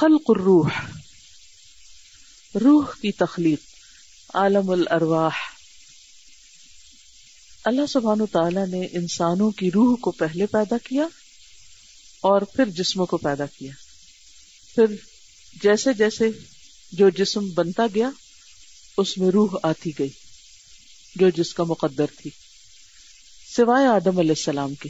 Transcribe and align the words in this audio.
خل 0.00 0.14
الروح 0.32 0.68
روح 2.62 2.92
کی 3.00 3.10
تخلیق 3.16 3.64
عالم 4.42 4.70
الرواح 4.70 5.40
اللہ 7.70 7.86
سبحان 7.92 8.24
تعالیٰ 8.32 8.66
نے 8.68 8.80
انسانوں 9.00 9.50
کی 9.58 9.70
روح 9.74 9.94
کو 10.06 10.10
پہلے 10.22 10.46
پیدا 10.54 10.76
کیا 10.86 11.06
اور 12.30 12.42
پھر 12.54 12.70
جسموں 12.80 13.06
کو 13.12 13.16
پیدا 13.26 13.46
کیا 13.58 13.70
پھر 14.74 14.94
جیسے 15.62 15.92
جیسے 15.98 16.28
جو 17.02 17.10
جسم 17.18 17.50
بنتا 17.56 17.86
گیا 17.94 18.10
اس 19.04 19.16
میں 19.18 19.30
روح 19.38 19.56
آتی 19.72 19.90
گئی 19.98 20.10
جو 21.18 21.30
جس 21.42 21.52
کا 21.54 21.64
مقدر 21.76 22.14
تھی 22.22 22.30
سوائے 23.54 23.86
آدم 23.86 24.18
علیہ 24.26 24.38
السلام 24.44 24.74
کے 24.82 24.88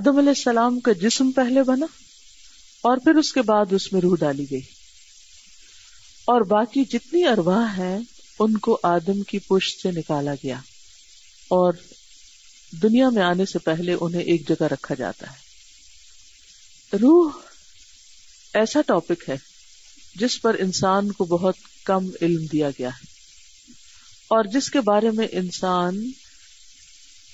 آدم 0.00 0.18
علیہ 0.18 0.36
السلام 0.42 0.80
کا 0.88 0.92
جسم 1.06 1.30
پہلے 1.44 1.62
بنا 1.72 1.86
اور 2.86 2.96
پھر 3.04 3.14
اس 3.18 3.32
کے 3.32 3.42
بعد 3.42 3.72
اس 3.78 3.92
میں 3.92 4.00
روح 4.00 4.16
ڈالی 4.20 4.44
گئی 4.50 4.60
اور 6.34 6.40
باقی 6.54 6.82
جتنی 6.92 7.24
ارواہ 7.26 7.76
ہیں 7.78 7.98
ان 8.44 8.56
کو 8.66 8.78
آدم 8.90 9.22
کی 9.28 9.38
پشت 9.46 9.80
سے 9.82 9.90
نکالا 9.98 10.34
گیا 10.42 10.56
اور 11.56 11.72
دنیا 12.82 13.08
میں 13.14 13.22
آنے 13.22 13.44
سے 13.52 13.58
پہلے 13.64 13.94
انہیں 14.00 14.22
ایک 14.22 14.48
جگہ 14.48 14.64
رکھا 14.72 14.94
جاتا 14.98 15.30
ہے 15.32 16.96
روح 17.02 17.38
ایسا 18.60 18.80
ٹاپک 18.86 19.28
ہے 19.28 19.36
جس 20.20 20.40
پر 20.42 20.56
انسان 20.58 21.10
کو 21.12 21.24
بہت 21.36 21.56
کم 21.86 22.08
علم 22.20 22.44
دیا 22.52 22.70
گیا 22.78 22.88
ہے 23.02 23.16
اور 24.36 24.44
جس 24.54 24.70
کے 24.70 24.80
بارے 24.84 25.10
میں 25.16 25.26
انسان 25.40 26.00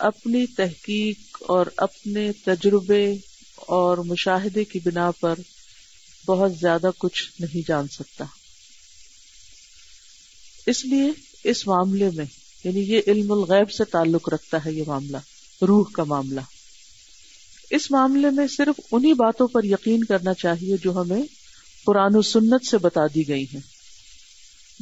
اپنی 0.08 0.44
تحقیق 0.56 1.42
اور 1.52 1.66
اپنے 1.88 2.30
تجربے 2.44 3.04
اور 3.76 3.98
مشاہدے 4.06 4.64
کی 4.64 4.78
بنا 4.84 5.10
پر 5.20 5.34
بہت 6.26 6.52
زیادہ 6.60 6.90
کچھ 6.98 7.22
نہیں 7.40 7.66
جان 7.68 7.88
سکتا 7.92 8.24
اس 10.70 10.84
لیے 10.84 11.10
اس 11.50 11.66
معاملے 11.66 12.08
میں 12.16 12.24
یعنی 12.64 12.80
یہ 12.92 13.00
علم 13.10 13.32
الغیب 13.32 13.70
سے 13.72 13.84
تعلق 13.92 14.28
رکھتا 14.34 14.58
ہے 14.64 14.72
یہ 14.72 14.84
معاملہ 14.86 15.16
روح 15.68 15.90
کا 15.94 16.04
معاملہ 16.12 16.40
اس 17.76 17.90
معاملے 17.90 18.30
میں 18.36 18.46
صرف 18.56 18.80
انہی 18.92 19.12
باتوں 19.14 19.46
پر 19.52 19.64
یقین 19.64 20.04
کرنا 20.04 20.34
چاہیے 20.42 20.76
جو 20.82 20.94
ہمیں 21.00 21.22
قرآن 21.84 22.16
و 22.16 22.22
سنت 22.22 22.66
سے 22.66 22.78
بتا 22.82 23.06
دی 23.14 23.26
گئی 23.28 23.44
ہیں 23.52 23.60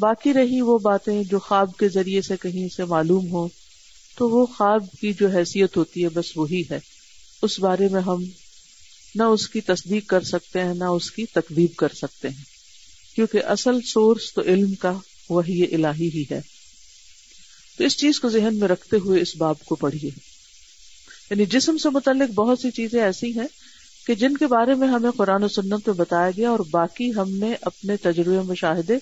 باقی 0.01 0.33
رہی 0.35 0.61
وہ 0.67 0.79
باتیں 0.83 1.23
جو 1.31 1.39
خواب 1.39 1.75
کے 1.79 1.89
ذریعے 1.95 2.23
سے 2.23 2.37
کہیں 2.43 2.69
سے 2.77 2.85
معلوم 2.95 3.31
ہو 3.33 3.47
تو 4.19 4.29
وہ 4.31 4.45
خواب 4.57 4.85
کی 5.01 5.13
جو 5.19 5.29
حیثیت 5.37 5.77
ہوتی 5.77 6.05
ہے 6.05 6.09
بس 6.15 6.37
وہی 6.37 6.63
ہے 6.71 6.79
اس 7.43 7.59
بارے 7.61 7.89
میں 7.93 8.01
ہم 8.07 8.23
نہ 9.19 9.23
اس 9.37 9.47
کی 9.49 9.61
تصدیق 9.61 10.07
کر 10.11 10.23
سکتے 10.25 10.61
ہیں 10.65 10.75
نہ 10.75 10.85
اس 10.99 11.11
کی 11.13 11.25
تقدیب 11.35 11.75
کر 11.79 11.93
سکتے 11.97 12.29
ہیں 12.29 12.45
کیونکہ 13.15 13.45
اصل 13.55 13.81
سورس 13.87 14.33
تو 14.35 14.43
علم 14.53 14.75
کا 14.81 14.93
وہی 15.29 15.63
الہی 15.75 16.09
ہی 16.15 16.23
ہے 16.31 16.41
تو 17.77 17.85
اس 17.85 17.97
چیز 18.01 18.21
کو 18.21 18.29
ذہن 18.31 18.57
میں 18.61 18.69
رکھتے 18.69 18.97
ہوئے 19.05 19.21
اس 19.23 19.35
باب 19.39 19.65
کو 19.65 19.75
پڑھیے 19.83 20.11
یعنی 21.31 21.45
جسم 21.57 21.77
سے 21.83 21.89
متعلق 21.95 22.31
بہت 22.35 22.59
سی 22.61 22.71
چیزیں 22.77 23.03
ایسی 23.03 23.31
ہیں 23.39 23.47
کہ 24.07 24.15
جن 24.23 24.37
کے 24.37 24.47
بارے 24.55 24.75
میں 24.75 24.89
ہمیں 24.89 25.11
قرآن 25.17 25.45
و 25.45 25.49
سنت 25.49 25.89
میں 25.89 25.95
بتایا 25.97 26.31
گیا 26.37 26.51
اور 26.51 26.59
باقی 26.71 27.11
ہم 27.17 27.31
نے 27.41 27.53
اپنے 27.71 27.97
تجربے 28.07 28.41
مشاہدے 28.51 28.97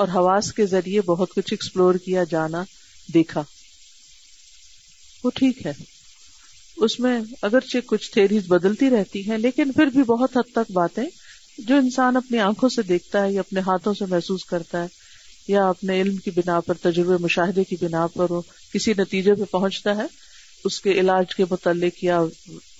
اور 0.00 0.08
حواس 0.14 0.52
کے 0.52 0.66
ذریعے 0.66 1.00
بہت 1.06 1.34
کچھ 1.34 1.52
ایکسپلور 1.52 1.94
کیا 2.04 2.24
جانا 2.30 2.62
دیکھا 3.14 3.42
وہ 5.24 5.30
ٹھیک 5.34 5.64
ہے 5.66 5.72
اس 6.84 6.98
میں 7.00 7.18
اگرچہ 7.42 7.78
کچھ 7.86 8.10
تھیریز 8.12 8.44
بدلتی 8.48 8.88
رہتی 8.90 9.28
ہیں 9.30 9.38
لیکن 9.38 9.72
پھر 9.76 9.86
بھی 9.94 10.02
بہت 10.06 10.36
حد 10.36 10.50
تک 10.54 10.70
باتیں 10.74 11.04
جو 11.68 11.76
انسان 11.76 12.16
اپنی 12.16 12.38
آنکھوں 12.38 12.68
سے 12.68 12.82
دیکھتا 12.88 13.22
ہے 13.24 13.32
یا 13.32 13.40
اپنے 13.40 13.60
ہاتھوں 13.66 13.94
سے 13.98 14.04
محسوس 14.08 14.44
کرتا 14.44 14.82
ہے 14.82 14.86
یا 15.48 15.68
اپنے 15.68 16.00
علم 16.02 16.16
کی 16.24 16.30
بنا 16.36 16.58
پر 16.66 16.74
تجربے 16.82 17.16
مشاہدے 17.22 17.64
کی 17.64 17.76
بنا 17.80 18.06
پر 18.14 18.30
وہ 18.32 18.40
کسی 18.72 18.92
نتیجے 18.98 19.34
پہ 19.34 19.44
پہنچتا 19.50 19.96
ہے 19.96 20.06
اس 20.64 20.80
کے 20.80 20.92
علاج 21.00 21.34
کے 21.36 21.44
متعلق 21.50 22.02
یا 22.04 22.20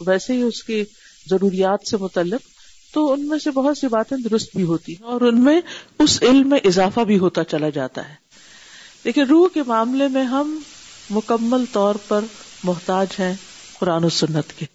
ویسے 0.07 0.33
ہی 0.33 0.43
اس 0.43 0.63
کی 0.65 0.83
ضروریات 1.31 1.89
سے 1.91 1.97
متعلق 2.01 2.49
تو 2.95 3.11
ان 3.13 3.27
میں 3.29 3.39
سے 3.39 3.51
بہت 3.55 3.79
سی 3.79 3.89
باتیں 3.91 4.17
درست 4.25 4.57
بھی 4.57 4.63
ہوتی 4.65 4.93
ہیں 5.01 5.07
اور 5.13 5.21
ان 5.29 5.43
میں 5.45 5.61
اس 6.05 6.19
علم 6.29 6.49
میں 6.51 6.59
اضافہ 6.69 7.01
بھی 7.09 7.19
ہوتا 7.19 7.45
چلا 7.45 7.69
جاتا 7.79 8.09
ہے 8.09 8.15
لیکن 9.05 9.27
روح 9.31 9.49
کے 9.55 9.63
معاملے 9.67 10.09
میں 10.13 10.25
ہم 10.35 10.59
مکمل 11.17 11.65
طور 11.73 11.95
پر 12.09 12.25
محتاج 12.65 13.09
ہیں 13.19 13.35
قرآن 13.79 14.05
و 14.05 14.09
سنت 14.19 14.53
کے 14.59 14.67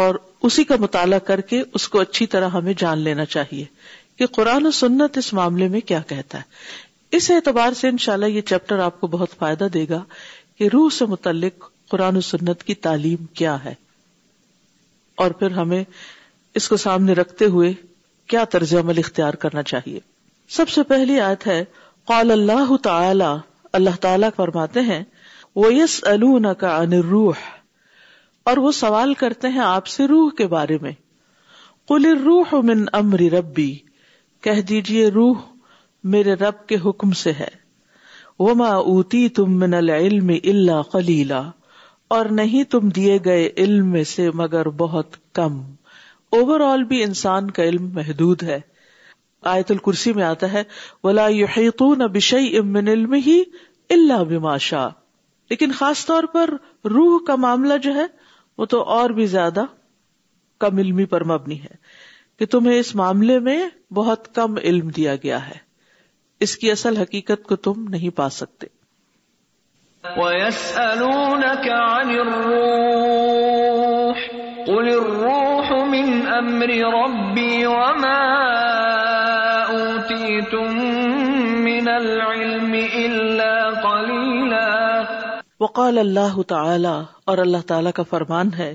اور 0.00 0.14
اسی 0.48 0.64
کا 0.64 0.76
مطالعہ 0.80 1.18
کر 1.28 1.40
کے 1.50 1.62
اس 1.78 1.88
کو 1.88 2.00
اچھی 2.00 2.26
طرح 2.34 2.48
ہمیں 2.58 2.72
جان 2.78 2.98
لینا 3.08 3.24
چاہیے 3.34 3.64
کہ 4.18 4.26
قرآن 4.36 4.66
و 4.66 4.70
سنت 4.78 5.18
اس 5.18 5.32
معاملے 5.38 5.68
میں 5.74 5.80
کیا 5.90 6.00
کہتا 6.08 6.38
ہے 6.38 7.16
اس 7.16 7.30
اعتبار 7.30 7.72
سے 7.80 7.88
انشاءاللہ 7.88 8.26
یہ 8.26 8.40
چیپٹر 8.50 8.78
آپ 8.88 9.00
کو 9.00 9.06
بہت 9.14 9.34
فائدہ 9.38 9.64
دے 9.74 9.84
گا 9.88 10.02
کہ 10.58 10.68
روح 10.72 10.88
سے 10.98 11.06
متعلق 11.06 11.70
قرآن 11.90 12.16
و 12.16 12.20
سنت 12.30 12.62
کی 12.64 12.74
تعلیم 12.86 13.24
کیا 13.40 13.56
ہے 13.64 13.74
اور 15.22 15.30
پھر 15.40 15.50
ہمیں 15.56 15.82
اس 16.60 16.68
کو 16.68 16.76
سامنے 16.86 17.12
رکھتے 17.20 17.44
ہوئے 17.56 17.72
کیا 18.32 18.44
طرز 18.50 18.74
عمل 18.80 18.98
اختیار 18.98 19.34
کرنا 19.44 19.62
چاہیے 19.72 19.98
سب 20.56 20.68
سے 20.68 20.82
پہلی 20.92 21.20
آیت 21.20 21.46
ہے 21.46 21.62
قال 22.10 22.30
اللہ 22.30 22.76
تعالی 22.82 23.24
اللہ 23.78 23.96
تعالیٰ 24.00 24.28
فرماتے 24.36 24.80
ہیں 24.88 25.02
وہ 25.62 25.72
یس 25.74 26.00
الکا 26.12 26.52
کا 26.62 26.76
ان 26.76 26.92
روح 27.10 27.48
اور 28.50 28.56
وہ 28.64 28.70
سوال 28.82 29.12
کرتے 29.14 29.48
ہیں 29.56 29.60
آپ 29.64 29.86
سے 29.86 30.06
روح 30.08 30.30
کے 30.38 30.46
بارے 30.54 30.76
میں 30.82 30.92
قل 31.88 32.06
روح 32.24 32.54
من 32.70 32.84
امر 33.00 33.20
ربی 33.32 33.72
کہہ 34.42 34.60
دیجیے 34.68 35.06
روح 35.14 35.40
میرے 36.14 36.34
رب 36.34 36.66
کے 36.68 36.76
حکم 36.84 37.12
سے 37.20 37.32
ہے 37.40 37.48
وما 38.38 38.68
اوتی 38.94 39.28
تم 39.38 39.58
من 39.58 39.74
العلم 39.74 40.30
الا 40.42 40.80
قلیلا 40.94 41.40
اور 42.16 42.26
نہیں 42.38 42.64
تم 42.70 42.88
دیے 42.96 43.18
گئے 43.24 43.48
علم 43.64 43.90
میں 43.90 44.02
سے 44.14 44.30
مگر 44.42 44.68
بہت 44.80 45.16
کم 45.34 45.60
اوور 46.38 46.60
آل 46.70 46.84
بھی 46.92 47.02
انسان 47.02 47.50
کا 47.58 47.64
علم 47.64 47.88
محدود 47.94 48.42
ہے 48.50 48.58
آیت 49.52 49.70
الکرسی 49.70 50.12
میں 50.18 50.24
آتا 50.24 50.52
ہے 50.52 50.62
ولا 51.04 51.26
یحیطون 51.36 52.06
بشیء 52.18 52.60
من 52.76 52.88
علمه 52.96 53.38
الا 53.98 54.22
بما 54.34 54.56
شاء 54.66 54.88
لیکن 55.50 55.72
خاص 55.78 56.04
طور 56.06 56.24
پر 56.36 56.50
روح 56.94 57.18
کا 57.26 57.36
معاملہ 57.46 57.78
جو 57.88 57.94
ہے 57.94 58.06
وہ 58.62 58.66
تو 58.74 58.80
اور 58.94 59.10
بھی 59.18 59.24
زیادہ 59.34 59.62
کم 60.64 60.76
علمی 60.78 61.04
پر 61.12 61.24
مبنی 61.30 61.58
ہے 61.62 61.74
کہ 62.38 62.46
تمہیں 62.54 62.78
اس 62.78 62.94
معاملے 63.00 63.38
میں 63.46 63.58
بہت 63.98 64.28
کم 64.34 64.54
علم 64.70 64.88
دیا 64.98 65.14
گیا 65.24 65.38
ہے 65.48 65.56
اس 66.46 66.56
کی 66.62 66.70
اصل 66.70 66.96
حقیقت 67.02 67.42
کو 67.48 67.56
تم 67.56 67.88
نہیں 67.88 68.16
پا 68.16 68.28
سکتے 68.28 68.68
وقال 85.62 85.98
اللہ 85.98 86.40
تعالی 86.50 86.92
اور 87.32 87.38
اللہ 87.38 87.64
تعالی 87.66 87.90
کا 87.96 88.02
فرمان 88.12 88.48
ہے 88.58 88.74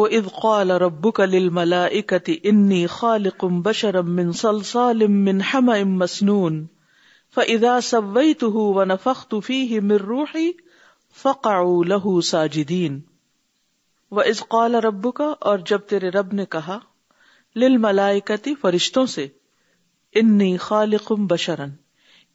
وہ 0.00 0.06
ابقال 0.18 0.70
ابو 0.70 1.10
کا 1.18 1.24
لل 1.32 1.48
ملا 1.56 1.84
اکتی 2.00 2.36
ان 2.50 2.60
خال 2.96 3.28
کم 3.38 3.60
بشرسن 3.62 5.32
فاس 7.36 7.94
و 8.42 8.70
مر 9.88 10.04
روحی 10.12 10.48
فقا 11.22 11.56
لہ 11.94 12.08
ساجدین 12.30 13.00
و 14.10 14.20
قال 14.56 14.74
رب 14.88 15.12
کا 15.14 15.32
اور 15.52 15.58
جب 15.72 15.88
تیرے 15.94 16.08
رب 16.20 16.32
نے 16.34 16.44
کہا 16.56 16.78
لل 17.64 17.76
ملائکتی 17.88 18.54
فرشتوں 18.62 19.06
سے 19.18 19.26
انی 20.22 20.56
خالقم 20.70 21.26
بشرن 21.36 21.70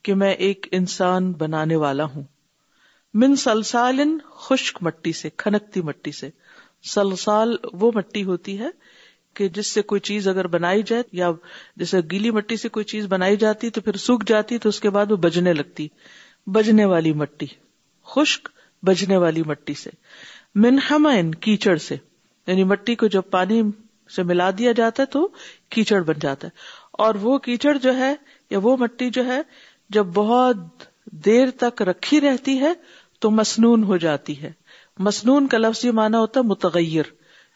کہ 0.04 0.14
میں 0.24 0.34
ایک 0.50 0.68
انسان 0.82 1.32
بنانے 1.46 1.76
والا 1.88 2.04
ہوں 2.16 2.34
من 3.22 3.36
سلسال 3.42 4.00
خشک 4.46 4.78
مٹی 4.84 5.12
سے 5.18 5.30
کھنکتی 5.42 5.82
مٹی 5.90 6.12
سے 6.12 6.30
سلسال 6.94 7.56
وہ 7.82 7.92
مٹی 7.96 8.24
ہوتی 8.30 8.58
ہے 8.60 8.68
کہ 9.40 9.48
جس 9.58 9.68
سے 9.76 9.82
کوئی 9.92 10.02
چیز 10.10 10.28
اگر 10.28 10.48
بنائی 10.56 10.82
جائے 10.88 11.04
یا 11.20 11.30
جیسے 11.82 12.00
گیلی 12.12 12.32
مٹی 12.38 12.56
سے 12.64 12.70
کوئی 12.78 12.86
چیز 12.94 13.06
بنائی 13.14 13.38
جاتی 13.44 13.70
تو 13.78 13.82
پھر 13.82 13.98
سوکھ 14.08 14.26
جاتی 14.30 14.58
تو 14.66 14.70
اس 14.70 14.80
کے 14.86 14.90
بعد 14.98 15.12
وہ 15.12 15.18
بجنے 15.28 15.54
لگتی 15.54 15.88
بجنے 16.58 16.86
والی 16.94 17.14
مٹی 17.22 17.46
خشک 18.16 18.50
بجنے 18.88 19.18
والی 19.26 19.44
مٹی 19.54 19.74
سے 19.84 19.90
من 20.66 20.80
ان 21.14 21.34
کیچڑ 21.48 21.76
سے 21.86 21.96
یعنی 22.48 22.64
مٹی 22.74 22.96
کو 23.04 23.08
جب 23.16 23.30
پانی 23.32 23.62
سے 24.16 24.24
ملا 24.34 24.50
دیا 24.58 24.72
جاتا 24.80 25.04
ہے 25.04 25.08
تو 25.14 25.28
کیچڑ 25.76 26.02
بن 26.10 26.20
جاتا 26.22 26.48
ہے 26.48 26.92
اور 27.06 27.16
وہ 27.22 27.38
کیچڑ 27.48 27.78
جو 27.88 27.96
ہے 27.98 28.14
یا 28.52 28.60
وہ 28.64 28.76
مٹی 28.80 29.10
جو 29.20 29.26
ہے 29.26 29.42
جب 29.98 30.06
بہت 30.14 30.86
دیر 31.26 31.50
تک 31.58 31.82
رکھی 31.88 32.22
رہتی 32.22 32.60
ہے 32.60 32.74
تو 33.25 33.30
مسنون 33.38 33.83
ہو 33.89 33.98
جاتی 34.01 34.33
ہے 34.42 34.50
مسنون 35.06 35.48
کا 35.51 35.57
لفظ 35.57 35.80
یہ 35.86 35.92
مانا 36.00 36.18
ہوتا 36.19 36.39
ہے 36.39 36.45
متغیر 36.45 37.06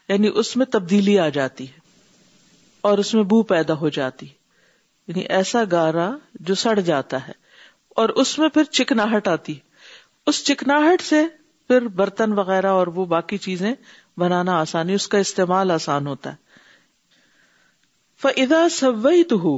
یعنی 0.08 0.28
اس 0.40 0.48
میں 0.56 0.66
تبدیلی 0.76 1.18
آ 1.24 1.28
جاتی 1.36 1.64
ہے 1.68 1.78
اور 2.90 2.98
اس 3.02 3.10
میں 3.14 3.22
بو 3.32 3.38
پیدا 3.52 3.74
ہو 3.80 3.88
جاتی 3.98 4.26
یعنی 5.08 5.22
ایسا 5.36 5.60
گارا 5.72 6.08
جو 6.48 6.54
سڑ 6.64 6.76
جاتا 6.88 7.18
ہے 7.26 7.32
اور 8.02 8.08
اس 8.22 8.30
میں 8.38 8.48
پھر 8.56 8.64
چکناہٹ 8.80 9.24
آتی 9.34 9.52
اس 10.32 10.36
چکناہٹ 10.46 10.98
سے 11.10 11.20
پھر 11.68 11.80
برتن 12.02 12.30
وغیرہ 12.38 12.70
اور 12.80 12.86
وہ 12.98 13.02
باقی 13.14 13.38
چیزیں 13.46 13.72
بنانا 14.24 14.52
آسانی 14.60 14.92
اس 14.94 15.06
کا 15.14 15.18
استعمال 15.28 15.66
آسان 15.78 16.02
ہوتا 16.14 16.28
ہے 16.32 16.38
سوئی 18.80 19.20
تو 19.34 19.54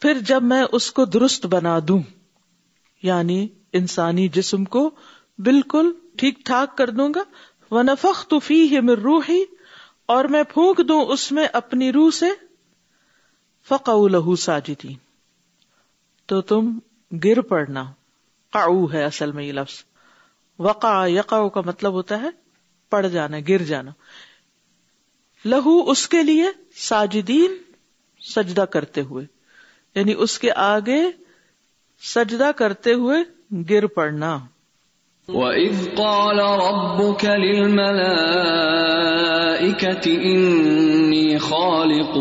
پھر 0.00 0.14
جب 0.32 0.40
میں 0.56 0.64
اس 0.80 0.86
کو 0.98 1.02
درست 1.18 1.42
بنا 1.60 1.76
دوں 1.88 2.02
یعنی 3.12 3.40
انسانی 3.78 4.28
جسم 4.34 4.64
کو 4.76 4.88
بالکل 5.48 5.90
ٹھیک 6.18 6.38
ٹھاک 6.46 6.76
کر 6.78 6.90
دوں 6.90 7.08
گا 7.14 7.22
وہ 7.74 7.82
تو 8.28 8.38
فی 8.46 8.62
ہے 8.74 8.80
میر 8.80 8.98
روح 9.04 9.28
ہی 9.28 9.42
اور 10.14 10.24
میں 10.34 10.42
پھونک 10.52 10.80
دوں 10.88 11.00
اس 11.12 11.30
میں 11.32 11.46
اپنی 11.58 11.90
روح 11.92 12.10
سے 12.18 12.26
فق 13.68 13.88
لہو 14.12 14.34
ساجدین 14.46 14.96
تو 16.28 16.40
تم 16.50 16.78
گر 17.24 17.40
پڑنا 17.50 17.88
ہے 18.92 19.02
اصل 19.04 19.32
میں 19.32 19.44
یہ 19.44 19.52
لفظ 19.52 19.82
وقا 20.66 20.92
یقا 21.08 21.46
کا 21.54 21.60
مطلب 21.66 21.92
ہوتا 21.92 22.20
ہے 22.22 22.28
پڑ 22.90 23.06
جانا 23.06 23.36
گر 23.48 23.62
جانا 23.66 23.90
لہو 25.44 25.78
اس 25.90 26.06
کے 26.08 26.22
لیے 26.22 26.46
ساجدین 26.88 27.56
سجدہ 28.34 28.64
کرتے 28.72 29.00
ہوئے 29.10 29.24
یعنی 29.94 30.14
اس 30.22 30.38
کے 30.38 30.52
آگے 30.64 31.02
سجدہ 32.14 32.50
کرتے 32.56 32.92
ہوئے 33.04 33.22
گر 33.50 33.84
إِنِّي 40.08 41.28
خَالِقٌ 41.38 42.14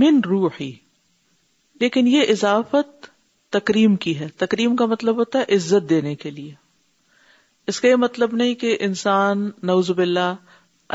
من 0.00 0.20
روح 0.28 0.48
ہی 0.60 0.72
لیکن 1.80 2.06
یہ 2.08 2.30
اضافت 2.30 3.06
تکریم 3.52 3.94
کی 4.04 4.18
ہے 4.20 4.26
تکریم 4.44 4.76
کا 4.76 4.86
مطلب 4.92 5.16
ہوتا 5.18 5.38
ہے 5.38 5.54
عزت 5.56 5.88
دینے 5.90 6.14
کے 6.22 6.30
لیے 6.30 6.52
اس 7.72 7.80
کا 7.80 7.88
یہ 7.88 7.94
مطلب 7.96 8.34
نہیں 8.36 8.54
کہ 8.62 8.76
انسان 8.88 9.50
نوز 9.68 9.90
باللہ 9.96 10.34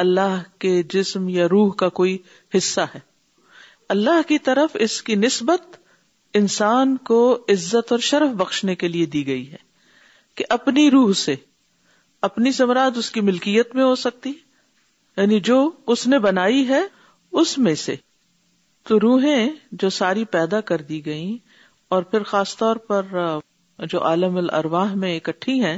اللہ 0.04 0.38
کے 0.60 0.82
جسم 0.94 1.30
یا 1.30 1.48
روح 1.52 1.74
کا 1.78 1.90
کوئی 2.02 2.18
حصہ 2.58 2.82
ہے 2.96 3.00
اللہ 3.96 4.22
کی 4.28 4.38
طرف 4.50 4.76
اس 4.84 5.02
کی 5.04 5.16
نسبت 5.16 5.76
انسان 6.42 6.96
کو 7.08 7.22
عزت 7.52 7.92
اور 7.92 8.00
شرف 8.10 8.36
بخشنے 8.38 8.76
کے 8.84 8.88
لیے 8.88 9.06
دی 9.16 9.26
گئی 9.28 9.52
ہے 9.52 9.58
کہ 10.38 10.46
اپنی 10.60 10.90
روح 10.92 11.12
سے 11.26 11.36
اپنی 12.30 12.52
سمراج 12.62 12.98
اس 12.98 13.12
کی 13.12 13.22
ملکیت 13.32 13.76
میں 13.76 13.84
ہو 13.84 13.96
سکتی 14.06 14.30
ہے 14.30 14.50
یعنی 15.18 15.40
جو 15.50 15.56
اس 15.94 16.06
نے 16.08 16.20
بنائی 16.26 16.68
ہے 16.68 16.82
اس 17.42 17.58
میں 17.66 17.74
سے 17.86 17.96
تو 18.88 19.00
روحیں 19.00 19.50
جو 19.82 19.90
ساری 20.00 20.24
پیدا 20.36 20.62
کر 20.70 20.82
دی 20.92 21.06
گئیں 21.06 21.36
اور 21.96 22.04
پھر 22.12 22.24
خاص 22.30 22.56
طور 22.58 22.76
پر 22.90 23.06
جو 23.92 24.04
عالم 24.06 24.38
الارواح 24.38 24.94
میں 25.04 25.16
اکٹھی 25.16 25.60
ہیں 25.64 25.78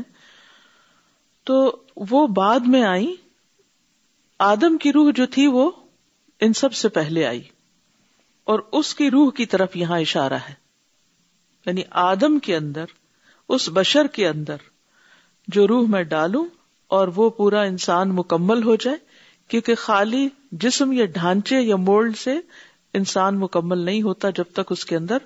تو 1.49 1.55
وہ 2.09 2.25
بعد 2.41 2.67
میں 2.75 2.83
آئی 2.85 3.13
آدم 4.49 4.77
کی 4.83 4.91
روح 4.93 5.11
جو 5.15 5.25
تھی 5.31 5.47
وہ 5.55 5.69
ان 6.45 6.53
سب 6.61 6.73
سے 6.73 6.89
پہلے 6.97 7.25
آئی 7.25 7.41
اور 8.51 8.59
اس 8.79 8.93
کی 8.95 9.09
روح 9.11 9.31
کی 9.35 9.45
طرف 9.53 9.75
یہاں 9.77 9.99
اشارہ 9.99 10.37
ہے 10.49 10.53
یعنی 11.65 11.81
آدم 12.05 12.37
کے 12.47 12.55
اندر 12.55 12.85
اس 13.57 13.67
بشر 13.73 14.07
کے 14.13 14.27
اندر 14.27 14.65
جو 15.55 15.67
روح 15.67 15.87
میں 15.89 16.03
ڈالوں 16.15 16.45
اور 16.97 17.07
وہ 17.15 17.29
پورا 17.37 17.61
انسان 17.71 18.11
مکمل 18.15 18.63
ہو 18.63 18.75
جائے 18.85 18.97
کیونکہ 19.49 19.75
خالی 19.77 20.27
جسم 20.61 20.91
یا 20.93 21.05
ڈھانچے 21.13 21.59
یا 21.61 21.75
مولڈ 21.75 22.17
سے 22.17 22.35
انسان 22.99 23.39
مکمل 23.39 23.79
نہیں 23.85 24.01
ہوتا 24.01 24.29
جب 24.37 24.51
تک 24.53 24.71
اس 24.71 24.85
کے 24.85 24.95
اندر 24.95 25.17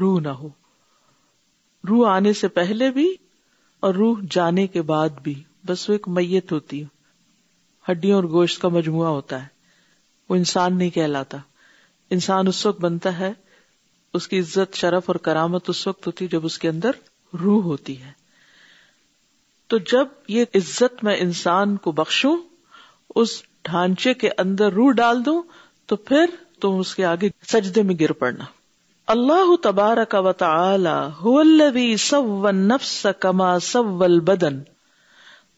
روح 0.00 0.20
نہ 0.20 0.28
ہو 0.40 0.48
روح 1.88 2.08
آنے 2.10 2.32
سے 2.32 2.48
پہلے 2.58 2.90
بھی 2.90 3.12
اور 3.86 3.94
روح 3.94 4.20
جانے 4.30 4.66
کے 4.66 4.82
بعد 4.90 5.20
بھی 5.22 5.34
بس 5.66 5.88
وہ 5.88 5.94
ایک 5.94 6.08
میت 6.18 6.52
ہوتی 6.52 6.82
ہے 6.82 7.90
ہڈیوں 7.90 8.14
اور 8.16 8.24
گوشت 8.30 8.60
کا 8.62 8.68
مجموعہ 8.76 9.08
ہوتا 9.08 9.42
ہے 9.42 9.48
وہ 10.28 10.36
انسان 10.36 10.76
نہیں 10.78 10.90
کہلاتا 10.90 11.38
انسان 12.16 12.48
اس 12.48 12.64
وقت 12.66 12.80
بنتا 12.80 13.18
ہے 13.18 13.32
اس 14.16 14.28
کی 14.28 14.38
عزت 14.40 14.76
شرف 14.76 15.08
اور 15.10 15.14
کرامت 15.28 15.68
اس 15.70 15.86
وقت 15.86 16.06
ہوتی 16.06 16.24
ہے 16.24 16.28
جب 16.32 16.44
اس 16.46 16.58
کے 16.58 16.68
اندر 16.68 16.98
روح 17.42 17.62
ہوتی 17.64 18.00
ہے 18.02 18.12
تو 19.68 19.78
جب 19.92 20.08
یہ 20.36 20.44
عزت 20.54 21.04
میں 21.04 21.16
انسان 21.20 21.76
کو 21.86 21.92
بخشوں 22.00 22.36
اس 23.22 23.42
ڈھانچے 23.68 24.12
کے 24.22 24.28
اندر 24.38 24.72
روح 24.78 24.90
ڈال 24.96 25.24
دو 25.24 25.40
تو 25.90 25.96
پھر 26.10 26.30
تم 26.60 26.78
اس 26.80 26.94
کے 26.94 27.04
آگے 27.06 27.28
سجدے 27.52 27.82
میں 27.90 27.94
گر 28.00 28.12
پڑنا 28.22 28.44
اللہ 29.14 29.54
تبارک 29.64 30.14
و 30.18 30.32
تعالی 30.44 30.92
هو 31.30 31.32
الذی 31.40 31.86
سو 32.04 32.20
النفس 32.50 32.92
کما 33.24 33.48
سو 33.68 33.82
البدن 34.04 34.60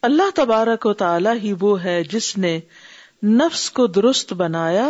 اللہ 0.09 0.29
تبارک 0.35 0.85
و 0.85 0.93
تعالی 1.01 1.37
ہی 1.43 1.53
وہ 1.61 1.73
ہے 1.83 1.95
جس 2.15 2.35
نے 2.45 2.59
نفس 3.41 3.69
کو 3.79 3.87
درست 3.99 4.33
بنایا 4.43 4.87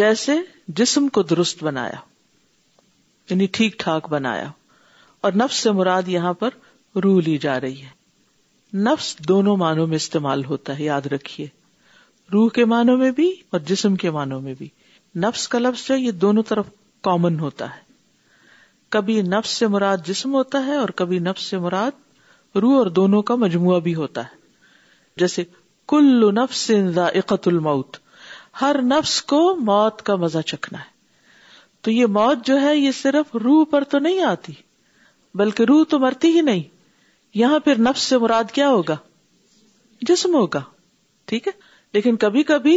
جیسے 0.00 0.36
جسم 0.80 1.08
کو 1.18 1.22
درست 1.34 1.64
بنایا 1.64 2.00
یعنی 3.30 3.46
ٹھیک 3.58 3.78
ٹھاک 3.84 4.08
بنایا 4.10 4.46
اور 5.28 5.32
نفس 5.44 5.56
سے 5.66 5.72
مراد 5.80 6.08
یہاں 6.18 6.32
پر 6.42 6.54
روح 7.04 7.20
لی 7.24 7.36
جا 7.46 7.60
رہی 7.60 7.82
ہے 7.82 8.82
نفس 8.88 9.14
دونوں 9.28 9.56
معنوں 9.64 9.86
میں 9.86 9.96
استعمال 10.04 10.44
ہوتا 10.44 10.78
ہے 10.78 10.84
یاد 10.84 11.06
رکھیے 11.12 11.46
روح 12.32 12.48
کے 12.54 12.64
معنوں 12.72 12.96
میں 12.96 13.10
بھی 13.12 13.28
اور 13.52 13.60
جسم 13.68 13.94
کے 14.02 14.10
معنوں 14.16 14.40
میں 14.40 14.54
بھی 14.58 14.68
نفس 15.24 15.46
کا 15.52 15.58
لفظ 15.58 15.86
جو 15.86 15.96
یہ 15.96 16.10
دونوں 16.24 16.42
طرف 16.48 16.66
کامن 17.06 17.38
ہوتا 17.40 17.66
ہے 17.76 17.88
کبھی 18.96 19.20
نفس 19.22 19.50
سے 19.62 19.66
مراد 19.76 20.06
جسم 20.06 20.34
ہوتا 20.34 20.64
ہے 20.66 20.76
اور 20.76 20.88
کبھی 21.00 21.18
نفس 21.28 21.42
سے 21.52 21.58
مراد 21.64 22.56
روح 22.62 22.76
اور 22.78 22.86
دونوں 23.00 23.22
کا 23.30 23.34
مجموعہ 23.44 23.78
بھی 23.80 23.94
ہوتا 23.94 24.20
ہے 24.26 24.38
جیسے 25.22 25.42
کل 25.92 26.24
نفس 26.42 26.70
اقت 27.06 27.48
الموت 27.48 27.96
ہر 28.60 28.76
نفس 28.82 29.20
کو 29.32 29.40
موت 29.70 30.02
کا 30.06 30.16
مزہ 30.24 30.38
چکھنا 30.46 30.78
ہے 30.78 30.88
تو 31.84 31.90
یہ 31.90 32.06
موت 32.18 32.46
جو 32.46 32.60
ہے 32.60 32.76
یہ 32.76 32.90
صرف 33.02 33.34
روح 33.44 33.64
پر 33.70 33.84
تو 33.92 33.98
نہیں 34.06 34.22
آتی 34.30 34.52
بلکہ 35.40 35.64
روح 35.68 35.82
تو 35.90 35.98
مرتی 35.98 36.28
ہی 36.36 36.40
نہیں 36.50 36.62
یہاں 37.40 37.58
پھر 37.66 37.78
نفس 37.88 38.02
سے 38.12 38.18
مراد 38.26 38.50
کیا 38.52 38.68
ہوگا 38.68 38.96
جسم 40.08 40.34
ہوگا 40.34 40.62
ٹھیک 41.30 41.46
ہے 41.48 41.52
لیکن 41.94 42.16
کبھی 42.22 42.42
کبھی 42.50 42.76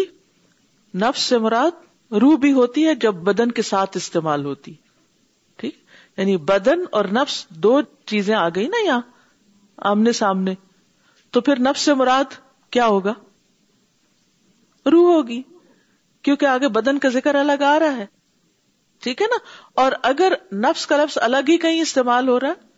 نفس 1.01 1.21
سے 1.31 1.37
مراد 1.45 2.13
روح 2.21 2.35
بھی 2.41 2.51
ہوتی 2.53 2.85
ہے 2.87 2.93
جب 3.03 3.15
بدن 3.29 3.51
کے 3.51 3.61
ساتھ 3.69 3.97
استعمال 3.97 4.45
ہوتی 4.45 4.73
ٹھیک 5.57 5.75
یعنی 6.17 6.35
بدن 6.51 6.83
اور 6.99 7.05
نفس 7.19 7.45
دو 7.65 7.81
چیزیں 8.11 8.33
آ 8.35 8.47
گئی 8.55 8.67
نا 8.67 8.83
یہاں 8.85 9.01
آمنے 9.91 10.11
سامنے 10.21 10.53
تو 11.33 11.41
پھر 11.41 11.59
نفس 11.69 11.81
سے 11.89 11.93
مراد 12.01 12.33
کیا 12.71 12.85
ہوگا 12.87 13.13
روح 14.91 15.13
ہوگی 15.13 15.41
کیونکہ 16.23 16.45
آگے 16.45 16.67
بدن 16.77 16.99
کا 17.05 17.09
ذکر 17.13 17.35
الگ 17.35 17.61
آ 17.69 17.77
رہا 17.79 17.95
ہے 17.97 18.05
ٹھیک 19.03 19.21
ہے 19.21 19.27
نا 19.29 19.37
اور 19.81 19.91
اگر 20.09 20.33
نفس 20.65 20.85
کا 20.87 20.97
لفظ 21.03 21.17
الگ 21.21 21.49
ہی 21.49 21.57
کہیں 21.65 21.79
استعمال 21.81 22.27
ہو 22.29 22.39
رہا 22.39 22.49
ہے 22.49 22.71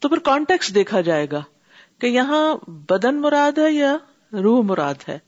تو 0.00 0.08
پھر 0.08 0.18
کانٹیکس 0.28 0.74
دیکھا 0.74 1.00
جائے 1.08 1.26
گا 1.32 1.42
کہ 2.00 2.06
یہاں 2.06 2.42
بدن 2.90 3.20
مراد 3.20 3.58
ہے 3.58 3.70
یا 3.72 3.96
روح 4.42 4.62
مراد 4.66 5.08
ہے 5.08 5.18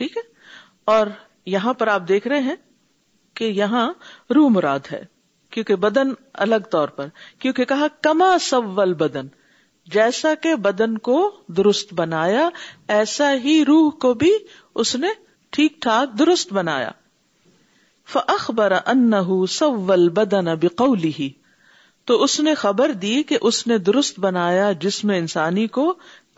ٹھیک 0.00 0.16
ہے 0.16 0.22
اور 0.92 1.06
یہاں 1.54 1.72
پر 1.82 1.86
آپ 1.88 2.08
دیکھ 2.08 2.26
رہے 2.28 2.40
ہیں 2.50 2.56
کہ 3.38 3.44
یہاں 3.58 3.86
رو 4.34 4.48
مراد 4.56 4.92
ہے 4.92 5.02
کیونکہ 5.54 5.76
بدن 5.84 6.12
الگ 6.44 6.68
طور 6.70 6.88
پر 6.98 7.08
کیونکہ 7.40 7.64
کہا 7.72 7.86
کما 8.02 8.36
سول 8.48 8.94
بدن 9.02 9.26
جیسا 9.94 10.32
کہ 10.42 10.54
بدن 10.66 10.96
کو 11.08 11.16
درست 11.56 11.92
بنایا 11.94 12.48
ایسا 12.96 13.32
ہی 13.44 13.64
روح 13.68 13.90
کو 14.04 14.12
بھی 14.22 14.32
اس 14.82 14.94
نے 15.02 15.08
ٹھیک 15.56 15.80
ٹھاک 15.82 16.18
درست 16.18 16.52
بنایا 16.52 16.90
فخبر 18.12 18.72
ان 18.94 19.12
سول 19.58 20.08
بدن 20.20 20.54
بکولی 20.60 21.10
ہی 21.18 21.30
تو 22.10 22.22
اس 22.22 22.38
نے 22.46 22.54
خبر 22.62 22.92
دی 23.02 23.22
کہ 23.28 23.38
اس 23.50 23.66
نے 23.66 23.76
درست 23.88 24.18
بنایا 24.20 24.70
جس 24.86 25.04
میں 25.10 25.18
انسانی 25.18 25.66
کو 25.76 25.92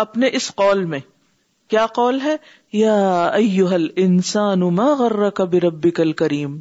اپنے 0.06 0.28
اس 0.40 0.50
قول 0.62 0.84
میں 0.92 0.98
کیا 1.70 1.86
ہے 2.24 2.34
یا 2.72 3.30
غر 3.68 5.28
کب 5.34 5.54
ربی 5.64 5.90
کل 6.00 6.12
کریم 6.20 6.60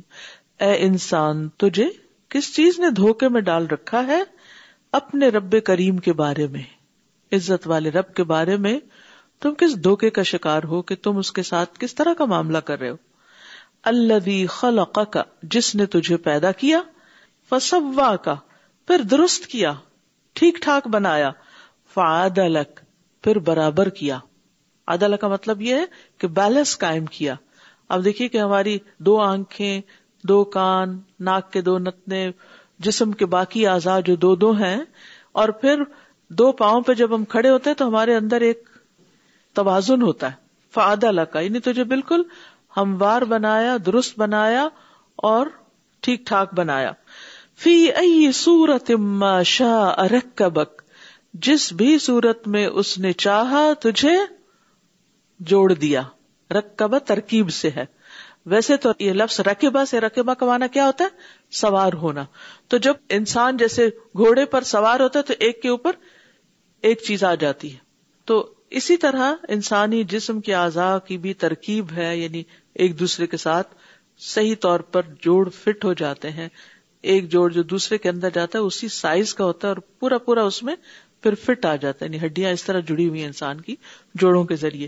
اے 0.65 0.73
انسان 0.85 1.47
تجھے 1.63 1.85
کس 2.33 2.53
چیز 2.55 2.79
نے 2.79 2.89
دھوکے 2.99 3.29
میں 3.35 3.41
ڈال 3.49 3.67
رکھا 3.71 4.05
ہے 4.07 4.21
اپنے 4.99 5.29
رب 5.35 5.55
کریم 5.65 5.97
کے 6.07 6.13
بارے 6.23 6.47
میں 6.55 6.63
عزت 7.35 7.67
والے 7.67 7.89
رب 7.91 8.13
کے 8.15 8.23
بارے 8.33 8.57
میں 8.65 8.77
تم 9.41 9.53
کس 9.57 9.75
دھوکے 9.83 10.09
کا 10.17 10.23
شکار 10.33 10.63
ہو 10.73 10.81
کہ 10.89 10.95
تم 11.03 11.17
اس 11.17 11.31
کے 11.39 11.43
ساتھ 11.43 11.79
کس 11.79 11.95
طرح 11.95 12.13
کا 12.17 12.25
معاملہ 12.33 12.57
کر 12.69 12.79
رہے 12.79 12.89
ہو 12.89 12.95
اللہ 13.91 14.29
خلق 14.49 14.97
کا 15.13 15.23
جس 15.55 15.73
نے 15.75 15.85
تجھے 15.95 16.17
پیدا 16.27 16.51
کیا 16.61 16.81
فسوا 17.49 18.15
کا 18.23 18.35
پھر 18.87 19.01
درست 19.11 19.45
کیا 19.47 19.73
ٹھیک 20.39 20.61
ٹھاک 20.61 20.87
بنایا 20.93 21.31
فعاد 21.93 22.37
الک 22.45 22.79
پھر 23.23 23.39
برابر 23.49 23.89
کیا 23.99 24.17
عدل 24.93 25.15
کا 25.21 25.27
مطلب 25.27 25.61
یہ 25.61 25.75
ہے 25.75 25.85
کہ 26.19 26.27
بیلنس 26.39 26.77
قائم 26.79 27.05
کیا 27.17 27.35
اب 27.95 28.05
دیکھیے 28.05 28.27
کہ 28.27 28.37
ہماری 28.37 28.77
دو 29.05 29.19
آنکھیں 29.21 29.79
دو 30.27 30.43
کان 30.57 30.97
ناک 31.29 31.51
کے 31.53 31.61
دو 31.61 31.77
نتنے 31.79 32.29
جسم 32.85 33.11
کے 33.19 33.25
باقی 33.33 33.65
آزاد 33.67 34.01
جو 34.05 34.15
دو 34.23 34.33
دو 34.43 34.51
ہیں 34.63 34.77
اور 35.41 35.49
پھر 35.61 35.83
دو 36.39 36.51
پاؤں 36.61 36.81
پہ 36.87 36.93
جب 37.01 37.15
ہم 37.15 37.25
کھڑے 37.33 37.49
ہوتے 37.49 37.69
ہیں 37.69 37.77
تو 37.77 37.87
ہمارے 37.87 38.15
اندر 38.15 38.41
ایک 38.47 38.63
توازن 39.55 40.01
ہوتا 40.01 40.31
ہے 40.31 40.43
فعاد 40.73 41.03
کا 41.31 41.39
یعنی 41.39 41.59
تجھے 41.67 41.83
بالکل 41.93 42.21
ہموار 42.77 43.21
بنایا 43.33 43.75
درست 43.85 44.17
بنایا 44.19 44.67
اور 45.29 45.47
ٹھیک 46.03 46.25
ٹھاک 46.27 46.53
بنایا 46.53 46.91
فی 47.63 47.75
ائی 48.01 48.31
سورت 48.39 48.91
شاہ 49.47 49.85
ارک 50.03 50.43
جس 51.47 51.71
بھی 51.81 51.97
صورت 52.07 52.47
میں 52.55 52.65
اس 52.81 52.97
نے 53.05 53.11
چاہا 53.25 53.63
تجھے 53.83 54.17
جوڑ 55.49 55.71
دیا 55.73 56.01
رقبا 56.53 56.97
ترکیب 57.07 57.49
سے 57.51 57.69
ہے 57.75 57.85
ویسے 58.51 58.75
تو 58.77 58.91
یہ 58.99 59.13
لفظ 59.13 59.39
رقبہ 59.45 59.83
سے 59.89 59.99
رقبہ 60.01 60.33
کمانا 60.39 60.67
کیا 60.73 60.85
ہوتا 60.85 61.03
ہے 61.03 61.53
سوار 61.59 61.93
ہونا 62.01 62.25
تو 62.69 62.77
جب 62.85 62.93
انسان 63.17 63.57
جیسے 63.57 63.87
گھوڑے 64.17 64.45
پر 64.51 64.63
سوار 64.73 64.99
ہوتا 64.99 65.19
ہے 65.19 65.23
تو 65.27 65.33
ایک 65.45 65.61
کے 65.61 65.69
اوپر 65.69 65.95
ایک 66.89 67.01
چیز 67.07 67.23
آ 67.23 67.33
جاتی 67.39 67.73
ہے 67.73 67.77
تو 68.25 68.45
اسی 68.79 68.97
طرح 68.97 69.33
انسانی 69.55 70.03
جسم 70.09 70.39
کے 70.41 70.53
اعضاء 70.55 70.97
کی 71.07 71.17
بھی 71.25 71.33
ترکیب 71.45 71.91
ہے 71.97 72.15
یعنی 72.17 72.43
ایک 72.83 72.99
دوسرے 72.99 73.27
کے 73.27 73.37
ساتھ 73.37 73.75
صحیح 74.33 74.55
طور 74.61 74.79
پر 74.91 75.01
جوڑ 75.23 75.47
فٹ 75.63 75.85
ہو 75.85 75.93
جاتے 76.03 76.31
ہیں 76.31 76.47
ایک 77.13 77.29
جوڑ 77.31 77.49
جو 77.53 77.63
دوسرے 77.71 77.97
کے 77.97 78.09
اندر 78.09 78.29
جاتا 78.33 78.59
ہے 78.59 78.63
اسی 78.63 78.87
سائز 78.91 79.33
کا 79.33 79.45
ہوتا 79.45 79.67
ہے 79.67 79.73
اور 79.73 79.81
پورا 79.99 80.17
پورا 80.27 80.43
اس 80.45 80.61
میں 80.63 80.75
پھر 81.23 81.33
فٹ 81.43 81.65
آ 81.65 81.75
جاتا 81.75 82.05
ہے 82.05 82.09
یعنی 82.11 82.25
ہڈیاں 82.25 82.51
اس 82.51 82.63
طرح 82.63 82.79
جڑی 82.87 83.07
ہوئی 83.07 83.19
ہیں 83.19 83.27
انسان 83.27 83.61
کی 83.61 83.75
جوڑوں 84.21 84.43
کے 84.45 84.55
ذریعے 84.61 84.87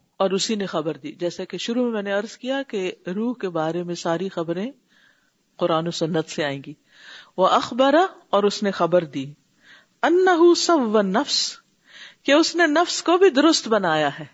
اور 0.21 0.31
اسی 0.37 0.55
نے 0.61 0.65
خبر 0.71 0.97
دی 1.03 1.11
جیسا 1.21 1.43
کہ 1.51 1.57
شروع 1.65 1.83
میں 1.83 1.91
میں 1.91 2.01
نے 2.03 2.11
عرض 2.13 2.35
کیا 2.37 2.57
کہ 2.69 2.79
روح 3.15 3.33
کے 3.41 3.49
بارے 3.55 3.81
میں 3.83 3.95
ساری 4.01 4.27
خبریں 4.35 4.67
قرآن 5.61 5.87
و 5.87 5.91
سنت 5.99 6.29
سے 6.33 6.43
آئیں 6.47 6.59
گی 6.65 6.73
وہ 7.37 7.47
اخبار 7.57 7.93
اور 8.37 8.43
اس 8.51 8.61
نے 8.67 8.71
خبر 8.81 9.03
دی 9.15 9.23
سب 10.65 10.95
و 10.95 11.01
نفس 11.09 11.39
کہ 12.27 12.31
اس 12.37 12.55
نے 12.61 12.67
نفس 12.75 13.01
کو 13.09 13.17
بھی 13.25 13.29
درست 13.39 13.67
بنایا 13.77 14.09
ہے 14.19 14.25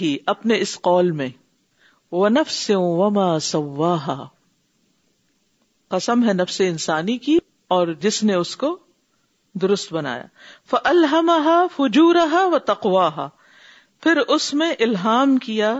ہی 0.00 0.16
اپنے 0.36 0.58
اس 0.66 0.76
قول 0.88 1.10
میں 1.20 1.28
وہ 2.20 2.28
نفس 2.40 2.54
سے 2.66 3.62
قسم 5.96 6.28
ہے 6.28 6.32
نفس 6.42 6.60
انسانی 6.68 7.16
کی 7.28 7.38
اور 7.78 7.92
جس 8.06 8.22
نے 8.30 8.34
اس 8.44 8.56
کو 8.64 8.76
درست 9.66 9.92
بنایا 9.92 11.66
فجورہ 11.76 12.44
و 12.46 12.58
تقواہ 12.72 13.26
پھر 14.02 14.16
اس 14.34 14.52
میں 14.58 14.72
الہام 14.84 15.36
کیا 15.46 15.72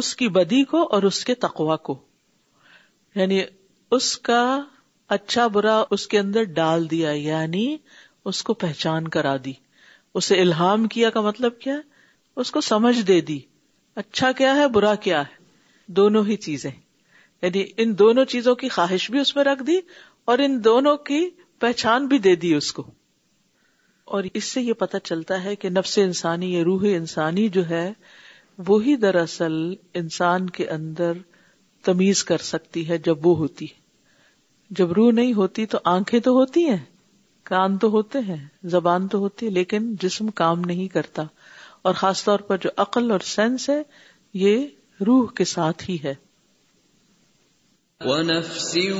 اس 0.00 0.14
کی 0.16 0.28
بدی 0.36 0.62
کو 0.70 0.82
اور 0.96 1.02
اس 1.08 1.24
کے 1.24 1.34
تقوا 1.44 1.76
کو 1.88 1.98
یعنی 3.14 3.40
اس 3.96 4.16
کا 4.28 4.40
اچھا 5.16 5.46
برا 5.56 5.82
اس 5.96 6.06
کے 6.12 6.18
اندر 6.18 6.42
ڈال 6.60 6.88
دیا 6.90 7.10
یعنی 7.12 7.66
اس 8.30 8.42
کو 8.44 8.54
پہچان 8.64 9.08
کرا 9.16 9.36
دی 9.44 9.52
اسے 10.20 10.40
الہام 10.40 10.86
کیا 10.94 11.10
کا 11.10 11.20
مطلب 11.28 11.58
کیا 11.60 11.74
اس 12.42 12.50
کو 12.52 12.60
سمجھ 12.70 12.98
دے 13.08 13.20
دی 13.30 13.38
اچھا 14.02 14.30
کیا 14.38 14.54
ہے 14.56 14.66
برا 14.78 14.94
کیا 15.08 15.20
ہے 15.30 15.92
دونوں 16.00 16.24
ہی 16.26 16.36
چیزیں 16.46 16.70
یعنی 16.70 17.64
ان 17.82 17.96
دونوں 17.98 18.24
چیزوں 18.32 18.54
کی 18.62 18.68
خواہش 18.76 19.10
بھی 19.10 19.18
اس 19.20 19.34
میں 19.36 19.44
رکھ 19.44 19.62
دی 19.66 19.78
اور 20.30 20.38
ان 20.46 20.62
دونوں 20.64 20.96
کی 21.10 21.28
پہچان 21.60 22.06
بھی 22.06 22.18
دے 22.28 22.34
دی 22.44 22.54
اس 22.54 22.72
کو 22.72 22.90
اور 24.16 24.24
اس 24.40 24.44
سے 24.54 24.60
یہ 24.62 24.72
پتہ 24.78 24.96
چلتا 25.04 25.42
ہے 25.44 25.54
کہ 25.62 25.68
نفس 25.70 25.96
انسانی 26.02 26.52
یا 26.54 26.62
روح 26.64 26.84
انسانی 26.94 27.48
جو 27.56 27.68
ہے 27.68 27.84
وہی 28.66 28.94
دراصل 29.04 29.56
انسان 30.00 30.48
کے 30.58 30.66
اندر 30.76 31.18
تمیز 31.84 32.22
کر 32.30 32.44
سکتی 32.52 32.88
ہے 32.88 32.98
جب 33.08 33.26
وہ 33.26 33.36
ہوتی 33.36 33.64
ہے 33.70 33.86
جب 34.78 34.92
روح 34.98 35.10
نہیں 35.18 35.32
ہوتی 35.34 35.66
تو 35.74 35.78
آنکھیں 35.92 36.18
تو 36.26 36.30
ہوتی 36.38 36.64
ہیں 36.68 36.84
کان 37.50 37.76
تو 37.82 37.88
ہوتے 37.90 38.18
ہیں 38.28 38.36
زبان 38.76 39.06
تو 39.12 39.18
ہوتی 39.18 39.46
ہے 39.46 39.50
لیکن 39.50 39.94
جسم 40.02 40.28
کام 40.42 40.60
نہیں 40.70 40.88
کرتا 40.94 41.22
اور 41.88 41.94
خاص 42.02 42.24
طور 42.24 42.38
پر 42.50 42.56
جو 42.64 42.70
عقل 42.84 43.10
اور 43.10 43.20
سینس 43.34 43.68
ہے 43.70 43.80
یہ 44.46 44.66
روح 45.06 45.32
کے 45.36 45.44
ساتھ 45.54 45.88
ہی 45.90 45.96
ہے 46.04 46.14
الذي 48.00 48.92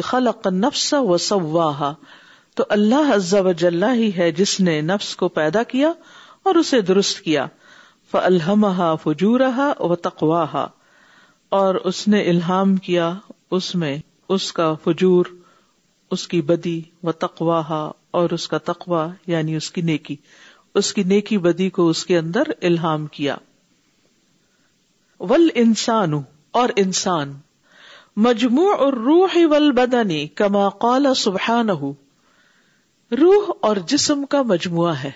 خلق 0.00 0.46
نفس 0.48 0.94
و 0.94 1.16
تو 2.54 2.64
اللہ 2.68 3.12
عزا 3.14 3.40
و 3.40 3.52
جلح 3.52 3.92
ہی 3.94 4.10
ہے 4.16 4.30
جس 4.36 4.60
نے 4.60 4.80
نفس 4.92 5.16
کو 5.16 5.28
پیدا 5.40 5.62
کیا 5.72 5.92
اور 6.44 6.54
اسے 6.54 6.80
درست 6.94 7.20
کیا 7.24 7.46
ف 8.10 8.16
الحمہ 8.30 8.94
فجورہ 9.02 9.70
و 9.80 9.94
تقواہ 10.08 10.64
اور 11.62 11.74
اس 11.92 12.06
نے 12.08 12.22
الحام 12.30 12.76
کیا 12.88 13.12
اس 13.58 13.74
میں 13.74 13.98
اس 14.36 14.52
کا 14.52 14.74
فجور 14.84 15.40
اس 16.14 16.26
کی 16.28 16.40
بدی 16.48 16.80
و 17.08 17.12
تقواہ 17.24 17.70
اور 18.20 18.30
اس 18.36 18.46
کا 18.54 18.58
تقوا 18.70 19.06
یعنی 19.32 19.54
اس 19.56 19.70
کی 19.76 19.82
نیکی 19.90 20.16
اس 20.80 20.92
کی 20.94 21.02
نیکی 21.12 21.38
بدی 21.46 21.68
کو 21.78 21.88
اس 21.88 22.04
کے 22.06 22.18
اندر 22.18 22.50
الہام 22.70 23.06
کیا 23.14 23.36
ول 25.30 25.48
انسان 25.62 26.14
اور 26.62 26.68
انسان 26.84 27.32
مجموع 28.28 28.68
اور 28.86 28.92
روح 29.08 29.36
ول 29.50 29.70
بدنی 29.80 30.26
کما 30.42 30.68
قال 30.84 31.14
سبحان 31.22 31.70
ہو 31.82 31.92
روح 33.22 33.50
اور 33.70 33.76
جسم 33.94 34.24
کا 34.36 34.42
مجموعہ 34.52 34.94
ہے 35.04 35.10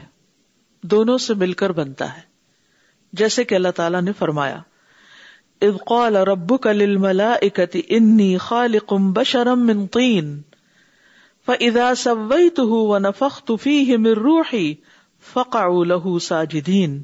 دونوں 0.95 1.19
سے 1.29 1.35
مل 1.45 1.53
کر 1.65 1.73
بنتا 1.83 2.15
ہے 2.17 2.21
جیسے 3.23 3.45
کہ 3.51 3.55
اللہ 3.55 3.77
تعالی 3.83 4.01
نے 4.09 4.13
فرمایا 4.19 4.59
اب 5.71 5.85
قال 5.89 6.17
اور 6.17 6.27
ابو 6.39 6.57
کا 6.69 6.73
للم 6.73 7.07
اکتی 7.29 7.83
انی 8.01 8.37
خال 8.49 8.77
بشرم 9.21 9.69
انکین 9.77 10.37
ادا 11.55 11.91
سَوَّيْتُهُ 11.95 12.79
وَنَفَخْتُ 12.93 13.55
فِيهِ 13.65 13.99
نفق 14.05 14.19
رُوحِ 14.21 14.61
فَقَعُوا 15.35 15.85
لَهُ 15.91 16.15
سَاجِدِينَ 16.25 16.97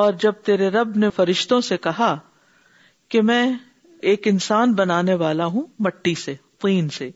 اور 0.00 0.18
جب 0.24 0.42
تیرے 0.48 0.68
رب 0.74 0.96
نے 1.04 1.10
فرشتوں 1.18 1.60
سے 1.68 1.76
کہا 1.86 2.08
کہ 3.14 3.22
میں 3.30 3.40
ایک 4.12 4.28
انسان 4.32 4.76
بنانے 4.82 5.14
والا 5.24 5.48
ہوں 5.56 5.64
مٹی 5.88 6.14
سے 6.24 6.34
تین 6.66 6.92
سے 6.98 7.08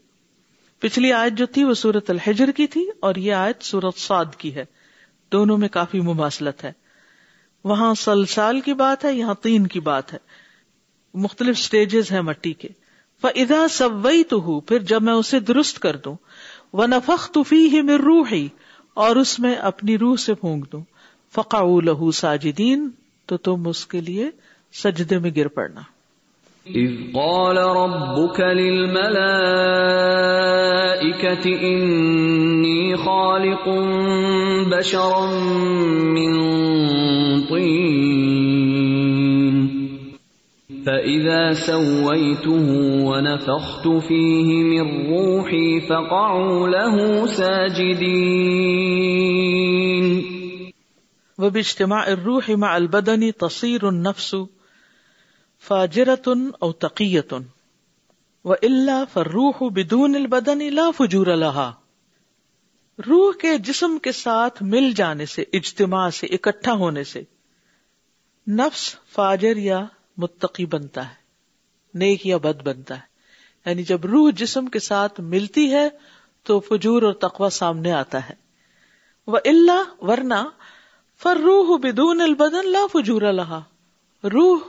پچھلی 0.87 1.13
آیت 1.19 1.39
جو 1.43 1.47
تھی 1.59 1.65
وہ 1.71 1.75
سورت 1.83 2.11
الحجر 2.17 2.51
کی 2.61 2.67
تھی 2.77 2.87
اور 3.09 3.23
یہ 3.29 3.43
آیت 3.45 3.71
سورت 3.73 4.01
سعد 4.07 4.35
کی 4.45 4.55
ہے 4.61 4.65
دونوں 5.37 5.59
میں 5.65 5.69
کافی 5.79 6.01
مماثلت 6.11 6.65
ہے 6.65 6.73
وہاں 7.73 7.93
سلسال 8.09 8.61
کی 8.71 8.75
بات 8.87 9.05
ہے 9.11 9.15
یہاں 9.25 9.35
تین 9.49 9.67
کی 9.77 9.81
بات 9.95 10.13
ہے 10.13 10.19
مختلف 11.27 11.59
اسٹیجز 11.67 12.13
ہیں 12.17 12.27
مٹی 12.35 12.53
کے 12.65 12.77
فَإِذَا 13.23 13.67
سَوَّيْتُهُ 13.75 14.59
تو 14.59 14.67
پھر 14.71 14.85
جب 14.91 15.03
میں 15.07 15.13
اسے 15.21 15.39
درست 15.47 15.79
کر 15.85 15.97
دوں 16.03 16.15
و 16.75 16.87
نفق 16.87 17.39
میں 17.85 17.97
روح 17.99 18.33
اور 19.05 19.17
اس 19.17 19.39
میں 19.41 19.55
اپنی 19.71 19.99
روح 19.99 20.17
سے 20.25 20.35
پھونک 20.41 20.71
دوں 20.73 20.81
فقا 21.35 21.63
لہو 21.85 22.11
ساجدین 22.23 22.89
تو 23.27 23.37
تم 23.47 23.69
اس 23.69 23.87
کے 23.87 24.01
لیے 24.09 24.29
سجدے 24.83 25.19
میں 25.25 25.31
گر 25.37 25.49
پڑنا 25.57 25.83
فَإِذَا 40.89 41.57
سَوَّيْتُهُ 41.61 43.07
وَنَفَخْتُ 43.07 43.95
فِيهِ 44.05 44.61
مِنْ 44.69 44.93
رُوحِي 45.09 45.65
فَقَعُوا 45.89 46.69
لَهُ 46.75 47.27
سَاجِدِينَ 47.33 50.07
وَبِاجْتِمَاعِ 51.45 52.15
الرُوحِ 52.19 52.57
مَعَ 52.63 52.71
الْبَدَنِ 52.85 53.29
تَصِيرُ 53.43 53.91
النَّفْسُ 53.97 54.41
فَاجِرَةٌ 55.67 56.57
أَوْ 56.63 56.73
تَقِيَّةٌ 56.87 57.45
وَإِلَّا 58.53 59.13
فَالرُوحُ 59.17 59.63
بِدُونِ 59.81 60.21
الْبَدَنِ 60.23 60.71
لَا 60.81 60.89
فُجُورَ 61.03 61.35
لَهَا 61.45 63.11
روح 63.11 63.37
کے 63.45 63.53
جسم 63.71 63.99
کے 64.09 64.17
ساتھ 64.23 64.63
مل 64.79 64.91
جانے 65.05 65.29
سے 65.37 65.47
اجتماع 65.61 66.09
سے 66.23 66.33
اکٹھا 66.41 66.79
ہونے 66.87 67.05
سے 67.15 67.25
نفس 68.65 68.89
فاجر 69.21 69.65
یا 69.71 69.85
متقی 70.23 70.65
بنتا 70.73 71.09
ہے 71.09 71.99
نیک 71.99 72.27
یا 72.27 72.37
بد 72.47 72.63
بنتا 72.67 72.95
ہے 72.99 73.07
یعنی 73.71 73.83
جب 73.91 74.05
روح 74.13 74.31
جسم 74.37 74.67
کے 74.75 74.79
ساتھ 74.79 75.21
ملتی 75.35 75.73
ہے 75.73 75.89
تو 76.49 76.59
فجور 76.69 77.03
اور 77.09 77.13
تقوی 77.29 77.49
سامنے 77.53 77.93
آتا 77.93 78.29
ہے 78.29 78.35
وہ 79.35 79.39
اللہ 79.53 80.47
فر 81.23 81.37
روح 81.45 81.77
بدون 81.83 82.21
البدن 82.21 82.71
لا 82.73 82.85
فجور 82.93 83.23
لہا 83.33 83.61
روح 84.33 84.61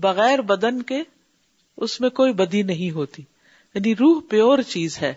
بغیر 0.00 0.40
بدن 0.50 0.82
کے 0.90 1.02
اس 1.86 2.00
میں 2.00 2.10
کوئی 2.18 2.32
بدی 2.40 2.62
نہیں 2.72 2.90
ہوتی 2.94 3.22
یعنی 3.74 3.94
روح 3.96 4.20
پیور 4.30 4.58
چیز 4.68 4.98
ہے 5.02 5.12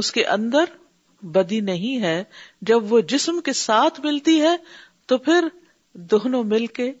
اس 0.00 0.10
کے 0.12 0.24
اندر 0.34 0.72
بدی 1.34 1.60
نہیں 1.70 2.02
ہے 2.02 2.22
جب 2.70 2.92
وہ 2.92 3.00
جسم 3.14 3.40
کے 3.48 3.52
ساتھ 3.62 4.00
ملتی 4.04 4.40
ہے 4.40 4.56
تو 5.10 5.18
پھر 5.26 5.48
دونوں 6.14 6.42
مل 6.54 6.66
کے 6.78 6.92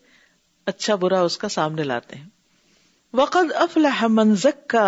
اچھا 0.70 0.94
برا 1.04 1.20
اس 1.28 1.36
کا 1.38 1.48
سامنے 1.56 1.82
لاتے 1.84 2.16
ہیں 2.16 2.26
وقد 3.20 3.52
افلح 3.62 4.02
من 4.18 4.34
زکا 4.42 4.84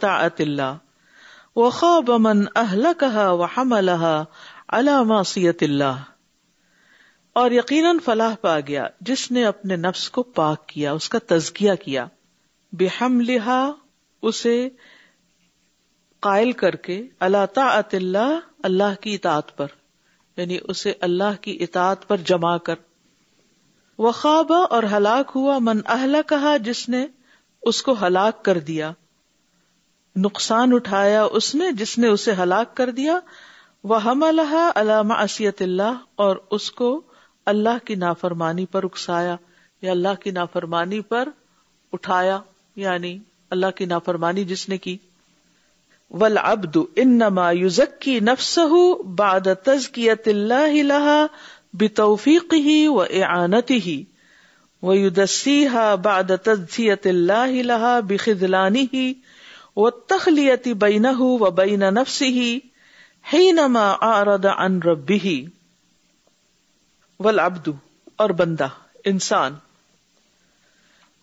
طاعت 0.00 0.40
الله 0.40 1.56
وخاب 1.62 2.10
من 2.26 2.42
اللہ 2.62 3.16
وحملها 3.20 4.44
على 4.78 4.98
معصیت 5.12 5.62
اللہ 5.68 6.04
اور 7.42 7.50
یقیناً 7.56 7.98
فلاح 8.04 8.34
پا 8.44 8.52
گیا 8.68 8.86
جس 9.10 9.30
نے 9.38 9.44
اپنے 9.52 9.76
نفس 9.86 10.08
کو 10.18 10.22
پاک 10.38 10.66
کیا 10.74 10.92
اس 11.00 11.08
کا 11.14 11.18
تزکیہ 11.34 11.72
کیا 11.84 12.06
بے 12.82 12.88
لہا 13.26 13.60
اسے 14.30 14.54
قائل 16.26 16.52
کر 16.62 16.76
کے 16.88 17.02
اللہ 17.26 17.44
تعط 17.54 17.94
اللہ 17.94 18.38
اللہ 18.70 18.94
کی 19.00 19.14
اطاعت 19.14 19.56
پر 19.56 19.76
یعنی 20.36 20.58
اسے 20.72 20.92
اللہ 21.10 21.36
کی 21.40 21.56
اطاعت 21.68 22.06
پر 22.08 22.24
جمع 22.30 22.56
کر 22.68 22.86
خوابہ 24.16 24.56
اور 24.74 24.82
ہلاک 24.92 25.30
ہوا 25.34 25.56
من 25.68 25.80
اہلا 25.92 26.20
کہا 26.28 26.56
جس 26.64 26.88
نے 26.88 27.04
اس 27.70 27.82
کو 27.82 27.94
ہلاک 28.02 28.44
کر 28.44 28.58
دیا 28.66 28.90
نقصان 30.24 30.72
اٹھایا 30.74 31.22
اس 31.38 31.54
نے 31.54 31.70
جس 31.78 31.96
نے 31.98 32.08
اسے 32.08 32.32
ہلاک 32.42 32.74
کر 32.76 32.90
دیا 33.00 33.18
وہ 33.90 34.02
ہم 34.02 34.22
اللہ 34.22 34.54
علامہ 34.76 35.14
اسیت 35.22 35.62
اللہ 35.62 35.96
اور 36.26 36.36
اس 36.58 36.70
کو 36.80 37.00
اللہ 37.52 37.84
کی 37.86 37.94
نافرمانی 38.04 38.66
پر 38.70 38.84
اکسایا 38.84 39.36
یا 39.82 39.90
اللہ 39.90 40.14
کی 40.22 40.30
نافرمانی 40.38 41.00
پر 41.12 41.28
اٹھایا 41.98 42.38
یعنی 42.86 43.16
اللہ 43.56 43.70
کی 43.76 43.84
نافرمانی 43.92 44.44
جس 44.44 44.68
نے 44.68 44.78
کی 44.86 44.96
ولاب 46.20 46.64
باد 49.16 49.48
تزکیت 49.64 50.28
اللہ 50.28 51.24
بتوفیق 51.80 52.52
ہی 52.64 52.86
و 52.88 53.00
اعانت 53.02 53.70
ہی 53.86 54.02
وہ 54.82 54.96
یدسی 54.96 55.66
ہا 55.72 55.94
باد 56.02 56.30
تزیت 56.44 57.06
اللہ 57.06 57.50
لہا 57.66 57.98
بخلانی 58.08 58.86
ہی 58.92 59.12
و 59.80 59.90
تخلیتی 60.14 60.74
بین 60.86 61.06
و 61.20 61.50
بین 61.50 61.80
نفسی 61.94 62.26
ہی 62.38 62.58
ہی 63.32 63.50
نما 63.52 63.86
آرد 64.12 64.46
ان 64.56 64.80
ربی 64.88 65.18
ہی 65.24 65.44
ولابدو 67.24 67.72
اور 68.22 68.30
بندہ 68.38 68.68
انسان 69.12 69.54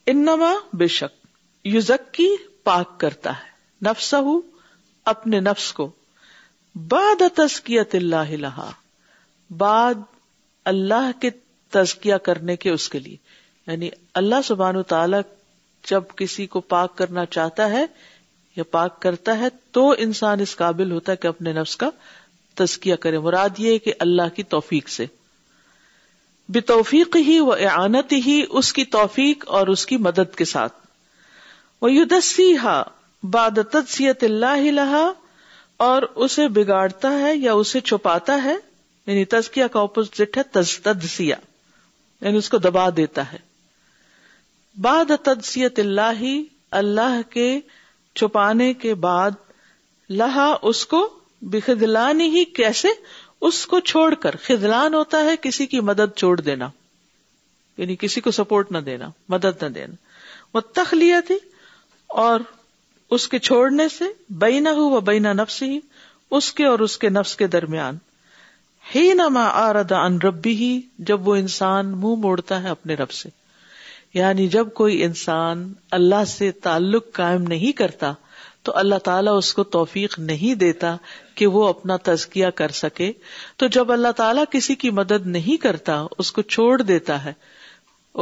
انما 0.07 0.53
بے 0.77 0.87
شک 0.95 1.25
یوزکی 1.67 2.27
پاک 2.63 2.99
کرتا 2.99 3.31
ہے 3.39 3.53
نفس 3.89 4.13
اپنے 5.13 5.39
نفس 5.39 5.71
کو 5.73 5.89
بعد 6.91 7.21
تسکیت 7.35 7.95
اللہ 7.95 8.31
لہا 8.39 8.69
بعد 9.57 10.13
اللہ 10.71 11.09
کے 11.19 11.29
تزکیہ 11.71 12.15
کرنے 12.23 12.55
کے 12.63 12.69
اس 12.69 12.87
کے 12.89 12.99
لیے 12.99 13.17
یعنی 13.67 13.89
اللہ 14.21 14.81
تعالی 14.87 15.17
جب 15.89 16.03
کسی 16.17 16.45
کو 16.53 16.59
پاک 16.73 16.95
کرنا 16.97 17.25
چاہتا 17.35 17.69
ہے 17.69 17.85
یا 18.55 18.63
پاک 18.71 18.99
کرتا 19.01 19.37
ہے 19.39 19.47
تو 19.77 19.89
انسان 20.05 20.39
اس 20.39 20.55
قابل 20.57 20.91
ہوتا 20.91 21.11
ہے 21.11 21.17
کہ 21.21 21.27
اپنے 21.27 21.53
نفس 21.53 21.75
کا 21.83 21.89
تزکیہ 22.63 22.95
کرے 23.05 23.19
مراد 23.25 23.59
یہ 23.59 23.77
کہ 23.87 23.93
اللہ 24.05 24.33
کی 24.35 24.43
توفیق 24.53 24.89
سے 24.89 25.05
بے 26.55 26.59
توفیق 26.73 27.15
ہی 27.27 27.39
و 27.39 27.51
اعانت 27.53 28.11
ہی 28.25 28.41
اس 28.59 28.71
کی 28.73 28.85
توفیق 28.97 29.45
اور 29.59 29.67
اس 29.75 29.85
کی 29.91 29.97
مدد 30.07 30.35
کے 30.37 30.45
ساتھ 30.55 30.73
وہ 31.81 31.91
یدسی 31.91 32.55
ہا 32.63 32.81
باد 33.31 33.59
تدسیت 33.71 34.23
اللہ 34.23 34.69
لہا 34.71 35.05
اور 35.85 36.03
اسے 36.25 36.47
بگاڑتا 36.59 37.11
ہے 37.19 37.35
یا 37.35 37.53
اسے 37.61 37.79
چھپاتا 37.89 38.43
ہے 38.43 38.53
یعنی 39.07 39.25
تزکیا 39.33 39.67
کا 39.71 39.79
اپوزٹ 39.87 40.21
ہے 40.37 40.43
تز 40.51 40.75
تدسیا 40.83 41.35
یعنی 42.21 42.39
دبا 42.63 42.87
دیتا 42.97 43.31
ہے 43.31 43.37
بعد 44.81 45.11
تدسیت 45.23 45.79
اللہ 45.79 46.23
اللہ 46.79 47.21
کے 47.33 47.49
چھپانے 48.19 48.73
کے 48.81 48.93
بعد 49.05 49.31
لہا 50.21 50.47
اس 50.71 50.85
کو 50.93 51.03
ہی 51.67 52.43
کیسے 52.55 52.87
اس 53.47 53.65
کو 53.67 53.79
چھوڑ 53.91 54.13
کر 54.23 54.35
خدلان 54.43 54.93
ہوتا 54.93 55.23
ہے 55.25 55.35
کسی 55.41 55.65
کی 55.73 55.79
مدد 55.89 56.15
چھوڑ 56.17 56.39
دینا 56.41 56.69
یعنی 57.77 57.95
کسی 57.99 58.21
کو 58.21 58.31
سپورٹ 58.31 58.71
نہ 58.71 58.77
دینا 58.89 59.09
مدد 59.29 59.63
نہ 59.63 59.67
دینا 59.75 59.95
وہ 60.57 60.59
تخ 60.75 60.93
لیا 60.93 61.19
تھی 61.27 61.35
اور 62.23 62.39
اس 63.15 63.27
کے 63.29 63.39
چھوڑنے 63.49 63.87
سے 63.97 64.05
بینا 64.45 64.71
ہو 64.81 64.89
و 64.95 64.99
بینا 65.11 65.33
نفس 65.43 65.61
ہی 65.61 65.79
اس 66.39 66.51
کے 66.59 66.65
اور 66.65 66.79
اس 66.89 66.97
کے 66.97 67.09
نفس 67.09 67.35
کے 67.41 67.47
درمیان 67.57 67.97
ہی 68.93 69.01
نما 69.17 69.43
آردا 69.59 70.03
ان 70.05 70.17
ربی 70.23 70.51
ہی 70.55 70.67
جب 71.09 71.27
وہ 71.27 71.35
انسان 71.35 71.87
منہ 72.01 72.15
موڑتا 72.23 72.61
ہے 72.63 72.69
اپنے 72.69 72.93
رب 72.95 73.11
سے 73.11 73.29
یعنی 74.13 74.47
جب 74.55 74.67
کوئی 74.75 75.03
انسان 75.03 75.63
اللہ 75.97 76.23
سے 76.37 76.51
تعلق 76.67 77.11
قائم 77.13 77.41
نہیں 77.53 77.71
کرتا 77.77 78.11
تو 78.67 78.71
اللہ 78.77 78.99
تعالیٰ 79.03 79.35
اس 79.37 79.53
کو 79.53 79.63
توفیق 79.77 80.17
نہیں 80.19 80.55
دیتا 80.59 80.95
کہ 81.39 81.47
وہ 81.55 81.67
اپنا 81.67 81.95
تزکیہ 82.03 82.47
کر 82.55 82.71
سکے 82.81 83.11
تو 83.63 83.67
جب 83.77 83.91
اللہ 83.91 84.11
تعالیٰ 84.17 84.43
کسی 84.51 84.75
کی 84.83 84.89
مدد 84.99 85.27
نہیں 85.35 85.61
کرتا 85.63 86.01
اس 86.23 86.31
کو 86.37 86.41
چھوڑ 86.55 86.81
دیتا 86.81 87.23
ہے 87.25 87.33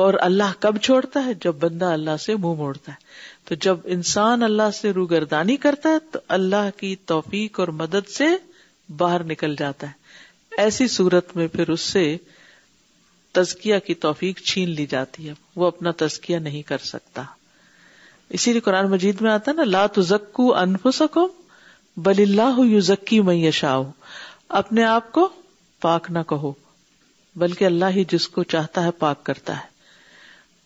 اور 0.05 0.13
اللہ 0.21 0.51
کب 0.59 0.77
چھوڑتا 0.83 1.23
ہے 1.25 1.33
جب 1.43 1.55
بندہ 1.59 1.91
اللہ 1.97 2.17
سے 2.19 2.35
منہ 2.43 2.53
موڑتا 2.61 2.91
ہے 2.91 3.11
تو 3.49 3.55
جب 3.67 3.77
انسان 3.97 4.43
اللہ 4.43 4.69
سے 4.81 4.91
روگردانی 4.99 5.55
کرتا 5.67 5.89
ہے 5.89 5.99
تو 6.11 6.19
اللہ 6.37 6.69
کی 6.77 6.95
توفیق 7.13 7.59
اور 7.59 7.67
مدد 7.83 8.09
سے 8.17 8.27
باہر 8.97 9.23
نکل 9.31 9.55
جاتا 9.59 9.87
ہے 9.87 10.01
ایسی 10.61 10.87
صورت 10.87 11.35
میں 11.35 11.47
پھر 11.53 11.69
اس 11.71 11.81
سے 11.91 12.01
تزکیا 13.33 13.77
کی 13.85 13.93
توفیق 14.05 14.39
چھین 14.45 14.69
لی 14.69 14.85
جاتی 14.89 15.27
ہے 15.29 15.33
وہ 15.55 15.67
اپنا 15.67 15.91
تزکیا 15.97 16.39
نہیں 16.39 16.61
کر 16.67 16.77
سکتا 16.89 17.23
اسی 18.37 18.51
لیے 18.51 18.61
قرآن 18.65 18.89
مجید 18.91 19.21
میں 19.21 19.31
آتا 19.31 19.51
ہے 19.51 19.55
نا 19.55 19.63
لا 19.63 19.85
تو 19.95 20.01
زکو 20.09 20.91
سکو 20.99 21.27
بل 22.05 22.21
اللہ 22.21 22.59
یوزکی 22.65 23.19
میں 23.21 23.35
یشاؤ 23.35 23.83
اپنے 24.59 24.83
آپ 24.83 25.11
کو 25.13 25.27
پاک 25.81 26.09
نہ 26.11 26.19
کہو 26.27 26.51
بلکہ 27.41 27.65
اللہ 27.65 27.91
ہی 27.95 28.03
جس 28.11 28.27
کو 28.29 28.43
چاہتا 28.53 28.83
ہے 28.83 28.91
پاک 28.99 29.23
کرتا 29.25 29.55
ہے 29.57 29.71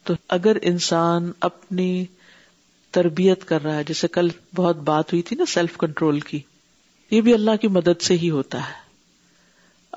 تو 0.06 0.14
اگر 0.38 0.58
انسان 0.72 1.32
اپنی 1.50 2.06
تربیت 2.98 3.46
کر 3.46 3.64
رہا 3.64 3.76
ہے 3.78 3.84
جیسے 3.88 4.08
کل 4.18 4.30
بہت 4.56 4.78
بات 4.90 5.14
ہوئی 5.14 5.22
تھی 5.30 5.36
نا 5.40 5.46
سیلف 5.54 5.78
کنٹرول 5.78 6.20
کی 6.32 6.40
یہ 7.12 7.22
بھی 7.22 7.34
اللہ 7.34 7.56
کی 7.62 7.68
مدد 7.80 8.02
سے 8.02 8.18
ہی 8.22 8.30
ہوتا 8.30 8.60
ہے 8.70 8.86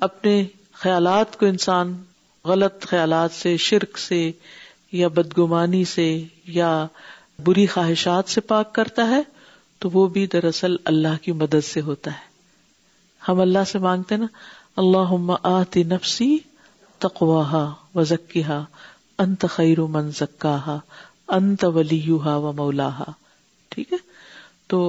اپنے 0.07 0.35
خیالات 0.83 1.39
کو 1.39 1.47
انسان 1.47 1.95
غلط 2.49 2.87
خیالات 2.89 3.33
سے 3.39 3.57
شرک 3.71 3.99
سے 3.99 4.21
یا 5.01 5.09
بدگمانی 5.17 5.85
سے 5.95 6.07
یا 6.59 6.71
بری 7.47 7.67
خواہشات 7.73 8.29
سے 8.31 8.41
پاک 8.53 8.73
کرتا 8.75 9.07
ہے 9.09 9.21
تو 9.81 9.89
وہ 9.93 10.07
بھی 10.15 10.27
دراصل 10.33 10.75
اللہ 10.93 11.17
کی 11.23 11.33
مدد 11.43 11.65
سے 11.73 11.81
ہوتا 11.91 12.11
ہے 12.13 12.29
ہم 13.29 13.41
اللہ 13.41 13.65
سے 13.73 13.79
مانگتے 13.87 14.17
نا 14.17 14.27
اللہ 14.83 15.13
آتی 15.53 15.83
نفسی 15.93 16.37
تقواہا 17.07 17.63
وزکا 17.95 18.61
انت 19.25 19.45
خیر 19.51 19.79
و 19.81 19.87
منزکا 19.99 20.57
انت 21.37 21.65
ولی 21.75 22.01
و 22.13 22.53
مولاحا 22.57 23.11
ٹھیک 23.75 23.93
ہے 23.93 23.99
تو 24.69 24.83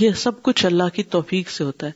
یہ 0.00 0.10
سب 0.24 0.42
کچھ 0.42 0.64
اللہ 0.66 0.88
کی 0.94 1.02
توفیق 1.16 1.50
سے 1.50 1.64
ہوتا 1.64 1.86
ہے 1.86 1.92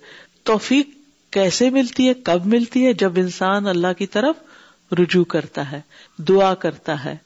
توفیق 0.51 0.99
کیسے 1.37 1.69
ملتی 1.71 2.09
ہے 2.09 2.15
کب 2.25 2.47
ملتی 2.53 2.85
ہے 2.87 2.93
جب 3.03 3.19
انسان 3.19 3.67
اللہ 3.69 3.93
کی 3.99 4.07
طرف 4.15 4.93
رجوع 5.01 5.25
کرتا 5.35 5.71
ہے 5.73 5.81
دعا 6.29 6.55
کرتا 6.63 7.05
ہے 7.05 7.17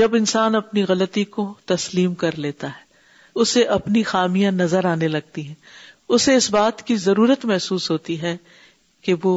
جب 0.00 0.14
انسان 0.14 0.54
اپنی 0.54 0.82
غلطی 0.88 1.24
کو 1.36 1.52
تسلیم 1.72 2.14
کر 2.22 2.38
لیتا 2.46 2.66
ہے 2.68 2.82
اسے 3.42 3.62
اپنی 3.76 4.02
خامیاں 4.10 4.50
نظر 4.52 4.84
آنے 4.86 5.08
لگتی 5.08 5.46
ہیں 5.46 5.54
اسے 6.16 6.34
اس 6.36 6.50
بات 6.54 6.82
کی 6.86 6.96
ضرورت 7.04 7.44
محسوس 7.52 7.90
ہوتی 7.90 8.20
ہے 8.22 8.36
کہ 9.04 9.14
وہ 9.22 9.32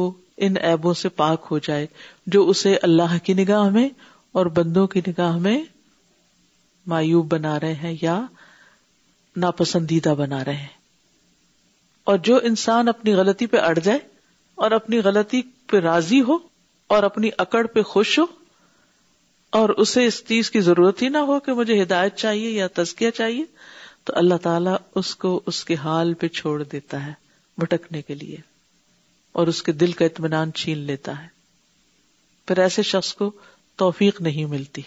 ان 0.46 0.54
ایبوں 0.70 0.92
سے 0.94 1.08
پاک 1.20 1.46
ہو 1.50 1.58
جائے 1.68 1.86
جو 2.34 2.48
اسے 2.48 2.76
اللہ 2.88 3.16
کی 3.24 3.34
نگاہ 3.34 3.68
میں 3.78 3.88
اور 4.40 4.46
بندوں 4.58 4.86
کی 4.94 5.00
نگاہ 5.06 5.36
میں 5.46 5.58
مایوب 6.94 7.30
بنا 7.32 7.58
رہے 7.60 7.74
ہیں 7.82 7.94
یا 8.02 8.20
ناپسندیدہ 9.46 10.14
بنا 10.18 10.44
رہے 10.44 10.56
ہیں 10.56 10.76
اور 12.12 12.18
جو 12.24 12.38
انسان 12.52 12.88
اپنی 12.88 13.14
غلطی 13.14 13.46
پہ 13.46 13.56
اڑ 13.70 13.78
جائے 13.78 13.98
اور 14.64 14.70
اپنی 14.76 14.98
غلطی 15.06 15.40
پہ 15.70 15.78
راضی 15.80 16.20
ہو 16.28 16.36
اور 16.94 17.02
اپنی 17.08 17.28
اکڑ 17.42 17.66
پہ 17.74 17.82
خوش 17.90 18.18
ہو 18.18 18.24
اور 19.58 19.68
اسے 19.84 20.04
اس 20.06 20.22
چیز 20.28 20.50
کی 20.50 20.60
ضرورت 20.68 21.02
ہی 21.02 21.08
نہ 21.16 21.18
ہو 21.28 21.38
کہ 21.44 21.52
مجھے 21.58 21.80
ہدایت 21.82 22.16
چاہیے 22.22 22.50
یا 22.50 22.66
تزکیہ 22.80 23.10
چاہیے 23.20 23.44
تو 24.06 24.12
اللہ 24.22 24.42
تعالیٰ 24.42 24.76
اس 25.00 25.14
کو 25.24 25.30
اس 25.52 25.64
کے 25.70 25.74
حال 25.84 26.12
پہ 26.22 26.28
چھوڑ 26.40 26.56
دیتا 26.72 27.04
ہے 27.06 27.12
بھٹکنے 27.62 28.02
کے 28.08 28.14
لیے 28.14 28.36
اور 29.40 29.46
اس 29.52 29.62
کے 29.62 29.72
دل 29.84 29.92
کا 30.00 30.04
اطمینان 30.04 30.52
چھین 30.62 30.78
لیتا 30.92 31.18
ہے 31.22 31.26
پھر 32.46 32.58
ایسے 32.66 32.82
شخص 32.92 33.12
کو 33.22 33.30
توفیق 33.84 34.20
نہیں 34.28 34.44
ملتی 34.56 34.82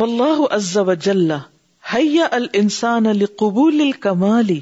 واللہ 0.00 0.46
عز 0.54 0.76
و 0.86 0.92
جل 0.94 1.30
السان 1.32 2.30
الانسان 2.32 3.16
لقبول 3.18 3.80
الکمالی 3.88 4.60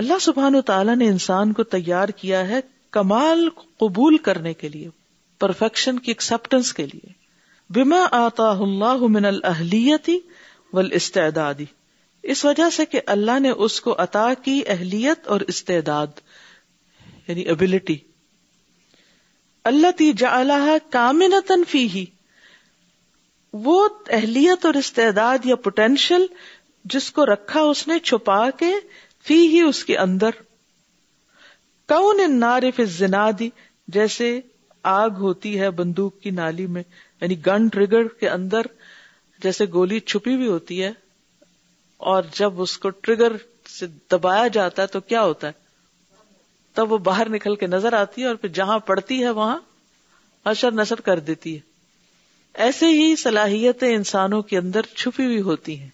اللہ 0.00 0.18
سبحان 0.20 0.54
و 0.54 0.60
تعالیٰ 0.68 0.94
نے 0.96 1.08
انسان 1.08 1.52
کو 1.58 1.64
تیار 1.72 2.08
کیا 2.20 2.46
ہے 2.48 2.60
کمال 2.96 3.48
قبول 3.80 4.16
کرنے 4.28 4.52
کے 4.62 4.68
لیے 4.68 4.88
پرفیکشن 5.40 5.98
کی 6.06 6.10
ایکسپٹینس 6.10 6.72
کے 6.78 6.86
لیے 6.92 7.12
آتا 8.12 8.48
اللہ 8.50 9.04
من 9.16 9.26
استعداد 10.92 11.60
اس 12.32 12.44
وجہ 12.44 12.68
سے 12.76 12.86
کہ 12.86 13.00
اللہ 13.14 13.38
نے 13.40 13.50
اس 13.66 13.80
کو 13.80 13.94
عطا 14.02 14.26
کی 14.42 14.60
اہلیت 14.74 15.28
اور 15.36 15.40
استعداد 15.54 16.20
یعنی 17.28 17.48
ابلٹی 17.50 17.96
اللہ 19.72 19.90
تی 19.98 20.12
جا 20.24 20.34
کامن 20.98 21.34
فی 21.68 21.86
ہی 21.94 22.04
وہ 23.68 23.86
اہلیت 24.18 24.66
اور 24.66 24.74
استعداد 24.84 25.46
یا 25.46 25.56
پوٹینشل 25.68 26.26
جس 26.94 27.10
کو 27.18 27.26
رکھا 27.26 27.60
اس 27.74 27.86
نے 27.88 27.98
چھپا 28.08 28.40
کے 28.58 28.72
فی 29.28 29.36
ہی 29.48 29.60
اس 29.68 29.84
کے 29.88 29.96
اندر 29.98 30.40
کون 31.88 32.20
ان 32.24 32.38
نعرے 32.40 32.70
زنادی 32.72 32.94
زنا 32.98 33.28
دی 33.38 33.48
جیسے 33.98 34.26
آگ 34.98 35.16
ہوتی 35.26 35.58
ہے 35.60 35.70
بندوق 35.80 36.18
کی 36.22 36.30
نالی 36.40 36.66
میں 36.74 36.82
یعنی 37.20 37.34
گن 37.46 37.68
ٹریگر 37.72 38.08
کے 38.20 38.28
اندر 38.28 38.66
جیسے 39.42 39.64
گولی 39.72 40.00
چھپی 40.10 40.34
ہوئی 40.34 40.48
ہوتی 40.48 40.82
ہے 40.82 40.90
اور 42.12 42.22
جب 42.38 42.60
اس 42.62 42.76
کو 42.78 42.90
ٹریگر 43.06 43.32
سے 43.78 43.86
دبایا 44.12 44.46
جاتا 44.56 44.82
ہے 44.82 44.86
تو 44.96 45.00
کیا 45.12 45.22
ہوتا 45.22 45.46
ہے 45.48 45.62
تب 46.78 46.92
وہ 46.92 46.98
باہر 47.08 47.28
نکل 47.34 47.56
کے 47.56 47.66
نظر 47.66 47.92
آتی 48.00 48.22
ہے 48.22 48.26
اور 48.26 48.34
پھر 48.44 48.48
جہاں 48.58 48.78
پڑتی 48.90 49.22
ہے 49.24 49.30
وہاں 49.40 49.56
اشر 50.52 50.70
نشر 50.82 51.00
کر 51.08 51.18
دیتی 51.28 51.54
ہے 51.54 51.72
ایسے 52.64 52.86
ہی 53.00 53.14
صلاحیتیں 53.22 53.94
انسانوں 53.94 54.42
کے 54.50 54.58
اندر 54.58 54.86
چھپی 54.96 55.24
ہوئی 55.24 55.40
ہوتی 55.50 55.78
ہیں 55.80 55.88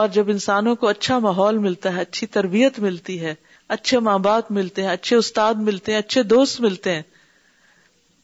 اور 0.00 0.08
جب 0.14 0.30
انسانوں 0.30 0.74
کو 0.76 0.88
اچھا 0.88 1.18
ماحول 1.24 1.58
ملتا 1.64 1.94
ہے 1.94 2.00
اچھی 2.00 2.26
تربیت 2.36 2.78
ملتی 2.80 3.20
ہے 3.20 3.34
اچھے 3.74 3.98
ماں 4.06 4.18
باپ 4.24 4.50
ملتے 4.52 4.82
ہیں 4.82 4.88
اچھے 4.90 5.16
استاد 5.16 5.54
ملتے 5.68 5.92
ہیں 5.92 5.98
اچھے 5.98 6.22
دوست 6.22 6.60
ملتے 6.60 6.94
ہیں 6.94 7.02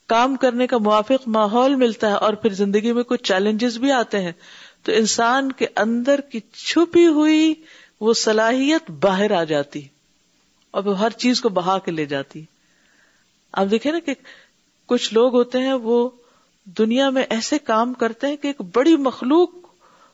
کام 0.09 0.35
کرنے 0.41 0.67
کا 0.67 0.77
موافق 0.87 1.27
ماحول 1.35 1.75
ملتا 1.83 2.07
ہے 2.09 2.15
اور 2.25 2.33
پھر 2.41 2.53
زندگی 2.53 2.91
میں 2.93 3.03
کچھ 3.11 3.23
چیلنجز 3.31 3.77
بھی 3.79 3.91
آتے 3.91 4.19
ہیں 4.21 4.31
تو 4.85 4.91
انسان 4.95 5.51
کے 5.61 5.65
اندر 5.81 6.21
کی 6.31 6.39
چھپی 6.53 7.05
ہوئی 7.17 7.53
وہ 8.01 8.13
صلاحیت 8.23 8.89
باہر 9.03 9.31
آ 9.39 9.43
جاتی 9.51 9.81
اور 10.77 10.83
وہ 10.85 10.97
ہر 10.99 11.09
چیز 11.23 11.41
کو 11.41 11.49
بہا 11.57 11.77
کے 11.85 11.91
لے 11.91 12.05
جاتی 12.13 12.43
آپ 13.61 13.65
دیکھیں 13.71 13.91
نا 13.91 13.99
کہ 14.05 14.13
کچھ 14.87 15.13
لوگ 15.13 15.35
ہوتے 15.35 15.59
ہیں 15.59 15.73
وہ 15.87 16.07
دنیا 16.77 17.09
میں 17.17 17.23
ایسے 17.29 17.59
کام 17.59 17.93
کرتے 18.03 18.27
ہیں 18.27 18.35
کہ 18.41 18.47
ایک 18.47 18.61
بڑی 18.75 18.95
مخلوق 19.07 19.49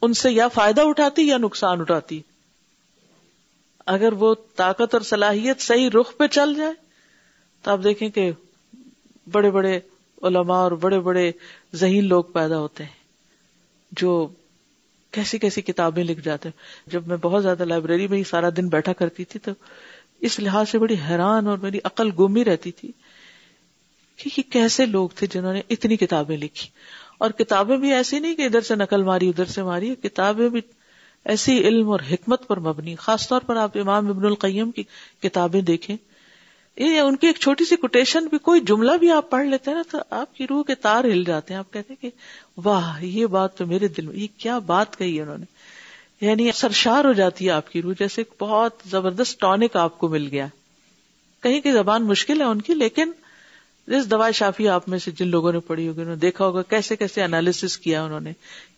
ان 0.04 0.14
سے 0.14 0.32
یا 0.32 0.48
فائدہ 0.54 0.82
اٹھاتی 0.88 1.28
یا 1.28 1.38
نقصان 1.38 1.82
اٹھاتی 1.82 2.20
اگر 3.94 4.14
وہ 4.20 4.34
طاقت 4.58 4.94
اور 4.94 5.02
صلاحیت 5.06 5.62
صحیح 5.62 5.90
رخ 6.00 6.16
پہ 6.18 6.28
چل 6.32 6.54
جائے 6.58 6.74
تو 7.64 7.72
آپ 7.72 7.80
دیکھیں 7.84 8.10
کہ 8.18 8.32
بڑے 9.32 9.50
بڑے 9.52 9.80
علماء 10.28 10.62
اور 10.64 10.72
بڑے 10.84 11.00
بڑے 11.00 11.32
ذہین 11.80 12.06
لوگ 12.08 12.24
پیدا 12.34 12.58
ہوتے 12.60 12.84
ہیں 12.84 12.98
جو 14.02 14.16
کیسی 15.14 15.38
کیسی 15.40 15.62
کتابیں 15.62 16.04
لکھ 16.04 16.20
جاتے 16.26 16.50
ہیں 16.50 16.90
جب 16.92 17.08
میں 17.08 17.18
بہت 17.22 17.44
زیادہ 17.44 17.66
لائبریری 17.66 18.08
میں 18.08 18.18
ہی 18.18 18.24
سارا 18.32 18.50
دن 18.58 18.68
بیٹھا 18.70 18.94
کرتی 18.98 19.26
تھی 19.32 19.40
تو 19.46 19.52
اس 20.28 20.40
لحاظ 20.40 20.70
سے 20.70 20.80
بڑی 20.80 20.96
حیران 21.10 21.48
اور 21.48 21.58
میری 21.62 21.80
عقل 21.92 22.10
گمی 22.20 22.40
ہی 22.40 22.46
رہتی 22.46 22.72
تھی 22.82 22.92
کہ 24.18 24.30
یہ 24.38 24.52
کیسے 24.52 24.86
لوگ 24.86 25.10
تھے 25.16 25.28
جنہوں 25.34 25.54
نے 25.54 25.62
اتنی 25.76 25.98
کتابیں 25.98 26.38
لکھی 26.38 26.70
اور 27.28 27.32
کتابیں 27.38 27.76
بھی 27.78 27.92
ایسی 27.94 28.20
نہیں 28.20 28.36
کہ 28.36 28.46
ادھر 28.46 28.62
سے 28.68 28.76
نقل 28.76 29.02
ماری 29.04 29.28
ادھر 29.30 29.46
سے 29.54 29.64
ماری 29.64 29.94
کتابیں 30.04 30.48
بھی 30.50 30.62
ایسی 31.34 31.58
علم 31.68 31.90
اور 31.92 32.00
حکمت 32.12 32.48
پر 32.48 32.60
مبنی 32.68 32.94
خاص 33.06 33.28
طور 33.30 33.42
پر 33.46 33.56
آپ 33.64 33.76
امام 33.78 34.10
ابن 34.10 34.26
القیم 34.26 34.72
کی 34.76 34.84
کتابیں 35.24 35.60
دیکھیں 35.72 35.96
یہ 35.96 37.00
ان 37.00 37.16
کی 37.22 37.28
ایک 37.28 37.38
چھوٹی 37.42 37.66
سی 37.66 37.76
کوٹیشن 37.78 38.28
بھی 38.30 38.38
کوئی 38.48 38.62
جملہ 38.68 38.92
بھی 39.00 39.12
آپ 39.12 39.30
پڑھ 39.30 39.46
لیتے 39.48 39.72
ہیں 39.72 39.78
نا 39.78 39.84
تو 39.92 39.98
آپ 40.20 40.36
کی 40.36 40.48
روح 40.50 40.64
کے 40.68 40.76
تار 40.86 41.04
ہل 41.12 41.24
جاتے 41.28 41.54
ہیں 41.54 41.60
آپ 41.60 41.74
کہتے 41.74 41.94
ہیں 41.94 42.02
کہ 42.10 42.60
واہ 42.68 43.04
یہ 43.06 43.26
بات 43.36 43.58
تو 43.58 43.66
میرے 43.68 43.88
دل 43.98 44.06
میں 44.08 44.16
یہ 44.20 44.28
کیا 44.42 44.58
بات 44.74 44.98
کہی 44.98 45.16
ہے 45.18 45.22
انہوں 45.24 45.38
نے 45.38 46.26
یعنی 46.26 46.52
سرشار 46.56 47.06
ہو 47.06 47.14
جاتی 47.20 47.46
ہے 47.46 47.52
آپ 47.52 47.72
کی 47.72 47.82
روح 47.82 47.94
جیسے 48.00 48.24
بہت 48.42 48.82
زبردست 48.92 49.40
ٹانک 49.40 49.76
آپ 49.82 49.98
کو 50.00 50.08
مل 50.16 50.28
گیا 50.32 50.48
کہیں 51.44 51.60
کی 51.68 51.72
زبان 51.72 52.06
مشکل 52.06 52.42
ہے 52.42 52.46
ان 52.46 52.62
کی 52.62 52.74
لیکن 52.74 53.12
اس 53.98 54.10
دوائی 54.10 54.34
شافی 54.34 54.68
آپ 54.70 54.88
میں 54.90 54.98
سے 55.00 55.12
جن 55.18 55.28
لوگوں 55.28 55.52
نے 55.52 55.60
پڑھی 55.68 55.88
ہوگی 55.88 56.02
انہوں 56.02 56.16
نے 56.16 56.20
دیکھا 56.22 56.46
ہوگا 56.46 56.62
کیسے 56.70 56.96
کیسے 56.96 57.22
انالیس 57.24 57.78
کیا 57.84 58.04
انہوں 58.04 58.20
نے 58.20 58.32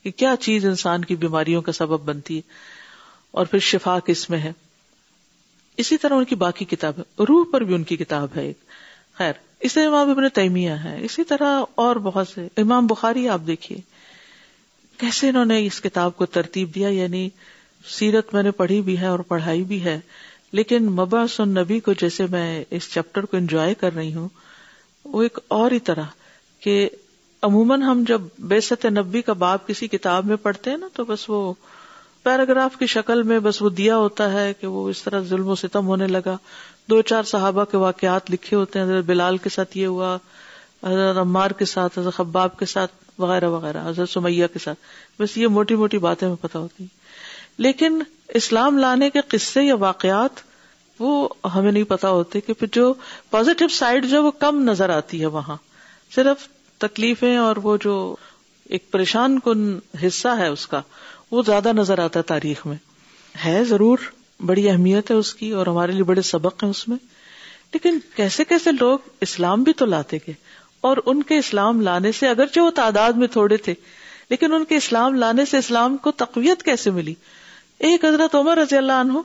کہ 0.03 0.11
کیا 0.17 0.33
چیز 0.41 0.65
انسان 0.65 1.03
کی 1.05 1.15
بیماریوں 1.23 1.61
کا 1.61 1.71
سبب 1.79 2.05
بنتی 2.09 2.35
ہے 2.35 2.41
اور 3.39 3.45
پھر 3.45 3.59
شفا 3.71 3.97
کس 4.05 4.29
میں 4.29 4.39
ہے 4.39 4.51
اسی 5.83 5.97
طرح 5.97 6.15
ان 6.17 6.25
کی 6.29 6.35
باقی 6.35 6.65
کتاب 6.65 6.97
ہے 6.99 7.23
روح 7.29 7.43
پر 7.51 7.63
بھی 7.63 7.73
ان 7.75 7.83
کی 7.89 7.97
کتاب 7.97 8.35
ہے 8.37 8.41
ایک 8.45 8.59
خیر 9.17 9.33
اس 9.67 9.73
طرح 9.73 9.87
امام 9.87 10.09
ابن 10.09 10.27
تیمیہ 10.35 10.73
ہے 10.83 10.97
اسی 11.05 11.23
طرح 11.33 11.59
اور 11.85 11.95
بہت 12.05 12.27
سے 12.27 12.47
امام 12.61 12.87
بخاری 12.87 13.27
آپ 13.29 13.41
دیکھیے 13.47 13.77
کیسے 14.99 15.29
انہوں 15.29 15.45
نے 15.45 15.65
اس 15.65 15.81
کتاب 15.81 16.15
کو 16.17 16.25
ترتیب 16.37 16.73
دیا 16.75 16.87
یعنی 16.89 17.27
سیرت 17.97 18.33
میں 18.33 18.43
نے 18.43 18.51
پڑھی 18.63 18.81
بھی 18.87 18.97
ہے 18.99 19.07
اور 19.07 19.19
پڑھائی 19.27 19.63
بھی 19.73 19.83
ہے 19.83 19.99
لیکن 20.59 20.91
مباس 20.97 21.39
النبی 21.41 21.79
کو 21.89 21.93
جیسے 21.99 22.25
میں 22.31 22.63
اس 22.77 22.89
چیپٹر 22.93 23.25
کو 23.33 23.37
انجوائے 23.37 23.73
کر 23.81 23.95
رہی 23.95 24.13
ہوں 24.13 24.27
وہ 25.03 25.21
ایک 25.23 25.39
اور 25.57 25.71
ہی 25.71 25.79
طرح 25.89 26.05
کہ 26.63 26.87
عموماً 27.43 27.81
ہم 27.81 28.03
جب 28.07 28.21
بیست 28.49 28.85
نبی 28.97 29.21
کا 29.29 29.33
باب 29.43 29.65
کسی 29.67 29.87
کتاب 29.87 30.25
میں 30.25 30.35
پڑھتے 30.41 30.69
ہیں 30.69 30.77
نا 30.77 30.87
تو 30.95 31.03
بس 31.05 31.29
وہ 31.29 31.51
پیراگراف 32.23 32.77
کی 32.79 32.87
شکل 32.87 33.23
میں 33.29 33.39
بس 33.43 33.61
وہ 33.61 33.69
دیا 33.77 33.95
ہوتا 33.97 34.31
ہے 34.33 34.51
کہ 34.59 34.67
وہ 34.67 34.87
اس 34.89 35.01
طرح 35.03 35.21
ظلم 35.29 35.47
و 35.49 35.55
ستم 35.61 35.87
ہونے 35.87 36.07
لگا 36.07 36.35
دو 36.89 37.01
چار 37.11 37.23
صحابہ 37.31 37.63
کے 37.71 37.77
واقعات 37.77 38.29
لکھے 38.31 38.55
ہوتے 38.57 38.79
ہیں 38.79 38.85
حضرت 38.85 39.05
بلال 39.05 39.37
کے 39.43 39.49
ساتھ 39.49 39.77
یہ 39.77 39.85
ہوا 39.87 40.15
حضرت 40.85 41.17
عمار 41.17 41.51
کے 41.57 41.65
ساتھ 41.65 41.97
حضرت 41.99 42.13
خباب 42.13 42.57
کے 42.59 42.65
ساتھ 42.65 42.91
وغیرہ 43.21 43.49
وغیرہ 43.49 43.87
حضرت 43.87 44.09
سمیا 44.09 44.47
کے 44.53 44.59
ساتھ 44.59 44.79
بس 45.21 45.37
یہ 45.37 45.47
موٹی 45.57 45.75
موٹی 45.75 45.97
باتیں 46.05 46.27
پتہ 46.41 46.57
ہوتی 46.57 46.85
لیکن 47.65 48.01
اسلام 48.35 48.77
لانے 48.79 49.09
کے 49.09 49.19
قصے 49.31 49.61
یا 49.63 49.75
واقعات 49.79 50.43
وہ 51.01 51.27
ہمیں 51.53 51.71
نہیں 51.71 51.83
پتا 51.91 52.09
ہوتے 52.15 52.39
کہ 52.47 52.53
پھر 52.53 52.67
جو 52.73 52.93
پازیٹو 53.29 53.67
سائڈ 53.77 54.05
جو 54.09 54.23
وہ 54.23 54.31
کم 54.39 54.61
نظر 54.69 54.89
آتی 54.95 55.21
ہے 55.21 55.25
وہاں 55.37 55.55
صرف 56.15 56.47
تکلیفیں 56.83 57.35
اور 57.37 57.55
وہ 57.63 57.75
جو 57.83 57.93
ایک 58.77 58.89
پریشان 58.91 59.39
کن 59.45 59.69
حصہ 60.05 60.35
ہے 60.39 60.47
اس 60.47 60.65
کا 60.73 60.81
وہ 61.31 61.41
زیادہ 61.45 61.73
نظر 61.77 61.99
آتا 62.03 62.19
ہے 62.19 62.23
تاریخ 62.33 62.65
میں 62.67 62.75
ہے 63.45 63.63
ضرور 63.71 63.97
بڑی 64.51 64.67
اہمیت 64.69 65.11
ہے 65.11 65.15
اس 65.15 65.33
کی 65.41 65.49
اور 65.61 65.67
ہمارے 65.67 65.91
لیے 65.91 66.03
بڑے 66.11 66.21
سبق 66.29 66.63
ہیں 66.63 66.69
اس 66.69 66.87
میں 66.87 66.97
لیکن 67.73 67.99
کیسے 68.15 68.45
کیسے 68.45 68.71
لوگ 68.79 69.09
اسلام 69.27 69.63
بھی 69.63 69.73
تو 69.81 69.85
لاتے 69.95 70.17
گئے 70.27 70.33
اور 70.89 70.97
ان 71.05 71.23
کے 71.31 71.37
اسلام 71.37 71.81
لانے 71.89 72.11
سے 72.19 72.27
اگرچہ 72.29 72.59
وہ 72.59 72.69
تعداد 72.75 73.21
میں 73.23 73.27
تھوڑے 73.37 73.57
تھے 73.67 73.73
لیکن 74.29 74.53
ان 74.53 74.63
کے 74.65 74.75
اسلام 74.77 75.15
لانے 75.25 75.45
سے 75.51 75.57
اسلام 75.57 75.97
کو 76.07 76.11
تقویت 76.23 76.63
کیسے 76.69 76.91
ملی 76.97 77.13
ایک 77.89 78.05
حضرت 78.05 78.35
عمر 78.35 78.57
رضی 78.57 78.77
اللہ 78.77 79.01
عنہ 79.05 79.17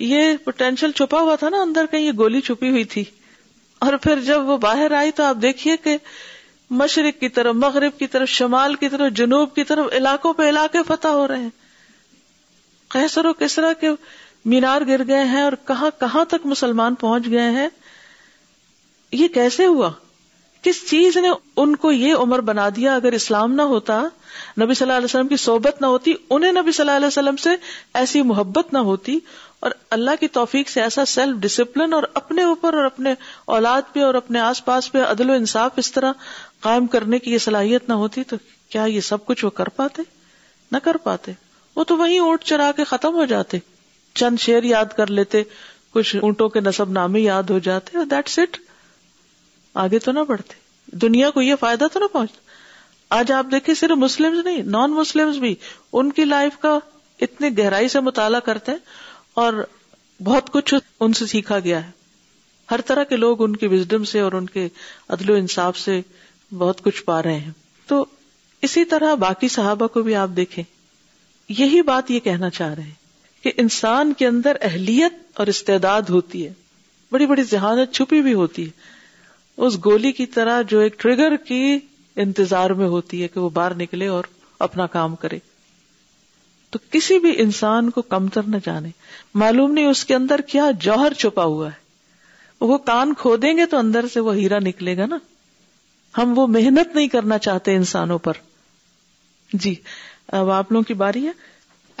یہ 0.00 0.36
پوٹینشیل 0.44 0.90
چھپا 0.96 1.20
ہوا 1.20 1.34
تھا 1.40 1.48
نا 1.50 1.60
اندر 1.62 1.86
کہیں 1.90 2.00
یہ 2.06 2.12
گولی 2.18 2.40
چھپی 2.40 2.68
ہوئی 2.70 2.84
تھی 2.94 3.04
اور 3.86 3.96
پھر 4.02 4.20
جب 4.26 4.48
وہ 4.48 4.56
باہر 4.58 4.92
آئی 4.96 5.10
تو 5.16 5.22
آپ 5.24 5.36
دیکھیے 5.42 5.76
کہ 5.84 5.96
مشرق 6.80 7.18
کی 7.20 7.28
طرف 7.28 7.54
مغرب 7.54 7.98
کی 7.98 8.06
طرف 8.06 8.28
شمال 8.28 8.74
کی 8.80 8.88
طرف 8.88 9.12
جنوب 9.16 9.54
کی 9.54 9.64
طرف 9.64 9.92
علاقوں 9.96 10.32
پہ 10.34 10.48
علاقے 10.48 10.82
فتح 10.88 11.08
ہو 11.16 11.26
رہے 11.28 11.40
ہیں 11.40 11.60
و 13.24 13.32
کسرا 13.38 13.72
کے 13.80 13.88
مینار 14.52 14.82
گر 14.86 15.06
گئے 15.08 15.24
ہیں 15.24 15.42
اور 15.42 15.52
کہاں 15.66 15.90
کہاں 16.00 16.24
تک 16.28 16.46
مسلمان 16.46 16.94
پہنچ 17.00 17.26
گئے 17.30 17.50
ہیں 17.50 17.68
یہ 19.12 19.28
کیسے 19.34 19.66
ہوا 19.66 19.90
کس 20.62 20.84
چیز 20.88 21.16
نے 21.22 21.28
ان 21.62 21.74
کو 21.76 21.92
یہ 21.92 22.14
عمر 22.14 22.40
بنا 22.48 22.68
دیا 22.76 22.94
اگر 22.94 23.12
اسلام 23.12 23.52
نہ 23.54 23.62
ہوتا 23.70 24.00
نبی 24.62 24.74
صلی 24.74 24.84
اللہ 24.86 24.96
علیہ 24.96 25.04
وسلم 25.04 25.28
کی 25.28 25.36
صحبت 25.44 25.80
نہ 25.80 25.86
ہوتی 25.86 26.14
انہیں 26.30 26.52
نبی 26.52 26.72
صلی 26.72 26.82
اللہ 26.84 26.96
علیہ 26.96 27.06
وسلم 27.06 27.36
سے 27.46 27.50
ایسی 28.02 28.22
محبت 28.30 28.72
نہ 28.72 28.78
ہوتی 28.90 29.18
اور 29.66 29.70
اللہ 29.94 30.10
کی 30.20 30.26
توفیق 30.36 30.68
سے 30.68 30.80
ایسا 30.82 31.04
سیلف 31.06 31.36
ڈسپلن 31.40 31.92
اور 31.94 32.02
اپنے 32.20 32.42
اوپر 32.42 32.74
اور 32.74 32.84
اپنے 32.84 33.10
اولاد 33.56 33.92
پہ 33.92 34.00
اور 34.02 34.14
اپنے 34.20 34.38
آس 34.40 34.64
پاس 34.64 34.90
پہ 34.92 35.02
عدل 35.08 35.28
و 35.30 35.32
انصاف 35.32 35.72
اس 35.82 35.90
طرح 35.92 36.12
قائم 36.60 36.86
کرنے 36.94 37.18
کی 37.18 37.32
یہ 37.32 37.38
صلاحیت 37.44 37.88
نہ 37.88 37.94
ہوتی 38.00 38.24
تو 38.32 38.36
کیا 38.70 38.84
یہ 38.94 39.00
سب 39.08 39.24
کچھ 39.26 39.44
وہ 39.44 39.50
کر 39.60 39.68
پاتے 39.76 40.02
نہ 40.72 40.76
کر 40.84 40.96
پاتے 41.04 41.32
وہ 41.76 41.84
تو 41.92 41.96
وہی 41.98 42.18
اونٹ 42.18 42.44
چرا 42.44 42.70
کے 42.76 42.84
ختم 42.92 43.14
ہو 43.14 43.24
جاتے 43.34 43.58
چند 44.22 44.38
شیر 44.40 44.62
یاد 44.70 44.96
کر 44.96 45.10
لیتے 45.18 45.42
کچھ 45.94 46.14
اونٹوں 46.22 46.48
کے 46.48 46.60
نصب 46.60 46.90
نامے 46.92 47.20
یاد 47.20 47.50
ہو 47.50 47.58
جاتے 47.68 47.98
اور 47.98 48.06
دیٹ 48.14 48.38
اٹ 48.38 48.56
آگے 49.84 49.98
تو 50.08 50.12
نہ 50.12 50.20
بڑھتے 50.28 50.96
دنیا 51.06 51.30
کو 51.30 51.42
یہ 51.42 51.54
فائدہ 51.60 51.84
تو 51.92 52.00
نہ 52.00 52.04
پہنچتا 52.12 52.40
آج 53.20 53.32
آپ 53.32 53.46
دیکھیں 53.52 53.74
صرف 53.74 53.96
مسلم 53.98 54.40
نہیں 54.44 54.62
نان 54.76 54.92
مسلم 54.94 55.30
بھی 55.40 55.54
ان 56.00 56.12
کی 56.12 56.24
لائف 56.24 56.58
کا 56.62 56.78
اتنی 57.26 57.56
گہرائی 57.58 57.88
سے 57.88 58.00
مطالعہ 58.10 58.40
کرتے 58.50 58.72
ہیں 58.72 59.00
اور 59.40 59.64
بہت 60.24 60.50
کچھ 60.52 60.74
ان 61.00 61.12
سے 61.12 61.26
سیکھا 61.26 61.58
گیا 61.64 61.84
ہے 61.86 61.90
ہر 62.70 62.80
طرح 62.86 63.04
کے 63.08 63.16
لوگ 63.16 63.42
ان 63.42 63.54
کے 63.56 63.68
وزڈم 63.68 64.04
سے 64.04 64.20
اور 64.20 64.32
ان 64.32 64.46
کے 64.52 64.66
عدل 65.14 65.30
و 65.30 65.34
انصاف 65.34 65.78
سے 65.78 66.00
بہت 66.58 66.80
کچھ 66.84 67.02
پا 67.04 67.22
رہے 67.22 67.38
ہیں 67.38 67.50
تو 67.86 68.04
اسی 68.66 68.84
طرح 68.84 69.14
باقی 69.20 69.48
صحابہ 69.48 69.86
کو 69.92 70.02
بھی 70.02 70.14
آپ 70.14 70.30
دیکھیں 70.36 70.62
یہی 71.58 71.80
بات 71.82 72.10
یہ 72.10 72.20
کہنا 72.24 72.50
چاہ 72.50 72.72
رہے 72.74 72.82
ہیں 72.82 73.00
کہ 73.42 73.52
انسان 73.60 74.12
کے 74.18 74.26
اندر 74.26 74.56
اہلیت 74.70 75.38
اور 75.40 75.46
استعداد 75.52 76.10
ہوتی 76.16 76.44
ہے 76.46 76.52
بڑی 77.12 77.26
بڑی 77.26 77.42
ذہانت 77.44 77.92
چھپی 77.94 78.20
بھی 78.22 78.34
ہوتی 78.34 78.64
ہے 78.66 78.90
اس 79.66 79.78
گولی 79.84 80.12
کی 80.12 80.26
طرح 80.36 80.60
جو 80.68 80.78
ایک 80.80 80.98
ٹریگر 81.00 81.36
کی 81.46 81.78
انتظار 82.26 82.70
میں 82.80 82.86
ہوتی 82.88 83.22
ہے 83.22 83.28
کہ 83.34 83.40
وہ 83.40 83.48
باہر 83.58 83.74
نکلے 83.76 84.06
اور 84.14 84.24
اپنا 84.68 84.86
کام 84.96 85.16
کرے 85.24 85.38
تو 86.72 86.78
کسی 86.92 87.18
بھی 87.22 87.32
انسان 87.42 87.88
کو 87.96 88.02
کم 88.12 88.26
نہ 88.50 88.56
جانے 88.64 88.88
معلوم 89.40 89.72
نہیں 89.72 89.86
اس 89.86 90.04
کے 90.10 90.14
اندر 90.14 90.40
کیا 90.52 90.70
جوہر 90.80 91.12
چھپا 91.22 91.44
ہوا 91.54 91.66
ہے 91.72 92.64
وہ 92.70 92.78
کان 92.90 93.12
کھو 93.18 93.34
دیں 93.42 93.56
گے 93.56 93.66
تو 93.72 93.78
اندر 93.78 94.06
سے 94.12 94.20
وہ 94.28 94.34
ہیرا 94.36 94.58
نکلے 94.66 94.96
گا 94.96 95.06
نا 95.06 95.18
ہم 96.18 96.32
وہ 96.38 96.46
محنت 96.56 96.94
نہیں 96.96 97.08
کرنا 97.14 97.38
چاہتے 97.46 97.74
انسانوں 97.76 98.18
پر 98.26 98.36
جی 99.64 99.74
اب 100.40 100.50
آپ 100.58 100.72
لوگوں 100.72 100.86
کی 100.88 100.94
باری 101.02 101.26
ہے 101.26 101.32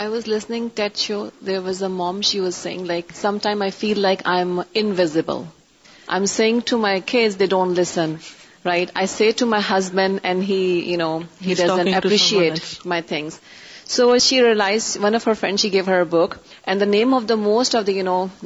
I 0.04 0.08
was 0.08 0.28
listening 0.28 0.68
that 0.74 0.96
show 1.06 1.24
there 1.46 1.58
was 1.66 1.82
a 1.82 1.88
mom 2.00 2.20
she 2.30 2.40
was 2.40 2.54
saying 2.62 2.84
like 2.92 3.12
some 3.20 3.38
time 3.42 3.62
I 3.62 3.70
feel 3.78 4.00
like 4.02 4.22
I 4.34 4.38
am 4.44 4.60
invisible 4.82 5.42
I 6.06 6.20
am 6.20 6.24
saying 6.36 6.58
to 6.70 6.78
my 6.86 7.00
kids 7.12 7.36
they 7.40 7.46
don't 7.56 7.78
listen 7.78 8.14
right 8.66 8.90
I 8.94 9.06
say 9.16 9.30
to 9.36 9.46
my 9.54 9.62
husband 9.76 10.18
and 10.22 10.42
he 10.48 10.62
you 10.92 10.98
know 10.98 11.16
he 11.46 11.54
appreciate 11.94 12.60
my 12.94 13.02
things 13.08 13.40
So 13.94 14.18
she 14.24 14.40
realized, 14.40 15.00
one 15.00 15.14
of 15.14 15.24
her 15.24 15.34
friends, 15.34 15.60
she 15.60 15.70
gave 15.70 15.88
her 15.92 16.00
a 16.00 16.06
book, 16.12 16.36
and 16.64 16.80
the 16.80 16.86
name 16.86 17.12
of 17.12 17.26
the 17.32 17.36
most 17.36 17.74
of 17.74 17.84
the, 17.84 18.00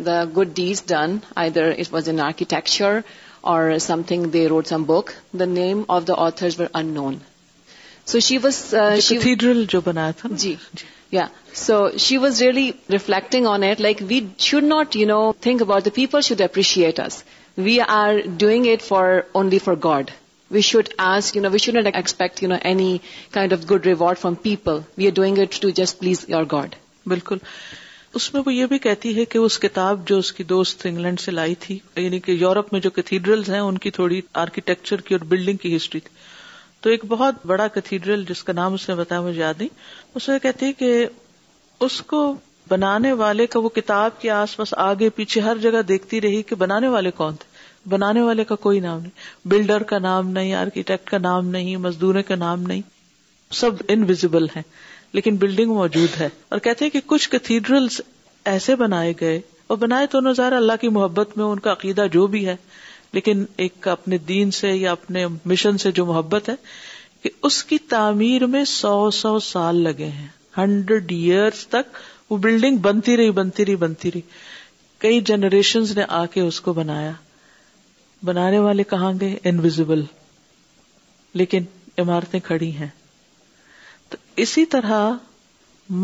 the 0.09 0.31
good 0.38 0.55
deeds 0.55 0.81
done, 0.81 1.22
either 1.37 1.66
it 1.70 1.92
was 1.92 2.09
in 2.09 2.18
architecture 2.18 3.05
or 3.44 3.79
something, 3.79 4.31
they 4.33 4.49
wrote 4.49 4.66
some 4.72 4.87
book. 4.87 5.14
The 5.33 5.46
name 5.46 5.87
of 5.88 6.05
the 6.05 6.16
authors 6.16 6.59
were 6.59 6.68
unknown. 6.75 7.20
So 8.07 8.18
she 8.18 8.38
was... 8.38 8.59
Uh, 8.75 9.01
cathedral 9.12 9.64
jo 9.66 9.85
banaya 9.92 10.18
tha 10.18 10.33
na? 10.33 10.42
Ji. 10.46 10.53
Yeah. 11.20 11.29
So 11.64 11.81
she 12.09 12.20
was 12.27 12.42
really 12.46 12.68
reflecting 12.99 13.51
on 13.55 13.70
it, 13.72 13.87
like 13.90 14.07
we 14.14 14.22
should 14.49 14.70
not, 14.77 15.01
think 15.51 15.66
about 15.70 15.90
the 15.92 15.96
people 16.03 16.29
should 16.33 16.46
appreciate 16.51 17.07
us. 17.09 17.25
We 17.57 17.81
are 18.03 18.20
doing 18.46 18.70
it 18.77 18.92
only 18.99 19.66
for 19.70 19.83
God. 19.90 20.14
We 20.50 20.61
should 20.66 20.88
you 21.35 21.40
know 21.42 21.48
we 21.52 21.59
should 21.59 21.76
not 21.76 21.87
expect 21.96 22.42
you 22.42 22.48
know 22.48 22.56
any 22.68 22.96
kind 23.32 23.52
of 23.52 23.70
good 23.70 23.87
reward 23.87 24.18
from 24.18 24.35
people 24.42 24.78
we 24.98 25.06
are 25.06 25.12
doing 25.14 25.38
it 25.42 25.61
to 25.62 25.70
just 25.78 25.98
please 25.98 26.24
your 26.28 26.44
God 26.52 26.74
بالکل 27.12 27.37
اس 28.18 28.32
میں 28.35 28.42
وہ 28.46 28.52
یہ 28.54 28.66
بھی 28.66 28.78
کہتی 28.85 29.16
ہے 29.16 29.24
کہ 29.32 29.38
اس 29.38 29.59
کتاب 29.61 30.06
جو 30.09 30.18
اس 30.18 30.32
کی 30.32 30.44
دوست 30.52 30.87
انگلینڈ 30.87 31.20
سے 31.20 31.30
لائی 31.30 31.54
تھی 31.61 31.78
یعنی 31.96 32.20
کہ 32.28 32.32
یورپ 32.32 32.72
میں 32.72 32.80
جو 32.80 32.90
کیتھیڈرلس 32.98 33.48
ہیں 33.50 33.59
ان 33.61 33.78
کی 33.87 33.90
تھوڑی 33.98 34.20
آرکیٹیکچر 34.44 35.00
کی 35.09 35.14
اور 35.14 35.24
بلڈنگ 35.28 35.56
کی 35.62 35.74
ہسٹری 35.76 36.00
تھی 36.00 36.11
تو 36.82 36.90
ایک 36.90 37.04
بہت 37.09 37.46
بڑا 37.46 37.66
کیتھیڈرل 37.74 38.24
جس 38.28 38.42
کا 38.44 38.52
نام 38.52 38.74
اس 38.74 38.88
نے 38.88 38.94
بتایا 38.94 39.20
مجھے 39.20 39.40
یاد 39.40 39.54
نہیں 39.59 39.68
اس 40.16 40.28
میں 40.28 40.38
کہتی 40.38 40.66
ہے 40.66 40.72
کہ 40.82 41.06
اس 41.87 42.00
کو 42.12 42.22
بنانے 42.68 43.12
والے 43.22 43.46
کا 43.46 43.59
وہ 43.61 43.68
کتاب 43.76 44.20
کے 44.20 44.30
آس 44.30 44.56
پاس 44.56 44.74
آگے 44.87 45.09
پیچھے 45.16 45.40
ہر 45.40 45.59
جگہ 45.62 45.82
دیکھتی 45.88 46.20
رہی 46.20 46.42
کہ 46.46 46.56
بنانے 46.59 46.88
والے 46.88 47.11
کون 47.20 47.35
تھے 47.40 47.54
بنانے 47.88 48.20
والے 48.22 48.44
کا 48.44 48.55
کوئی 48.64 48.81
نام 48.81 49.01
نہیں 49.01 49.49
بلڈر 49.49 49.83
کا 49.90 49.99
نام 49.99 50.29
نہیں 50.31 50.55
آرکیٹیکٹ 50.61 51.11
کا 51.11 51.18
نام 51.27 51.49
نہیں 51.49 51.77
مزدور 51.87 52.20
کا 52.29 52.35
نام 52.37 52.62
نہیں 52.68 52.81
سب 53.59 53.83
انویزبل 53.88 54.46
ہیں 54.55 54.62
لیکن 55.18 55.37
بلڈنگ 55.42 55.72
موجود 55.75 56.20
ہے 56.20 56.29
اور 56.55 56.59
کہتے 56.66 56.85
ہیں 56.85 56.90
کہ 56.92 57.01
کچھ 57.12 57.29
کتھیڈرل 57.31 57.87
ایسے 58.55 58.75
بنائے 58.77 59.12
گئے 59.20 59.40
اور 59.72 59.77
بنائے 59.79 60.07
تو 60.11 60.20
نظار 60.29 60.53
اللہ 60.53 60.81
کی 60.81 60.88
محبت 60.96 61.37
میں 61.37 61.44
ان 61.44 61.59
کا 61.61 61.72
عقیدہ 61.72 62.07
جو 62.12 62.27
بھی 62.35 62.46
ہے 62.46 62.57
لیکن 63.12 63.44
ایک 63.64 63.87
اپنے 63.88 64.18
دین 64.33 64.51
سے 64.61 64.72
یا 64.75 64.92
اپنے 64.92 65.25
مشن 65.53 65.79
سے 65.85 65.92
جو 65.99 66.05
محبت 66.07 66.49
ہے 66.49 66.55
کہ 67.22 67.31
اس 67.49 67.62
کی 67.64 67.79
تعمیر 67.90 68.46
میں 68.55 68.64
سو 68.72 68.94
سو 69.20 69.38
سال 69.51 69.77
لگے 69.83 70.09
ہیں 70.18 70.27
ہنڈریڈ 70.59 71.12
ایئرس 71.12 71.66
تک 71.77 71.96
وہ 72.31 72.37
بلڈنگ 72.49 72.77
بنتی 72.88 73.16
رہی 73.16 73.31
بنتی 73.38 73.64
رہی 73.66 73.77
بنتی 73.87 74.11
رہی 74.14 74.20
کئی 75.07 75.20
جنریشن 75.31 75.83
نے 75.96 76.03
آ 76.09 76.25
کے 76.35 76.40
اس 76.40 76.61
کو 76.68 76.72
بنایا 76.72 77.12
بنانے 78.24 78.59
والے 78.59 78.83
کہاں 78.90 79.12
گئے 79.20 79.37
انویزبل 79.48 80.02
لیکن 81.40 81.64
عمارتیں 81.98 82.38
کھڑی 82.44 82.70
ہیں 82.76 82.88
تو 84.11 84.16
اسی 84.44 84.64
طرح 84.74 85.09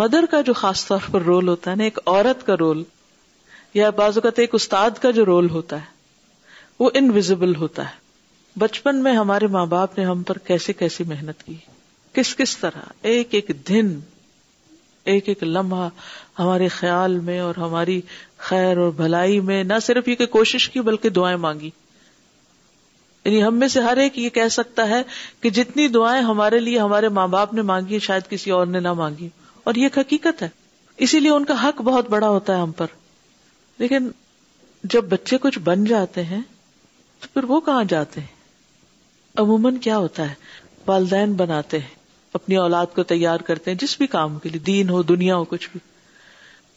مدر 0.01 0.25
کا 0.31 0.41
جو 0.47 0.53
خاص 0.55 0.85
طور 0.87 1.11
پر 1.13 1.23
رول 1.23 1.49
ہوتا 1.49 1.71
ہے 1.71 1.77
نا 1.77 1.85
ایک 1.85 1.99
عورت 2.05 2.45
کا 2.47 2.55
رول 2.61 2.83
یا 3.75 3.89
بعض 3.97 4.19
اوقات 4.19 4.39
ایک 4.39 4.55
استاد 4.55 4.99
کا 5.03 5.11
جو 5.19 5.25
رول 5.27 5.49
ہوتا 5.51 5.77
ہے 5.81 5.91
وہ 6.79 6.91
انویزبل 6.95 7.55
ہوتا 7.57 7.85
ہے 7.91 8.01
بچپن 8.61 9.03
میں 9.03 9.13
ہمارے 9.17 9.47
ماں 9.57 9.65
باپ 9.67 9.99
نے 9.99 10.05
ہم 10.05 10.23
پر 10.27 10.39
کیسے 10.47 10.73
کیسی 10.73 11.05
محنت 11.09 11.43
کی 11.43 11.55
کس 12.15 12.35
کس 12.37 12.57
طرح 12.59 12.83
ایک 13.13 13.35
ایک 13.35 13.51
دن 13.69 13.99
ایک 15.13 15.29
ایک 15.29 15.43
لمحہ 15.45 15.89
ہمارے 16.39 16.69
خیال 16.79 17.19
میں 17.29 17.39
اور 17.41 17.55
ہماری 17.59 18.01
خیر 18.49 18.77
اور 18.79 18.91
بھلائی 18.97 19.41
میں 19.51 19.63
نہ 19.65 19.79
صرف 19.83 20.09
یہ 20.09 20.15
کہ 20.15 20.27
کوشش 20.39 20.69
کی 20.71 20.81
بلکہ 20.81 21.09
دعائیں 21.21 21.37
مانگی 21.37 21.71
یعنی 23.25 23.43
ہم 23.43 23.59
میں 23.59 23.67
سے 23.69 23.81
ہر 23.81 23.97
ایک 24.03 24.19
یہ 24.19 24.29
کہہ 24.37 24.49
سکتا 24.51 24.89
ہے 24.89 25.03
کہ 25.43 25.51
جتنی 25.59 25.87
دعائیں 25.89 26.23
ہمارے 26.25 26.59
لیے 26.61 26.79
ہمارے 26.79 27.09
ماں 27.19 27.27
باپ 27.35 27.53
نے 27.55 27.63
مانگی 27.71 27.99
شاید 28.07 28.29
کسی 28.31 28.51
اور 28.51 28.67
نے 28.67 28.81
نہ 28.87 28.93
مانگی 29.03 29.29
اور 29.71 29.75
یہ 29.83 29.89
حقیقت 29.97 30.43
ہے 30.43 30.49
اسی 31.05 31.21
لیے 31.21 31.31
ان 31.31 31.45
کا 31.45 31.55
حق 31.67 31.81
بہت 31.85 32.09
بڑا 32.11 32.29
ہوتا 32.29 32.55
ہے 32.57 32.61
ہم 32.63 32.73
پر 32.77 32.87
لیکن 33.79 34.09
جب 34.95 35.05
بچے 35.09 35.39
کچھ 35.43 35.59
بن 35.65 35.85
جاتے 35.85 36.23
ہیں 36.25 36.41
تو 37.21 37.29
پھر 37.33 37.45
وہ 37.51 37.61
کہاں 37.69 37.85
جاتے 37.89 38.21
ہیں 38.21 38.41
عموماً 39.41 39.77
کیا 39.85 39.99
ہوتا 39.99 40.29
ہے 40.31 40.35
والدین 40.87 41.33
بناتے 41.35 41.79
ہیں 41.79 42.01
اپنی 42.39 42.57
اولاد 42.57 42.87
کو 42.95 43.03
تیار 43.13 43.41
کرتے 43.47 43.71
ہیں 43.71 43.79
جس 43.81 43.97
بھی 43.99 44.07
کام 44.17 44.39
کے 44.43 44.49
لیے 44.49 44.61
دین 44.67 44.89
ہو 44.91 45.03
دنیا 45.13 45.37
ہو 45.37 45.45
کچھ 45.49 45.69
بھی 45.73 45.81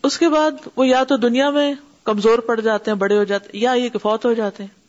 اس 0.10 0.18
کے 0.20 0.30
بعد 0.30 0.68
وہ 0.76 0.88
یا 0.88 1.04
تو 1.10 1.18
دنیا 1.18 1.50
میں 1.50 1.74
کمزور 2.10 2.40
پڑ 2.48 2.60
جاتے 2.62 2.92
ہیں 2.92 2.98
بڑے 2.98 3.18
ہو 3.18 3.24
جاتے 3.34 3.50
ہیں 3.54 3.62
یا 3.64 3.72
یہ 3.84 3.90
کہ 3.90 4.00
فوت 4.00 4.26
ہو 4.26 4.34
جاتے 4.34 4.64
ہیں 4.64 4.84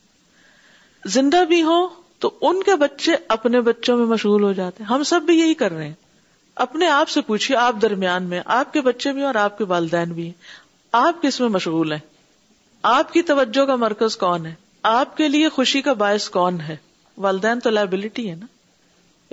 زندہ 1.15 1.45
بھی 1.49 1.63
ہو 1.63 1.87
تو 2.21 2.31
ان 2.49 2.63
کے 2.67 2.75
بچے 2.81 3.13
اپنے 3.35 3.61
بچوں 3.71 3.97
میں 3.99 4.07
مشغول 4.07 4.43
ہو 4.45 4.53
جاتے 4.53 4.83
ہیں 4.83 4.91
ہم 4.93 5.03
سب 5.13 5.23
بھی 5.27 5.39
یہی 5.39 5.55
کر 5.63 5.73
رہے 5.73 5.87
ہیں 5.87 5.93
اپنے 6.65 6.89
آپ 6.89 7.09
سے 7.09 7.21
پوچھیے 7.27 7.57
آپ 7.59 7.77
درمیان 7.83 8.23
میں 8.29 8.41
آپ 8.55 8.73
کے 8.73 8.81
بچے 8.81 9.13
بھی 9.13 9.23
اور 9.25 9.35
آپ 9.45 9.59
کے 9.59 9.65
والدین 9.75 10.13
بھی 10.13 10.25
ہیں 10.27 10.33
آپ 11.03 11.23
کس 11.23 11.41
میں 11.41 11.49
مشغول 11.59 11.93
ہیں 11.93 11.99
آپ 12.95 13.13
کی 13.13 13.23
توجہ 13.31 13.65
کا 13.67 13.77
مرکز 13.85 14.17
کون 14.17 14.47
ہے 14.47 14.55
آپ 14.93 15.17
کے 15.17 15.29
لیے 15.29 15.49
خوشی 15.57 15.81
کا 15.83 15.93
باعث 16.03 16.29
کون 16.39 16.61
ہے 16.69 16.77
والدین 17.27 17.61
تو 17.61 17.71
لائبلٹی 17.71 18.29
ہے 18.31 18.35
نا 18.35 18.47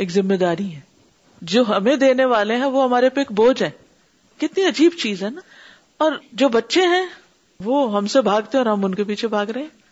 ایک 0.04 0.12
ذمہ 0.12 0.34
داری 0.44 0.72
ہے 0.76 0.80
جو 1.54 1.64
ہمیں 1.70 1.96
دینے 2.06 2.26
والے 2.34 2.56
ہیں 2.58 2.66
وہ 2.76 2.84
ہمارے 2.84 3.10
پہ 3.16 3.22
ایک 3.22 3.32
بوجھ 3.42 3.62
ہے 3.64 3.70
کتنی 4.42 4.66
عجیب 4.66 4.92
چیز 5.02 5.24
ہے 5.24 5.30
نا 5.30 5.42
اور 6.04 6.12
جو 6.42 6.50
بچے 6.50 6.86
ہیں 6.96 7.06
وہ 7.64 7.86
ہم 7.96 8.08
سے 8.18 8.22
بھاگتے 8.30 8.58
اور 8.58 8.66
ہم 8.66 8.86
ان 8.86 8.96
کے 8.96 9.04
پیچھے 9.12 9.28
بھاگ 9.34 9.46
رہے 9.56 9.62
ہیں 9.62 9.83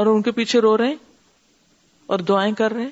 اور 0.00 0.06
ان 0.10 0.22
کے 0.22 0.30
پیچھے 0.32 0.60
رو 0.60 0.76
رہے 0.78 0.86
ہیں 0.88 0.94
اور 2.14 2.18
دعائیں 2.28 2.52
کر 2.54 2.72
رہے 2.72 2.82
ہیں 2.82 2.90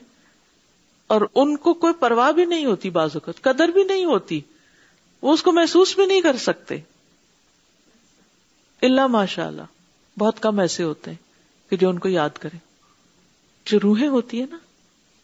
اور 1.14 1.20
ان 1.42 1.56
کو 1.66 1.72
کوئی 1.84 1.92
پرواہ 2.00 2.30
بھی 2.32 2.44
نہیں 2.44 2.64
ہوتی 2.64 2.90
بعض 2.96 3.14
اوقات 3.14 3.40
قدر 3.42 3.68
بھی 3.74 3.84
نہیں 3.84 4.04
ہوتی 4.04 4.40
وہ 5.22 5.32
اس 5.34 5.42
کو 5.42 5.52
محسوس 5.52 5.94
بھی 5.96 6.06
نہیں 6.06 6.20
کر 6.22 6.36
سکتے 6.46 6.76
اللہ 8.88 9.06
ماشاء 9.16 9.46
اللہ 9.46 10.18
بہت 10.20 10.40
کم 10.42 10.58
ایسے 10.60 10.82
ہوتے 10.82 11.10
ہیں 11.10 11.70
کہ 11.70 11.76
جو 11.82 11.88
ان 11.90 11.98
کو 12.04 12.08
یاد 12.08 12.38
کرے 12.40 12.58
جو 13.70 13.78
روحیں 13.82 14.06
ہوتی 14.08 14.40
ہیں 14.40 14.46
نا 14.50 14.58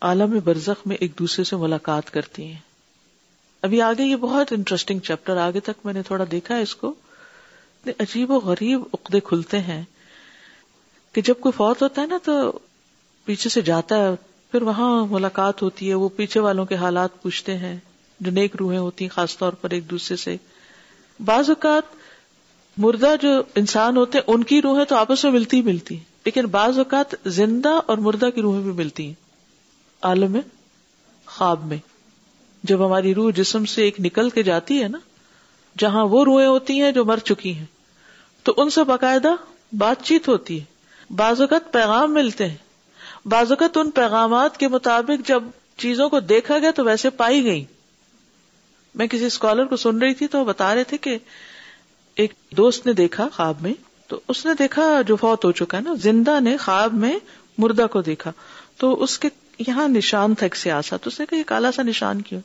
عالم 0.08 0.38
برزخ 0.44 0.86
میں 0.86 0.96
ایک 1.00 1.18
دوسرے 1.18 1.44
سے 1.50 1.56
ملاقات 1.56 2.10
کرتی 2.12 2.46
ہیں 2.46 2.58
ابھی 3.66 3.80
آگے 3.82 4.04
یہ 4.04 4.16
بہت 4.24 4.52
انٹرسٹنگ 4.52 4.98
چیپٹر 5.06 5.36
آگے 5.48 5.60
تک 5.68 5.84
میں 5.86 5.92
نے 5.92 6.02
تھوڑا 6.10 6.24
دیکھا 6.30 6.56
اس 6.66 6.74
کو 6.82 6.94
عجیب 8.00 8.30
و 8.32 8.38
غریب 8.44 8.82
عقدے 8.92 9.20
کھلتے 9.28 9.58
ہیں 9.68 9.82
کہ 11.16 11.22
جب 11.24 11.34
کوئی 11.40 11.52
فوت 11.56 11.82
ہوتا 11.82 12.02
ہے 12.02 12.06
نا 12.06 12.16
تو 12.24 12.32
پیچھے 13.24 13.50
سے 13.50 13.60
جاتا 13.66 13.96
ہے 13.98 14.08
پھر 14.50 14.62
وہاں 14.62 14.88
ملاقات 15.10 15.62
ہوتی 15.62 15.88
ہے 15.88 15.94
وہ 16.02 16.08
پیچھے 16.16 16.40
والوں 16.46 16.64
کے 16.64 16.74
حالات 16.82 17.22
پوچھتے 17.22 17.56
ہیں 17.58 17.74
جو 18.26 18.30
نیک 18.38 18.56
روحیں 18.60 18.78
ہوتی 18.78 19.04
ہیں 19.04 19.10
خاص 19.14 19.36
طور 19.42 19.52
پر 19.60 19.70
ایک 19.76 19.88
دوسرے 19.90 20.16
سے 20.24 20.34
بعض 21.30 21.48
اوقات 21.50 21.94
مردہ 22.86 23.14
جو 23.22 23.30
انسان 23.62 23.96
ہوتے 23.96 24.18
ہیں 24.18 24.32
ان 24.34 24.44
کی 24.52 24.60
روحیں 24.62 24.84
تو 24.88 24.96
آپس 24.96 25.24
میں 25.24 25.32
ملتی 25.38 25.62
ملتی 25.70 25.96
لیکن 26.24 26.46
بعض 26.58 26.78
اوقات 26.84 27.14
زندہ 27.38 27.74
اور 27.92 27.98
مردہ 28.08 28.30
کی 28.34 28.42
روحیں 28.42 28.60
بھی 28.62 28.72
ملتی 28.84 29.06
ہیں 29.06 29.14
عالم 30.10 30.32
میں 30.32 30.40
خواب 31.38 31.64
میں 31.72 31.78
جب 32.70 32.86
ہماری 32.86 33.14
روح 33.14 33.30
جسم 33.36 33.64
سے 33.74 33.82
ایک 33.84 34.00
نکل 34.08 34.30
کے 34.38 34.42
جاتی 34.52 34.82
ہے 34.82 34.88
نا 34.88 34.98
جہاں 35.78 36.06
وہ 36.14 36.24
روحیں 36.24 36.46
ہوتی 36.46 36.80
ہیں 36.82 36.92
جو 36.92 37.04
مر 37.04 37.18
چکی 37.32 37.54
ہیں 37.54 37.66
تو 38.44 38.54
ان 38.62 38.70
سے 38.78 38.84
باقاعدہ 38.94 39.34
بات 39.78 40.02
چیت 40.06 40.28
ہوتی 40.28 40.60
ہے 40.60 40.74
بعض 41.16 41.40
اوقات 41.40 41.72
پیغام 41.72 42.12
ملتے 42.14 42.48
ہیں 42.48 43.28
بعض 43.28 43.50
اوقات 43.52 43.76
ان 43.78 43.90
پیغامات 43.90 44.56
کے 44.58 44.68
مطابق 44.68 45.26
جب 45.28 45.42
چیزوں 45.78 46.08
کو 46.08 46.20
دیکھا 46.20 46.58
گیا 46.58 46.70
تو 46.76 46.84
ویسے 46.84 47.10
پائی 47.16 47.44
گئی 47.44 47.64
میں 48.98 49.06
کسی 49.10 49.24
اسکالر 49.24 49.64
کو 49.66 49.76
سن 49.76 49.98
رہی 50.02 50.14
تھی 50.14 50.26
تو 50.28 50.38
وہ 50.38 50.44
بتا 50.44 50.74
رہے 50.74 50.84
تھے 50.90 50.98
کہ 50.98 51.16
ایک 52.24 52.32
دوست 52.56 52.86
نے 52.86 52.92
دیکھا 53.00 53.28
خواب 53.32 53.60
میں 53.62 53.72
تو 54.08 54.20
اس 54.28 54.44
نے 54.46 54.50
دیکھا 54.58 54.82
جو 55.06 55.16
فوت 55.16 55.44
ہو 55.44 55.50
چکا 55.52 55.76
ہے 55.78 55.82
نا 55.82 55.94
زندہ 56.02 56.38
نے 56.40 56.56
خواب 56.56 56.92
میں 56.94 57.12
مردہ 57.58 57.86
کو 57.92 58.02
دیکھا 58.02 58.32
تو 58.78 58.92
اس 59.02 59.18
کے 59.18 59.28
یہاں 59.66 59.86
نشان 59.88 60.34
تھا 60.34 60.44
ایک 60.46 60.56
سیاست 60.56 61.08
یہ 61.32 61.42
کالا 61.46 61.70
سا 61.72 61.82
نشان 61.82 62.20
کیوں 62.22 62.40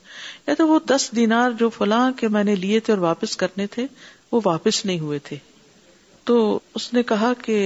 یا 0.48 0.54
تو 0.58 0.68
وہ 0.68 0.80
دس 0.90 1.10
دینار 1.16 1.52
جو 1.60 1.70
فلاں 1.78 2.10
کے 2.20 2.28
میں 2.36 2.44
نے 2.44 2.56
لیے 2.56 2.80
تھے 2.80 2.94
اور 2.94 3.02
واپس 3.02 3.36
کرنے 3.38 3.66
تھے 3.72 3.86
وہ 4.32 4.40
واپس 4.46 4.84
نہیں 4.86 5.00
ہوئے 5.00 5.20
تھے 5.24 5.38
تو 6.26 6.40
اس 6.76 6.92
نے 6.94 7.04
کہا 7.14 7.32
کہ 7.42 7.58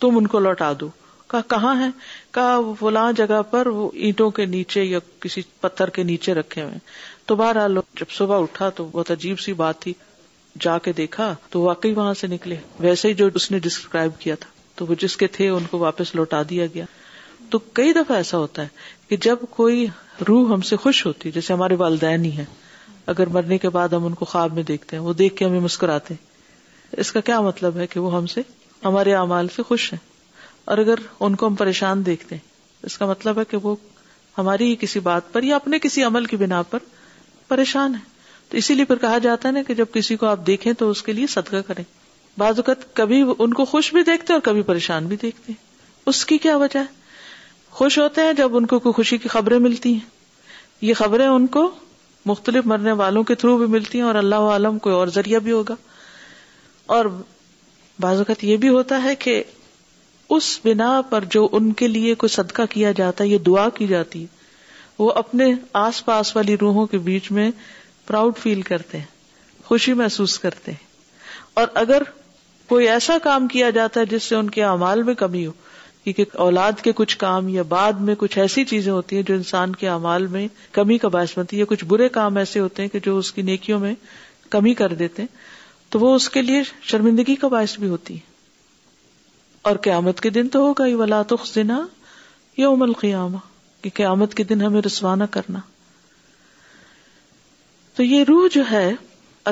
تم 0.00 0.16
ان 0.18 0.26
کو 0.32 0.38
لوٹا 0.38 0.72
دو 0.80 0.88
کہا 1.30 1.40
کہاں 1.48 1.74
ہے 1.84 1.88
کہا 2.34 2.58
فلاں 2.78 3.10
جگہ 3.16 3.40
پر 3.50 3.66
وہ 3.78 3.90
اینٹوں 4.06 4.30
کے 4.38 4.44
نیچے 4.54 4.82
یا 4.84 4.98
کسی 5.20 5.42
پتھر 5.60 5.90
کے 5.98 6.02
نیچے 6.12 6.34
رکھے 6.34 6.62
ہوئے 6.62 6.78
تو 7.26 7.34
باہر 7.40 7.56
جب 7.98 8.10
صبح 8.16 8.42
اٹھا 8.42 8.68
تو 8.78 8.88
بہت 8.92 9.10
عجیب 9.10 9.38
سی 9.40 9.52
بات 9.60 9.80
تھی 9.80 9.92
جا 10.60 10.76
کے 10.84 10.92
دیکھا 10.92 11.34
تو 11.50 11.60
واقعی 11.62 11.92
وہاں 11.94 12.14
سے 12.22 12.26
نکلے 12.26 12.56
ویسے 12.80 13.08
ہی 13.08 13.14
جو 13.20 13.28
اس 13.40 13.50
نے 13.50 13.58
ڈسکرائب 13.66 14.18
کیا 14.18 14.34
تھا 14.40 14.48
تو 14.76 14.86
وہ 14.86 14.94
جس 15.00 15.16
کے 15.16 15.26
تھے 15.36 15.48
ان 15.48 15.64
کو 15.70 15.78
واپس 15.78 16.14
لوٹا 16.14 16.40
دیا 16.50 16.66
گیا 16.74 16.84
تو 17.50 17.58
کئی 17.78 17.92
دفعہ 17.92 18.16
ایسا 18.16 18.38
ہوتا 18.38 18.62
ہے 18.62 18.68
کہ 19.08 19.16
جب 19.26 19.36
کوئی 19.50 19.86
روح 20.28 20.52
ہم 20.52 20.60
سے 20.70 20.76
خوش 20.82 21.04
ہوتی 21.06 21.28
ہے 21.28 21.32
جیسے 21.34 21.52
ہمارے 21.52 21.74
والدین 21.84 22.24
ہی 22.24 22.30
ہیں 22.36 22.44
اگر 23.14 23.26
مرنے 23.36 23.58
کے 23.58 23.68
بعد 23.78 23.88
ہم 23.92 24.06
ان 24.06 24.14
کو 24.14 24.24
خواب 24.32 24.54
میں 24.54 24.62
دیکھتے 24.72 24.96
ہیں 24.96 25.02
وہ 25.02 25.12
دیکھ 25.22 25.36
کے 25.36 25.44
ہمیں 25.44 25.60
مسکراتے 25.60 26.14
اس 27.04 27.12
کا 27.12 27.20
کیا 27.30 27.40
مطلب 27.48 27.76
ہے 27.78 27.86
کہ 27.94 28.00
وہ 28.00 28.14
ہم 28.16 28.26
سے 28.34 28.40
ہمارے 28.84 29.14
اعمال 29.14 29.48
سے 29.56 29.62
خوش 29.68 29.92
ہیں 29.92 29.98
اور 30.70 30.78
اگر 30.78 30.98
ان 31.20 31.34
کو 31.36 31.46
ہم 31.46 31.54
پریشان 31.54 32.04
دیکھتے 32.06 32.34
ہیں 32.34 32.48
اس 32.86 32.96
کا 32.98 33.06
مطلب 33.06 33.38
ہے 33.38 33.44
کہ 33.50 33.56
وہ 33.62 33.74
ہماری 34.38 34.68
ہی 34.70 34.76
کسی 34.80 35.00
بات 35.08 35.32
پر 35.32 35.42
یا 35.42 35.56
اپنے 35.56 35.78
کسی 35.82 36.02
عمل 36.04 36.24
کی 36.26 36.36
بنا 36.42 36.62
پر 36.70 36.78
پریشان 37.48 37.94
ہے 37.94 38.08
تو 38.50 38.56
اسی 38.56 38.74
لیے 38.74 38.84
پھر 38.84 38.96
کہا 39.00 39.18
جاتا 39.24 39.48
ہے 39.48 39.52
نا 39.54 39.62
کہ 39.66 39.74
جب 39.74 39.86
کسی 39.94 40.16
کو 40.16 40.26
آپ 40.26 40.46
دیکھیں 40.46 40.72
تو 40.78 40.88
اس 40.90 41.02
کے 41.02 41.12
لیے 41.12 41.26
صدقہ 41.34 41.56
کریں 41.66 41.82
بعض 42.38 42.58
اوقات 42.58 42.92
کبھی 42.96 43.22
ان 43.38 43.52
کو 43.54 43.64
خوش 43.72 43.92
بھی 43.94 44.02
دیکھتے 44.10 44.32
اور 44.32 44.40
کبھی 44.44 44.62
پریشان 44.70 45.06
بھی 45.06 45.16
دیکھتے 45.22 45.52
ہیں 45.52 45.68
اس 46.10 46.24
کی 46.26 46.38
کیا 46.46 46.56
وجہ 46.56 46.78
ہے 46.80 46.98
خوش 47.80 47.98
ہوتے 47.98 48.20
ہیں 48.26 48.32
جب 48.38 48.56
ان 48.56 48.66
کو 48.66 48.78
کوئی 48.84 48.92
خوشی 48.92 49.18
کی 49.18 49.28
خبریں 49.28 49.58
ملتی 49.66 49.92
ہیں 49.94 50.84
یہ 50.88 50.94
خبریں 50.98 51.26
ان 51.26 51.46
کو 51.56 51.70
مختلف 52.26 52.66
مرنے 52.66 52.92
والوں 53.02 53.22
کے 53.24 53.34
تھرو 53.42 53.56
بھی 53.58 53.66
ملتی 53.74 53.98
ہیں 53.98 54.04
اور 54.06 54.14
اللہ 54.22 54.48
عالم 54.54 54.78
کوئی 54.86 54.94
اور 54.94 55.08
ذریعہ 55.16 55.38
بھی 55.44 55.52
ہوگا 55.52 55.74
اور 56.96 57.06
بعض 58.00 58.18
اوقات 58.18 58.42
یہ 58.44 58.56
بھی 58.56 58.68
ہوتا 58.68 59.02
ہے 59.04 59.14
کہ 59.24 59.42
اس 60.36 60.48
بنا 60.64 60.90
پر 61.10 61.24
جو 61.30 61.48
ان 61.58 61.72
کے 61.80 61.88
لیے 61.88 62.14
کوئی 62.22 62.30
صدقہ 62.34 62.62
کیا 62.70 62.92
جاتا 63.00 63.24
ہے 63.24 63.28
یہ 63.28 63.38
دعا 63.46 63.68
کی 63.78 63.86
جاتی 63.86 64.24
وہ 64.98 65.10
اپنے 65.22 65.52
آس 65.80 66.04
پاس 66.04 66.34
والی 66.36 66.56
روحوں 66.60 66.86
کے 66.94 66.98
بیچ 67.08 67.30
میں 67.38 67.50
پراؤڈ 68.06 68.36
فیل 68.42 68.62
کرتے 68.70 68.98
ہیں 68.98 69.64
خوشی 69.64 69.92
محسوس 70.00 70.38
کرتے 70.38 70.70
ہیں 70.70 70.88
اور 71.60 71.66
اگر 71.82 72.02
کوئی 72.68 72.88
ایسا 72.88 73.16
کام 73.22 73.46
کیا 73.56 73.68
جاتا 73.78 74.00
ہے 74.00 74.06
جس 74.10 74.22
سے 74.22 74.34
ان 74.36 74.50
کے 74.56 74.64
اعمال 74.64 75.02
میں 75.02 75.14
کمی 75.22 75.46
ہو 75.46 75.52
کیونکہ 76.04 76.36
اولاد 76.42 76.80
کے 76.82 76.92
کچھ 76.98 77.16
کام 77.18 77.48
یا 77.54 77.62
بعد 77.68 78.00
میں 78.08 78.14
کچھ 78.18 78.38
ایسی 78.38 78.64
چیزیں 78.74 78.92
ہوتی 78.92 79.16
ہیں 79.16 79.22
جو 79.30 79.34
انسان 79.34 79.74
کے 79.82 79.88
اعمال 79.94 80.26
میں 80.36 80.46
کمی 80.78 80.98
کا 80.98 81.08
باعث 81.16 81.36
بنتی 81.38 81.58
یا 81.58 81.64
کچھ 81.68 81.84
برے 81.94 82.08
کام 82.18 82.36
ایسے 82.42 82.60
ہوتے 82.60 82.82
ہیں 82.82 82.88
کہ 82.94 82.98
جو 83.08 83.16
اس 83.18 83.32
کی 83.32 83.42
نیکیوں 83.50 83.78
میں 83.80 83.94
کمی 84.54 84.74
کر 84.82 84.94
دیتے 85.02 85.22
ہیں 85.22 85.49
تو 85.90 85.98
وہ 86.00 86.14
اس 86.14 86.28
کے 86.30 86.42
لیے 86.42 86.62
شرمندگی 86.90 87.34
کا 87.44 87.48
باعث 87.54 87.78
بھی 87.78 87.88
ہوتی 87.88 88.16
اور 89.68 89.76
قیامت 89.86 90.20
کے 90.20 90.30
دن 90.34 90.48
تو 90.48 90.58
ہوگا 90.66 90.84
یہ 90.86 90.94
ولاخ 90.96 91.46
دن 91.54 91.70
یا 92.56 92.68
امل 92.68 92.92
قیام 93.00 93.34
کہ 93.82 93.90
قیامت 93.94 94.34
کے 94.34 94.44
دن 94.44 94.60
ہمیں 94.62 94.80
رسوانہ 94.86 95.24
کرنا 95.30 95.58
تو 97.96 98.02
یہ 98.02 98.22
روح 98.28 98.46
جو 98.52 98.62
ہے 98.70 98.90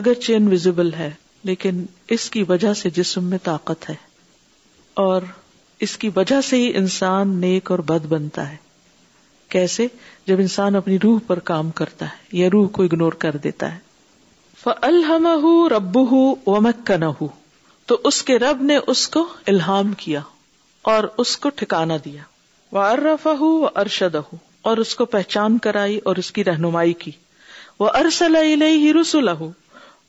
اگر 0.01 0.14
چین 0.27 0.53
وزبل 0.53 0.92
ہے 0.94 1.11
لیکن 1.51 1.85
اس 2.16 2.29
کی 2.31 2.42
وجہ 2.48 2.72
سے 2.83 2.90
جسم 2.96 3.24
میں 3.31 3.38
طاقت 3.42 3.88
ہے 3.90 3.94
اور 5.07 5.22
اس 5.87 5.96
کی 5.98 6.11
وجہ 6.16 6.40
سے 6.51 6.57
ہی 6.62 6.70
انسان 6.77 7.35
نیک 7.40 7.70
اور 7.70 7.79
بد 7.90 8.07
بنتا 8.12 8.51
ہے 8.51 8.57
کیسے 9.55 9.87
جب 10.27 10.40
انسان 10.40 10.77
اپنی 10.77 10.98
روح 11.05 11.18
پر 11.27 11.38
کام 11.53 11.70
کرتا 11.81 12.07
ہے 12.12 12.37
یا 12.38 12.48
روح 12.53 12.68
کو 12.79 12.83
اگنور 12.83 13.12
کر 13.24 13.37
دیتا 13.44 13.72
ہے 13.74 13.87
الحم 14.66 15.27
ہب 15.71 15.97
و 15.97 16.03
ہوں 16.47 17.27
تو 17.90 17.99
اس 18.09 18.23
کے 18.29 18.38
رب 18.38 18.62
نے 18.71 18.77
اس 18.92 19.07
کو 19.09 19.27
الہام 19.53 19.92
کیا 19.99 20.21
اور 20.92 21.05
اس 21.25 21.37
کو 21.44 21.49
ٹھکانا 21.57 21.97
دیا 22.05 22.23
ارشد 23.81 24.16
اور 24.71 24.77
اس 24.85 24.94
کو 24.94 25.05
پہچان 25.14 25.59
کرائی 25.66 25.99
اور 26.11 26.16
اس 26.23 26.31
کی 26.38 26.44
رہنمائی 26.44 26.92
کی 27.05 27.11
رسول 29.01 29.29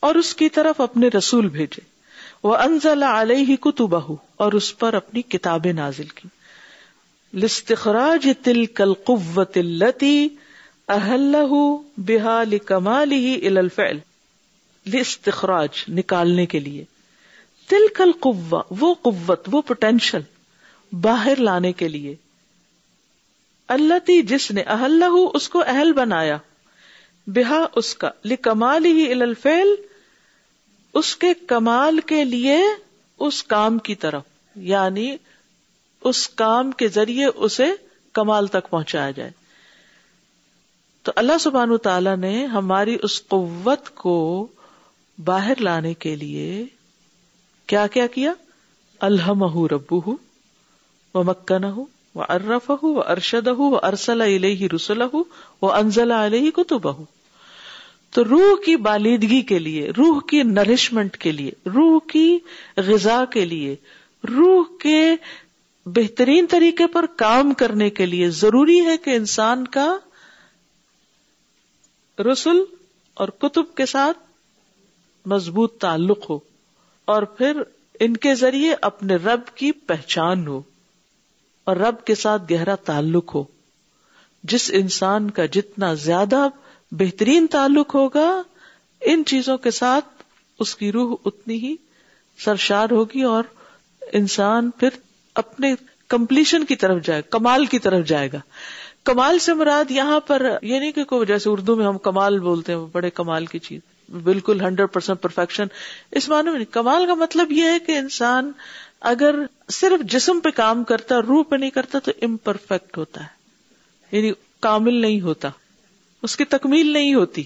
اور 0.09 0.15
اس 0.23 0.33
کی 0.41 0.49
طرف 0.57 0.81
اپنے 0.81 1.07
رسول 1.17 1.47
بھیجے 1.59 1.81
وہ 2.47 2.55
انزل 2.59 3.03
علیہ 3.11 3.55
کتب 3.69 3.95
اور 4.45 4.53
اس 4.61 4.75
پر 4.79 4.93
اپنی 5.03 5.21
کتابیں 5.37 5.71
نازل 5.83 6.07
کی 6.15 6.27
لستخراج 7.45 8.29
تل 8.43 8.65
کل 8.81 8.93
قوت 9.13 9.57
التی 9.63 10.27
اہل 10.99 11.35
بحال 12.07 12.57
کمال 12.73 13.11
ہی 13.11 13.39
الفیل 13.57 13.99
استخراج 14.99 15.83
نکالنے 15.97 16.45
کے 16.51 16.59
لیے 16.59 16.83
تلکل 17.69 18.11
کل 18.11 18.19
قوا 18.21 18.61
وہ 18.79 18.93
قوت 19.01 19.47
وہ 19.51 19.61
پوٹینشل 19.67 20.21
باہر 21.01 21.39
لانے 21.49 21.71
کے 21.81 21.87
لیے 21.87 22.13
اللہ 23.75 23.99
تی 24.05 24.21
جس 24.27 24.49
نے 24.51 24.61
اہلہ 24.75 25.05
اس 25.35 25.49
کو 25.49 25.63
اہل 25.67 25.91
بنایا 25.93 26.37
بہا 27.35 27.63
اس 27.81 27.93
کا 27.95 28.09
لکمال 28.25 28.85
ہی 28.85 29.11
الفیل 29.11 29.75
اس 30.99 31.15
کے 31.23 31.33
کمال 31.47 31.99
کے 32.07 32.23
لیے 32.25 32.57
اس 33.27 33.43
کام 33.53 33.77
کی 33.87 33.95
طرف 34.03 34.23
یعنی 34.69 35.15
اس 36.09 36.27
کام 36.41 36.71
کے 36.77 36.87
ذریعے 36.95 37.25
اسے 37.35 37.65
کمال 38.13 38.47
تک 38.55 38.69
پہنچایا 38.69 39.11
جائے 39.15 39.31
تو 41.03 41.11
اللہ 41.15 41.37
سبحان 41.39 41.77
تعالی 41.83 42.15
نے 42.19 42.45
ہماری 42.53 42.97
اس 43.03 43.21
قوت 43.27 43.89
کو 43.95 44.15
باہر 45.25 45.61
لانے 45.61 45.93
کے 46.03 46.15
لیے 46.15 46.43
کیا 47.67 47.85
کیا, 47.93 48.05
کیا؟ 48.13 48.31
الحم 49.07 49.43
ربو 49.71 50.15
مکن 51.25 51.63
ہُ 51.75 51.83
وہ 52.15 52.23
ارف 52.35 52.69
و 52.71 53.01
ارشد 53.01 53.47
ارسلہ 53.81 54.23
علیہ 54.35 54.67
رسول 54.75 55.01
انزلہ 55.71 56.13
علیہ 56.25 56.51
کتب 56.55 56.87
تو 58.15 58.23
روح 58.25 58.55
کی 58.65 58.75
بالدگی 58.87 59.41
کے 59.51 59.59
لیے 59.59 59.89
روح 59.97 60.19
کی 60.29 60.41
نرشمنٹ 60.51 61.17
کے 61.25 61.31
لیے 61.31 61.51
روح 61.75 61.99
کی 62.11 62.25
غذا 62.87 63.23
کے 63.33 63.45
لیے 63.45 63.75
روح 64.29 64.63
کے 64.81 64.97
بہترین 65.97 66.47
طریقے 66.49 66.87
پر 66.93 67.05
کام 67.17 67.53
کرنے 67.59 67.89
کے 67.99 68.05
لیے 68.05 68.29
ضروری 68.39 68.79
ہے 68.85 68.97
کہ 69.03 69.15
انسان 69.15 69.67
کا 69.77 69.91
رسول 72.31 72.63
اور 73.23 73.29
کتب 73.41 73.75
کے 73.77 73.85
ساتھ 73.95 74.17
مضبوط 75.31 75.77
تعلق 75.81 76.29
ہو 76.29 76.37
اور 77.13 77.23
پھر 77.37 77.61
ان 78.05 78.17
کے 78.25 78.33
ذریعے 78.35 78.73
اپنے 78.89 79.15
رب 79.25 79.55
کی 79.55 79.71
پہچان 79.87 80.45
ہو 80.47 80.61
اور 81.69 81.77
رب 81.77 82.03
کے 82.05 82.15
ساتھ 82.15 82.51
گہرا 82.51 82.75
تعلق 82.85 83.33
ہو 83.35 83.43
جس 84.51 84.69
انسان 84.73 85.29
کا 85.37 85.45
جتنا 85.51 85.93
زیادہ 86.07 86.47
بہترین 86.99 87.47
تعلق 87.51 87.95
ہوگا 87.95 88.29
ان 89.11 89.23
چیزوں 89.27 89.57
کے 89.65 89.71
ساتھ 89.71 90.23
اس 90.63 90.75
کی 90.75 90.91
روح 90.91 91.15
اتنی 91.25 91.55
ہی 91.65 91.75
سرشار 92.45 92.91
ہوگی 92.91 93.21
اور 93.33 93.43
انسان 94.19 94.69
پھر 94.79 94.89
اپنے 95.41 95.73
کمپلیشن 96.09 96.65
کی 96.65 96.75
طرف 96.75 97.03
جائے 97.05 97.21
کمال 97.29 97.65
کی 97.73 97.79
طرف 97.79 98.05
جائے 98.07 98.29
گا 98.33 98.39
کمال 99.05 99.39
سے 99.39 99.53
مراد 99.53 99.91
یہاں 99.91 100.19
پر 100.27 100.45
یہ 100.61 100.79
نہیں 100.79 100.91
کہ 100.91 101.23
جیسے 101.27 101.49
اردو 101.49 101.75
میں 101.75 101.85
ہم 101.85 101.97
کمال 102.09 102.39
بولتے 102.39 102.73
ہیں 102.73 102.79
بڑے 102.93 103.09
کمال 103.19 103.45
کی 103.51 103.59
چیز 103.67 103.81
بالکل 104.27 104.61
ہنڈریڈ 104.61 104.91
پرسینٹ 104.93 105.21
پرفیکشن 105.21 105.67
اس 106.19 106.27
معنی 106.29 106.49
میں 106.51 106.65
کمال 106.71 107.05
کا 107.07 107.13
مطلب 107.23 107.51
یہ 107.51 107.69
ہے 107.71 107.79
کہ 107.85 107.97
انسان 107.97 108.51
اگر 109.11 109.35
صرف 109.71 110.01
جسم 110.11 110.39
پہ 110.39 110.49
پہ 110.49 110.55
کام 110.57 110.83
کرتا 110.83 111.15
کرتا 111.15 111.15
ہے 111.15 111.35
روح 111.35 111.57
نہیں 111.57 111.99
تو 112.05 112.11
امپرفیکٹ 112.25 112.97
ہوتا 112.97 113.21
یعنی 114.11 114.31
کامل 114.61 115.01
نہیں 115.01 115.19
ہوتا 115.21 115.47
اس 115.49 116.23
اس 116.31 116.35
کی 116.37 116.43
کی 116.43 116.49
تکمیل 116.57 116.91
نہیں 116.93 117.13
ہوتی 117.13 117.43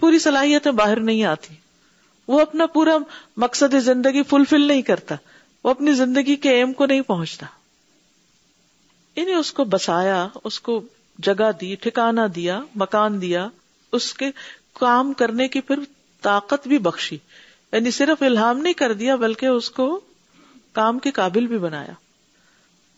پوری 0.00 0.18
صلاحیتیں 0.24 0.70
باہر 0.80 1.00
نہیں 1.00 1.22
آتی 1.30 1.54
وہ 2.28 2.40
اپنا 2.40 2.66
پورا 2.74 2.96
مقصد 3.44 3.74
زندگی 3.84 4.22
فلفل 4.30 4.66
نہیں 4.68 4.82
کرتا 4.90 5.14
وہ 5.64 5.70
اپنی 5.70 5.92
زندگی 6.02 6.36
کے 6.46 6.50
ایم 6.56 6.72
کو 6.80 6.86
نہیں 6.86 7.00
پہنچتا 7.12 7.46
یعنی 9.20 9.34
اس 9.34 9.52
کو 9.52 9.64
بسایا 9.74 10.26
اس 10.44 10.60
کو 10.60 10.80
جگہ 11.26 11.50
دی 11.60 11.74
ٹھکانا 11.80 12.26
دیا 12.34 12.60
مکان 12.80 13.20
دیا 13.20 13.46
اس 13.98 14.12
کے 14.14 14.30
کام 14.78 15.12
کرنے 15.22 15.48
کی 15.48 15.60
پھر 15.68 15.78
طاقت 16.22 16.66
بھی 16.68 16.78
بخشی 16.86 17.16
یعنی 17.72 17.90
صرف 17.98 18.22
الہام 18.22 18.58
نہیں 18.66 18.72
کر 18.82 18.92
دیا 19.02 19.16
بلکہ 19.22 19.46
اس 19.60 19.70
کو 19.78 19.86
کام 20.78 20.98
کے 21.06 21.10
قابل 21.18 21.46
بھی 21.52 21.58
بنایا 21.58 21.92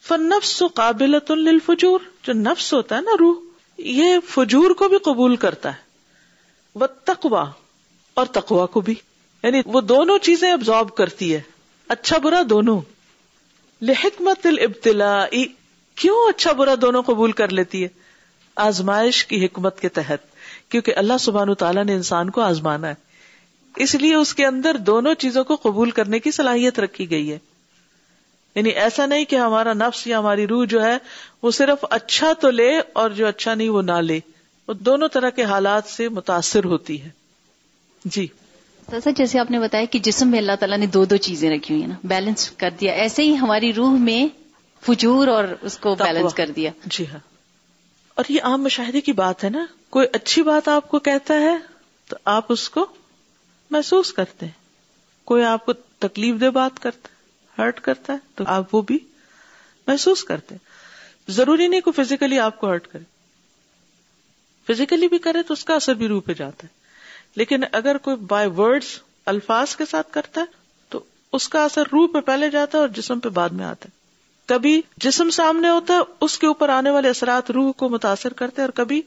فنفس 0.09 0.63
قابل 0.75 1.15
للفجور 1.45 2.01
جو 2.27 2.33
نفس 2.33 2.73
ہوتا 2.75 2.97
ہے 2.97 3.01
نا 3.03 3.17
روح 3.21 3.81
یہ 3.99 4.19
فجور 4.29 4.71
کو 4.83 4.89
بھی 4.89 4.99
قبول 5.05 5.37
کرتا 5.45 5.73
ہے 5.75 5.87
وہ 6.83 6.87
تقوا 7.11 7.45
اور 8.21 8.27
تقوا 8.39 8.67
کو 8.77 8.81
بھی 8.89 8.95
یعنی 9.43 9.61
وہ 9.75 9.81
دونوں 9.95 10.19
چیزیں 10.29 10.51
ابزارب 10.53 10.95
کرتی 10.97 11.35
ہے 11.35 11.41
اچھا 11.97 12.19
برا 12.25 12.43
دونوں 12.51 12.81
لحکمت 13.91 14.47
البتلا 14.47 15.11
کیوں 16.03 16.19
اچھا 16.29 16.53
برا 16.63 16.75
دونوں 16.83 17.03
قبول 17.11 17.33
کر 17.43 17.53
لیتی 17.61 17.83
ہے 17.83 17.89
آزمائش 18.69 19.25
کی 19.27 19.45
حکمت 19.45 19.81
کے 19.81 19.89
تحت 20.01 20.28
کیونکہ 20.71 20.93
اللہ 20.97 21.19
سبحان 21.21 21.55
تعالیٰ 21.61 21.85
نے 21.85 21.95
انسان 21.95 22.31
کو 22.37 22.41
آزمانا 22.43 22.89
ہے 22.89 23.07
اس 23.85 23.95
لیے 24.03 24.15
اس 24.15 24.35
کے 24.35 24.47
اندر 24.47 24.77
دونوں 24.91 25.15
چیزوں 25.25 25.45
کو 25.51 25.57
قبول 25.63 25.91
کرنے 25.99 26.19
کی 26.27 26.31
صلاحیت 26.39 26.79
رکھی 26.81 27.11
گئی 27.11 27.31
ہے 27.33 27.39
یعنی 28.55 28.71
ایسا 28.85 29.07
نہیں 29.07 29.25
کہ 29.31 29.37
ہمارا 29.37 29.73
نفس 29.73 30.07
یا 30.07 30.19
ہماری 30.19 30.47
روح 30.47 30.65
جو 30.69 30.83
ہے 30.85 30.97
وہ 31.43 31.51
صرف 31.59 31.85
اچھا 31.99 32.33
تو 32.41 32.51
لے 32.51 32.71
اور 33.03 33.11
جو 33.19 33.27
اچھا 33.27 33.55
نہیں 33.55 33.69
وہ 33.77 33.83
نہ 33.91 34.01
لے 34.11 34.19
وہ 34.69 34.75
دونوں 34.89 35.09
طرح 35.13 35.31
کے 35.37 35.45
حالات 35.53 35.89
سے 35.91 36.09
متاثر 36.19 36.65
ہوتی 36.73 37.01
ہے 37.03 37.09
جی 38.17 38.27
سر 39.05 39.11
جیسے 39.17 39.39
آپ 39.39 39.51
نے 39.51 39.59
بتایا 39.61 39.85
کہ 39.91 39.99
جسم 40.03 40.29
میں 40.31 40.39
اللہ 40.39 40.57
تعالیٰ 40.61 40.79
نے 40.79 40.87
دو 40.93 41.05
دو 41.05 41.17
چیزیں 41.31 41.49
رکھی 41.51 41.75
ہوئی 41.75 41.83
ہیں 41.83 41.89
نا 41.89 41.95
بیلنس 42.15 42.51
کر 42.63 42.71
دیا 42.81 42.93
ایسے 43.03 43.23
ہی 43.23 43.37
ہماری 43.39 43.73
روح 43.77 43.97
میں 44.09 44.27
فجور 44.87 45.29
اور 45.37 45.45
اس 45.71 45.79
کو 45.79 45.95
بیلنس 46.05 46.35
کر 46.35 46.51
دیا 46.57 46.71
جی 46.97 47.07
ہاں 47.13 47.19
اور 48.19 48.27
یہ 48.33 48.41
عام 48.45 48.63
مشاہدے 48.63 49.01
کی 49.09 49.13
بات 49.19 49.43
ہے 49.45 49.49
نا 49.51 49.65
کوئی 49.97 50.07
اچھی 50.13 50.43
بات 50.43 50.69
آپ 50.69 50.89
کو 50.91 50.99
کہتا 51.09 51.35
ہے 51.41 51.53
تو 52.09 52.17
آپ 52.31 52.47
اس 52.53 52.69
کو 52.77 52.85
محسوس 53.71 54.13
کرتے 54.13 54.47
ہیں 54.47 55.27
کوئی 55.31 55.43
آپ 55.45 55.67
کو 55.67 55.73
تکلیف 56.07 56.41
دہ 56.41 56.51
بات 56.55 56.81
کرتا 56.83 57.09
ہرٹ 57.59 57.81
کرتا 57.81 58.13
ہے 58.13 58.19
تو 58.37 58.45
آپ 58.55 58.75
وہ 58.75 58.81
بھی 58.89 58.99
محسوس 59.87 60.25
کرتے 60.31 60.55
ہیں 60.55 61.31
ضروری 61.37 61.69
نہیں 61.69 61.81
کوئی 61.89 62.03
فزیکلی 62.03 62.39
آپ 62.47 62.59
کو 62.61 62.71
ہرٹ 62.71 62.87
کرے 62.93 63.03
فزیکلی 64.73 65.09
بھی 65.09 65.19
کرے 65.29 65.43
تو 65.49 65.53
اس 65.55 65.65
کا 65.65 65.75
اثر 65.75 65.95
بھی 66.03 66.09
روح 66.09 66.21
پہ 66.27 66.35
جاتا 66.43 66.67
ہے 66.67 66.73
لیکن 67.37 67.65
اگر 67.83 67.99
کوئی 68.09 68.17
بائی 68.35 68.49
ورڈز 68.57 68.87
الفاظ 69.35 69.77
کے 69.77 69.85
ساتھ 69.91 70.13
کرتا 70.19 70.41
ہے 70.41 70.47
تو 70.89 71.01
اس 71.39 71.49
کا 71.55 71.65
اثر 71.65 71.87
روح 71.93 72.07
پہ 72.15 72.21
پہلے 72.33 72.51
جاتا 72.57 72.79
ہے 72.79 72.83
اور 72.83 72.89
جسم 73.01 73.21
پہ 73.21 73.29
بعد 73.41 73.57
میں 73.61 73.65
آتا 73.67 73.89
ہے 73.93 73.97
کبھی 74.49 74.81
جسم 75.05 75.31
سامنے 75.37 75.69
ہوتا 75.71 75.95
ہے 75.95 76.01
اس 76.25 76.39
کے 76.43 76.47
اوپر 76.47 76.69
آنے 76.75 76.91
والے 76.91 77.09
اثرات 77.09 77.51
روح 77.57 77.71
کو 77.81 77.89
متاثر 77.95 78.33
کرتے 78.41 78.63
اور 78.63 78.71
کبھی 78.75 79.01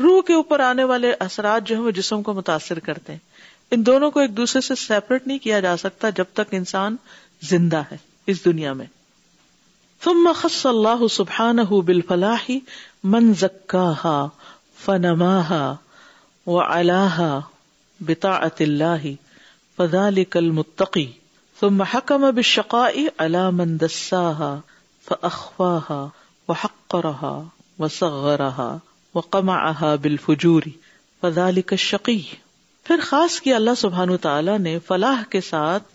روح 0.00 0.20
کے 0.26 0.34
اوپر 0.34 0.60
آنے 0.66 0.84
والے 0.90 1.12
اثرات 1.24 1.66
جو 1.68 1.76
ہے 1.76 1.80
وہ 1.86 1.90
جسم 1.98 2.22
کو 2.28 2.32
متاثر 2.34 2.78
کرتے 2.86 3.12
ہیں 3.12 3.28
ان 3.74 3.84
دونوں 3.86 4.10
کو 4.10 4.20
ایک 4.20 4.36
دوسرے 4.36 4.60
سے 4.68 4.74
سیپریٹ 4.84 5.26
نہیں 5.26 5.38
کیا 5.46 5.60
جا 5.66 5.76
سکتا 5.84 6.10
جب 6.20 6.32
تک 6.40 6.54
انسان 6.60 6.96
زندہ 7.50 7.82
ہے 7.90 7.96
اس 8.34 8.44
دنیا 8.44 8.72
میں 8.80 8.86
ثم 10.04 10.28
خص 10.40 10.64
اللہ 10.66 11.06
سبحانہ 11.18 11.60
بالفلاح 11.92 12.46
من 13.16 13.32
زکاہا 13.40 14.16
فنماہا 14.84 15.62
وعلاہا 16.54 17.30
بطاعت 18.08 18.60
اللہ 18.68 19.06
فذالک 19.76 20.36
المتقی 20.36 21.08
تو 21.60 21.68
بالشقاء 21.70 22.92
على 23.24 23.38
من 23.54 23.72
حق 25.10 25.62
رہا 27.06 27.32
وحقرها 27.78 28.78
کما 29.34 29.88
بال 30.04 30.16
فجوری 30.26 30.70
فذلك 31.24 31.72
الشقي 31.76 32.16
پھر 32.84 33.00
خاص 33.08 33.38
کی 33.46 33.52
اللہ 33.54 33.74
سبحان 33.78 34.16
تعالیٰ 34.26 34.58
نے 34.66 34.76
فلاح 34.86 35.22
کے 35.30 35.40
ساتھ 35.48 35.92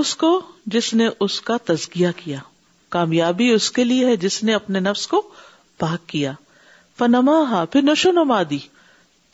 اس 0.00 0.14
کو 0.22 0.30
جس 0.76 0.92
نے 1.02 1.08
اس 1.26 1.40
کا 1.50 1.56
تزکیہ 1.64 2.08
کیا 2.24 2.38
کامیابی 2.96 3.48
اس 3.54 3.70
کے 3.78 3.84
لیے 3.84 4.06
ہے 4.06 4.16
جس 4.26 4.42
نے 4.44 4.54
اپنے 4.54 4.80
نفس 4.90 5.06
کو 5.14 5.22
پاک 5.84 6.08
کیا 6.08 6.32
فنما 6.98 7.64
پھر 7.72 7.82
نشو 7.92 8.10
نما 8.22 8.42
دی 8.50 8.58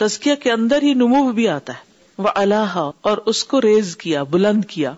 تزکیا 0.05 0.35
کے 0.45 0.53
اندر 0.53 0.83
ہی 0.89 0.93
نمو 1.05 1.31
بھی 1.41 1.49
آتا 1.59 1.73
ہے 1.79 2.23
وہ 2.25 2.29
اللہ 2.45 2.79
اور 3.11 3.19
اس 3.33 3.45
کو 3.53 3.61
ریز 3.69 3.97
کیا 4.05 4.23
بلند 4.37 4.65
کیا 4.77 4.93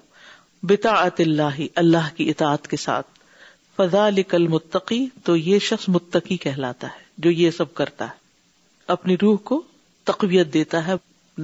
بتا 0.69 0.93
ات 1.07 1.21
اللہ 1.21 1.59
اللہ 1.81 2.07
کی 2.17 2.29
اطاعت 2.31 2.67
کے 2.69 2.77
ساتھ 2.83 3.07
فضا 3.77 4.09
لکل 4.11 4.47
متقی 4.49 5.05
تو 5.25 5.35
یہ 5.37 5.59
شخص 5.69 5.89
متقی 5.97 6.37
کہلاتا 6.45 6.87
ہے 6.93 7.03
جو 7.25 7.31
یہ 7.31 7.51
سب 7.57 7.75
کرتا 7.81 8.05
ہے 8.11 8.23
اپنی 8.95 9.17
روح 9.23 9.37
کو 9.51 9.61
تقویت 10.11 10.53
دیتا 10.55 10.87
ہے 10.87 10.95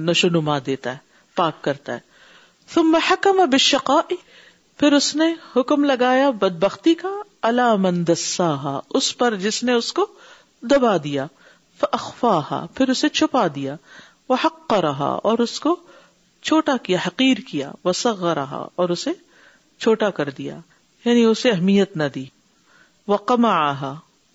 نشو 0.07 0.29
نما 0.39 0.57
دیتا 0.65 0.91
ہے 0.93 1.35
پاک 1.35 1.61
کرتا 1.63 1.95
ہے 1.97 3.45
بشقا 3.51 3.99
پھر 4.13 4.93
اس 4.93 5.15
نے 5.15 5.31
حکم 5.55 5.83
لگایا 5.91 6.29
بد 6.39 6.59
بختی 6.63 6.93
کا 7.03 7.13
اللہ 7.51 7.75
مندسا 7.85 8.49
اس 8.99 9.15
پر 9.17 9.35
جس 9.45 9.63
نے 9.69 9.73
اس 9.83 9.91
کو 9.99 10.05
دبا 10.73 10.95
دیا 11.03 11.25
فاخفاها 11.83 12.73
پھر 12.77 12.89
اسے 12.95 13.09
چھپا 13.21 13.45
دیا 13.55 13.75
وہ 14.29 14.35
حقا 14.45 14.81
رہا 14.89 15.11
اور 15.31 15.47
اس 15.47 15.59
کو 15.67 15.77
چھوٹا 16.49 16.75
کیا 16.83 16.97
حقیر 17.07 17.37
کیا 17.47 17.71
وہ 17.85 17.93
رہا 18.35 18.59
اور 18.81 18.89
اسے 18.89 19.11
چھوٹا 19.81 20.09
کر 20.19 20.29
دیا 20.37 20.55
یعنی 21.05 21.23
اسے 21.25 21.51
اہمیت 21.51 21.95
نہ 21.97 22.03
دی 22.15 22.25
وہ 23.07 23.17
کما 23.31 23.55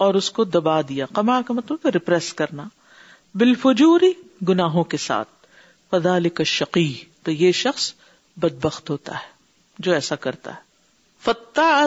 اور 0.05 0.13
اس 0.15 0.31
کو 0.37 0.45
دبا 0.57 0.79
دیا 0.89 1.05
کما 1.15 1.37
کا 1.47 1.53
مطلب 1.55 1.79
ریپریس 1.95 2.29
کرنا 2.41 2.65
بالفجوری 3.43 4.13
گناہوں 4.49 4.85
کے 4.85 4.97
ساتھ 5.07 5.31
شکی 6.53 6.93
تو 7.25 7.31
یہ 7.31 7.53
شخص 7.61 7.85
بدبخت 8.43 8.85
ہوتا 8.91 9.13
ہے 9.21 9.29
جو 9.87 9.91
ایسا 9.93 10.17
کرتا 10.25 10.51
ہے 10.55 10.61
فتح 11.25 11.79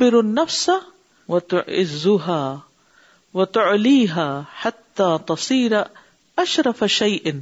بر 0.00 0.16
نفسا 0.30 0.76
وہ 1.34 1.40
تو 3.52 3.60
علیحا 3.72 4.26
حتیرا 4.62 5.80
اشرف 6.42 6.80
شعی 6.98 7.16
ان 7.30 7.38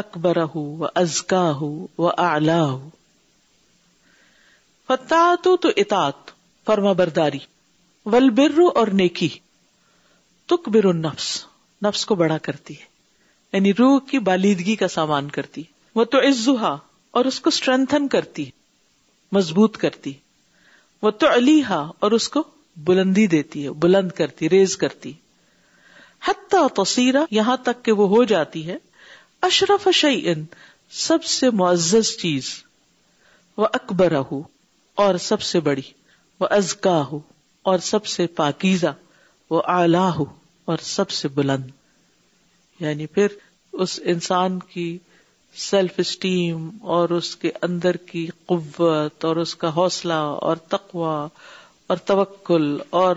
اکبر 0.00 0.36
ہو 0.54 0.60
وہ 0.78 0.88
ازکا 0.94 1.50
ہو 1.60 1.70
وہ 1.98 2.10
آلہ 2.16 2.78
تو 5.42 5.54
اتا 5.76 6.08
فرما 6.66 6.92
برداری 7.00 7.38
ولبرو 8.12 8.66
اور 8.80 8.86
نیکی 9.00 9.28
تک 10.48 10.68
بر 10.74 10.92
نفس 10.94 11.26
نفس 11.84 12.04
کو 12.06 12.14
بڑا 12.14 12.36
کرتی 12.42 12.74
ہے 12.78 12.86
یعنی 13.52 13.72
روح 13.78 13.98
کی 14.10 14.18
بالیدگی 14.28 14.74
کا 14.76 14.88
سامان 14.88 15.28
کرتی 15.30 15.62
وہ 15.94 16.04
تو 16.14 16.18
عزا 16.28 16.74
اور 17.18 17.24
اس 17.24 17.40
کو 17.40 17.48
اسٹرینتھن 17.54 18.08
کرتی 18.14 18.44
مضبوط 19.32 19.76
کرتی 19.78 20.12
وہ 21.02 21.10
تو 21.22 21.32
علی 21.34 21.60
ہا 21.68 21.80
اور 22.06 22.12
اس 22.12 22.28
کو 22.28 22.42
بلندی 22.86 23.26
دیتی 23.26 23.64
ہے 23.64 23.70
بلند 23.84 24.10
کرتی 24.16 24.48
ریز 24.50 24.76
کرتی 24.76 25.12
حتیٰ 26.28 26.66
تصیرہ 26.82 27.24
یہاں 27.30 27.56
تک 27.62 27.84
کہ 27.84 27.92
وہ 28.00 28.08
ہو 28.08 28.22
جاتی 28.32 28.66
ہے 28.68 28.76
اشرف 29.46 29.86
شعین 29.94 30.44
سب 31.00 31.24
سے 31.32 31.50
معزز 31.58 32.08
چیز 32.20 32.46
وہ 33.56 33.66
اکبر 33.74 34.14
ہو 34.30 34.40
اور 35.02 35.14
سب 35.26 35.42
سے 35.48 35.60
بڑی 35.68 35.82
وہ 36.40 36.46
ازکا 36.56 37.00
ہو 37.10 37.18
اور 37.70 37.78
سب 37.90 38.06
سے 38.06 38.26
پاکیزہ 38.40 38.92
وہ 39.50 39.60
اعلی 39.74 40.08
ہو 40.18 40.24
اور 40.70 40.78
سب 40.82 41.10
سے 41.18 41.28
بلند 41.34 41.70
یعنی 42.80 43.06
پھر 43.14 43.36
اس 43.84 43.98
انسان 44.14 44.58
کی 44.72 44.96
سیلف 45.70 45.92
اسٹیم 45.98 46.68
اور 46.96 47.08
اس 47.18 47.34
کے 47.42 47.50
اندر 47.68 47.96
کی 48.10 48.26
قوت 48.46 49.24
اور 49.24 49.36
اس 49.44 49.54
کا 49.62 49.74
حوصلہ 49.76 50.18
اور 50.48 50.56
تقوا 50.74 51.16
اور 51.90 51.96
توکل 52.06 52.76
اور 53.02 53.16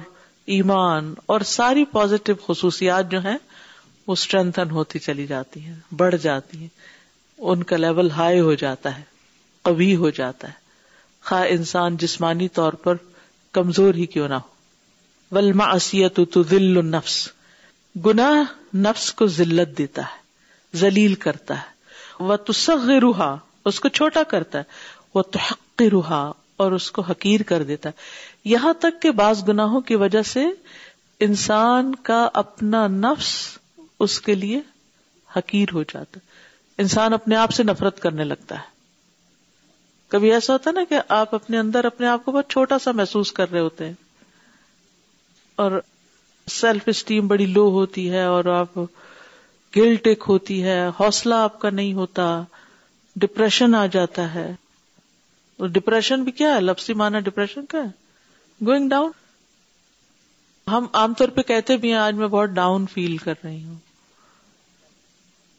ایمان 0.58 1.14
اور 1.34 1.42
ساری 1.56 1.86
پازیٹو 1.94 2.34
خصوصیات 2.46 3.12
جو 3.12 3.20
ہیں 3.26 3.38
وہ 4.08 4.14
اسٹرینتھن 4.14 4.70
ہوتی 4.72 5.00
چلی 5.00 5.26
جاتی 5.28 5.60
ہیں 5.66 5.76
بڑھ 5.98 6.16
جاتی 6.22 6.58
ہیں 6.60 6.68
ان 7.52 7.64
کا 7.72 7.78
لیول 7.78 8.12
ہائی 8.12 8.40
ہو 8.48 8.54
جاتا 8.64 8.98
ہے 8.98 9.04
قوی 9.68 9.96
ہو 9.96 10.10
جاتا 10.20 10.48
ہے 10.48 10.60
خا 11.30 11.42
انسان 11.56 11.98
جسمانی 12.04 12.48
طور 12.60 12.74
پر 12.84 12.96
کمزور 13.58 13.94
ہی 14.02 14.06
کیوں 14.16 14.28
نہ 14.28 14.34
ہو 14.34 15.40
النفس 16.56 17.16
گناہ 18.06 18.54
نفس 18.76 19.12
کو 19.20 19.28
ذلت 19.38 19.78
دیتا 19.78 20.02
ہے 20.02 20.78
ذلیل 20.80 21.16
کرتا 21.26 21.56
ہے 21.62 22.24
وہ 22.24 22.36
تو 22.46 22.54
سغ 22.54 22.90
روحا 23.02 23.36
اس 23.72 23.80
کو 23.80 23.90
چھوٹا 24.00 24.24
کرتا 24.34 24.58
ہے 24.60 24.64
وہ 25.16 25.22
تحقی 25.32 25.90
روحا 25.90 26.22
اور 26.64 26.72
اس 26.72 26.90
کو 26.92 27.02
حقیر 27.10 27.42
کر 27.50 27.64
دیتا 27.72 27.90
ہے 27.90 28.50
یہاں 28.50 28.74
تک 28.80 29.02
کہ 29.02 29.12
بعض 29.22 29.44
گناہوں 29.48 29.82
کی 29.90 29.96
وجہ 30.06 30.22
سے 30.34 30.46
انسان 31.30 31.94
کا 32.10 32.28
اپنا 32.44 32.86
نفس 32.98 33.34
اس 34.04 34.20
کے 34.26 34.36
لیے 34.36 34.60
حقیر 35.36 35.74
ہو 35.74 35.82
جاتا 35.92 36.20
انسان 36.84 37.14
اپنے 37.14 37.36
آپ 37.36 37.52
سے 37.54 37.64
نفرت 37.64 38.00
کرنے 38.06 38.24
لگتا 38.24 38.56
ہے 38.60 38.70
کبھی 40.14 40.32
ایسا 40.34 40.54
ہوتا 40.54 40.70
ہے 40.70 40.74
نا 40.76 40.84
کہ 40.90 41.00
آپ 41.18 41.36
اپنے 41.36 41.58
اندر 41.58 41.86
اپنے 41.86 42.08
آپ 42.14 42.24
کو 42.26 42.32
بہت 42.32 42.50
چھوٹا 42.50 42.80
سا 42.86 42.92
محسوس 43.02 43.32
کر 43.40 43.52
رہے 43.52 43.60
ہوتے 43.68 43.86
ہیں 43.86 43.94
اور 45.66 45.80
سیلف 46.56 46.84
اسٹیم 46.96 47.28
بڑی 47.28 47.46
لو 47.58 47.68
ہوتی 47.78 48.10
ہے 48.12 48.24
اور 48.38 48.46
آپ 48.56 48.78
گل 49.78 49.96
ٹیک 50.08 50.24
ہوتی 50.30 50.62
ہے 50.64 50.80
حوصلہ 51.00 51.36
آپ 51.50 51.60
کا 51.60 51.70
نہیں 51.82 51.94
ہوتا 52.02 52.26
ڈپریشن 53.24 53.76
آ 53.82 53.86
جاتا 53.98 54.34
ہے 54.34 54.50
اور 55.62 55.70
ڈپریشن 55.78 56.24
بھی 56.24 56.32
کیا 56.42 56.54
ہے 56.56 56.62
لفسی 56.62 56.94
مانا 57.04 57.20
ڈپریشن 57.30 57.66
کیا 57.76 57.84
ہے 57.84 58.66
گوئنگ 58.68 58.90
ڈاؤن 58.90 59.12
ہم 60.72 60.86
عام 61.04 61.14
طور 61.20 61.30
پہ 61.38 61.42
کہتے 61.54 61.78
بھی 61.86 61.92
ہیں 61.92 62.00
آج 62.00 62.14
میں 62.24 62.28
بہت 62.28 62.50
ڈاؤن 62.62 62.86
فیل 62.96 63.18
کر 63.28 63.34
رہی 63.44 63.64
ہوں 63.64 63.78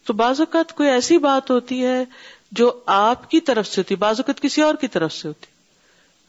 تو 0.05 0.13
بعض 0.19 0.39
اوقات 0.41 0.71
کوئی 0.77 0.89
ایسی 0.89 1.17
بات 1.25 1.49
ہوتی 1.51 1.83
ہے 1.85 2.03
جو 2.59 2.71
آپ 2.95 3.29
کی 3.31 3.39
طرف 3.49 3.67
سے 3.67 3.79
ہوتی 3.81 3.95
بعض 4.01 4.19
اوقات 4.19 4.41
کسی 4.41 4.61
اور 4.61 4.75
کی 4.81 4.87
طرف 4.95 5.13
سے 5.13 5.27
ہوتی 5.27 5.51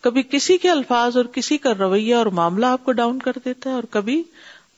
کبھی 0.04 0.22
کسی 0.30 0.56
کے 0.58 0.70
الفاظ 0.70 1.16
اور 1.16 1.24
کسی 1.34 1.58
کا 1.58 1.72
رویہ 1.78 2.14
اور 2.16 2.26
معاملہ 2.38 2.66
آپ 2.66 2.84
کو 2.84 2.92
ڈاؤن 3.00 3.18
کر 3.18 3.38
دیتا 3.44 3.70
ہے 3.70 3.74
اور 3.74 3.82
کبھی 3.90 4.22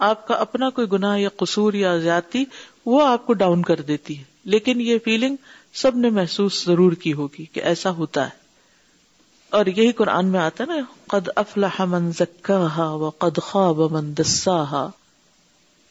آپ 0.09 0.27
کا 0.29 0.35
اپنا 0.45 0.71
کوئی 0.79 0.91
گنا 0.93 1.15
یا 1.17 1.29
قصور 1.41 1.75
یا 1.75 1.97
زیادتی 1.99 2.45
وہ 2.87 3.07
آپ 3.07 3.27
کو 3.27 3.33
ڈاؤن 3.43 3.63
کر 3.71 3.81
دیتی 3.89 4.19
ہے 4.19 4.25
لیکن 4.55 4.81
یہ 4.81 4.99
فیلنگ 5.05 5.37
سب 5.83 5.97
نے 5.99 6.11
محسوس 6.19 6.65
ضرور 6.67 6.93
کی 7.03 7.13
ہوگی 7.13 7.45
کہ 7.53 7.63
ایسا 7.71 7.91
ہوتا 8.01 8.25
ہے 8.27 8.45
اور 9.57 9.67
یہی 9.67 9.93
قرآن 9.99 10.27
میں 10.29 10.41
آتا 10.41 10.65
ہے 10.69 10.75
نا 10.77 10.81
قد 11.11 11.29
افلاح 11.37 11.85
من 11.89 12.11
و 12.87 13.11
قد 13.19 13.39
خواب 13.43 13.81
من 13.93 14.13
دسا 14.19 14.57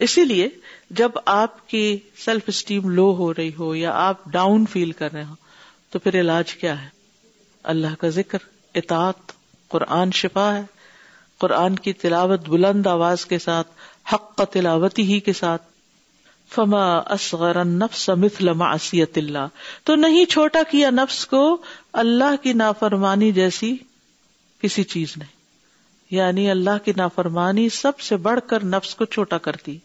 اسی 0.04 0.24
لیے 0.26 0.48
جب 1.00 1.10
آپ 1.34 1.68
کی 1.70 1.88
سیلف 2.24 2.44
اسٹیم 2.48 2.90
لو 2.96 3.12
ہو 3.18 3.34
رہی 3.34 3.50
ہو 3.60 3.74
یا 3.76 3.92
آپ 4.08 4.24
ڈاؤن 4.32 4.66
فیل 4.72 4.92
کر 5.02 5.12
رہے 5.12 5.24
ہو 5.26 5.36
تو 5.92 6.00
پھر 6.00 6.20
علاج 6.20 6.54
کیا 6.54 6.82
ہے 6.82 6.88
اللہ 7.74 7.94
کا 8.00 8.10
ذکر 8.18 8.38
اطاعت 8.82 9.32
قرآن 9.72 10.12
شفا 10.14 10.54
ہے 10.58 10.62
قرآن 11.44 11.76
کی 11.86 11.94
تلاوت 12.02 12.50
بلند 12.50 12.88
آواز 12.88 13.26
کے 13.26 13.40
ساتھ 13.40 13.68
حق 14.14 14.42
تلاوتی 14.54 15.04
ہی 15.14 15.20
کے 15.30 15.34
ساتھ 15.34 15.62
فما 16.56 16.84
اصغر 17.16 17.56
النفس 17.60 18.10
مثل 18.24 18.52
معصیت 18.58 19.18
اللہ 19.18 19.48
تو 19.84 19.96
نہیں 19.96 20.26
چھوٹا 20.34 20.60
کیا 20.72 20.90
نفس 20.98 21.26
کو 21.28 21.42
اللہ 22.04 22.36
کی 22.44 22.54
نافرمانی 22.62 23.32
جیسی 23.40 23.76
کسی 24.62 24.84
چیز 24.96 25.14
نے 25.18 25.34
یعنی 26.16 26.50
اللہ 26.52 26.78
کی 26.86 26.92
نافرمانی 26.98 27.68
سب 27.78 28.00
سے 28.08 28.18
بڑھ 28.28 28.40
کر 28.48 28.64
نفس 28.66 28.94
کو 28.96 29.06
چھوٹا 29.16 29.38
کرتی 29.48 29.78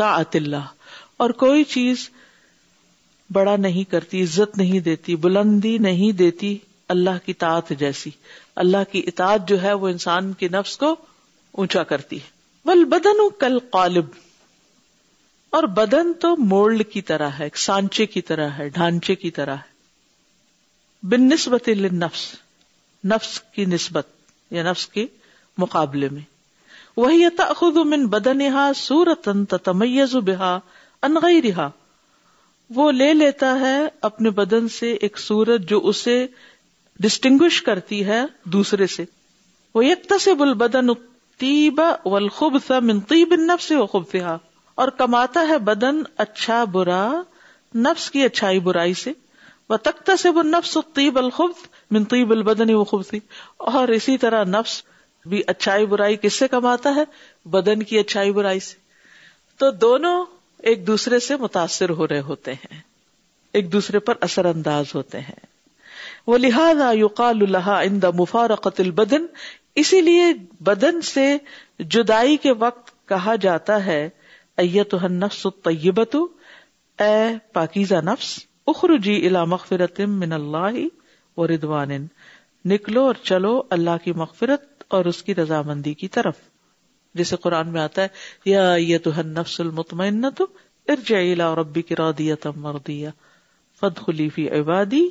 اللہ 0.00 0.70
اور 1.24 1.30
کوئی 1.42 1.64
چیز 1.72 2.08
بڑا 3.38 3.54
نہیں 3.60 3.90
کرتی 3.90 4.22
عزت 4.22 4.58
نہیں 4.58 4.80
دیتی 4.90 5.16
بلندی 5.24 5.76
نہیں 5.86 6.12
دیتی 6.18 6.56
اللہ 6.94 7.18
کی 7.24 7.32
تاط 7.44 7.72
جیسی 7.78 8.10
اللہ 8.64 8.84
کی 8.90 9.02
اطاط 9.06 9.48
جو 9.48 9.60
ہے 9.62 9.72
وہ 9.84 9.88
انسان 9.88 10.32
کے 10.42 10.48
نفس 10.52 10.76
کو 10.84 10.94
اونچا 11.62 11.82
کرتی 11.94 12.16
ہے 12.20 12.68
بل 12.68 12.84
بدن 12.94 13.28
کل 13.40 13.58
قالب 13.70 14.14
اور 15.56 15.62
بدن 15.80 16.12
تو 16.20 16.34
مولڈ 16.54 16.82
کی 16.92 17.02
طرح 17.10 17.30
ہے 17.38 17.48
سانچے 17.64 18.06
کی 18.14 18.20
طرح 18.30 18.50
ہے 18.58 18.68
ڈھانچے 18.78 19.14
کی 19.24 19.30
طرح 19.40 19.56
ہے 19.66 21.08
بن 21.14 21.28
نسبت 21.34 21.68
نفس 22.06 22.24
نفس 23.14 23.38
کی 23.54 23.64
نسبت 23.74 24.06
یا 24.50 24.62
نفس 24.70 24.86
کی 24.96 25.06
مقابلے 25.62 26.08
میں 26.12 26.20
وہی 26.96 27.28
تخن 27.36 28.06
رہا 31.44 31.68
وہ 32.76 32.90
لے 32.92 33.12
لیتا 33.14 33.58
ہے 33.60 33.76
اپنے 34.08 34.30
بدن 34.38 34.68
سے 34.78 34.92
ایک 35.06 35.18
سورت 35.20 35.68
جو 35.70 35.80
اسے 35.88 36.16
ڈسٹنگوش 37.02 37.60
کرتی 37.62 38.04
ہے 38.06 38.22
دوسرے 38.54 38.86
سے 38.96 39.04
وہ 39.74 39.84
بل 40.38 40.54
بدن 40.64 40.88
والخبث 42.14 42.70
و 42.70 42.98
طیب 43.12 43.32
النفس 43.38 43.70
وخبثها 43.72 44.44
اور 44.84 44.88
کماتا 44.98 45.40
ہے 45.48 45.58
بدن 45.70 46.00
اچھا 46.24 46.62
برا 46.76 47.00
نفس 47.86 48.10
کی 48.10 48.22
اچھائی 48.24 48.58
برائی 48.68 48.94
سے 49.04 49.12
وہ 49.68 49.76
تختہ 49.86 50.16
سے 50.22 50.28
وہ 50.36 50.42
نفس 50.56 50.76
طیب 50.94 51.18
الخبت 51.18 51.92
منت 51.92 52.12
البن 52.36 52.74
وخوب 52.74 53.02
تھی 53.08 53.20
اور 53.72 53.88
اسی 53.98 54.16
طرح 54.24 54.44
نفس 54.56 54.82
بھی 55.28 55.42
اچھائی 55.52 55.86
برائی 55.92 56.16
کس 56.22 56.38
سے 56.38 56.48
کماتا 56.48 56.94
ہے 56.96 57.02
بدن 57.54 57.82
کی 57.92 57.98
اچھائی 57.98 58.32
برائی 58.32 58.60
سے 58.66 58.76
تو 59.62 59.70
دونوں 59.84 60.16
ایک 60.70 60.86
دوسرے 60.86 61.18
سے 61.26 61.36
متاثر 61.40 61.90
ہو 62.00 62.06
رہے 62.08 62.20
ہوتے 62.28 62.52
ہیں 62.64 62.80
ایک 63.58 63.72
دوسرے 63.72 63.98
پر 64.08 64.14
اثر 64.28 64.44
انداز 64.54 64.94
ہوتے 64.94 65.20
ہیں 65.28 65.44
وہ 66.26 66.38
لہٰذا 66.38 66.88
اللہ 67.28 67.68
ان 67.84 68.00
دا 68.02 68.10
البدن 68.84 69.26
اسی 69.82 70.00
لیے 70.00 70.26
بدن 70.68 71.00
سے 71.14 71.26
جدائی 71.94 72.36
کے 72.46 72.52
وقت 72.62 72.90
کہا 73.08 73.34
جاتا 73.40 73.84
ہے 73.86 73.98
پاکیزہ 77.52 77.94
نفس 78.04 78.38
من 80.22 80.32
الا 80.32 80.66
و 81.42 81.46
ردوان 81.46 82.06
نکلو 82.72 83.04
اور 83.06 83.22
چلو 83.30 83.52
اللہ 83.76 84.02
کی 84.04 84.12
مغفرت 84.24 84.75
اور 84.94 85.04
اس 85.10 85.22
کی 85.22 85.34
رضامندی 85.34 85.94
کی 86.02 86.08
طرف 86.16 86.36
جیسے 87.20 87.36
قرآن 87.44 87.68
میں 87.72 87.80
آتا 87.80 88.02
ہے 88.02 88.50
یا 88.80 88.98
تو 89.04 89.10
تو 89.12 89.22
نفس 89.28 89.60
المطمئن 89.60 90.24
ربی 91.60 91.82
کی 91.82 91.96
رو 91.98 92.10
دیا 92.18 92.34
مر 92.56 92.78
دیا 92.86 93.10
فد 93.80 93.98
خلی 94.06 94.28
فی 94.34 94.48
عبادی 94.58 95.02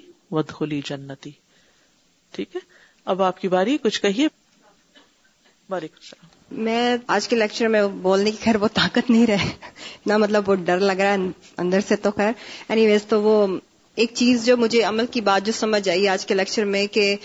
جنتی 0.90 1.32
ٹھیک 2.36 2.56
ہے 2.56 2.60
اب 3.14 3.22
آپ 3.22 3.42
کی 3.42 3.48
باری 3.48 3.78
کچھ 3.84 4.02
کہیے 4.02 4.28
وعلیکم 5.70 5.98
السلام 6.02 6.34
میں 6.66 6.98
آج 7.18 7.28
کے 7.28 7.36
لیکچر 7.36 7.68
میں 7.76 7.82
بولنے 8.02 8.32
کی 8.32 8.38
خیر 8.44 8.56
وہ 8.62 8.68
طاقت 8.74 9.10
نہیں 9.10 9.26
رہے 9.28 9.50
نہ 10.06 10.18
مطلب 10.24 10.50
وہ 10.50 10.56
ڈر 10.66 10.80
لگ 10.80 11.00
رہا 11.02 11.14
ہے 11.14 11.30
اندر 11.66 11.80
سے 11.88 11.96
تو 12.06 12.12
خیر 12.18 12.32
اینی 12.70 12.86
ویز 12.88 13.06
تو 13.14 13.22
وہ 13.22 13.46
ایک 14.04 14.12
چیز 14.16 14.46
جو 14.46 14.56
مجھے 14.58 14.82
عمل 14.84 15.06
کی 15.12 15.22
بات 15.28 15.46
جو 15.46 15.52
سمجھ 15.58 15.88
آئی 15.90 16.08
آج 16.10 16.26
کے 16.26 16.34
لیکچر 16.36 16.66
میں 16.72 16.86
کہ 16.94 17.16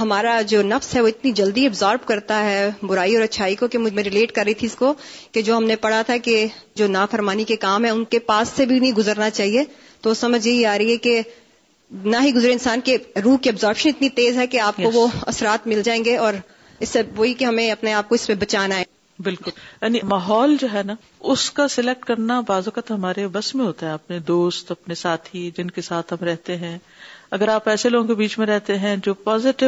ہمارا 0.00 0.40
جو 0.48 0.60
نفس 0.62 0.94
ہے 0.94 1.00
وہ 1.00 1.08
اتنی 1.08 1.30
جلدی 1.38 1.64
ابزارب 1.66 2.06
کرتا 2.08 2.42
ہے 2.44 2.70
برائی 2.82 3.14
اور 3.16 3.22
اچھائی 3.24 3.54
کو 3.56 3.66
کہ 3.72 3.78
مجھ 3.78 3.92
میں 3.94 4.02
ریلیٹ 4.04 4.32
کر 4.34 4.44
رہی 4.44 4.54
تھی 4.60 4.66
اس 4.66 4.74
کو 4.76 4.92
کہ 5.32 5.42
جو 5.48 5.56
ہم 5.56 5.64
نے 5.64 5.76
پڑھا 5.82 6.00
تھا 6.06 6.16
کہ 6.24 6.46
جو 6.76 6.86
نافرمانی 6.88 7.44
کے 7.52 7.56
کام 7.66 7.84
ہے 7.84 7.90
ان 7.90 8.04
کے 8.14 8.18
پاس 8.30 8.48
سے 8.56 8.66
بھی 8.66 8.78
نہیں 8.78 8.92
گزرنا 8.96 9.28
چاہیے 9.30 9.64
تو 10.02 10.14
سمجھ 10.22 10.46
یہی 10.46 10.64
آ 10.66 10.76
رہی 10.78 10.92
ہے 10.92 10.96
کہ 11.08 11.20
نہ 12.04 12.16
ہی 12.22 12.34
گزرے 12.34 12.52
انسان 12.52 12.80
کے 12.84 12.96
روح 13.24 13.36
کی 13.42 13.50
ابزاربشن 13.50 13.88
اتنی 13.88 14.08
تیز 14.20 14.36
ہے 14.38 14.46
کہ 14.54 14.60
آپ 14.60 14.76
کو 14.82 14.90
وہ 14.94 15.06
اثرات 15.26 15.66
مل 15.66 15.82
جائیں 15.84 16.04
گے 16.04 16.16
اور 16.26 16.34
اس 16.80 16.88
سے 16.88 17.02
وہی 17.16 17.34
کہ 17.34 17.44
ہمیں 17.44 17.70
اپنے 17.70 17.92
آپ 17.94 18.08
کو 18.08 18.14
اس 18.14 18.26
پہ 18.26 18.34
بچانا 18.40 18.78
ہے 18.78 18.82
بالکل 19.22 19.50
یعنی 19.82 19.98
ماحول 20.08 20.56
جو 20.60 20.68
ہے 20.72 20.82
نا 20.86 20.94
اس 21.32 21.50
کا 21.56 21.66
سلیکٹ 21.74 22.04
کرنا 22.06 22.40
بعض 22.46 22.68
اوقات 22.68 22.90
ہمارے 22.90 23.26
بس 23.32 23.54
میں 23.54 23.64
ہوتا 23.66 23.86
ہے 23.88 23.92
اپنے 23.92 24.18
دوست 24.30 24.70
اپنے 24.70 24.94
ساتھی 24.94 25.50
جن 25.56 25.70
کے 25.70 25.82
ساتھ 25.82 26.12
ہم 26.14 26.24
رہتے 26.26 26.56
ہیں 26.56 26.76
اگر 27.36 27.48
آپ 27.48 27.68
ایسے 27.68 27.88
لوگوں 27.88 28.06
کے 28.08 28.14
بیچ 28.14 28.38
میں 28.38 28.46
رہتے 28.46 28.78
ہیں 28.78 28.96
جو 29.02 29.14
پازیٹو 29.28 29.66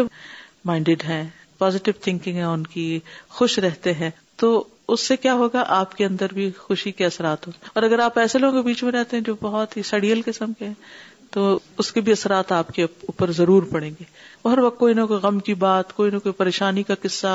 مائنڈیڈ 0.64 1.04
ہیں 1.04 1.24
پازیٹو 1.58 1.92
تھنکنگ 2.02 2.36
ہے 2.36 2.42
ان 2.42 2.62
کی 2.72 2.98
خوش 3.36 3.58
رہتے 3.58 3.92
ہیں 3.94 4.10
تو 4.40 4.62
اس 4.94 5.06
سے 5.08 5.16
کیا 5.16 5.34
ہوگا 5.34 5.64
آپ 5.76 5.96
کے 5.96 6.04
اندر 6.04 6.32
بھی 6.34 6.50
خوشی 6.58 6.90
کے 6.92 7.04
اثرات 7.06 7.46
ہوں 7.46 7.52
اور 7.74 7.82
اگر 7.82 7.98
آپ 7.98 8.18
ایسے 8.18 8.38
لوگوں 8.38 8.62
کے 8.62 8.66
بیچ 8.68 8.82
میں 8.84 8.92
رہتے 8.92 9.16
ہیں 9.16 9.24
جو 9.24 9.34
بہت 9.40 9.76
ہی 9.76 9.82
سڑیل 9.90 10.20
قسم 10.26 10.52
کے 10.58 10.64
ہیں 10.66 10.74
تو 11.36 11.42
اس 11.82 11.90
کے 11.92 12.00
بھی 12.00 12.12
اثرات 12.12 12.52
آپ 12.58 12.68
کے 12.74 12.82
اوپر 13.12 13.30
ضرور 13.38 13.62
پڑیں 13.70 13.90
گے 13.98 14.04
ہر 14.48 14.58
وقت 14.66 14.78
کوئی 14.78 14.94
نہ 14.94 15.04
کوئی 15.08 15.20
غم 15.22 15.38
کی 15.48 15.54
بات 15.64 15.92
کوئی 15.96 16.10
نہ 16.10 16.18
کوئی 16.26 16.32
پریشانی 16.36 16.82
کا 16.90 16.94
قصہ 17.02 17.28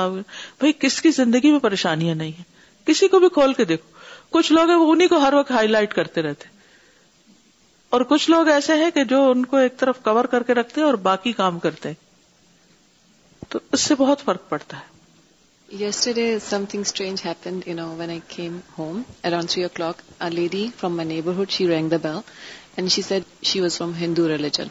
بھائی 0.60 0.72
کس 0.84 1.00
کی 1.02 1.10
زندگی 1.20 1.50
میں 1.52 1.58
پریشانیاں 1.66 2.14
نہیں 2.14 2.32
ہیں 2.38 2.86
کسی 2.86 3.08
کو 3.08 3.18
بھی 3.24 3.28
کھول 3.36 3.52
کے 3.58 3.64
دیکھو 3.70 3.88
کچھ 4.38 4.52
لوگ 4.52 4.70
انہیں 4.88 5.08
کو 5.08 5.18
ہر 5.26 5.32
وقت 5.36 5.50
ہائی 5.50 5.68
لائٹ 5.68 5.94
کرتے 5.94 6.22
رہتے 6.22 6.48
اور 7.96 8.00
کچھ 8.14 8.28
لوگ 8.30 8.48
ایسے 8.54 8.74
ہیں 8.82 8.90
کہ 8.94 9.04
جو 9.14 9.22
ان 9.30 9.44
کو 9.52 9.56
ایک 9.66 9.76
طرف 9.80 10.00
کور 10.04 10.24
کر 10.34 10.42
کے 10.50 10.54
رکھتے 10.60 10.82
اور 10.82 10.94
باقی 11.10 11.32
کام 11.42 11.58
کرتے 11.66 11.92
تو 13.48 13.58
اس 13.72 13.80
سے 13.90 13.94
بہت 13.98 14.24
فرق 14.24 14.48
پڑتا 14.48 14.76
ہے 14.78 14.90
yesterday 16.14 16.26
something 16.70 17.70
home 18.78 19.00
around 19.24 19.50
three 19.50 19.64
uh 19.64 19.78
a 20.20 20.28
lady 20.32 20.66
bell 20.82 22.18
And 22.76 22.90
she 22.90 23.02
said 23.02 23.24
she 23.42 23.60
was 23.60 23.76
from 23.76 23.92
Hindu 23.94 24.28
religion. 24.28 24.70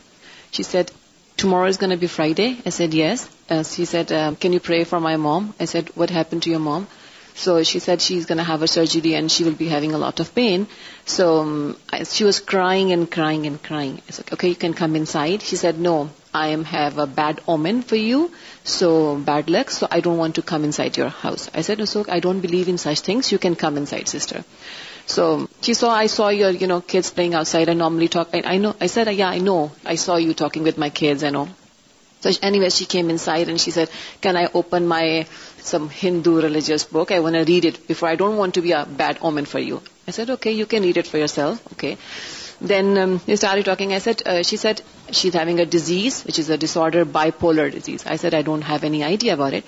She 0.51 0.63
said, 0.63 0.91
tomorrow 1.37 1.67
is 1.67 1.77
going 1.77 1.91
to 1.91 1.97
be 1.97 2.07
Friday. 2.07 2.57
I 2.65 2.69
said, 2.69 2.95
yes. 2.95 3.27
Uh, 3.49 3.63
she 3.63 3.85
said, 3.85 4.11
uh, 4.11 4.33
can 4.39 4.53
you 4.53 4.59
pray 4.59 4.83
for 4.83 4.99
my 4.99 5.15
mom? 5.17 5.53
I 5.59 5.65
said, 5.65 5.91
what 5.95 6.09
happened 6.09 6.43
to 6.43 6.49
your 6.49 6.59
mom? 6.59 6.87
So 7.33 7.63
she 7.63 7.79
said 7.79 8.01
she's 8.01 8.25
going 8.25 8.39
to 8.39 8.43
have 8.43 8.61
a 8.61 8.67
surgery 8.67 9.13
and 9.13 9.31
she 9.31 9.43
will 9.43 9.59
be 9.59 9.67
having 9.67 9.93
a 9.93 9.97
lot 9.97 10.19
of 10.19 10.33
pain. 10.35 10.67
So 11.05 11.27
um, 11.41 11.77
she 12.11 12.25
was 12.25 12.39
crying 12.39 12.91
and 12.91 13.09
crying 13.09 13.45
and 13.45 13.61
crying. 13.63 14.01
I 14.07 14.11
said, 14.11 14.33
okay, 14.33 14.49
you 14.49 14.59
can 14.63 14.73
come 14.73 14.95
inside. 14.95 15.41
She 15.41 15.55
said, 15.55 15.79
no, 15.79 16.09
I 16.33 16.49
have 16.49 16.97
a 16.97 17.07
bad 17.07 17.39
omen 17.47 17.81
for 17.83 17.95
you, 17.95 18.31
so 18.65 19.15
bad 19.15 19.49
luck, 19.49 19.69
so 19.69 19.87
I 19.89 20.01
don't 20.01 20.17
want 20.17 20.35
to 20.35 20.41
come 20.41 20.65
inside 20.65 20.97
your 20.97 21.09
house. 21.09 21.49
I 21.53 21.61
said, 21.61 21.77
no, 21.77 21.85
so 21.85 22.05
I 22.09 22.19
don't 22.19 22.41
believe 22.41 22.67
in 22.67 22.77
such 22.77 22.99
things. 22.99 23.31
You 23.31 23.37
can 23.37 23.55
come 23.55 23.77
inside, 23.77 24.09
sister. 24.09 24.43
So 25.05 25.49
she 25.61 25.73
saw, 25.73 25.89
I 25.91 26.07
saw 26.07 26.29
your, 26.29 26.81
kids 26.81 27.11
playing 27.11 27.33
outside. 27.33 27.69
I 27.69 27.73
normally 27.73 28.07
talk. 28.07 28.29
I 28.33 28.57
know. 28.57 28.75
I 28.79 28.87
said, 28.87 29.11
yeah, 29.13 29.29
I 29.29 29.39
know. 29.39 29.71
I 29.85 29.95
saw 29.95 30.15
you 30.15 30.33
talking 30.33 30.63
with 30.63 30.77
my 30.77 30.89
kids, 30.89 31.23
I 31.23 31.29
know. 31.29 31.47
So 32.21 32.29
anyway, 32.41 32.69
she 32.69 32.85
came 32.85 33.09
inside 33.09 33.49
and 33.49 33.59
she 33.59 33.71
said, 33.71 33.89
can 34.21 34.37
I 34.37 34.47
open 34.53 34.87
my, 34.87 35.25
some 35.57 35.89
Hindu 35.89 36.41
religious 36.41 36.83
book? 36.83 37.11
I 37.11 37.19
want 37.19 37.35
to 37.35 37.43
read 37.43 37.65
it 37.65 37.87
before. 37.87 38.09
I 38.09 38.15
don't 38.15 38.37
want 38.37 38.53
to 38.55 38.61
be 38.61 38.73
a 38.73 38.85
bad 38.85 39.17
omen 39.21 39.45
for 39.45 39.59
you. 39.59 39.81
I 40.07 40.11
said, 40.11 40.29
okay, 40.29 40.51
you 40.51 40.67
can 40.67 40.83
read 40.83 40.97
it 40.97 41.07
for 41.07 41.17
yourself. 41.17 41.73
Okay. 41.73 41.97
Then 42.59 42.93
we 42.93 43.01
um, 43.01 43.37
started 43.37 43.65
talking. 43.65 43.91
I 43.91 43.97
said, 43.97 44.21
uh, 44.27 44.43
she 44.43 44.57
said, 44.57 44.83
she's 45.09 45.33
having 45.33 45.59
a 45.59 45.65
disease, 45.65 46.23
which 46.23 46.37
is 46.37 46.47
a 46.51 46.59
disorder, 46.59 47.05
bipolar 47.05 47.71
disease. 47.71 48.05
I 48.05 48.17
said, 48.17 48.35
I 48.35 48.43
don't 48.43 48.61
have 48.61 48.83
any 48.83 49.03
idea 49.03 49.33
about 49.33 49.53
it. 49.53 49.65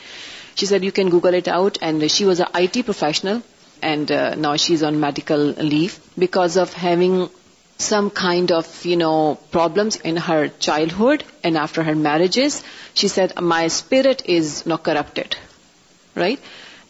She 0.53 0.67
said, 0.67 0.83
you 0.83 0.91
can 0.91 1.09
Google 1.09 1.33
it 1.33 1.47
out. 1.47 1.79
And 1.81 2.11
she 2.11 2.23
was 2.23 2.39
an 2.39 2.47
IT 2.53 2.85
professional 2.85 3.43
and 3.83 4.11
uh, 4.11 4.35
now 4.35 4.55
she's 4.63 4.83
on 4.83 4.99
medical 4.99 5.51
leave 5.73 5.99
because 6.17 6.57
of 6.57 6.73
having 6.73 7.29
some 7.77 8.09
kind 8.21 8.51
of, 8.51 8.67
problems 9.57 9.95
in 10.11 10.17
her 10.25 10.41
childhood 10.65 11.23
and 11.43 11.57
after 11.57 11.83
her 11.83 11.95
marriages. 11.95 12.63
She 12.93 13.09
said, 13.09 13.39
my 13.41 13.67
spirit 13.67 14.23
is 14.25 14.65
not 14.65 14.83
corrupted, 14.83 15.37
right? 16.15 16.39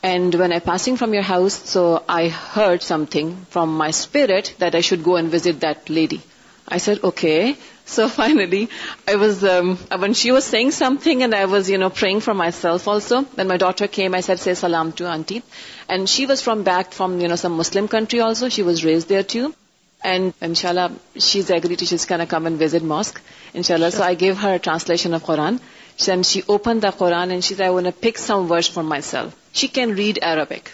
And 0.03 0.35
when 0.35 0.53
I'm 0.53 0.61
passing 0.61 0.97
from 0.97 1.13
your 1.13 1.23
house, 1.23 1.53
so 1.69 2.03
I 2.07 2.27
heard 2.29 2.83
something 2.83 3.29
from 3.49 3.75
my 3.77 3.91
spirit 3.91 4.55
that 4.59 4.75
I 4.75 4.81
should 4.81 5.03
go 5.03 5.15
and 5.15 5.29
visit 5.29 5.61
that 5.61 5.89
lady. 5.89 6.21
I 6.67 6.77
said, 6.77 7.03
okay. 7.11 7.57
So 7.85 8.07
finally, 8.09 8.69
I 9.07 9.15
was 9.15 9.43
um, 9.43 9.77
when 9.97 10.13
she 10.13 10.31
was 10.31 10.45
saying 10.45 10.71
something, 10.71 11.21
and 11.23 11.35
I 11.35 11.45
was, 11.45 11.69
praying 11.95 12.21
for 12.21 12.33
myself 12.33 12.87
also. 12.87 13.21
Then 13.21 13.47
my 13.47 13.57
daughter 13.57 13.87
came. 13.87 14.15
I 14.15 14.21
said, 14.21 14.39
"Say 14.39 14.53
salam 14.53 14.93
to 14.93 15.09
auntie," 15.09 15.43
and 15.89 16.09
she 16.09 16.25
was 16.25 16.41
from 16.41 16.65
some 16.95 17.57
Muslim 17.57 17.87
country 17.87 18.21
also. 18.21 18.49
She 18.49 18.63
was 18.63 18.85
raised 18.85 19.09
there 19.09 19.23
too, 19.23 19.53
and 20.01 20.33
inshallah, 20.41 20.91
she's 21.17 21.49
agreed 21.49 21.87
she's 21.93 22.05
gonna 22.05 22.25
come 22.25 22.47
and 22.47 22.57
visit 22.57 22.83
mosque. 22.83 23.21
Inshallah, 23.53 23.91
sure. 23.91 23.99
So 23.99 24.11
I 24.11 24.15
gave 24.15 24.37
her 24.37 24.53
a 24.53 24.59
translation 24.59 25.13
of 25.13 25.23
Quran. 25.23 25.59
Then 26.05 26.23
she 26.23 26.43
opened 26.47 26.81
the 26.81 26.91
Quran 26.91 27.33
and 27.33 27.43
she 27.43 27.53
said, 27.53 27.67
"I 27.67 27.71
want 27.71 27.85
to 27.87 27.91
pick 27.91 28.23
some 28.29 28.47
verse 28.47 28.67
for 28.67 28.83
myself." 28.83 29.35
She 29.51 29.67
can 29.67 29.95
read 29.95 30.19
Arabic, 30.21 30.71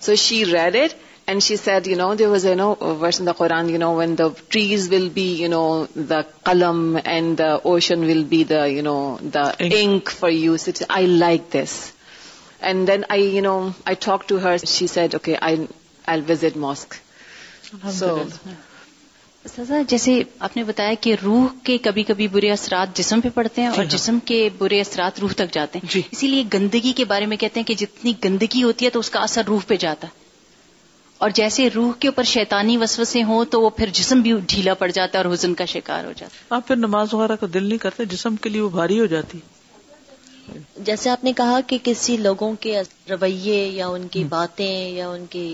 so 0.00 0.16
she 0.16 0.44
read 0.56 0.82
it. 0.86 0.96
And 1.30 1.42
she 1.42 1.56
said 1.56 1.86
you 1.88 1.96
know 1.96 2.04
there 2.18 2.28
was 2.32 2.44
a 2.46 2.54
no 2.58 2.68
verse 3.00 3.20
the 3.26 3.32
Quran 3.38 3.68
you 3.70 3.78
know 3.78 3.90
when 3.96 4.14
the 4.18 4.26
trees 4.52 4.88
will 4.92 5.08
be 5.14 5.24
you 5.40 5.48
know 5.54 5.62
the 6.10 6.20
قلم 6.48 6.78
and 7.12 7.38
the 7.38 7.48
ocean 7.72 8.00
will 8.10 8.22
be 8.30 8.42
the 8.52 8.60
you 8.76 8.82
know 8.88 8.94
the 9.34 9.40
ink 9.64 10.04
for 10.20 10.30
you 10.46 10.56
sit 10.64 10.82
I 10.98 11.06
like 11.22 11.42
this 11.52 11.72
and 12.68 12.86
then 12.88 13.00
I 13.16 13.24
you 13.34 13.42
know 13.48 13.56
I 13.88 13.96
talk 14.06 14.20
to 14.28 14.38
her 14.44 14.56
she 14.74 14.86
said 14.94 15.14
okay 15.16 15.34
I 15.46 15.56
I 16.12 16.20
visit 16.28 16.56
mosque 16.64 16.90
so 17.98 18.08
سزا 19.56 19.80
جیسے 19.88 20.20
آپ 20.48 20.56
نے 20.56 20.64
بتایا 20.70 20.94
کہ 21.00 21.14
روح 21.24 21.44
کے 21.64 21.76
کبھی 21.88 22.02
کبھی 22.10 22.28
برے 22.38 22.50
اثرات 22.52 22.96
جسم 22.98 23.20
پہ 23.20 23.28
پڑتے 23.34 23.60
ہیں 23.62 23.68
جی 23.70 23.76
اور 23.76 23.84
ہاں۔ 23.84 23.90
جسم 23.96 24.18
کے 24.30 24.48
برے 24.58 24.80
اثرات 24.80 25.20
روح 25.20 25.32
تک 25.40 25.52
جاتے 25.58 25.78
ہیں 25.82 25.90
جی۔ 25.94 26.02
اسی 26.10 26.26
لیے 26.32 26.42
گندگی 26.54 26.92
کے 27.00 27.04
بارے 27.12 27.26
میں 27.32 27.36
کہتے 27.44 27.60
ہیں 27.60 27.66
کہ 27.66 27.74
جتنی 27.84 28.12
گندگی 28.24 28.62
ہوتی 28.62 28.84
ہے 28.84 28.90
تو 28.96 29.00
اس 29.04 29.10
کا 29.16 29.20
اثر 29.28 29.44
روح 29.52 29.62
پہ 29.68 29.76
جاتا 29.84 30.06
ہے 30.06 30.26
اور 31.24 31.30
جیسے 31.34 31.68
روح 31.74 31.92
کے 32.00 32.08
اوپر 32.08 32.24
شیطانی 32.32 32.76
وسوسے 32.78 33.22
ہوں 33.28 33.44
تو 33.52 33.60
وہ 33.60 33.70
پھر 33.76 33.90
جسم 33.98 34.20
بھی 34.22 34.32
ڈھیلا 34.48 34.74
پڑ 34.82 34.90
جاتا 34.90 35.18
ہے 35.18 35.22
اور 35.22 35.32
حزن 35.32 35.54
کا 35.60 35.64
شکار 35.72 36.04
ہو 36.04 36.12
جاتا 36.16 36.34
ہے 36.34 36.54
آپ 36.58 36.66
پھر 36.66 36.76
نماز 36.76 37.14
وغیرہ 37.14 37.36
کا 37.40 37.46
دل 37.54 37.64
نہیں 37.64 37.78
کرتے 37.86 38.04
جسم 38.12 38.36
کے 38.44 38.48
لیے 38.48 38.60
وہ 38.60 38.68
بھاری 38.76 38.98
ہو 39.00 39.06
جاتی 39.14 39.38
جیسے 40.90 41.10
آپ 41.10 41.24
نے 41.24 41.32
کہا 41.36 41.58
کہ 41.66 41.78
کسی 41.82 42.16
لوگوں 42.26 42.52
کے 42.60 42.80
رویے 43.10 43.64
یا 43.74 43.86
ان 43.96 44.06
کی 44.16 44.22
باتیں 44.28 44.70
یا 44.98 45.08
ان 45.08 45.24
کی 45.30 45.44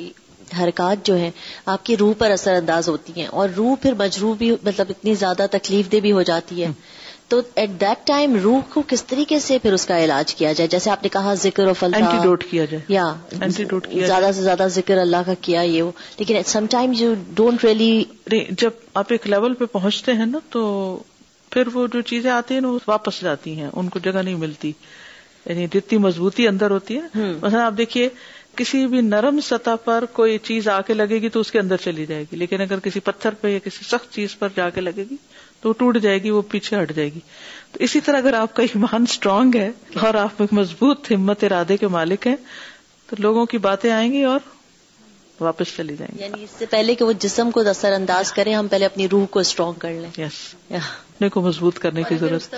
حرکات 0.63 1.07
جو 1.07 1.15
ہیں 1.17 1.31
آپ 1.75 1.85
کی 1.87 1.97
روح 1.97 2.13
پر 2.19 2.31
اثر 2.31 2.55
انداز 2.55 2.89
ہوتی 2.89 3.13
ہیں 3.21 3.27
اور 3.41 3.49
روح 3.57 3.75
پھر 3.83 3.95
مجروح 3.99 4.35
بھی 4.39 4.51
مطلب 4.65 4.87
اتنی 4.95 5.15
زیادہ 5.25 5.47
تکلیف 5.53 5.91
دہ 5.93 6.01
بھی 6.07 6.13
ہو 6.19 6.23
جاتی 6.33 6.63
ہے 6.63 6.71
تو 7.29 7.41
ایٹ 7.61 7.71
دیٹ 7.81 8.07
ٹائم 8.07 8.35
روح 8.43 8.61
کو 8.73 8.83
کس 8.89 9.03
طریقے 9.07 9.39
سے 9.41 9.59
پھر 9.63 9.73
اس 9.73 9.87
کا 9.87 9.99
علاج 10.05 10.35
کیا 10.35 10.53
جائے 10.57 10.69
جیسے 10.71 10.91
آپ 10.91 11.03
نے 11.03 11.09
کہا 11.13 11.33
ذکر 11.45 11.67
اور 11.69 12.77
زیادہ 13.91 14.31
سے 14.35 14.43
زیادہ 14.43 14.67
ذکر 14.71 14.99
اللہ 14.99 15.23
کا 15.27 15.35
کیا 15.41 15.61
یہ 15.63 15.83
لیکن 16.19 16.43
سم 16.47 16.67
ٹائم 16.71 16.93
یو 16.99 17.13
ڈونٹ 17.35 17.65
جب 18.61 18.71
آپ 19.03 19.13
ایک 19.13 19.27
لیول 19.29 19.55
پہ 19.55 19.65
پہنچتے 19.73 20.13
ہیں 20.21 20.27
نا 20.27 20.39
تو 20.51 20.63
پھر 21.53 21.69
وہ 21.73 21.87
جو 21.93 22.01
چیزیں 22.13 22.31
آتی 22.31 22.55
ہیں 22.55 22.61
نا 22.61 22.69
وہ 22.69 22.79
واپس 22.87 23.21
جاتی 23.23 23.59
ہیں 23.59 23.69
ان 23.73 23.89
کو 23.89 23.99
جگہ 24.05 24.23
نہیں 24.23 24.35
ملتی 24.45 24.73
یعنی 25.45 25.67
جتنی 25.75 25.99
مضبوطی 26.09 26.47
اندر 26.49 26.71
ہوتی 26.71 26.97
ہے 26.99 27.33
مثلا 27.43 27.65
آپ 27.67 27.73
دیکھیے 27.79 28.09
کسی 28.57 28.87
بھی 28.87 29.01
نرم 29.01 29.41
سطح 29.45 29.77
پر 29.85 30.05
کوئی 30.13 30.37
چیز 30.49 30.69
آ 30.69 30.81
کے 30.89 30.95
لگے 30.95 31.21
گی 31.23 31.29
تو 31.37 31.41
اس 31.41 31.51
کے 31.53 31.59
اندر 31.59 31.77
چلی 31.85 32.05
جائے 32.07 32.25
گی 32.33 32.37
لیکن 32.37 32.61
اگر 32.61 32.79
کسی 32.81 33.01
پتھر 33.09 33.35
پہ 33.41 33.49
یا 33.49 33.59
کسی 33.65 33.85
سخت 33.89 34.13
چیز 34.15 34.39
پر 34.39 34.49
جا 34.57 34.69
کے 34.75 34.81
لگے 34.81 35.05
گی 35.11 35.17
تو 35.65 35.73
ٹوٹ 35.81 35.97
جائے 36.05 36.23
گی 36.23 36.31
وہ 36.31 36.41
پیچھے 36.51 36.81
ہٹ 36.81 36.91
جائے 36.97 37.09
گی 37.15 37.21
تو 37.73 37.79
اسی 37.85 38.01
طرح 38.07 38.17
اگر 38.23 38.33
آپ 38.39 38.55
کا 38.57 38.63
ایمان 38.63 39.03
اسٹرانگ 39.09 39.55
ہے 39.57 39.71
اور 40.07 40.15
آپ 40.23 40.41
ایک 40.45 40.53
مضبوط 40.61 41.11
ہمت 41.13 41.45
ارادے 41.45 41.77
کے 41.77 41.89
مالک 41.95 42.27
ہیں 42.27 42.37
تو 43.11 43.17
لوگوں 43.19 43.45
کی 43.53 43.59
باتیں 43.69 43.91
آئیں 43.91 44.11
گی 44.13 44.23
اور 44.33 44.39
واپس 45.41 45.75
چلی 45.77 45.95
جائیں 45.99 46.11
گی 46.17 46.23
یعنی 46.23 46.43
اس 46.45 46.51
سے 46.59 46.67
پہلے 46.71 46.95
کہ 46.95 47.05
وہ 47.05 47.13
جسم 47.25 47.51
کو 47.51 47.61
اثر 47.71 47.93
انداز 47.93 48.33
کریں 48.33 48.55
ہم 48.55 48.69
پہلے 48.75 48.85
اپنی 48.87 49.09
روح 49.13 49.25
کو 49.37 49.41
اسٹرانگ 49.41 49.79
کر 49.85 49.93
لیں 50.01 50.25
اپنے 50.81 51.29
کو 51.37 51.41
مضبوط 51.49 51.79
کرنے 51.85 52.03
کی 52.09 52.17
ضرورت 52.21 52.55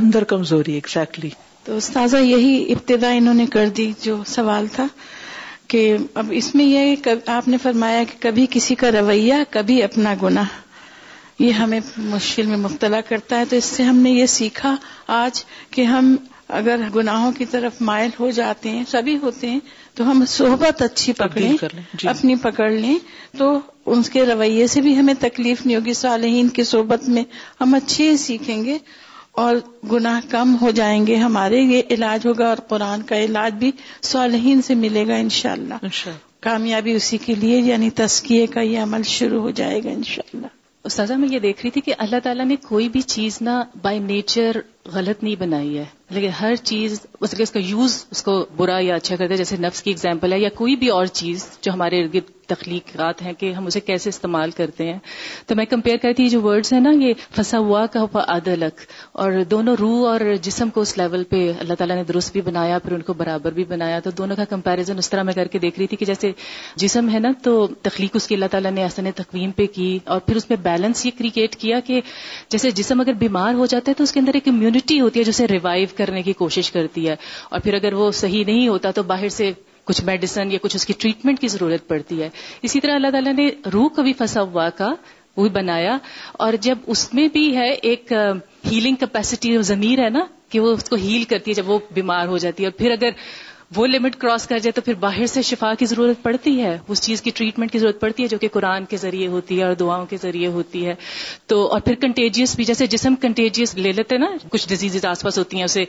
اندر 0.00 0.24
کمزوری 0.34 0.76
اگزیکٹلی 0.76 1.30
تو 1.64 1.76
استاذہ 1.76 2.16
یہی 2.16 2.54
ابتدا 2.72 3.10
انہوں 3.18 3.34
نے 3.42 3.46
کر 3.52 3.68
دی 3.76 3.90
جو 4.02 4.16
سوال 4.34 4.66
تھا 4.74 4.86
کہ 5.74 5.82
اب 6.22 6.32
اس 6.36 6.54
میں 6.54 6.64
یہ 6.64 7.08
آپ 7.36 7.48
نے 7.48 7.58
فرمایا 7.62 8.02
کہ 8.10 8.22
کبھی 8.28 8.46
کسی 8.56 8.74
کا 8.84 8.90
رویہ 9.00 9.34
کبھی 9.52 9.82
اپنا 9.82 10.14
گناہ 10.22 10.52
یہ 11.38 11.52
ہمیں 11.52 11.78
مشکل 12.10 12.46
میں 12.46 12.56
مبتلا 12.56 13.00
کرتا 13.08 13.38
ہے 13.38 13.44
تو 13.50 13.56
اس 13.56 13.64
سے 13.76 13.82
ہم 13.82 13.96
نے 14.02 14.10
یہ 14.10 14.26
سیکھا 14.34 14.74
آج 15.22 15.42
کہ 15.70 15.84
ہم 15.84 16.14
اگر 16.58 16.80
گناہوں 16.94 17.30
کی 17.38 17.44
طرف 17.50 17.80
مائل 17.88 18.10
ہو 18.18 18.30
جاتے 18.36 18.70
ہیں 18.70 18.82
سبھی 18.88 19.12
ہی 19.12 19.18
ہوتے 19.22 19.50
ہیں 19.50 19.60
تو 19.96 20.10
ہم 20.10 20.24
صحبت 20.28 20.82
اچھی 20.82 21.12
پکڑے 21.18 21.48
جی۔ 21.98 22.08
اپنی 22.08 22.34
پکڑ 22.42 22.70
لیں 22.70 22.96
تو 23.38 23.58
ان 23.92 24.02
کے 24.12 24.24
رویے 24.26 24.66
سے 24.74 24.80
بھی 24.80 24.98
ہمیں 24.98 25.12
تکلیف 25.20 25.64
نہیں 25.66 25.76
ہوگی 25.76 25.92
صالحین 26.00 26.48
کی 26.58 26.64
صحبت 26.70 27.08
میں 27.16 27.22
ہم 27.60 27.74
اچھے 27.74 28.16
سیکھیں 28.26 28.64
گے 28.64 28.78
اور 29.44 29.56
گناہ 29.92 30.20
کم 30.30 30.54
ہو 30.60 30.70
جائیں 30.80 31.06
گے 31.06 31.16
ہمارے 31.16 31.60
یہ 31.60 31.82
علاج 31.94 32.26
ہوگا 32.26 32.48
اور 32.48 32.56
قرآن 32.68 33.02
کا 33.06 33.16
علاج 33.20 33.54
بھی 33.62 33.70
صالحین 34.10 34.62
سے 34.66 34.74
ملے 34.84 35.06
گا 35.06 35.16
انشاءاللہ, 35.24 35.74
انشاءاللہ. 35.82 36.26
کامیابی 36.48 36.92
اسی 36.96 37.18
کے 37.24 37.34
لیے 37.40 37.58
یعنی 37.60 37.90
تسکیے 38.04 38.46
کا 38.54 38.60
یہ 38.60 38.78
عمل 38.82 39.02
شروع 39.16 39.40
ہو 39.42 39.50
جائے 39.62 39.80
گا 39.84 39.90
انشاءاللہ 39.90 40.46
استاذہ 40.88 41.14
میں 41.16 41.28
یہ 41.28 41.38
دیکھ 41.40 41.60
رہی 41.62 41.70
تھی 41.74 41.80
کہ 41.80 41.94
اللہ 42.04 42.20
تعالیٰ 42.22 42.44
نے 42.46 42.56
کوئی 42.62 42.88
بھی 42.94 43.00
چیز 43.12 43.36
نہ 43.42 43.50
بائی 43.82 43.98
نیچر 44.08 44.56
غلط 44.94 45.22
نہیں 45.22 45.36
بنائی 45.40 45.78
ہے 45.78 45.84
لیکن 46.16 46.30
ہر 46.40 46.54
چیز 46.70 47.00
اس 47.28 47.52
کا 47.52 47.60
یوز 47.64 48.04
اس 48.10 48.22
کو 48.22 48.34
برا 48.56 48.78
یا 48.84 48.94
اچھا 48.94 49.16
کرتا 49.16 49.32
ہے 49.32 49.36
جیسے 49.38 49.56
نفس 49.66 49.82
کی 49.82 49.90
اگزامپل 49.92 50.32
ہے 50.32 50.38
یا 50.40 50.48
کوئی 50.54 50.74
بھی 50.82 50.88
اور 50.96 51.06
چیز 51.20 51.46
جو 51.62 51.72
ہمارے 51.72 52.00
ارد 52.02 52.14
گرد 52.14 52.30
تخلیقات 52.48 53.22
ہیں 53.22 53.32
کہ 53.38 53.52
ہم 53.52 53.66
اسے 53.66 53.80
کیسے 53.90 54.08
استعمال 54.08 54.50
کرتے 54.56 54.86
ہیں 54.90 54.98
تو 55.46 55.54
میں 55.56 55.64
کمپیئر 55.70 55.96
کرتی 56.02 56.22
یہ 56.24 56.28
جو 56.28 56.40
ورڈز 56.42 56.72
ہیں 56.72 56.80
نا 56.80 56.90
یہ 57.04 57.12
پھنسا 57.34 57.58
ہوا 57.66 57.84
کا 57.92 58.00
ہوا 58.02 58.24
الگ 58.52 58.80
اور 59.24 59.32
دونوں 59.50 59.74
روح 59.80 60.06
اور 60.08 60.20
جسم 60.42 60.70
کو 60.74 60.80
اس 60.80 60.96
لیول 60.98 61.24
پہ 61.30 61.42
اللہ 61.60 61.74
تعالیٰ 61.78 61.96
نے 61.96 62.04
درست 62.08 62.32
بھی 62.32 62.40
بنایا 62.48 62.78
پھر 62.84 62.92
ان 62.92 63.02
کو 63.02 63.12
برابر 63.22 63.52
بھی 63.58 63.64
بنایا 63.68 63.98
تو 64.04 64.10
دونوں 64.18 64.36
کا 64.36 64.44
کمپیریزن 64.50 64.98
اس 64.98 65.10
طرح 65.10 65.22
میں 65.28 65.34
کر 65.34 65.48
کے 65.52 65.58
دیکھ 65.58 65.78
رہی 65.78 65.86
تھی 65.86 65.96
کہ 65.96 66.06
جیسے 66.06 66.30
جسم 66.84 67.08
ہے 67.14 67.18
نا 67.18 67.30
تو 67.42 67.66
تخلیق 67.82 68.16
اس 68.16 68.26
کی 68.28 68.34
اللہ 68.34 68.50
تعالیٰ 68.50 68.70
نے 68.72 68.82
احسن 68.84 69.10
تقویم 69.16 69.50
پہ 69.60 69.66
کی 69.74 69.98
اور 70.14 70.20
پھر 70.26 70.36
اس 70.36 70.48
میں 70.50 70.58
بیلنس 70.62 71.04
یہ 71.06 71.10
کریٹ 71.18 71.56
کیا 71.56 71.80
کہ 71.86 72.00
جیسے 72.50 72.70
جسم 72.80 73.00
اگر 73.00 73.12
بیمار 73.18 73.54
ہو 73.62 73.66
جاتا 73.74 73.90
ہے 73.90 73.94
تو 73.96 74.04
اس 74.04 74.12
کے 74.12 74.20
اندر 74.20 74.34
ایک 74.34 74.48
امیونٹی 74.48 75.00
ہوتی 75.00 75.18
ہے 75.20 75.24
جسے 75.24 75.46
ریوائو 75.48 75.86
کرنے 75.96 76.22
کی 76.22 76.32
کوشش 76.44 76.70
کرتی 76.72 77.08
ہے 77.08 77.16
اور 77.50 77.60
پھر 77.60 77.74
اگر 77.74 77.92
وہ 78.02 78.10
صحیح 78.24 78.44
نہیں 78.46 78.68
ہوتا 78.68 78.90
تو 78.94 79.02
باہر 79.14 79.28
سے 79.40 79.52
کچھ 79.86 80.02
میڈیسن 80.04 80.52
یا 80.52 80.58
کچھ 80.62 80.76
اس 80.76 80.84
کی 80.86 80.92
ٹریٹمنٹ 80.98 81.40
کی 81.40 81.48
ضرورت 81.54 81.86
پڑتی 81.88 82.22
ہے 82.22 82.28
اسی 82.68 82.80
طرح 82.80 82.94
اللہ 82.94 83.10
تعالیٰ 83.12 83.32
نے 83.34 83.48
روح 83.72 83.88
کبھی 83.96 84.12
پھنسا 84.20 84.42
ہوا 84.52 84.68
کا 84.76 84.92
وہ 85.36 85.48
بنایا 85.52 85.96
اور 86.44 86.52
جب 86.66 86.78
اس 86.94 87.12
میں 87.14 87.26
بھی 87.32 87.44
ہے 87.56 87.68
ایک 87.70 88.12
ہیلنگ 88.70 88.94
کیپیسٹی 89.00 89.56
ضمیر 89.72 90.02
ہے 90.04 90.08
نا 90.10 90.24
کہ 90.50 90.60
وہ 90.60 90.72
اس 90.74 90.88
کو 90.88 90.96
ہیل 91.04 91.24
کرتی 91.28 91.50
ہے 91.50 91.54
جب 91.56 91.70
وہ 91.70 91.78
بیمار 91.94 92.26
ہو 92.34 92.38
جاتی 92.38 92.62
ہے 92.62 92.68
اور 92.68 92.78
پھر 92.78 92.90
اگر 92.90 93.10
وہ 93.76 93.86
لمٹ 93.86 94.16
کراس 94.20 94.46
کر 94.48 94.58
جائے 94.64 94.72
تو 94.72 94.80
پھر 94.84 94.94
باہر 95.00 95.26
سے 95.32 95.42
شفا 95.50 95.72
کی 95.78 95.86
ضرورت 95.86 96.22
پڑتی 96.22 96.60
ہے 96.62 96.76
اس 96.92 97.00
چیز 97.02 97.22
کی 97.22 97.30
ٹریٹمنٹ 97.34 97.72
کی 97.72 97.78
ضرورت 97.78 98.00
پڑتی 98.00 98.22
ہے 98.22 98.28
جو 98.28 98.38
کہ 98.38 98.48
قرآن 98.52 98.84
کے 98.90 98.96
ذریعے 99.04 99.26
ہوتی 99.34 99.58
ہے 99.58 99.62
اور 99.64 99.74
دعاؤں 99.82 100.06
کے 100.10 100.16
ذریعے 100.22 100.46
ہوتی 100.56 100.86
ہے 100.86 100.94
تو 101.52 101.62
اور 101.72 101.80
پھر 101.84 101.94
کنٹیجیس 102.02 102.54
بھی 102.56 102.64
جیسے 102.64 102.86
جسم 102.94 103.14
کنٹیجیس 103.22 103.74
لے 103.74 103.92
لیتے 103.92 104.18
نا 104.18 104.26
کچھ 104.50 104.68
ڈیزیز 104.68 105.04
آس 105.12 105.22
پاس 105.22 105.38
ہوتی 105.38 105.56
ہیں 105.56 105.64
اسے 105.64 105.84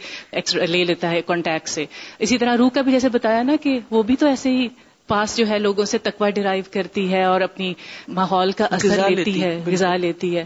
لے 0.67 0.83
لیتا 0.83 1.11
ہے 1.11 1.21
کانٹیکٹ 1.27 1.69
سے 1.69 1.85
اسی 2.27 2.37
طرح 2.37 2.57
روح 2.57 2.69
کا 2.73 2.81
بھی 2.87 2.91
جیسے 2.91 3.09
بتایا 3.19 3.43
نا 3.51 3.55
کہ 3.63 3.79
وہ 3.91 4.03
بھی 4.09 4.15
تو 4.23 4.27
ایسے 4.27 4.55
ہی 4.57 4.67
پاس 5.07 5.35
جو 5.37 5.47
ہے 5.47 5.57
لوگوں 5.59 5.83
سے 5.85 5.97
تکوا 6.05 6.29
ڈرائیو 6.35 6.63
کرتی 6.73 7.11
ہے 7.11 7.23
اور 7.23 7.41
اپنی 7.41 7.73
ماحول 8.19 8.51
کا 8.61 8.67
اثر 8.77 9.09
لیتی 9.09 9.41
ہے 9.41 9.59
غذا 9.71 9.95
لیتی 10.05 10.35
ہے 10.37 10.43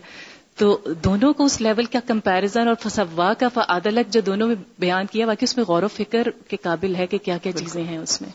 تو 0.59 0.67
دونوں 1.03 1.31
کو 1.39 1.45
اس 1.49 1.59
لیول 1.61 1.85
کا 1.91 1.99
کمپیریزن 2.07 2.67
اور 2.67 2.75
فسوا 2.83 3.27
کا 3.43 3.47
عدلت 3.75 4.09
جو 4.13 4.21
دونوں 4.29 4.47
میں 4.47 4.55
بیان 4.83 5.05
کیا 5.11 5.25
باقی 5.25 5.43
اس 5.49 5.55
میں 5.57 5.65
غور 5.67 5.83
و 5.83 5.87
فکر 5.97 6.29
کے 6.47 6.57
قابل 6.63 6.95
ہے 6.95 7.05
کہ 7.13 7.17
کیا 7.27 7.37
کیا 7.43 7.51
چیزیں 7.59 7.83
ہیں 7.83 7.97
اس 7.97 8.21
میں 8.21 8.29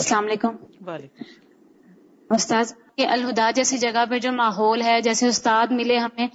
السلام 0.00 0.24
علیکم 0.24 0.52
وعلیکم 0.90 2.34
استاد 2.34 2.72
الہدا 3.08 3.50
جیسی 3.56 3.78
جگہ 3.78 4.04
پہ 4.10 4.18
جو 4.26 4.32
ماحول 4.32 4.82
ہے 4.82 5.00
جیسے 5.08 5.26
استاد 5.28 5.72
ملے 5.80 5.98
ہمیں 5.98 6.26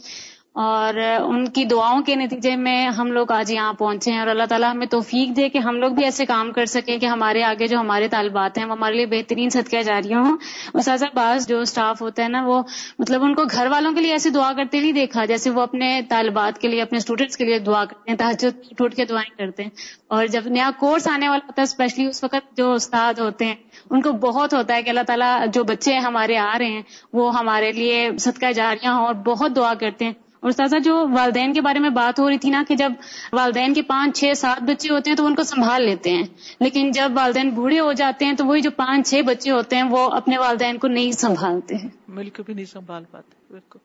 اور 0.66 0.94
ان 1.20 1.46
کی 1.54 1.64
دعاؤں 1.66 2.02
کے 2.04 2.16
نتیجے 2.16 2.56
میں 2.58 2.88
ہم 2.98 3.12
لوگ 3.12 3.32
آج 3.32 3.52
یہاں 3.52 3.74
پہنچے 3.80 4.12
ہیں 4.12 4.20
اور 4.20 4.28
اللہ 4.28 4.44
تعالیٰ 4.50 4.70
ہمیں 4.72 4.86
توفیق 4.92 5.36
دے 5.38 5.48
کہ 5.50 5.58
ہم 5.68 5.76
لوگ 5.80 5.92
بھی 5.96 6.04
ایسے 6.04 6.26
کام 6.26 6.52
کر 6.52 6.66
سکیں 6.72 6.98
کہ 7.00 7.06
ہمارے 7.06 7.44
آگے 7.44 7.68
جو 7.68 7.78
ہمارے 7.78 8.08
طالبات 8.12 8.58
ہیں 8.58 8.66
وہ 8.66 8.72
ہمارے 8.72 8.96
لیے 8.96 9.06
بہترین 9.12 9.50
صدقہ 9.50 9.82
جاریہ 9.86 10.16
ہوں 10.16 10.38
اساتذہ 10.74 11.06
بعض 11.16 11.48
جو 11.48 11.60
اسٹاف 11.62 12.02
ہوتا 12.02 12.24
ہے 12.24 12.28
نا 12.30 12.42
وہ 12.46 12.62
مطلب 13.00 13.24
ان 13.24 13.36
کو 13.36 13.44
گھر 13.52 13.68
والوں 13.72 13.94
کے 13.96 14.02
لیے 14.02 14.12
ایسی 14.12 14.30
دعا 14.40 14.52
کرتے 14.58 14.80
نہیں 14.80 14.92
دیکھا 14.94 15.26
جیسے 15.34 15.50
وہ 15.50 15.62
اپنے 15.62 15.92
طالبات 16.10 16.58
کے 16.62 16.68
لیے 16.68 16.82
اپنے 16.82 16.98
اسٹوڈینٹس 16.98 17.38
کے 17.38 17.46
لیے 17.46 17.60
دعا 17.70 17.84
کرتے 17.90 18.12
ہیں 18.12 18.18
تحجہ 18.18 18.48
ٹوٹ 18.78 18.96
کے 18.96 19.06
دعائیں 19.10 19.30
کرتے 19.38 19.64
ہیں 19.64 19.70
اور 20.18 20.26
جب 20.38 20.48
نیا 20.56 20.70
کورس 20.80 21.08
آنے 21.12 21.30
والا 21.30 21.46
ہوتا 21.48 21.62
ہے 21.62 21.66
اسپیشلی 21.70 22.06
اس 22.08 22.24
وقت 22.24 22.58
جو 22.58 22.72
استاد 22.74 23.20
ہوتے 23.20 23.46
ہیں 23.46 23.56
ان 23.90 24.02
کو 24.02 24.12
بہت 24.28 24.54
ہوتا 24.54 24.76
ہے 24.76 24.84
کہ 24.84 24.90
اللہ 24.90 25.04
تعالیٰ 25.08 25.32
جو 25.54 25.64
بچے 25.74 25.98
ہمارے 26.08 26.38
آ 26.38 26.52
رہے 26.60 26.70
ہیں 26.72 26.82
وہ 27.22 27.34
ہمارے 27.40 27.72
لیے 27.72 28.08
صدقہ 28.26 28.52
جاریاں 28.56 28.94
ہوں 28.98 29.06
اور 29.06 29.14
بہت 29.26 29.56
دعا 29.56 29.74
کرتے 29.80 30.06
ہیں 30.06 30.14
اور 30.48 30.52
سازا 30.58 30.78
جو 30.84 30.94
والدین 31.14 31.54
کے 31.54 31.62
بارے 31.62 31.80
میں 31.86 31.90
بات 31.96 32.20
ہو 32.20 32.28
رہی 32.30 32.38
تھی 32.44 32.50
نا 32.50 32.62
کہ 32.68 32.76
جب 32.82 32.92
والدین 33.34 33.74
کے 33.74 33.82
پانچ 33.88 34.18
چھ 34.20 34.34
سات 34.38 34.62
بچے 34.70 34.90
ہوتے 34.94 35.10
ہیں 35.10 35.18
تو 35.18 35.26
ان 35.26 35.34
کو 35.36 35.44
سنبھال 35.44 35.84
لیتے 35.86 36.10
ہیں 36.16 36.24
لیکن 36.60 36.92
جب 37.00 37.12
والدین 37.16 37.50
بوڑھے 37.56 37.80
ہو 37.80 37.92
جاتے 38.02 38.26
ہیں 38.26 38.34
تو 38.42 38.46
وہی 38.52 38.62
جو 38.68 38.72
پانچ 38.78 39.10
چھ 39.10 39.22
بچے 39.32 39.52
ہوتے 39.52 39.76
ہیں 39.76 39.84
وہ 39.92 40.08
اپنے 40.20 40.38
والدین 40.38 40.78
کو 40.80 40.88
نہیں 40.98 41.12
سنبھالتے 41.24 41.76
ہیں 41.78 41.88
بالکل 41.90 42.16
بالکل 42.16 42.44
بھی 42.46 42.54
نہیں 42.54 42.66
سنبھال 42.74 43.04
پاتے 43.12 43.78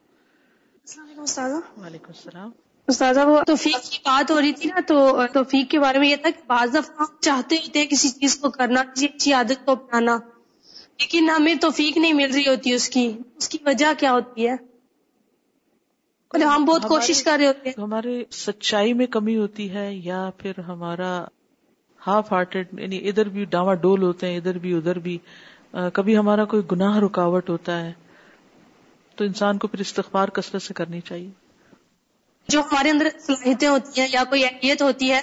السلام 1.24 1.82
علیکم 1.86 2.46
استاذہ 2.92 3.20
وہ 3.26 3.40
توفیق 3.46 3.84
کی 3.90 3.98
بات 4.06 4.30
ہو 4.30 4.40
رہی 4.40 4.52
تھی 4.60 4.68
نا 4.74 4.80
تو 4.86 4.96
توفیق 5.32 5.70
کے 5.70 5.78
بارے 5.80 5.98
میں 5.98 6.08
یہ 6.08 6.16
تھا 6.22 6.30
کہ 6.36 6.42
بعض 6.46 6.74
دفعہ 6.74 6.96
ہم 7.00 7.14
چاہتے 7.28 7.56
ہوتے 7.64 7.78
ہیں 7.80 7.86
کسی 7.92 8.08
چیز 8.20 8.36
کو 8.40 8.50
کرنا 8.58 8.82
کسی 8.94 9.06
اچھی 9.12 9.32
عادت 9.38 9.64
کو 9.66 9.72
اپنانا 9.72 10.18
لیکن 11.00 11.30
ہمیں 11.36 11.54
توفیق 11.60 11.96
نہیں 11.96 12.12
مل 12.20 12.32
رہی 12.34 12.46
ہوتی 12.46 12.72
اس 12.74 12.88
کی 12.96 13.06
اس 13.38 13.48
کی 13.54 13.58
وجہ 13.66 13.92
کیا 14.00 14.12
ہوتی 14.12 14.48
ہے 14.48 14.56
ہم 16.42 16.64
بہت 16.64 16.82
کوشش 16.88 17.22
کر 17.24 17.36
رہے 17.38 17.46
ہوتے 17.46 17.68
ہیں 17.68 17.82
ہمارے 17.82 18.22
سچائی 18.32 18.92
میں 18.94 19.06
کمی 19.16 19.36
ہوتی 19.36 19.70
ہے 19.74 19.90
یا 20.04 20.28
پھر 20.38 20.60
ہمارا 20.68 21.10
ہاف 22.06 22.32
ہارٹیڈ 22.32 22.78
یعنی 22.80 23.00
ادھر 23.08 23.28
بھی 23.36 23.44
ڈاوا 23.50 23.74
ڈول 23.84 24.02
ہوتے 24.02 24.30
ہیں 24.30 24.36
ادھر 24.36 24.58
بھی 24.64 24.76
ادھر 24.76 24.98
بھی 25.06 25.18
کبھی 25.92 26.16
ہمارا 26.16 26.44
کوئی 26.54 26.62
گناہ 26.72 26.98
رکاوٹ 27.04 27.48
ہوتا 27.50 27.80
ہے 27.84 27.92
تو 29.16 29.24
انسان 29.24 29.58
کو 29.58 29.68
پھر 29.68 29.80
استغفار 29.80 30.28
کثرت 30.38 30.62
سے 30.62 30.74
کرنی 30.74 31.00
چاہیے 31.08 31.30
جو 32.52 32.60
ہمارے 32.70 32.90
اندر 32.90 33.06
صلاحیتیں 33.26 33.68
ہوتی 33.68 34.00
ہیں 34.00 34.06
یا 34.12 34.22
کوئی 34.28 34.44
اہمیت 34.44 34.82
ہوتی 34.82 35.10
ہے 35.10 35.20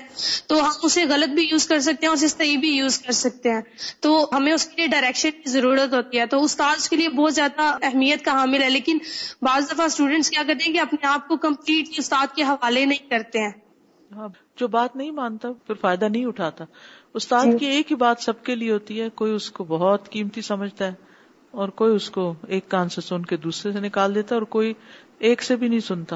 تو 0.49 0.55
ہم 0.65 0.69
اسے 0.83 1.03
غلط 1.09 1.33
بھی 1.39 1.43
یوز 1.49 1.67
کر 1.67 1.79
سکتے 1.87 2.05
ہیں 2.07 2.13
اسے 2.13 2.27
صحیح 2.27 2.57
بھی 2.59 2.69
یوز 2.75 2.97
کر 2.99 3.11
سکتے 3.17 3.51
ہیں 3.53 3.61
تو 4.01 4.13
ہمیں 4.31 4.51
اس 4.53 4.65
کے 4.67 4.75
لیے 4.81 4.87
ڈائریکشن 4.93 5.31
کی 5.43 5.49
ضرورت 5.49 5.93
ہوتی 5.93 6.19
ہے 6.19 6.25
تو 6.31 6.43
استاد 6.43 6.87
کے 6.89 6.95
لیے 6.95 7.09
بہت 7.17 7.33
زیادہ 7.33 7.67
اہمیت 7.89 8.25
کا 8.25 8.33
حامل 8.39 8.63
ہے 8.63 8.69
لیکن 8.69 8.97
بعض 9.49 9.69
دفعہ 9.71 9.85
اسٹوڈینٹس 9.91 10.29
کیا 10.29 10.43
کرتے 10.47 10.63
ہیں 10.67 10.73
کہ 10.73 10.79
اپنے 10.85 11.07
آپ 11.07 11.27
کو 11.27 11.37
کمپلیٹلی 11.45 11.95
استاد 12.05 12.35
کے 12.35 12.43
حوالے 12.49 12.85
نہیں 12.85 13.09
کرتے 13.09 13.43
ہیں 13.45 13.51
ہاں، 14.15 14.27
جو 14.59 14.67
بات 14.67 14.95
نہیں 14.95 15.11
مانتا 15.21 15.51
پھر 15.67 15.75
فائدہ 15.81 16.05
نہیں 16.11 16.25
اٹھاتا 16.25 16.65
استاد 17.19 17.45
جی۔ 17.51 17.57
کی 17.57 17.65
ایک 17.75 17.91
ہی 17.91 17.95
بات 18.05 18.21
سب 18.23 18.43
کے 18.45 18.55
لیے 18.55 18.71
ہوتی 18.71 19.01
ہے 19.01 19.09
کوئی 19.21 19.33
اس 19.33 19.49
کو 19.59 19.63
بہت 19.69 20.09
قیمتی 20.15 20.41
سمجھتا 20.51 20.87
ہے 20.87 21.09
اور 21.61 21.69
کوئی 21.81 21.95
اس 21.95 22.09
کو 22.17 22.33
ایک 22.55 22.67
کان 22.69 22.89
سے 22.95 23.01
سن 23.01 23.25
کے 23.31 23.37
دوسرے 23.45 23.71
سے 23.73 23.79
نکال 23.87 24.15
دیتا 24.15 24.35
ہے 24.35 24.39
اور 24.39 24.45
کوئی 24.57 24.73
ایک 25.29 25.41
سے 25.43 25.55
بھی 25.61 25.67
نہیں 25.67 25.79
سنتا 25.87 26.15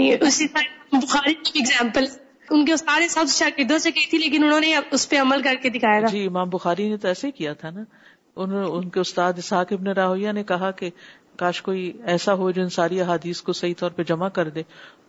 اسی 0.00 0.46
طرح 0.52 0.96
بخاری 1.02 1.34
کی 1.44 1.58
ایگزامپل 1.58 2.04
ان 2.50 2.64
کے 2.66 2.76
سارے 2.76 3.08
سب 3.08 3.24
شاگردوں 3.32 3.78
سے 3.78 3.90
تھی 4.10 4.18
لیکن 4.18 4.44
انہوں 4.44 4.60
نے 4.60 4.74
اس 4.92 5.08
پہ 5.10 5.20
عمل 5.20 5.42
کر 5.42 5.54
کے 5.62 5.70
دکھایا 5.78 6.06
جی 6.12 6.26
امام 6.26 6.48
بخاری 6.52 6.88
نے 6.88 6.96
تو 7.04 7.08
ایسے 7.08 7.26
ہی 7.26 7.32
کیا 7.32 7.52
تھا 7.60 7.70
نا 7.74 7.82
ان 8.46 8.88
کے 8.94 9.00
استاد 9.00 9.32
اسحاق 9.38 9.72
ابن 9.72 9.86
راہیا 9.96 10.32
نے 10.32 10.42
کہا 10.44 10.70
کہ 10.80 10.90
کاش 11.38 11.60
کوئی 11.62 11.90
ایسا 12.12 12.34
ہو 12.40 12.50
جو 12.56 12.62
ان 12.62 12.68
ساری 12.70 13.00
احادیث 13.00 13.40
کو 13.42 13.52
صحیح 13.60 13.72
طور 13.78 13.90
پہ 13.90 14.02
جمع 14.08 14.28
کر 14.38 14.48
دے 14.56 14.62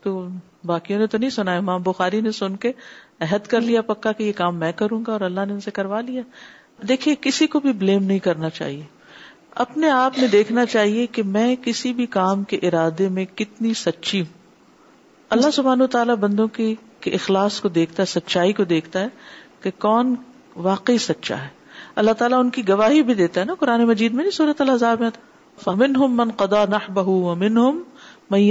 تو 0.04 0.28
باقیوں 0.72 1.00
نے 1.00 1.08
تو 1.08 1.18
نہیں 1.18 1.30
سنا 1.36 1.56
امام 1.58 1.82
بخاری 1.86 2.22
نے 2.22 2.32
سن 2.40 2.56
کے 2.66 2.72
عہد 3.28 3.48
کر 3.48 3.62
لیا 3.62 3.82
پکا 3.92 4.12
کہ 4.12 4.24
یہ 4.24 4.32
کام 4.36 4.58
میں 4.60 4.72
کروں 4.82 5.04
گا 5.08 5.12
اور 5.12 5.22
اللہ 5.30 5.46
نے 5.48 5.54
ان 5.54 5.60
سے 5.68 5.72
کروا 5.80 6.02
لیا 6.08 6.22
دیکھیے 6.90 7.16
کسی 7.22 7.48
کو 7.56 7.60
بھی 7.66 7.72
بلیم 7.84 8.04
نہیں 8.04 8.20
کرنا 8.30 8.50
چاہیے 8.60 8.84
اپنے 9.66 9.90
آپ 9.90 10.18
میں 10.20 10.28
دیکھنا 10.28 10.66
چاہیے 10.76 11.06
کہ 11.18 11.24
میں 11.38 11.56
کسی 11.66 11.94
بھی 12.00 12.06
کام 12.18 12.44
کے 12.54 12.58
ارادے 12.68 13.08
میں 13.20 13.26
کتنی 13.36 13.74
سچی 13.84 14.22
ہوں 14.22 14.35
اللہ 15.34 15.51
سبحان 15.53 15.82
و 15.82 15.86
تعالیٰ 15.93 16.15
بندوں 16.23 16.47
کی 16.55 16.73
اخلاص 17.17 17.59
کو 17.61 17.69
دیکھتا 17.76 18.01
ہے 18.01 18.05
سچائی 18.19 18.53
کو 18.53 18.63
دیکھتا 18.71 19.01
ہے 19.01 19.07
کہ 19.61 19.69
کون 19.86 20.15
واقعی 20.67 20.97
سچا 21.05 21.41
ہے 21.43 21.47
اللہ 22.01 22.11
تعالیٰ 22.17 22.39
ان 22.39 22.49
کی 22.57 22.67
گواہی 22.67 23.01
بھی 23.03 23.13
دیتا 23.21 23.39
ہے 23.41 23.45
نا 23.45 23.53
قرآن 23.59 23.84
مجید 23.88 24.13
میں 24.13 24.23
نہیں 24.23 24.38
صورت 24.38 25.65
من 26.15 26.32
قدا 26.38 26.63
نہ 26.71 27.61
بہ 28.30 28.41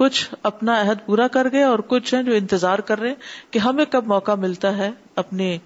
کچھ 0.00 0.34
اپنا 0.50 0.80
عہد 0.80 1.04
پورا 1.06 1.26
کر 1.36 1.50
گئے 1.52 1.62
اور 1.62 1.78
کچھ 1.88 2.14
ہیں 2.14 2.22
جو 2.22 2.32
انتظار 2.34 2.78
کر 2.90 2.98
رہے 3.00 3.12
کہ 3.50 3.58
ہمیں 3.68 3.84
کب 3.90 4.06
موقع 4.06 4.32
ملتا 4.44 4.76
ہے 4.76 4.90
اپنی 5.22 5.56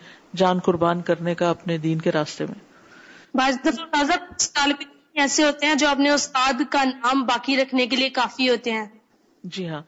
جان 0.42 0.58
قربان 0.64 1.00
کرنے 1.08 1.34
کا 1.40 1.48
اپنے 1.50 1.76
دین 1.88 1.98
کے 2.00 2.12
راستے 2.18 2.46
میں 2.46 3.42
ایسے 5.14 5.44
ہوتے 5.44 5.66
ہیں 5.66 5.74
جو 5.84 5.88
اپنے 5.88 6.11
استاد 6.11 6.62
کا 6.72 6.84
نام 6.94 7.24
باقی 7.32 7.56
رکھنے 7.62 7.86
کے 7.86 7.96
لیے 7.96 8.08
کافی 8.20 8.48
ہوتے 8.50 8.70
ہیں 8.72 8.86
جی 9.55 9.68
ہاں 9.68 9.80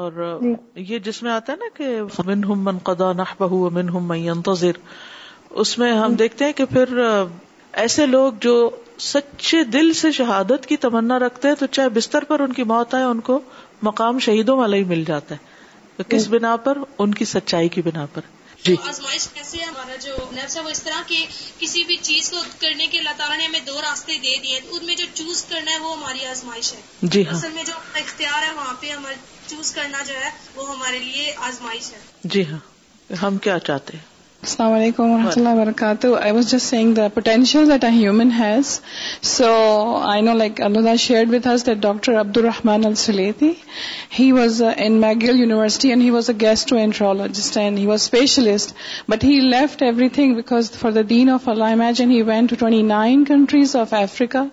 اور 0.00 0.12
جی۔ 0.42 0.52
یہ 0.92 0.98
جس 1.06 1.22
میں 1.22 1.30
آتا 1.32 1.52
ہے 1.52 1.56
نا 1.58 1.68
کہ 1.76 1.88
من 2.26 2.44
ہم 2.44 2.64
من 2.64 2.78
قدا 2.84 3.12
نہ 3.12 3.22
بہ 3.38 3.68
من 3.74 4.14
ينتظر 4.16 4.78
اس 5.62 5.76
میں 5.78 5.92
ہم 5.98 6.10
جی۔ 6.10 6.16
دیکھتے 6.18 6.44
ہیں 6.44 6.52
کہ 6.56 6.64
پھر 6.72 7.00
ایسے 7.82 8.06
لوگ 8.06 8.32
جو 8.40 8.54
سچے 9.06 9.62
دل 9.72 9.92
سے 10.00 10.10
شہادت 10.12 10.66
کی 10.66 10.76
تمنا 10.86 11.18
رکھتے 11.18 11.48
ہیں 11.48 11.54
تو 11.58 11.66
چاہے 11.76 11.88
بستر 11.94 12.24
پر 12.28 12.40
ان 12.40 12.52
کی 12.52 12.62
موت 12.72 12.94
آئے 12.94 13.04
ان 13.04 13.20
کو 13.28 13.40
مقام 13.82 14.18
شہیدوں 14.26 14.56
والا 14.58 14.76
ہی 14.76 14.84
مل 14.92 15.04
جاتا 15.06 15.34
ہے 15.34 16.02
کس 16.08 16.24
جی۔ 16.30 16.36
بنا 16.36 16.54
پر 16.64 16.78
ان 16.98 17.14
کی 17.14 17.24
سچائی 17.34 17.68
کی 17.76 17.82
بنا 17.84 18.06
پر 18.14 18.20
جی 18.64 18.74
آزمائش 18.88 19.26
کیسے 19.34 19.58
ہے 19.58 19.64
ہمارا 19.64 19.94
جو 20.02 20.16
نفس 20.34 20.56
ہے 20.56 20.62
وہ 20.62 20.68
اس 20.70 20.82
طرح 20.82 21.00
کی 21.06 21.24
کسی 21.60 21.82
بھی 21.84 21.96
چیز 22.08 22.30
کو 22.30 22.42
کرنے 22.64 22.86
کے 22.92 22.98
اللہ 22.98 23.16
تعالیٰ 23.20 23.38
نے 23.38 23.44
ہمیں 23.44 23.66
دو 23.68 23.80
راستے 23.82 24.18
دے 24.22 24.36
دیے 24.42 24.60
ان 24.70 24.84
میں 24.86 24.94
جو 25.00 25.04
چوز 25.20 25.42
کرنا 25.52 25.72
ہے 25.72 25.78
وہ 25.86 25.96
ہماری 25.96 26.26
آزمائش 26.34 26.72
ہے 26.74 26.80
جی 27.14 27.26
ہاں۔ 27.30 27.34
اصل 27.38 27.52
میں 27.54 27.64
جو 27.64 27.72
اختیار 28.02 28.42
ہے 28.48 28.52
وہاں 28.60 28.74
پہ 28.80 28.90
ہمارے 28.92 29.16
چوز 29.46 29.72
کرنا 29.80 30.02
جو 30.12 30.20
ہے 30.24 30.30
وہ 30.56 30.68
ہمارے 30.72 30.98
لیے 31.08 31.34
آزمائش 31.48 31.92
ہے 31.92 32.00
جی 32.34 32.44
ہاں 32.52 32.58
ہم 33.22 33.38
کیا 33.46 33.58
چاہتے 33.70 33.96
ہیں 33.96 34.10
السلام 34.46 34.72
علیکم 34.72 35.10
و 35.10 35.16
رحمۃ 35.16 35.32
اللہ 35.36 35.50
وبرکاتہ 35.54 36.06
I 36.20 36.32
was 36.32 36.50
just 36.50 36.66
seeing 36.70 36.94
the 36.94 37.06
potential 37.14 37.68
that 37.70 37.84
a 37.84 37.90
human 37.96 38.30
has 38.38 38.70
so 39.32 39.48
I 40.04 40.20
know 40.28 40.32
like 40.38 40.60
Allah 40.68 40.96
share 40.98 41.24
with 41.32 41.46
his 41.48 41.64
that 41.66 41.76
doctor 41.82 42.18
Abdul 42.20 42.36
Rahman 42.38 42.84
Alsulaiti 42.84 43.50
he 44.18 44.30
was 44.38 44.60
in 44.76 45.00
McGill 45.00 45.38
University 45.40 45.88
and 45.90 46.02
he 46.02 46.10
was 46.16 46.30
a 46.30 46.34
gastroenterologist 46.78 47.56
and 47.58 47.78
he 47.78 47.86
was 47.86 48.00
specialist 48.02 48.74
but 49.10 49.24
he 49.24 49.38
left 49.50 49.82
everything 50.18 50.34
because 50.36 50.70
for 50.80 50.92
the 50.98 51.06
then 51.10 51.30
of 51.34 51.48
Allah 51.48 51.72
imagine 51.78 52.10
he 52.10 52.20
went 52.32 52.50
to 52.50 52.56
twenty 52.60 52.82
nine 52.94 53.24
countries 53.28 53.76
of 53.86 53.94
Africa 54.00 54.44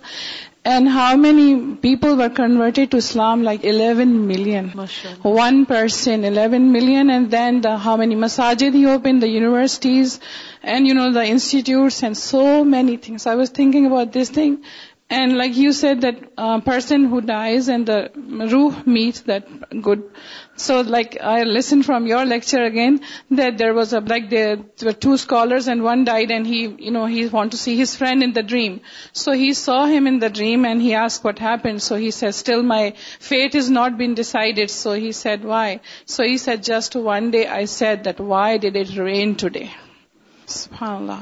And 0.74 0.90
how 0.96 1.16
many 1.22 1.48
people 1.84 2.16
were 2.18 2.30
converted 2.40 2.92
to 2.94 2.98
Islam? 3.04 3.44
Like 3.48 3.64
11 3.70 4.10
million. 4.32 4.68
Mashallah. 4.80 5.32
One 5.38 5.66
person, 5.72 6.28
11 6.30 6.68
million. 6.74 7.10
And 7.16 7.32
then 7.38 7.58
how 7.86 7.96
many 8.02 8.20
masajid 8.26 8.78
he 8.80 8.86
opened, 8.96 9.26
the 9.28 9.30
universities, 9.36 10.20
and 10.76 11.00
the 11.20 11.26
institutes, 11.36 12.04
and 12.10 12.22
so 12.26 12.44
many 12.76 12.98
things. 13.08 13.28
I 13.34 13.36
was 13.44 13.58
thinking 13.62 13.92
about 13.94 14.22
this 14.22 14.38
thing. 14.42 14.60
And 15.12 15.40
like 15.40 15.58
you 15.58 15.72
said, 15.74 16.02
that 16.02 16.18
uh, 16.38 16.60
person 16.60 17.06
who 17.06 17.20
dies 17.20 17.68
and 17.68 17.84
the 17.84 18.12
ruh 18.16 18.84
meet, 18.86 19.24
that 19.26 19.44
good. 19.82 20.04
So 20.56 20.82
like 20.82 21.18
I 21.20 21.46
listened 21.46 21.84
from 21.88 22.06
your 22.06 22.26
lecture 22.26 22.62
again, 22.64 23.00
that 23.32 23.58
there 23.58 23.74
was 23.74 23.90
there 23.90 24.58
were 24.84 24.94
two 24.94 25.18
scholars 25.18 25.68
and 25.68 25.82
one 25.82 26.06
died, 26.06 26.30
and 26.30 26.46
he 26.46 26.68
wanted 27.32 27.52
to 27.54 27.58
see 27.58 27.76
his 27.76 27.96
friend 27.96 28.22
in 28.22 28.34
the 28.34 28.44
dream. 28.44 28.82
So 29.12 29.32
he 29.32 29.54
saw 29.54 29.88
him 29.88 30.06
in 30.06 30.20
the 30.20 30.30
dream 30.30 30.64
and 30.64 30.80
he 30.80 30.94
asked 30.94 31.24
what 31.24 31.40
happened. 31.40 31.82
So 31.82 31.96
he 31.96 32.12
says, 32.12 32.36
still 32.36 32.62
my 32.62 32.94
fate 33.32 33.54
has 33.54 33.68
not 33.68 33.98
been 33.98 34.14
decided. 34.14 34.70
So 34.70 34.94
he 34.94 35.12
said, 35.12 35.44
why? 35.44 35.80
So 36.06 36.24
he 36.24 36.38
said, 36.38 36.62
just 36.62 36.96
one 36.96 37.32
day 37.32 37.48
I 37.48 37.66
said 37.66 38.04
that, 38.04 38.20
why 38.20 38.58
did 38.58 38.76
it 38.76 38.96
rain 38.96 39.36
today? 39.48 39.74
SubhanAllah. 40.46 41.22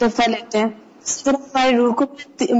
دفعہ 0.00 0.26
لیتے 0.30 0.58
ہیں 0.58 0.66
جس 1.06 1.22
طرح 1.24 1.36
ہماری 1.52 1.76
روح 1.76 1.92
کو 1.98 2.04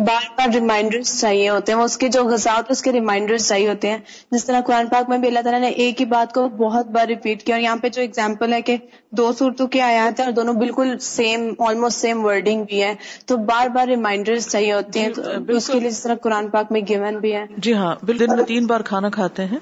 بار 0.07 0.27
بار 0.37 0.49
reminders 0.55 1.11
چاہیے 1.21 1.49
ہوتے 1.49 1.73
ہیں 1.73 1.79
اس 1.81 1.97
کے 2.03 2.09
جو 2.17 2.23
غذا 2.25 2.53
ریمائنڈرز 2.93 3.49
چاہیے 3.49 3.69
ہوتے 3.69 3.89
ہیں 3.91 3.97
جس 4.33 4.45
طرح 4.47 4.61
قرآن 4.67 4.87
پاک 4.93 5.09
میں 5.11 5.17
بھی 5.25 5.29
اللہ 5.29 5.41
تعالیٰ 5.45 5.61
نے 5.61 5.69
ایک 5.85 6.01
ہی 6.01 6.05
بات 6.13 6.33
کو 6.35 6.47
بہت 6.61 6.87
بار 6.97 7.07
ریپیٹ 7.09 7.43
کیا 7.47 7.55
اور 7.57 7.63
یہاں 7.63 7.77
پہ 7.83 7.89
جو 7.97 8.01
ایگزامپل 8.03 8.53
ہے 8.53 8.61
کہ 8.69 8.77
دو 9.21 9.31
صورتوں 9.39 9.67
کے 9.77 9.81
آیات 9.89 10.21
ہیں 10.21 10.27
اور 10.27 10.33
دونوں 10.39 10.55
بالکل 10.61 10.97
سیم 11.09 11.49
سیم 11.49 11.63
آلموسٹ 11.69 12.07
ورڈنگ 12.25 12.63
بھی 12.73 12.83
ہے 12.83 12.95
تو 13.33 13.37
بار 13.53 13.69
بار 13.75 13.87
ریمائنڈرز 13.95 14.49
چاہیے 14.53 14.73
ہوتے 14.73 15.01
ہیں 15.01 15.09
جی، 15.17 15.57
اس 15.57 15.67
کے 15.69 15.79
لیے 15.81 15.89
جس 15.91 16.03
طرح 16.03 16.15
قرآن 16.27 16.49
پاک 16.57 16.73
میں 16.77 16.81
گیون 16.89 17.19
بھی 17.27 17.35
ہے 17.35 17.45
جی 17.67 17.75
ہاں 17.83 17.95
دن 18.19 18.37
میں 18.37 18.45
تین 18.55 18.67
بار 18.75 18.87
کھانا 18.93 19.09
کھاتے 19.19 19.45
ہیں 19.55 19.59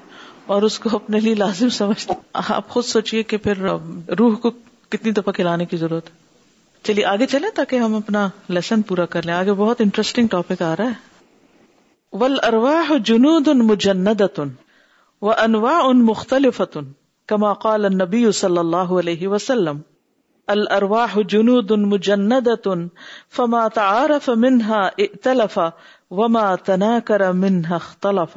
اور 0.54 0.62
اس 0.70 0.78
کو 0.78 0.94
اپنے 0.96 1.20
لیے 1.20 1.34
لازم 1.44 1.68
سمجھتے 1.80 2.14
آپ 2.60 2.68
خود 2.76 2.84
سوچیے 2.94 3.22
کہ 3.32 3.36
پھر 3.48 3.66
روح 4.18 4.36
کو 4.46 4.50
کتنی 4.94 5.12
دفعہ 5.20 5.32
کھلانے 5.40 5.64
کی 5.72 5.76
ضرورت 5.76 6.10
ہے 6.10 6.24
چلیے 6.86 7.04
آگے 7.10 7.26
چلے 7.30 7.50
تاکہ 7.54 7.78
ہم 7.82 7.94
اپنا 7.94 8.20
لیسن 8.56 8.82
پورا 8.88 9.04
کر 9.12 9.24
لیں 9.26 9.34
آگے 9.34 9.52
بہت 9.60 9.80
انٹرسٹنگ 9.84 10.26
ٹاپک 10.34 10.60
آ 10.66 10.74
رہا 10.78 10.90
ہے 10.90 12.18
ول 12.20 12.36
ارواہ 12.48 12.92
ان 12.92 13.66
مجند 13.70 14.20
و 15.22 15.30
انواع 15.32 15.78
ان 15.88 16.04
مختلف 16.10 16.60
کما 17.32 17.52
قال 17.64 17.86
نبی 17.96 18.20
صلی 18.42 18.58
اللہ 18.58 18.92
علیہ 19.02 19.28
وسلم 19.34 19.80
فما 23.36 23.66
تعارف 23.80 24.30
تلفا 25.22 25.68
وما 26.22 26.44
تنا 26.70 26.94
اختلف 27.76 28.36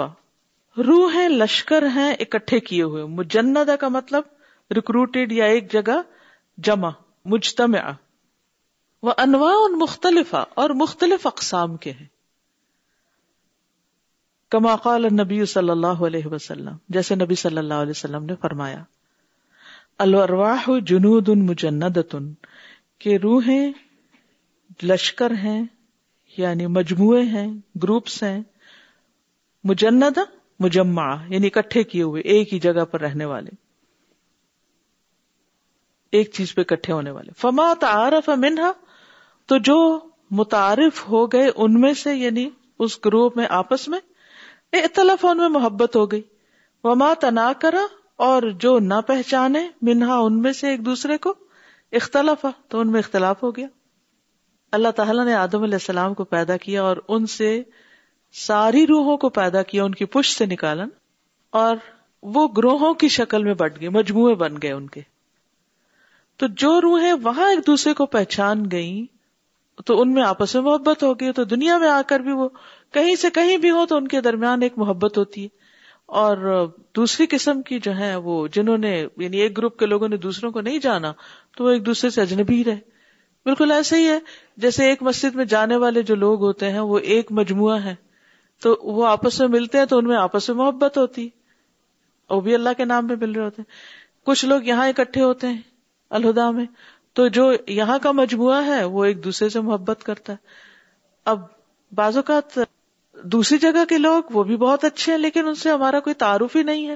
ہے 1.16 1.28
لشکر 1.30 1.88
ہے 1.96 2.12
اکٹھے 2.28 2.60
کیے 2.72 2.84
ہوئے 2.94 3.06
مجندہ 3.22 3.76
کا 3.80 3.88
مطلب 4.02 4.76
ریکروٹیڈ 4.76 5.32
یا 5.42 5.46
ایک 5.58 5.72
جگہ 5.72 6.02
جمع 6.70 6.90
مجتمع 7.36 7.90
وہ 9.08 9.14
انواع 9.24 9.56
مختلف 9.82 10.34
اور 10.62 10.70
مختلف 10.82 11.28
اقسام 11.28 11.76
کے 11.84 11.92
ہیں 12.00 12.08
کما 14.52 14.76
قال 14.84 15.06
نبی 15.20 15.46
صلی 15.52 15.70
اللہ 15.70 16.02
علیہ 16.08 16.28
وسلم 16.32 16.76
جیسے 16.96 17.16
نبی 17.16 17.36
صلی 17.44 17.58
اللہ 17.58 17.84
علیہ 17.86 17.92
وسلم 17.96 18.24
نے 18.26 18.36
فرمایا 18.42 18.84
الروا 20.06 20.56
جنود 20.88 21.30
مجندتن 21.50 22.32
کے 23.04 23.18
روحیں 23.24 23.72
لشکر 24.86 25.32
ہیں 25.44 25.64
یعنی 26.38 26.68
مجموعے 26.80 27.22
ہیں 27.36 27.48
گروپس 27.84 28.22
ہیں 28.24 28.42
مجند 29.70 30.18
مجمع 30.64 31.08
یعنی 31.30 31.48
اکٹھے 31.48 31.84
کیے 31.94 32.04
ہوئے 32.04 32.22
ایک 32.34 32.54
ہی 32.54 32.60
جگہ 32.66 32.86
پر 32.92 33.02
رہنے 33.02 33.26
والے 33.34 33.52
ایک 36.18 36.32
چیز 36.34 36.54
پہ 36.56 36.62
اکٹھے 36.62 36.94
ہونے 36.94 37.12
والے 37.20 37.32
فما 37.42 37.74
تعارف 37.80 38.30
منہا 38.44 38.72
تو 39.50 39.58
جو 39.68 39.76
متعارف 40.40 41.02
ہو 41.10 41.26
گئے 41.32 41.48
ان 41.56 41.80
میں 41.82 41.92
سے 42.02 42.14
یعنی 42.16 42.50
اس 42.88 42.98
گروہ 43.06 43.30
میں 43.36 43.46
آپس 43.60 43.88
میں 43.94 44.00
اختلاف 44.80 45.26
ان 45.30 45.38
میں 45.38 45.48
محبت 45.54 45.96
ہو 45.96 46.04
گئی 46.12 46.22
وہ 46.84 46.94
مات 47.04 47.26
کرا 47.62 47.86
اور 48.28 48.44
جو 48.66 48.78
نہ 48.92 49.00
پہچانے 49.08 49.68
منہا 49.90 50.18
ان 50.26 50.42
میں 50.42 50.52
سے 50.60 50.70
ایک 50.70 50.86
دوسرے 50.86 51.18
کو 51.26 51.34
اختلاف 52.02 52.46
تو 52.72 52.80
ان 52.80 52.92
میں 52.92 53.00
اختلاف 53.00 53.44
ہو 53.44 53.56
گیا 53.56 53.68
اللہ 54.78 54.92
تعالیٰ 54.96 55.26
نے 55.26 55.34
آدم 55.36 55.64
علیہ 55.64 55.82
السلام 55.84 56.14
کو 56.20 56.24
پیدا 56.38 56.58
کیا 56.68 56.84
اور 56.90 56.98
ان 57.16 57.26
سے 57.40 57.50
ساری 58.46 58.86
روحوں 58.88 59.18
کو 59.26 59.30
پیدا 59.42 59.64
کیا 59.72 59.84
ان 59.84 59.96
کی 60.02 60.06
پش 60.18 60.36
سے 60.38 60.46
نکالا 60.56 60.84
اور 61.64 61.76
وہ 62.36 62.48
گروہوں 62.58 62.94
کی 63.04 63.08
شکل 63.22 63.44
میں 63.44 63.54
بٹ 63.64 63.80
گئے 63.82 63.90
مجموعے 64.02 64.36
بن 64.44 64.58
گئے 64.64 64.72
ان 64.72 64.88
کے 64.98 65.02
تو 66.40 66.48
جو 66.66 66.80
روحیں 66.90 67.12
وہاں 67.24 67.50
ایک 67.50 67.66
دوسرے 67.68 67.94
کو 67.94 68.06
پہچان 68.18 68.64
گئیں 68.72 69.06
تو 69.86 70.00
ان 70.02 70.12
میں 70.14 70.24
آپس 70.24 70.54
میں 70.56 70.62
محبت 70.64 71.04
ہوگی 71.04 71.32
تو 71.36 71.44
دنیا 71.54 71.78
میں 71.78 71.88
آ 71.90 72.02
کر 72.08 72.20
بھی 72.20 72.32
وہ 72.40 72.48
کہیں 72.94 73.14
سے 73.22 73.30
کہیں 73.34 73.56
بھی 73.66 73.72
ہو 73.72 73.86
تو 73.90 73.98
ان 73.98 74.08
کے 74.14 74.22
درمیان 74.22 74.62
ایک 74.64 74.78
محبت 74.78 75.18
ہوتی 75.18 75.44
ہے 75.44 75.58
اور 76.22 76.38
دوسری 76.96 77.26
قسم 77.30 77.62
کی 77.62 77.80
جو 77.84 77.96
ہے 77.98 78.16
وہ 78.28 78.38
جنہوں 78.54 78.78
نے 78.78 78.94
یعنی 79.22 79.38
ایک 79.42 79.58
گروپ 79.58 79.78
کے 79.80 79.86
لوگوں 79.86 80.08
نے 80.10 80.18
دوسروں 80.26 80.52
کو 80.52 80.62
نہیں 80.62 80.80
جانا 80.86 81.12
تو 81.58 81.64
وہ 81.64 81.70
ایک 81.70 81.86
دوسرے 81.86 82.10
سے 82.10 82.22
اجنبی 82.22 82.64
رہے 82.66 82.80
بالکل 83.46 83.72
ایسا 83.72 83.98
ہی 83.98 84.08
ہے 84.08 84.18
جیسے 84.64 84.88
ایک 84.90 85.04
مسجد 85.04 85.36
میں 85.36 85.46
جانے 85.54 85.76
والے 85.84 86.02
جو 86.10 86.16
لوگ 86.24 86.42
ہوتے 86.46 86.70
ہیں 86.72 86.80
وہ 86.92 87.00
ایک 87.16 87.32
مجموعہ 87.42 87.80
ہے 87.84 87.96
تو 88.64 88.76
وہ 88.96 89.06
آپس 89.08 89.40
میں 89.40 89.48
ملتے 89.48 89.78
ہیں 89.78 89.86
تو 89.94 89.98
ان 89.98 90.06
میں 90.08 90.18
آپس 90.18 90.50
میں 90.50 90.58
محبت 90.64 90.98
ہوتی 90.98 91.28
وہ 92.30 92.40
بھی 92.48 92.56
اللہ 92.56 92.70
کے 92.78 92.86
نام 92.86 93.08
میں 93.08 93.16
مل 93.22 93.32
رہے 93.32 93.44
ہوتے 93.46 93.62
ہیں 93.62 94.26
کچھ 94.28 94.46
لوگ 94.46 94.64
یہاں 94.66 94.88
اکٹھے 94.88 95.22
ہوتے 95.24 95.48
ہیں 95.48 95.62
الہدا 96.18 96.50
میں 96.58 96.66
تو 97.20 97.28
جو 97.36 97.44
یہاں 97.78 97.98
کا 98.04 98.12
مجموعہ 98.18 98.62
ہے 98.66 98.84
وہ 98.98 99.04
ایک 99.06 99.24
دوسرے 99.24 99.48
سے 99.54 99.62
محبت 99.70 100.04
کرتا 100.06 100.34
ہے 100.34 100.38
اب 101.32 101.40
بعض 101.96 102.18
اوقات 102.18 102.58
دوسری 103.34 103.58
جگہ 103.64 103.84
کے 103.90 103.98
لوگ 103.98 104.32
وہ 104.34 104.44
بھی 104.52 104.58
بہت 104.58 104.84
اچھے 104.86 105.12
ہیں 105.12 105.18
لیکن 105.20 105.48
ان 105.48 105.56
سے 105.64 105.70
ہمارا 105.72 106.00
کوئی 106.06 106.14
تعارف 106.24 106.56
ہی 106.56 106.64
نہیں 106.70 106.88
ہے 106.90 106.96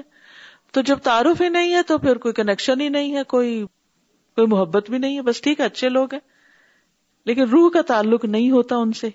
تو 0.74 0.80
جب 0.90 0.98
تعارف 1.08 1.40
ہی 1.42 1.48
نہیں 1.48 1.74
ہے 1.74 1.82
تو 1.86 1.98
پھر 2.06 2.18
کوئی 2.24 2.34
کنیکشن 2.40 2.80
ہی 2.80 2.88
نہیں 2.96 3.14
ہے 3.16 3.24
کوئی 3.34 3.52
کوئی 4.36 4.46
محبت 4.54 4.90
بھی 4.90 4.98
نہیں 4.98 5.16
ہے 5.16 5.22
بس 5.28 5.40
ٹھیک 5.42 5.60
ہے 5.60 5.64
اچھے 5.66 5.88
لوگ 5.88 6.14
ہیں 6.14 6.20
لیکن 7.30 7.48
روح 7.52 7.68
کا 7.74 7.82
تعلق 7.92 8.24
نہیں 8.24 8.50
ہوتا 8.50 8.76
ان 8.86 8.92
سے 9.02 9.08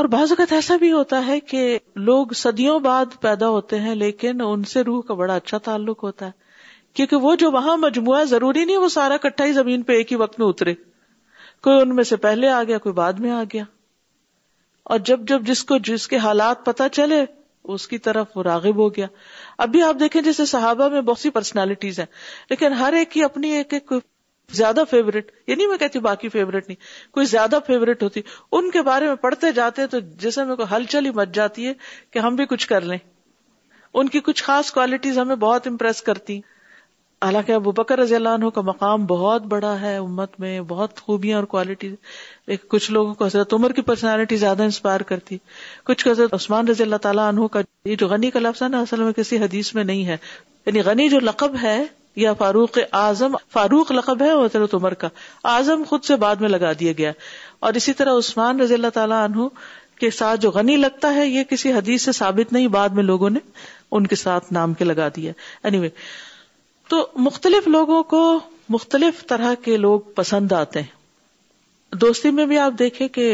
اور 0.00 0.06
بعض 0.16 0.32
اوقات 0.32 0.52
ایسا 0.60 0.76
بھی 0.86 0.92
ہوتا 0.92 1.26
ہے 1.26 1.38
کہ 1.52 1.78
لوگ 2.10 2.32
صدیوں 2.46 2.78
بعد 2.88 3.20
پیدا 3.22 3.48
ہوتے 3.58 3.80
ہیں 3.80 3.94
لیکن 3.94 4.40
ان 4.46 4.62
سے 4.74 4.82
روح 4.90 5.02
کا 5.08 5.14
بڑا 5.24 5.34
اچھا 5.36 5.58
تعلق 5.68 6.02
ہوتا 6.04 6.26
ہے 6.26 6.39
کیونکہ 6.96 7.16
وہ 7.26 7.34
جو 7.40 7.50
وہاں 7.52 7.76
مجموعہ 7.76 8.22
ضروری 8.28 8.64
نہیں 8.64 8.76
وہ 8.84 8.88
سارا 8.94 9.16
کٹھا 9.22 9.44
ہی 9.44 9.52
زمین 9.52 9.82
پہ 9.82 9.92
ایک 9.96 10.12
ہی 10.12 10.16
وقت 10.22 10.38
میں 10.40 10.46
اترے 10.46 10.74
کوئی 11.66 11.80
ان 11.80 11.94
میں 11.96 12.04
سے 12.04 12.16
پہلے 12.24 12.48
آ 12.48 12.62
گیا 12.70 12.78
کوئی 12.86 12.92
بعد 12.94 13.12
میں 13.24 13.30
آ 13.30 13.42
گیا 13.52 13.64
اور 14.92 14.98
جب 15.10 15.26
جب 15.28 15.42
جس 15.46 15.64
کو 15.64 15.78
جس 15.90 16.06
کے 16.08 16.16
حالات 16.26 16.64
پتہ 16.66 16.82
چلے 16.92 17.24
اس 17.74 17.86
کی 17.88 17.98
طرف 18.06 18.36
وہ 18.36 18.42
راغب 18.42 18.76
ہو 18.82 18.88
گیا 18.94 19.06
ابھی 19.64 19.82
آپ 19.82 19.96
دیکھیں 20.00 20.20
جیسے 20.28 20.44
صحابہ 20.52 20.88
میں 20.88 21.00
بہت 21.08 21.18
سی 21.18 21.30
پرسنالٹیز 21.30 21.98
ہیں 22.00 22.06
لیکن 22.50 22.72
ہر 22.80 22.92
ایک 22.98 23.10
کی 23.10 23.22
اپنی 23.24 23.50
ایک 23.56 23.72
ایک 23.74 23.92
زیادہ 24.60 24.82
فیوریٹ 24.90 25.30
یہ 25.46 25.54
نہیں 25.54 25.66
میں 25.68 25.76
کہتی 25.78 25.98
باقی 26.08 26.28
فیوریٹ 26.28 26.68
نہیں 26.68 27.12
کوئی 27.14 27.26
زیادہ 27.32 27.58
فیوریٹ 27.66 28.02
ہوتی 28.02 28.20
ان 28.58 28.70
کے 28.70 28.82
بارے 28.82 29.06
میں 29.06 29.14
پڑھتے 29.26 29.52
جاتے 29.58 29.86
تو 29.92 29.98
جیسے 30.24 30.44
میں 30.44 30.56
کوئی 30.62 30.74
ہلچل 30.74 31.06
ہی 31.06 31.10
مچ 31.14 31.34
جاتی 31.34 31.66
ہے 31.66 31.72
کہ 32.12 32.18
ہم 32.28 32.36
بھی 32.36 32.46
کچھ 32.54 32.66
کر 32.68 32.80
لیں 32.92 32.98
ان 34.00 34.08
کی 34.08 34.20
کچھ 34.30 34.42
خاص 34.44 34.70
کوالٹیز 34.72 35.18
ہمیں 35.18 35.36
بہت 35.46 35.66
امپریس 35.66 36.02
کرتی 36.08 36.40
حالانکہ 37.24 37.52
ابو 37.52 37.70
بکر 37.78 37.98
رضی 37.98 38.14
اللہ 38.14 38.36
عنہ 38.38 38.48
کا 38.54 38.60
مقام 38.66 39.04
بہت 39.06 39.42
بڑا 39.46 39.72
ہے 39.80 39.96
امت 39.96 40.38
میں 40.40 40.52
بہت 40.68 41.00
خوبیاں 41.06 41.36
اور 41.38 41.44
کوالٹی 41.54 41.90
ایک 42.54 42.66
کچھ 42.74 42.90
لوگوں 42.90 43.12
کو 43.14 43.24
حضرت 43.24 43.52
عمر 43.54 43.72
کی 43.78 43.82
پرسنالٹی 43.88 44.36
زیادہ 44.44 44.62
انسپائر 44.62 45.00
کرتی 45.10 45.36
کچھ 45.86 46.06
حضرت 46.08 46.34
عثمان 46.34 46.68
رضی 46.68 46.82
اللہ 46.82 47.02
تعالیٰ 47.06 47.26
عنہ 47.32 47.46
کا 47.56 47.60
یہ 47.88 47.96
جو 48.02 48.08
غنی 48.08 48.30
کا 48.36 48.40
لفظ 48.40 48.62
ہے 48.62 48.68
اصل 48.78 49.02
میں 49.02 49.12
کسی 49.16 49.38
حدیث 49.42 49.74
میں 49.74 49.84
نہیں 49.84 50.04
ہے 50.06 50.16
یعنی 50.66 50.82
غنی 50.86 51.08
جو 51.16 51.20
لقب 51.20 51.56
ہے 51.62 51.76
یا 52.24 52.32
فاروق 52.38 52.78
اعظم 53.00 53.36
فاروق 53.52 53.92
لقب 53.92 54.22
ہے 54.22 54.30
حضرت 54.44 54.74
عمر 54.74 54.94
کا 55.04 55.08
اعظم 55.54 55.82
خود 55.88 56.04
سے 56.04 56.16
بعد 56.24 56.36
میں 56.40 56.48
لگا 56.48 56.72
دیا 56.80 56.92
گیا 56.98 57.12
اور 57.66 57.74
اسی 57.82 57.92
طرح 58.00 58.18
عثمان 58.18 58.60
رضی 58.60 58.74
اللہ 58.74 58.94
تعالیٰ 58.94 59.22
عنہ 59.28 59.48
کے 60.00 60.10
ساتھ 60.22 60.40
جو 60.40 60.50
غنی 60.54 60.76
لگتا 60.76 61.14
ہے 61.14 61.26
یہ 61.28 61.44
کسی 61.50 61.72
حدیث 61.72 62.04
سے 62.04 62.12
ثابت 62.22 62.52
نہیں 62.52 62.66
بعد 62.80 62.98
میں 63.00 63.04
لوگوں 63.04 63.30
نے 63.30 63.40
ان 63.98 64.06
کے 64.06 64.16
ساتھ 64.16 64.52
نام 64.52 64.74
کے 64.74 64.84
لگا 64.84 65.08
دیا 65.16 65.32
anyway, 65.68 65.88
تو 66.90 67.04
مختلف 67.24 67.66
لوگوں 67.68 68.02
کو 68.12 68.20
مختلف 68.74 69.24
طرح 69.28 69.52
کے 69.64 69.76
لوگ 69.76 70.00
پسند 70.14 70.52
آتے 70.52 70.80
ہیں 70.82 71.96
دوستی 72.04 72.30
میں 72.38 72.46
بھی 72.52 72.56
آپ 72.58 72.72
دیکھیں 72.78 73.06
کہ 73.18 73.26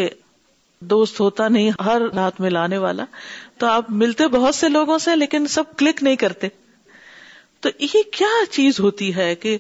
دوست 0.91 1.21
ہوتا 1.21 1.47
نہیں 1.49 1.71
ہر 1.85 2.03
ہاتھ 2.17 2.41
میں 2.41 2.51
لانے 2.51 2.79
والا 2.79 3.05
تو 3.59 3.67
آپ 3.67 3.91
ملتے 4.03 4.27
بہت 4.35 4.55
سے 4.55 4.69
لوگوں 4.69 4.99
سے 5.05 5.15
لیکن 5.17 5.47
سب 5.55 5.75
کلک 5.77 6.03
نہیں 6.03 6.17
کرتے 6.25 6.49
تو 7.61 7.69
یہ 7.95 8.03
کیا 8.19 8.29
چیز 8.51 8.81
ہوتی 8.87 9.15
ہے 9.17 9.35
کہ 9.45 9.57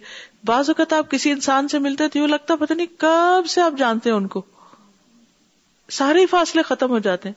بعض 0.46 0.70
اوقات 0.70 0.92
آپ 0.92 1.10
کسی 1.10 1.30
انسان 1.32 1.68
سے 1.68 1.78
ملتے 1.86 2.08
تو 2.12 2.18
یوں 2.18 2.28
لگتا 2.28 2.56
پتہ 2.60 2.72
نہیں 2.72 2.98
کب 3.06 3.46
سے 3.54 3.60
آپ 3.60 3.78
جانتے 3.78 4.10
ہیں 4.10 4.16
ان 4.16 4.26
کو 4.36 4.42
سارے 6.00 6.26
فاصلے 6.30 6.62
ختم 6.72 6.90
ہو 6.90 6.98
جاتے 7.08 7.28
ہیں 7.28 7.34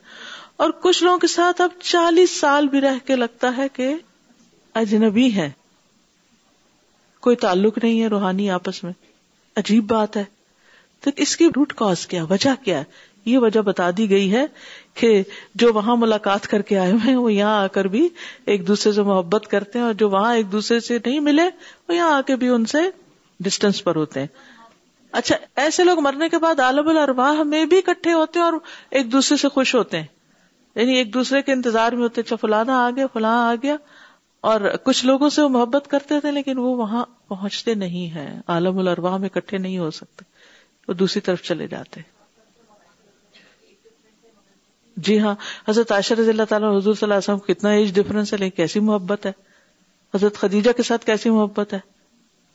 اور 0.63 0.69
کچھ 0.81 1.03
لوگوں 1.03 1.17
کے 1.19 1.27
ساتھ 1.35 1.61
اب 1.61 1.79
چالیس 1.83 2.39
سال 2.39 2.67
بھی 2.75 2.81
رہ 2.81 2.97
کے 3.07 3.15
لگتا 3.15 3.55
ہے 3.57 3.67
کہ 3.75 3.93
اجنبی 4.83 5.29
ہیں 5.37 5.49
کوئی 7.21 7.35
تعلق 7.35 7.77
نہیں 7.83 8.01
ہے 8.01 8.07
روحانی 8.07 8.49
آپس 8.51 8.83
میں 8.83 8.91
عجیب 9.59 9.89
بات 9.89 10.17
ہے 10.17 10.23
تو 11.03 11.11
اس 11.25 11.35
کی 11.37 11.47
روٹ 11.55 11.73
کاز 11.81 12.05
کیا 12.07 12.23
وجہ 12.29 12.49
کیا 12.63 12.79
ہے 12.79 13.07
یہ 13.25 13.37
وجہ 13.39 13.59
بتا 13.61 13.89
دی 13.97 14.09
گئی 14.09 14.31
ہے 14.33 14.45
کہ 14.99 15.09
جو 15.63 15.71
وہاں 15.73 15.95
ملاقات 16.03 16.47
کر 16.47 16.61
کے 16.69 16.77
آئے 16.79 16.91
ہوئے 16.91 17.15
وہ 17.15 17.31
یہاں 17.33 17.61
آ 17.63 17.65
کر 17.77 17.85
بھی 17.95 18.07
ایک 18.53 18.67
دوسرے 18.67 18.91
سے 18.93 19.01
محبت 19.09 19.47
کرتے 19.51 19.79
ہیں 19.79 19.85
اور 19.85 19.93
جو 20.03 20.09
وہاں 20.09 20.35
ایک 20.35 20.51
دوسرے 20.51 20.79
سے 20.85 20.97
نہیں 21.05 21.19
ملے 21.27 21.43
وہ 21.89 21.95
یہاں 21.95 22.11
آ 22.17 22.21
کے 22.27 22.35
بھی 22.43 22.47
ان 22.57 22.65
سے 22.73 22.77
ڈسٹینس 23.47 23.83
پر 23.83 23.95
ہوتے 23.95 24.19
ہیں 24.19 24.27
اچھا 25.19 25.35
ایسے 25.63 25.83
لوگ 25.83 25.99
مرنے 26.03 26.29
کے 26.29 26.37
بعد 26.39 26.59
عالم 26.59 26.87
الارواح 26.89 27.41
میں 27.53 27.63
بھی 27.69 27.77
اکٹھے 27.77 28.13
ہوتے 28.13 28.39
ہیں 28.39 28.45
اور 28.45 28.57
ایک 28.99 29.11
دوسرے 29.11 29.37
سے 29.43 29.49
خوش 29.53 29.75
ہوتے 29.75 29.99
ہیں 29.99 30.05
یعنی 30.75 30.95
ایک 30.97 31.13
دوسرے 31.13 31.41
کے 31.41 31.53
انتظار 31.53 31.91
میں 31.91 32.03
ہوتے 32.03 32.21
اچھا 32.21 32.35
فلانا 32.41 32.85
آ 32.85 32.89
گیا 32.95 33.05
فلاں 33.13 33.37
آ 33.49 33.53
گیا 33.63 33.75
اور 34.47 34.61
کچھ 34.83 35.05
لوگوں 35.05 35.29
سے 35.29 35.41
وہ 35.41 35.49
محبت 35.49 35.87
کرتے 35.91 36.19
تھے 36.21 36.31
لیکن 36.31 36.57
وہ 36.59 36.75
وہاں 36.77 37.05
پہنچتے 37.27 37.73
نہیں 37.75 38.13
ہیں 38.15 38.29
عالم 38.53 38.77
الارواح 38.79 39.17
میں 39.23 39.29
اکٹھے 39.33 39.57
نہیں 39.57 39.77
ہو 39.77 39.89
سکتے 39.99 40.25
وہ 40.87 40.93
دوسری 41.01 41.21
طرف 41.21 41.41
چلے 41.47 41.67
جاتے 41.75 42.01
جی 45.07 45.19
ہاں 45.21 45.33
حضرت 45.67 45.91
عائشہ 45.91 46.13
رضی 46.19 46.29
اللہ 46.29 46.43
تعالیٰ 46.49 46.69
حضور 46.77 46.93
صلی 46.93 47.05
اللہ 47.05 47.13
علیہ 47.13 47.31
وسلم 47.31 47.53
کتنا 47.53 47.69
ایج 47.79 47.93
ڈفرنس 47.95 48.31
ہے 48.33 48.37
لیکن 48.37 48.55
کیسی 48.55 48.79
محبت 48.87 49.25
ہے 49.25 49.31
حضرت 50.15 50.37
خدیجہ 50.39 50.71
کے 50.77 50.83
ساتھ 50.83 51.05
کیسی 51.05 51.29
محبت 51.29 51.73
ہے 51.73 51.79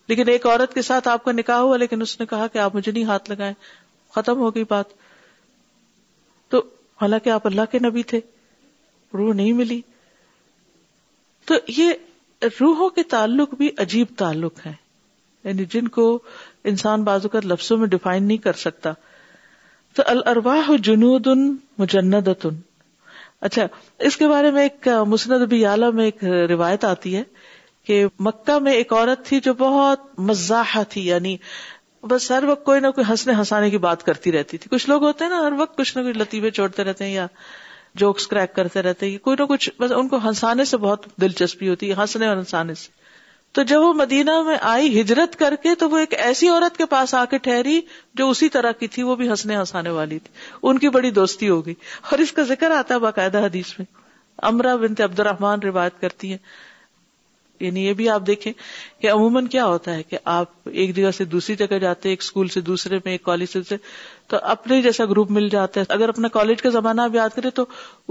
لیکن 0.09 0.29
ایک 0.29 0.47
عورت 0.47 0.75
کے 0.75 0.83
ساتھ 0.83 1.09
آپ 1.09 1.25
کا 1.25 1.33
نکاح 1.33 1.59
ہوا 1.61 1.77
لیکن 1.77 2.03
اس 2.03 2.19
نے 2.21 2.27
کہا 2.31 2.47
کہ 2.53 2.59
آپ 2.59 2.75
مجھے 2.75 2.91
نہیں 2.93 3.05
ہاتھ 3.05 3.31
لگائیں 3.31 3.55
ختم 4.15 4.41
ہو 4.41 4.55
گئی 4.55 4.65
بات 4.69 4.89
تو 6.51 6.63
حالانکہ 7.01 7.31
آپ 7.31 7.47
اللہ 7.47 7.71
کے 7.71 7.79
نبی 7.89 8.03
تھے 8.15 8.21
وہ 9.13 9.33
نہیں 9.35 9.53
ملی 9.53 9.81
تو 11.47 11.55
یہ 11.79 12.49
روحوں 12.61 12.89
کے 12.99 13.03
تعلق 13.17 13.55
بھی 13.59 13.71
عجیب 13.85 14.07
تعلق 14.19 14.67
ہے 14.67 14.73
یعنی 15.45 15.65
جن 15.75 15.89
کو 15.97 16.07
انسان 16.73 17.03
بازو 17.05 17.29
کا 17.29 17.39
لفظوں 17.45 17.77
میں 17.79 17.87
ڈیفائن 17.95 18.25
نہیں 18.29 18.37
کر 18.47 18.53
سکتا 18.67 18.93
تو 19.97 20.03
الرواح 20.27 20.71
جنوجن 20.85 22.13
اچھا 23.45 23.63
اس 24.09 24.17
کے 24.17 24.29
بارے 24.29 24.51
میں 24.51 24.63
ایک 24.63 24.89
مسند 25.09 25.53
اعلی 25.63 25.91
میں 25.95 26.05
ایک 26.05 26.25
روایت 26.51 26.85
آتی 26.85 27.17
ہے 27.17 27.23
کہ 27.87 28.05
مکہ 28.27 28.59
میں 28.67 28.73
ایک 28.73 28.93
عورت 28.93 29.25
تھی 29.27 29.41
جو 29.47 29.55
بہت 29.55 30.03
مزاح 30.29 30.77
تھی 30.91 31.07
یعنی 31.07 31.37
بس 32.11 32.31
ہر 32.31 32.45
وقت 32.49 32.65
کوئی 32.65 32.81
نہ 32.81 32.91
کوئی 32.99 33.05
ہنسنے 33.09 33.33
ہنسانے 33.39 33.69
کی 33.71 33.79
بات 33.87 34.03
کرتی 34.07 34.33
رہتی 34.33 34.59
تھی 34.63 34.69
کچھ 34.71 34.89
لوگ 34.91 35.05
ہوتے 35.05 35.25
ہیں 35.25 35.31
نا 35.31 35.41
ہر 35.47 35.53
وقت 35.59 35.77
کچھ 35.77 35.97
نہ 35.99 36.03
کچھ 36.09 36.19
لطیفے 36.19 36.51
چھوڑتے 36.59 36.85
رہتے 36.85 37.05
ہیں 37.05 37.13
یا 37.15 37.27
جوکس 38.01 38.27
کریک 38.29 38.55
کرتے 38.55 38.83
رہتے 38.83 39.11
ہیں 39.11 39.19
کوئی 39.25 39.37
نہ 39.41 39.45
کچھ 39.49 39.69
بس 39.79 39.93
ان 39.97 40.09
کو 40.09 40.17
ہنسانے 40.25 40.65
سے 40.65 40.77
بہت 40.85 41.07
دلچسپی 41.21 41.69
ہوتی 41.69 41.89
ہے 41.89 41.95
ہنسنے 42.01 42.27
اور 42.27 42.37
ہنسانے 42.37 42.75
سے 42.81 43.03
تو 43.55 43.63
جب 43.71 43.81
وہ 43.81 43.93
مدینہ 43.95 44.41
میں 44.43 44.57
آئی 44.71 45.01
ہجرت 45.01 45.37
کر 45.39 45.55
کے 45.63 45.75
تو 45.79 45.89
وہ 45.91 45.99
ایک 45.99 46.15
ایسی 46.31 46.49
عورت 46.49 46.77
کے 46.77 46.87
پاس 46.95 47.15
آ 47.15 47.25
کے 47.31 47.39
ٹھہری 47.43 47.81
جو 48.21 48.29
اسی 48.31 48.49
طرح 48.57 48.73
کی 48.79 48.87
تھی 48.95 49.03
وہ 49.11 49.15
بھی 49.17 49.29
ہنسنے 49.29 49.57
ہنسانے 49.57 49.91
والی 49.99 50.19
تھی 50.25 50.33
ان 50.69 50.79
کی 50.85 50.89
بڑی 50.97 51.11
دوستی 51.21 51.49
ہوگی 51.49 51.75
اور 52.11 52.19
اس 52.25 52.33
کا 52.39 52.43
ذکر 52.49 52.71
آتا 52.79 52.95
ہے 52.95 52.99
باقاعدہ 53.01 53.45
حدیث 53.45 53.73
میں 53.79 53.87
امرا 54.51 54.75
بنتے 54.87 55.03
عبد 55.03 55.21
الرحمان 55.21 55.63
روایت 55.65 56.01
کرتی 56.01 56.31
ہیں 56.31 56.39
یعنی 57.61 57.85
یہ 57.87 57.93
بھی 57.95 58.09
آپ 58.11 58.27
دیکھیں 58.27 58.53
کہ 59.01 59.11
عموماً 59.11 59.47
کیا 59.49 59.65
ہوتا 59.67 59.95
ہے 59.95 60.03
کہ 60.03 60.19
آپ 60.39 60.69
ایک 60.71 60.95
جگہ 60.97 61.11
سے 61.17 61.25
دوسری 61.35 61.55
جگہ 61.57 61.79
جاتے 61.81 62.09
ایک 62.11 62.23
اسکول 62.23 62.49
سے 62.55 62.61
دوسرے 62.69 62.99
میں 63.05 63.13
ایک 63.13 63.23
کالج 63.23 63.57
سے 63.69 63.77
تو 64.29 64.37
اپنے 64.53 64.81
جیسا 64.83 65.05
گروپ 65.05 65.31
مل 65.31 65.49
جاتا 65.49 65.81
ہے 65.81 65.93
اگر 65.95 66.09
اپنا 66.09 66.29
کالج 66.37 66.63
کا 66.63 66.69
زمانہ 66.77 67.01
آپ 67.01 67.15
یاد 67.15 67.35
کرے 67.37 67.51
تو 67.59 67.65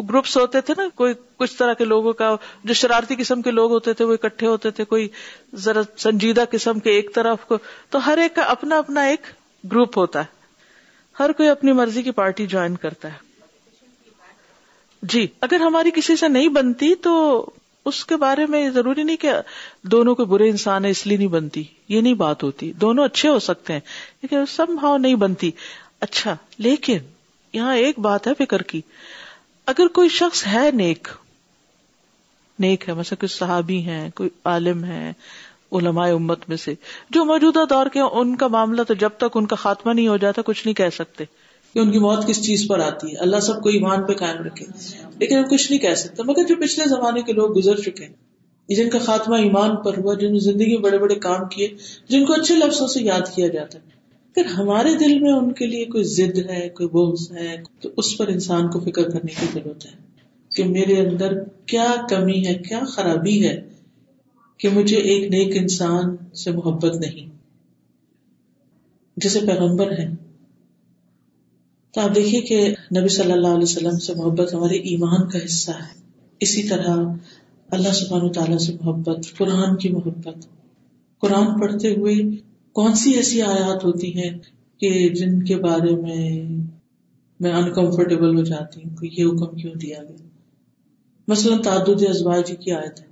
گروپس 0.10 0.38
ہوتے 0.38 0.62
تھے 0.66 0.74
نا 0.78 0.84
کوئی 0.96 1.14
کچھ 1.38 1.56
طرح 1.58 1.74
کے 1.78 1.86
لوگوں 1.86 2.14
کا 2.22 2.36
جو 2.64 2.74
شرارتی 2.82 3.16
قسم 3.20 3.42
کے 3.42 3.52
لوگ 3.52 3.72
ہوتے 3.72 3.94
تھے 3.94 4.06
وہ 4.06 4.14
اکٹھے 4.22 4.48
ہوتے 4.48 4.72
تھے 4.80 4.86
کوئی 4.94 5.08
ذرا 5.64 5.82
سنجیدہ 6.06 6.44
قسم 6.52 6.80
کے 6.88 6.92
ایک 6.96 7.14
طرف 7.16 7.46
کو 7.48 7.58
تو 7.90 8.06
ہر 8.06 8.18
ایک 8.24 8.36
کا 8.36 8.42
اپنا 8.56 8.78
اپنا 8.80 9.04
ایک 9.10 9.28
گروپ 9.72 9.98
ہوتا 9.98 10.20
ہے 10.22 10.42
ہر 11.20 11.32
کوئی 11.38 11.50
اپنی 11.50 11.72
مرضی 11.82 12.02
کی 12.04 12.12
پارٹی 12.22 12.46
جوائن 12.54 12.76
کرتا 12.84 13.12
ہے 13.14 13.32
جی 15.14 15.26
اگر 15.46 15.60
ہماری 15.62 15.92
کسی 15.96 16.16
سے 16.16 16.28
نہیں 16.28 16.48
بنتی 16.58 16.94
تو 17.08 17.14
اس 17.86 18.04
کے 18.06 18.16
بارے 18.18 18.46
میں 18.50 18.70
ضروری 18.72 19.04
نہیں 19.04 19.18
کہ 19.22 19.32
دونوں 19.94 20.14
کو 20.16 20.26
برے 20.34 20.50
انسان 20.50 20.86
ہیں 20.86 20.92
اس 20.92 21.06
لیے 21.08 21.18
نہیں 21.18 21.28
بنتی 21.28 21.64
یہ 21.90 22.02
نہیں 22.02 22.14
بات 22.24 22.44
ہوتی 22.44 22.72
دونوں 22.82 23.06
اچھے 23.06 23.30
ہو 23.30 23.40
سکتے 23.48 23.74
ہیں 23.74 23.80
لیکن 24.22 24.76
بھاؤ 24.76 24.98
نہیں 24.98 25.16
بنتی 25.24 25.50
اچھا 26.08 26.36
لیکن 26.68 26.98
یہاں 27.54 27.76
ایک 27.78 28.00
بات 28.08 28.28
ہے 28.28 28.34
فکر 28.46 28.62
کی 28.72 28.82
اگر 29.74 29.88
کوئی 29.98 30.10
شخص 30.20 30.46
ہے 30.54 30.70
نیک 30.74 31.08
نیک 32.60 32.88
ہے 32.90 32.94
مثلا 32.94 33.20
کوئی 33.20 33.36
صحابی 33.38 33.82
ہیں 33.84 34.10
کوئی 34.16 34.30
عالم 34.54 34.84
ہے 34.86 35.12
علماء 35.80 36.08
امت 36.14 36.48
میں 36.50 36.58
سے 36.58 36.74
جو 37.12 37.26
موجودہ 37.26 37.60
دور 37.70 37.88
کے 37.94 38.00
ان 38.12 38.36
کا 38.38 38.48
معاملہ 38.56 38.84
تو 38.88 38.94
جب 39.04 39.10
تک 39.18 39.38
ان 39.38 39.46
کا 39.46 39.56
خاتمہ 39.66 39.94
نہیں 39.94 40.08
ہو 40.08 40.18
جاتا 40.24 40.42
کچھ 40.46 40.66
نہیں 40.66 40.74
کہہ 40.78 40.90
سکتے 40.94 41.24
کہ 41.74 41.80
ان 41.80 41.92
کی 41.92 42.00
موت 42.00 42.26
کس 42.28 42.42
چیز 42.46 42.68
پر 42.70 42.80
آتی 42.88 43.08
ہے 43.12 43.18
اللہ 43.26 43.40
سب 43.46 43.62
کو 43.62 43.70
ایمان 43.76 44.04
پہ 44.08 44.14
قائم 44.18 44.42
رکھے 44.46 44.66
لیکن 45.20 45.36
ہم 45.38 45.44
کچھ 45.52 45.72
نہیں 45.72 45.82
کہہ 45.86 45.94
سکتے 46.02 46.24
مگر 46.24 46.46
جو 46.48 46.56
پچھلے 46.64 46.86
زمانے 46.90 47.22
کے 47.30 47.34
لوگ 47.40 47.58
گزر 47.58 47.80
چکے 47.86 48.06
ہیں 48.06 48.76
جن 48.76 48.90
کا 48.90 49.00
خاتمہ 49.06 49.36
ایمان 49.46 49.76
پر 49.86 49.98
ہوا 49.98 50.14
جنہوں 50.20 50.34
نے 50.34 50.40
زندگی 50.52 50.76
میں 50.76 50.84
بڑے 50.84 50.98
بڑے 51.00 51.16
کام 51.26 51.48
کیے 51.56 51.68
جن 52.10 52.26
کو 52.26 52.34
اچھے 52.34 52.56
لفظوں 52.56 52.88
سے 52.94 53.02
یاد 53.04 53.34
کیا 53.36 53.48
جاتا 53.56 53.78
ہے 53.80 53.92
پھر 54.36 54.46
ہمارے 54.58 54.94
دل 55.00 55.18
میں 55.24 55.32
ان 55.34 55.52
کے 55.60 55.66
لیے 55.74 55.86
کوئی 55.96 56.04
ضد 56.18 56.38
ہے 56.50 56.68
کوئی 56.78 56.90
بغض 56.94 57.26
ہے 57.40 57.56
تو 57.82 57.90
اس 58.04 58.18
پر 58.18 58.28
انسان 58.36 58.70
کو 58.76 58.80
فکر 58.86 59.10
کرنے 59.12 59.32
کی 59.40 59.46
ضرورت 59.54 59.86
ہے 59.86 59.92
کہ 60.56 60.64
میرے 60.70 61.00
اندر 61.08 61.34
کیا 61.74 61.88
کمی 62.10 62.40
ہے 62.46 62.54
کیا 62.70 62.80
خرابی 62.96 63.36
ہے 63.48 63.56
کہ 64.64 64.70
مجھے 64.78 64.98
ایک 65.12 65.30
نیک 65.32 65.58
انسان 65.62 66.16
سے 66.44 66.52
محبت 66.62 66.96
نہیں 67.06 67.32
جسے 69.24 69.40
پیغمبر 69.48 69.92
ہیں 70.00 70.14
تو 71.94 72.02
آپ 72.02 72.14
دیکھیے 72.16 72.40
کہ 72.42 72.58
نبی 72.98 73.10
صلی 73.16 73.32
اللہ 73.32 73.54
علیہ 73.56 73.70
وسلم 73.72 73.98
سے 74.06 74.14
محبت 74.18 74.54
ہمارے 74.54 74.78
ایمان 74.92 75.28
کا 75.30 75.40
حصہ 75.44 75.72
ہے 75.72 75.92
اسی 76.46 76.64
طرح 76.70 76.96
اللہ 77.78 77.94
سبان 78.00 78.32
تعالیٰ 78.38 78.58
سے 78.66 78.74
محبت 78.80 79.28
قرآن 79.38 79.76
کی 79.84 79.90
محبت 79.98 80.46
قرآن 81.22 81.60
پڑھتے 81.60 81.92
ہوئے 81.96 82.16
کون 82.80 82.96
سی 83.04 83.12
ایسی 83.18 83.42
آیات 83.52 83.84
ہوتی 83.84 84.10
ہیں 84.20 84.32
کہ 84.84 84.90
جن 85.20 85.38
کے 85.50 85.58
بارے 85.68 85.96
میں 86.06 86.26
میں 87.44 87.54
انکمفرٹیبل 87.62 88.36
ہو 88.38 88.44
جاتی 88.50 88.84
ہوں 88.84 88.96
کہ 88.98 89.08
یہ 89.20 89.24
حکم 89.32 89.56
کیوں 89.62 89.74
دیا 89.86 90.02
گیا 90.10 90.28
مثلاً 91.32 91.62
تعدد 91.70 92.04
ازواج 92.10 92.54
کی 92.66 92.72
آیت 92.80 93.02
ہے 93.02 93.08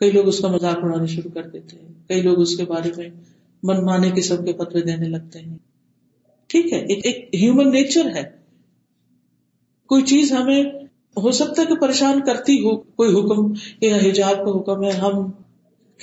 کئی 0.00 0.10
لوگ 0.12 0.28
اس 0.28 0.38
کا 0.44 0.48
مذاق 0.56 0.78
اڑانا 0.84 1.06
شروع 1.16 1.30
کر 1.34 1.48
دیتے 1.56 1.76
ہیں 1.80 1.92
کئی 2.08 2.22
لوگ 2.28 2.40
اس 2.46 2.56
کے 2.56 2.64
بارے 2.74 2.90
میں 2.96 3.08
من 3.68 3.84
مانے 3.86 4.10
قسم 4.16 4.44
کے 4.44 4.52
پتوے 4.62 4.82
دینے 4.90 5.08
لگتے 5.16 5.38
ہیں 5.38 5.56
ٹھیک 6.54 6.72
ہے 6.72 6.78
ہے 6.88 6.94
ایک 7.10 7.22
ہیومن 7.42 7.70
نیچر 7.76 8.10
کوئی 9.92 10.02
چیز 10.10 10.30
ہمیں 10.32 10.60
ہو 11.22 11.30
سکتا 11.38 11.62
ہے 11.62 11.66
کہ 11.66 11.74
پریشان 11.80 12.20
کرتی 12.26 12.54
ہو 12.64 12.76
کوئی 13.00 13.10
حکم 13.14 13.40
یا 13.86 13.96
حجاب 14.04 14.44
کا 14.44 14.50
حکم 14.58 14.84
ہے 14.84 14.90
ہم 15.00 15.20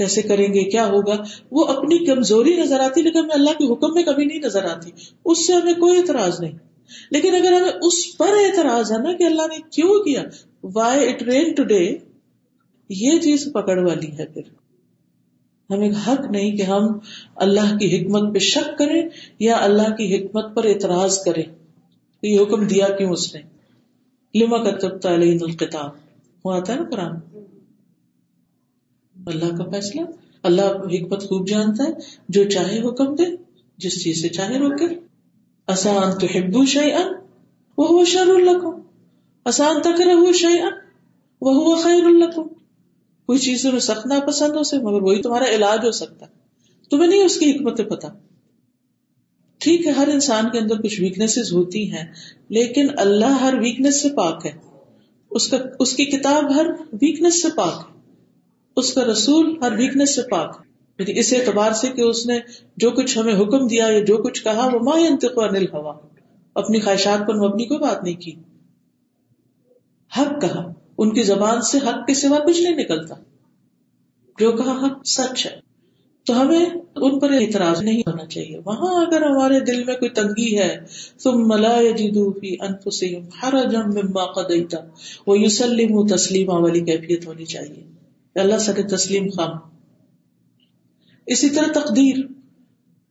کیسے 0.02 0.22
کریں 0.32 0.48
گے 0.54 0.64
کیا 0.74 0.86
ہوگا 0.90 1.16
وہ 1.60 1.66
اپنی 1.76 1.98
کمزوری 2.06 2.56
نظر 2.60 2.80
آتی 2.90 3.02
لیکن 3.08 3.20
ہمیں 3.20 3.36
اللہ 3.40 3.58
کے 3.60 3.72
حکم 3.72 3.94
میں 4.00 4.04
کبھی 4.10 4.26
نہیں 4.26 4.46
نظر 4.48 4.66
آتی 4.76 4.92
اس 5.00 5.46
سے 5.48 5.54
ہمیں 5.54 5.74
کوئی 5.86 5.98
اعتراض 6.00 6.40
نہیں 6.44 6.58
لیکن 7.18 7.36
اگر 7.42 7.58
ہمیں 7.62 7.88
اس 7.90 8.04
پر 8.18 8.38
اعتراض 8.44 8.92
ہے 8.92 8.98
نا 9.08 9.14
کہ 9.20 9.24
اللہ 9.32 9.48
نے 9.56 9.58
کیوں 9.78 10.00
کیا 10.06 10.24
why 10.80 11.10
it 11.10 11.24
rain 11.32 11.54
to 11.62 11.64
day 11.74 11.82
یہ 13.04 13.20
چیز 13.28 13.48
پکڑ 13.54 13.78
والی 13.88 14.12
ہے 14.18 14.26
پھر 14.36 14.52
ہمیں 15.72 15.90
حق 16.08 16.26
نہیں 16.32 16.56
کہ 16.58 16.64
ہم 16.70 16.88
اللہ 17.44 17.76
کی 17.80 17.88
حکمت 17.96 18.34
پہ 18.34 18.40
شک 18.48 18.78
کریں 18.78 19.02
یا 19.44 19.58
اللہ 19.68 19.94
کی 19.98 20.06
حکمت 20.16 20.56
پر 20.56 20.66
اعتراض 20.72 21.18
کریں 21.26 21.44
یہ 22.24 22.40
حکم 22.40 22.66
دیا 22.74 22.88
کیوں 22.98 23.12
اس 23.12 23.34
نے 23.36 23.42
لما 24.40 24.58
تعلیم 25.06 25.44
القتاب 25.50 25.92
وہ 26.46 26.54
آتا 26.56 26.74
ہے 26.74 26.78
نا 26.80 26.90
قرآن 26.90 27.16
اللہ 29.32 29.56
کا 29.58 29.70
فیصلہ 29.72 30.02
اللہ 30.50 30.78
حکمت 30.98 31.24
خوب 31.30 31.48
جانتا 31.50 31.84
ہے 31.90 32.12
جو 32.38 32.44
چاہے 32.56 32.80
حکم 32.88 33.16
دے 33.16 33.30
جس 33.86 34.02
چیز 34.04 34.22
سے 34.22 34.30
چاہے 34.38 34.60
روکے 34.60 34.88
آسان 35.74 36.18
تو 36.22 36.28
ہبو 36.38 36.66
شی 36.76 36.92
ان 37.02 37.14
وہ 37.78 38.04
شیر 38.14 38.30
الکوم 38.36 38.80
آسان 39.52 39.82
تیرو 39.84 40.22
ان 40.54 40.80
وہ 41.48 41.76
خیر 41.84 42.06
القوم 42.06 42.48
کوئی 43.32 43.40
چیزوں 43.42 43.80
سخت 43.84 44.06
نہ 44.08 44.14
پسند 44.28 44.56
ہو 44.56 44.62
سکے 44.70 45.00
وہی 45.04 45.22
تمہارا 45.22 45.46
علاج 45.56 45.84
ہو 45.86 45.92
سکتا 45.98 46.26
ہے 46.26 46.90
تمہیں 46.92 47.08
نہیں 47.10 47.24
اس 47.26 47.38
کی 47.40 47.50
حکمت 47.52 47.78
پتا 47.90 48.08
ٹھیک 49.66 49.86
ہے 49.88 49.92
ہر 50.00 50.08
انسان 50.14 50.50
کے 50.56 50.60
اندر 50.60 50.82
کچھ 50.82 51.48
ہوتی 51.54 51.84
ہیں 51.94 52.04
لیکن 52.58 52.88
اللہ 53.04 53.38
ہر 53.44 53.56
ویکنیس 53.62 54.02
سے 54.02 54.10
پاک 54.18 54.46
ہے 54.46 54.52
اس 55.38 55.48
اس 55.60 55.92
کا 55.94 55.98
کی 56.04 56.06
کتاب 56.18 56.52
ہر 56.56 56.72
ویکنیس 57.06 57.42
سے 57.42 57.54
پاک 57.58 57.80
ہے 57.86 58.82
اس 58.84 58.94
کا 58.94 59.06
رسول 59.12 59.56
ہر 59.62 59.78
ویکنیس 59.78 60.16
سے 60.16 60.22
پاک 60.32 60.58
ہے 60.60 60.68
لیکن 60.98 61.12
یعنی 61.12 61.20
اس 61.26 61.34
اعتبار 61.40 61.80
سے 61.84 61.92
کہ 61.96 62.02
اس 62.10 62.26
نے 62.34 62.40
جو 62.86 62.92
کچھ 63.00 63.18
ہمیں 63.20 63.34
حکم 63.44 63.68
دیا 63.76 63.88
یا 63.98 64.04
جو 64.12 64.18
کچھ 64.28 64.44
کہا 64.50 64.66
وہ 64.74 64.84
ما 64.92 64.98
ہوا 65.80 65.96
اپنی 66.66 66.80
خواہشات 66.90 67.26
پر 67.28 67.42
مبنی 67.48 67.66
کوئی 67.74 67.80
بات 67.88 68.04
نہیں 68.04 68.22
کی 68.28 68.36
حق 70.20 70.40
کہا 70.42 70.70
ان 71.00 71.14
کی 71.14 71.24
زبان 71.24 71.62
سے 71.72 71.78
حق 71.88 72.06
کے 72.08 72.14
سوا 72.22 72.38
کچھ 72.46 72.62
نہیں 72.62 72.76
نکلتا 72.84 73.16
جو 74.40 74.52
کہا 74.58 74.76
حق 74.86 75.06
سچ 75.16 75.46
ہے 75.46 75.60
تو 76.30 76.42
ہمیں 76.42 76.66
ان 77.08 77.18
پر 77.20 77.32
اعتراض 77.36 77.82
نہیں 77.84 78.02
ہونا 78.08 78.26
چاہیے 78.34 78.58
وہاں 78.66 78.92
اگر 79.06 79.22
ہمارے 79.28 79.60
دل 79.70 79.84
میں 79.84 79.96
کوئی 80.02 80.10
تنگی 80.18 80.50
ہے 80.58 80.70
تم 81.24 81.48
ملا 81.52 81.76
جدوی 81.98 82.54
انپ 82.68 82.90
سے 82.98 83.08
ہرا 83.42 83.64
جم 83.72 83.94
میں 83.94 84.04
موقع 84.18 84.42
دیتا 84.50 84.78
وہ 85.28 85.38
یو 85.40 86.04
تسلیم 86.16 86.50
والی 86.50 86.82
کیفیت 86.92 87.26
ہونی 87.28 87.46
چاہیے 87.54 87.90
اللہ 88.42 88.58
سر 88.66 88.82
تسلیم 88.96 89.30
خام 89.38 89.58
اسی 91.34 91.50
طرح 91.56 91.72
تقدیر 91.82 92.24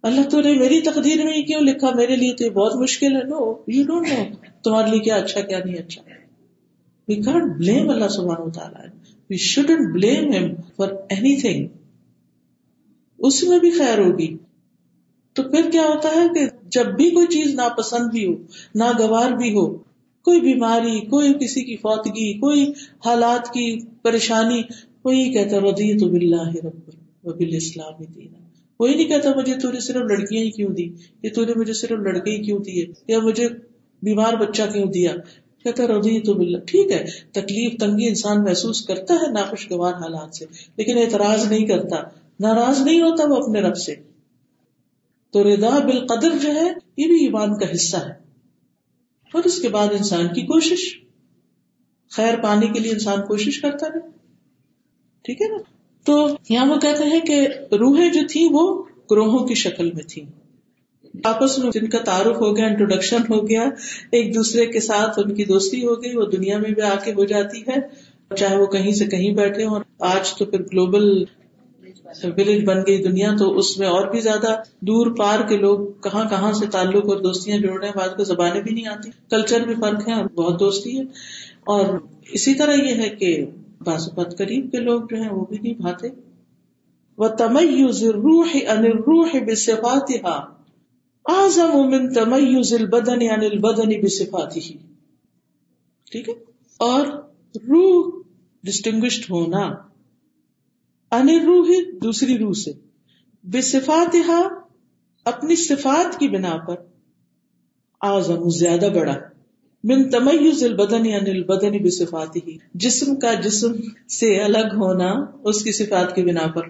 اللہ 0.09 0.29
تو 0.31 0.41
نے 0.45 0.53
میری 0.61 0.81
تقدیر 0.91 1.25
میں 1.25 1.43
کیوں 1.49 1.61
لکھا 1.61 1.91
میرے 1.97 2.17
لیے 2.17 2.33
تو 2.37 2.45
یہ 2.45 2.51
بہت 2.61 2.75
مشکل 2.83 3.17
ہے 3.17 3.23
نو 3.29 3.53
یو 3.77 3.85
ڈونٹ 3.91 4.09
نو 4.13 4.23
تمہارے 4.65 4.91
لیے 4.91 5.01
کیا 5.09 5.17
اچھا 5.25 5.41
کیا 5.41 5.59
نہیں 5.65 5.79
اچھا 5.83 6.03
وی 7.11 7.15
کانٹ 7.27 7.47
بلیم 7.59 7.89
اللہ 7.91 8.09
سبحان 8.17 8.51
تعالیٰ 8.57 8.85
we 9.31 9.37
shouldn't 9.53 9.87
blame 9.95 10.25
him 10.37 10.45
for 10.77 10.89
anything 11.41 11.65
اس 13.29 13.43
میں 13.49 13.59
بھی 13.65 13.71
خیر 13.79 13.99
ہوگی 14.07 14.29
تو 15.37 15.43
پھر 15.51 15.71
کیا 15.73 15.85
ہوتا 15.89 16.13
ہے 16.17 16.27
کہ 16.35 16.45
جب 16.77 16.93
بھی 17.01 17.09
کوئی 17.17 17.27
چیز 17.35 17.55
ناپسند 17.63 18.11
بھی 18.13 18.25
ہو 18.27 18.35
ناگوار 18.83 19.31
بھی 19.43 19.51
ہو 19.57 19.65
کوئی 20.29 20.41
بیماری 20.47 20.95
کوئی 21.15 21.33
کسی 21.41 21.65
کی 21.71 21.77
فوتگی 21.87 22.29
کوئی 22.45 22.65
حالات 23.07 23.53
کی 23.57 23.67
پریشانی 24.07 24.63
کوئی 25.09 25.27
کہتا 25.39 25.63
ودی 25.67 25.89
تو 26.03 26.09
بلّہ 26.15 26.47
رب 26.67 27.29
وبل 27.29 27.57
اسلام 27.63 28.03
دینا 28.05 28.39
کوئی 28.81 28.95
نہیں 28.95 29.09
کہتا 29.15 29.33
مجھے 29.41 29.59
تو 29.63 29.73
نے 29.73 29.81
صرف 29.91 30.11
لڑکیاں 30.13 30.43
ہی 30.45 30.51
کیوں 30.61 30.71
دی 30.81 30.87
کہ 31.23 31.29
تو 31.35 31.45
نے 31.49 31.55
مجھے 31.61 31.73
صرف 31.85 32.07
لڑکے 32.09 32.31
ہی 32.37 32.43
کیوں 32.49 32.59
دیے 32.69 32.87
یا 33.15 33.21
مجھے 33.31 33.49
بیمار 34.07 34.43
بچہ 34.47 34.73
کیوں 34.73 34.89
دیا 34.99 35.15
کہتا 35.65 35.87
تو 36.27 36.35
بل 36.35 36.59
ٹھیک 36.69 36.91
ہے 36.93 37.03
تکلیف 37.41 37.73
تنگی 37.81 38.07
انسان 38.09 38.43
محسوس 38.45 38.81
کرتا 38.87 39.15
ہے 39.23 39.31
ناخوشگوار 39.33 39.93
حالات 40.03 40.35
سے 40.37 40.45
لیکن 40.81 40.99
اعتراض 40.99 41.45
نہیں 41.51 41.67
کرتا 41.73 42.01
ناراض 42.47 42.81
نہیں 42.87 43.01
ہوتا 43.03 43.25
وہ 43.33 43.37
اپنے 43.43 43.61
رب 43.69 43.77
سے 43.87 43.95
تو 45.35 45.43
ردا 45.49 45.79
بال 45.89 45.99
قدر 46.13 46.39
جو 46.43 46.55
ہے 46.55 46.67
یہ 47.03 47.07
بھی 47.13 47.19
ایمان 47.25 47.59
کا 47.59 47.71
حصہ 47.73 47.97
ہے 48.07 48.19
اور 49.39 49.45
اس 49.51 49.61
کے 49.63 49.69
بعد 49.77 49.93
انسان 49.99 50.27
کی 50.39 50.43
کوشش 50.53 50.87
خیر 52.17 52.41
پانے 52.43 52.67
کے 52.75 52.81
لیے 52.85 52.93
انسان 52.93 53.21
کوشش 53.27 53.61
کرتا 53.67 53.87
ہے 53.95 54.01
ٹھیک 55.29 55.43
ہے 55.43 55.49
نا 55.57 55.61
تو 56.09 56.17
یہاں 56.51 56.67
وہ 56.71 56.79
کہتے 56.87 57.05
ہیں 57.15 57.21
کہ 57.31 57.39
روحیں 57.85 58.09
جو 58.19 58.27
تھی 58.33 58.47
وہ 58.53 58.65
گروہوں 59.11 59.47
کی 59.47 59.55
شکل 59.69 59.93
میں 59.99 60.03
تھیں 60.15 60.25
آپس 61.29 61.57
میں 61.59 61.71
جن 61.75 61.87
کا 61.91 61.99
تعارف 62.05 62.37
ہو 62.41 62.57
گیا 62.57 62.67
انٹروڈکشن 62.67 63.23
ہو 63.31 63.39
گیا 63.49 63.63
ایک 64.17 64.35
دوسرے 64.35 64.67
کے 64.73 64.81
ساتھ 64.81 65.19
ان 65.21 65.35
کی 65.35 65.45
دوستی 65.45 65.83
ہو 65.87 65.95
گئی 66.03 66.17
وہ 66.17 66.25
دنیا 66.37 66.59
میں 66.59 66.71
بھی 66.75 66.83
آ 66.91 66.95
کے 67.05 67.13
ہو 67.17 67.25
جاتی 67.33 67.63
ہے 67.69 67.77
چاہے 68.37 68.57
وہ 68.59 68.67
کہیں 68.75 68.91
سے 68.99 69.07
کہیں 69.15 69.31
بیٹھے 69.37 69.65
ہوں 69.67 69.81
آج 70.15 70.33
تو 70.39 70.45
پھر 70.51 70.63
گلوبل 70.73 71.07
ولیج 72.37 72.65
بن 72.65 72.81
گئی 72.87 73.03
دنیا 73.03 73.31
تو 73.39 73.49
اس 73.59 73.77
میں 73.79 73.87
اور 73.89 74.07
بھی 74.11 74.21
زیادہ 74.21 74.55
دور 74.87 75.11
پار 75.17 75.41
کے 75.49 75.57
لوگ 75.59 75.85
کہاں 76.05 76.25
کہاں 76.31 76.53
سے 76.61 76.67
تعلق 76.77 77.09
اور 77.15 77.19
دوستیاں 77.29 77.59
جوڑ 77.67 77.79
رہے 77.79 77.89
ہیں 77.89 77.97
بعض 77.97 78.15
کو 78.17 78.25
زبانیں 78.31 78.61
بھی 78.61 78.75
نہیں 78.75 78.87
آتی 78.93 79.11
کلچر 79.31 79.67
میں 79.67 79.75
فرق 79.81 80.09
ہے 80.09 80.15
اور 80.15 80.29
بہت 80.37 80.61
دوستی 80.61 80.97
ہے 80.99 81.03
اور 81.75 81.99
اسی 82.39 82.55
طرح 82.63 82.83
یہ 82.89 83.03
ہے 83.03 83.09
کہ 83.23 83.35
بعض 83.87 84.09
بت 84.15 84.37
قریب 84.39 84.71
کے 84.73 84.79
لوگ 84.87 85.01
جو 85.11 85.23
ہیں 85.23 85.29
وہ 85.31 85.45
بھی 85.51 85.59
نہیں 85.63 85.75
بھاتے 85.83 86.09
وہ 87.25 87.29
تمئی 87.43 87.83
روح 87.83 88.49
ان 88.65 88.87
روح 89.07 89.39
انروحات 89.41 90.19
اعظم 91.29 91.91
ذل 92.19 92.87
بدن 92.93 93.21
یا 93.23 93.33
عن 93.35 93.59
بدنی 93.65 93.97
بصفاته 94.03 94.61
ٹھیک 96.13 96.29
ہے 96.29 96.35
اور 96.91 97.07
روح 97.73 98.09
ڈسٹنگوشڈ 98.69 99.31
ہونا 99.31 99.63
ان 101.19 101.29
روح 101.47 101.69
دوسری 102.03 102.39
روح 102.39 102.53
سے 102.63 102.73
بے 103.55 103.61
صفاتہ 103.73 104.37
اپنی 105.33 105.57
صفات 105.67 106.19
کی 106.21 106.29
بنا 106.37 106.57
پر 106.69 106.75
اعظم 108.11 108.49
زیادہ 108.59 108.89
بڑا 108.95 109.15
من 109.91 110.09
ذل 110.61 110.75
بدن 110.77 111.07
یا 111.07 111.19
نل 111.27 111.43
بصفاته 111.51 111.91
صفاتی 111.99 112.57
جسم 112.87 113.15
کا 113.23 113.33
جسم 113.45 113.77
سے 114.19 114.33
الگ 114.47 114.75
ہونا 114.81 115.11
اس 115.51 115.63
کی 115.65 115.73
صفات 115.83 116.15
کی 116.15 116.23
بنا 116.33 116.47
پر 116.55 116.69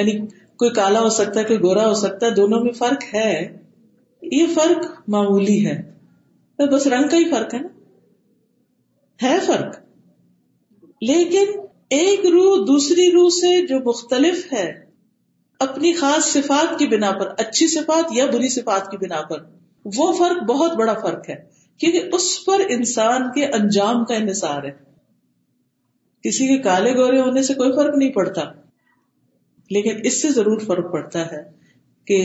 یعنی 0.00 0.16
کوئی 0.62 0.70
کالا 0.78 1.00
ہو 1.06 1.08
سکتا 1.16 1.40
ہے 1.40 1.44
کوئی 1.50 1.60
گورا 1.64 1.86
ہو 1.88 1.94
سکتا 2.02 2.26
ہے 2.26 2.34
دونوں 2.40 2.60
میں 2.64 2.72
فرق 2.78 3.02
ہے 3.14 3.28
یہ 4.32 4.46
فرق 4.54 4.84
معمولی 5.14 5.56
ہے 5.66 6.66
بس 6.72 6.86
رنگ 6.92 7.08
کا 7.08 7.16
ہی 7.16 7.28
فرق 7.30 7.54
ہے 7.54 7.58
نا 7.62 7.68
ہے 9.28 9.36
فرق 9.46 9.76
لیکن 11.10 11.52
ایک 11.96 12.24
روح 12.34 12.56
دوسری 12.68 13.10
روح 13.12 13.28
سے 13.40 13.50
جو 13.66 13.78
مختلف 13.90 14.52
ہے 14.52 14.66
اپنی 15.66 15.92
خاص 16.00 16.24
صفات 16.32 16.78
کی 16.78 16.86
بنا 16.96 17.10
پر 17.18 17.34
اچھی 17.44 17.66
صفات 17.74 18.12
یا 18.16 18.26
بری 18.32 18.48
صفات 18.54 18.90
کی 18.90 18.96
بنا 19.06 19.20
پر 19.28 19.42
وہ 19.98 20.12
فرق 20.18 20.42
بہت 20.50 20.74
بڑا 20.78 20.94
فرق 21.02 21.28
ہے 21.30 21.36
کیونکہ 21.80 22.16
اس 22.16 22.26
پر 22.46 22.62
انسان 22.76 23.30
کے 23.34 23.44
انجام 23.58 24.04
کا 24.10 24.14
انحصار 24.14 24.62
ہے 24.64 24.72
کسی 26.28 26.46
کے 26.48 26.62
کالے 26.62 26.94
گورے 26.98 27.20
ہونے 27.20 27.42
سے 27.48 27.54
کوئی 27.54 27.72
فرق 27.76 27.94
نہیں 27.96 28.12
پڑتا 28.12 28.42
لیکن 29.76 30.00
اس 30.08 30.20
سے 30.22 30.28
ضرور 30.38 30.58
فرق 30.66 30.92
پڑتا 30.92 31.24
ہے 31.32 31.42
کہ 32.10 32.18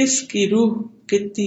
کس 0.00 0.20
کی 0.32 0.46
روح 0.50 0.76
کتنی 1.12 1.46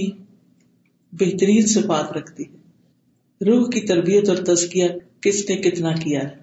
بہترین 1.20 1.66
سے 1.66 1.80
بات 1.86 2.12
رکھتی 2.16 2.44
ہے 2.44 3.44
روح 3.50 3.68
کی 3.70 3.80
تربیت 3.86 4.28
اور 4.30 4.36
تزکیہ 4.48 4.88
کس 5.26 5.38
نے 5.48 5.56
کتنا 5.68 5.92
کیا 6.02 6.20
ہے 6.22 6.34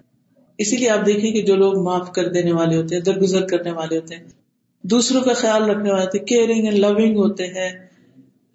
اسی 0.64 0.76
لیے 0.76 0.88
آپ 0.96 1.06
دیکھیں 1.06 1.30
کہ 1.36 1.42
جو 1.46 1.54
لوگ 1.62 1.82
معاف 1.84 2.10
کر 2.16 2.28
دینے 2.32 2.52
والے 2.58 2.76
ہوتے 2.76 2.94
ہیں 2.94 3.02
درگزر 3.08 3.46
کرنے 3.52 3.70
والے 3.78 3.96
ہوتے 3.98 4.16
ہیں 4.16 4.24
دوسروں 4.92 5.20
کا 5.28 5.32
خیال 5.42 5.62
رکھنے 5.70 5.90
والے 5.92 6.04
ہوتے 6.04 6.18
ہوتے 6.18 6.18
ہیں 6.18 6.26
کیئرنگ 6.32 6.66
اینڈ 6.70 6.78
لونگ 6.84 7.40
ہیں 7.56 7.70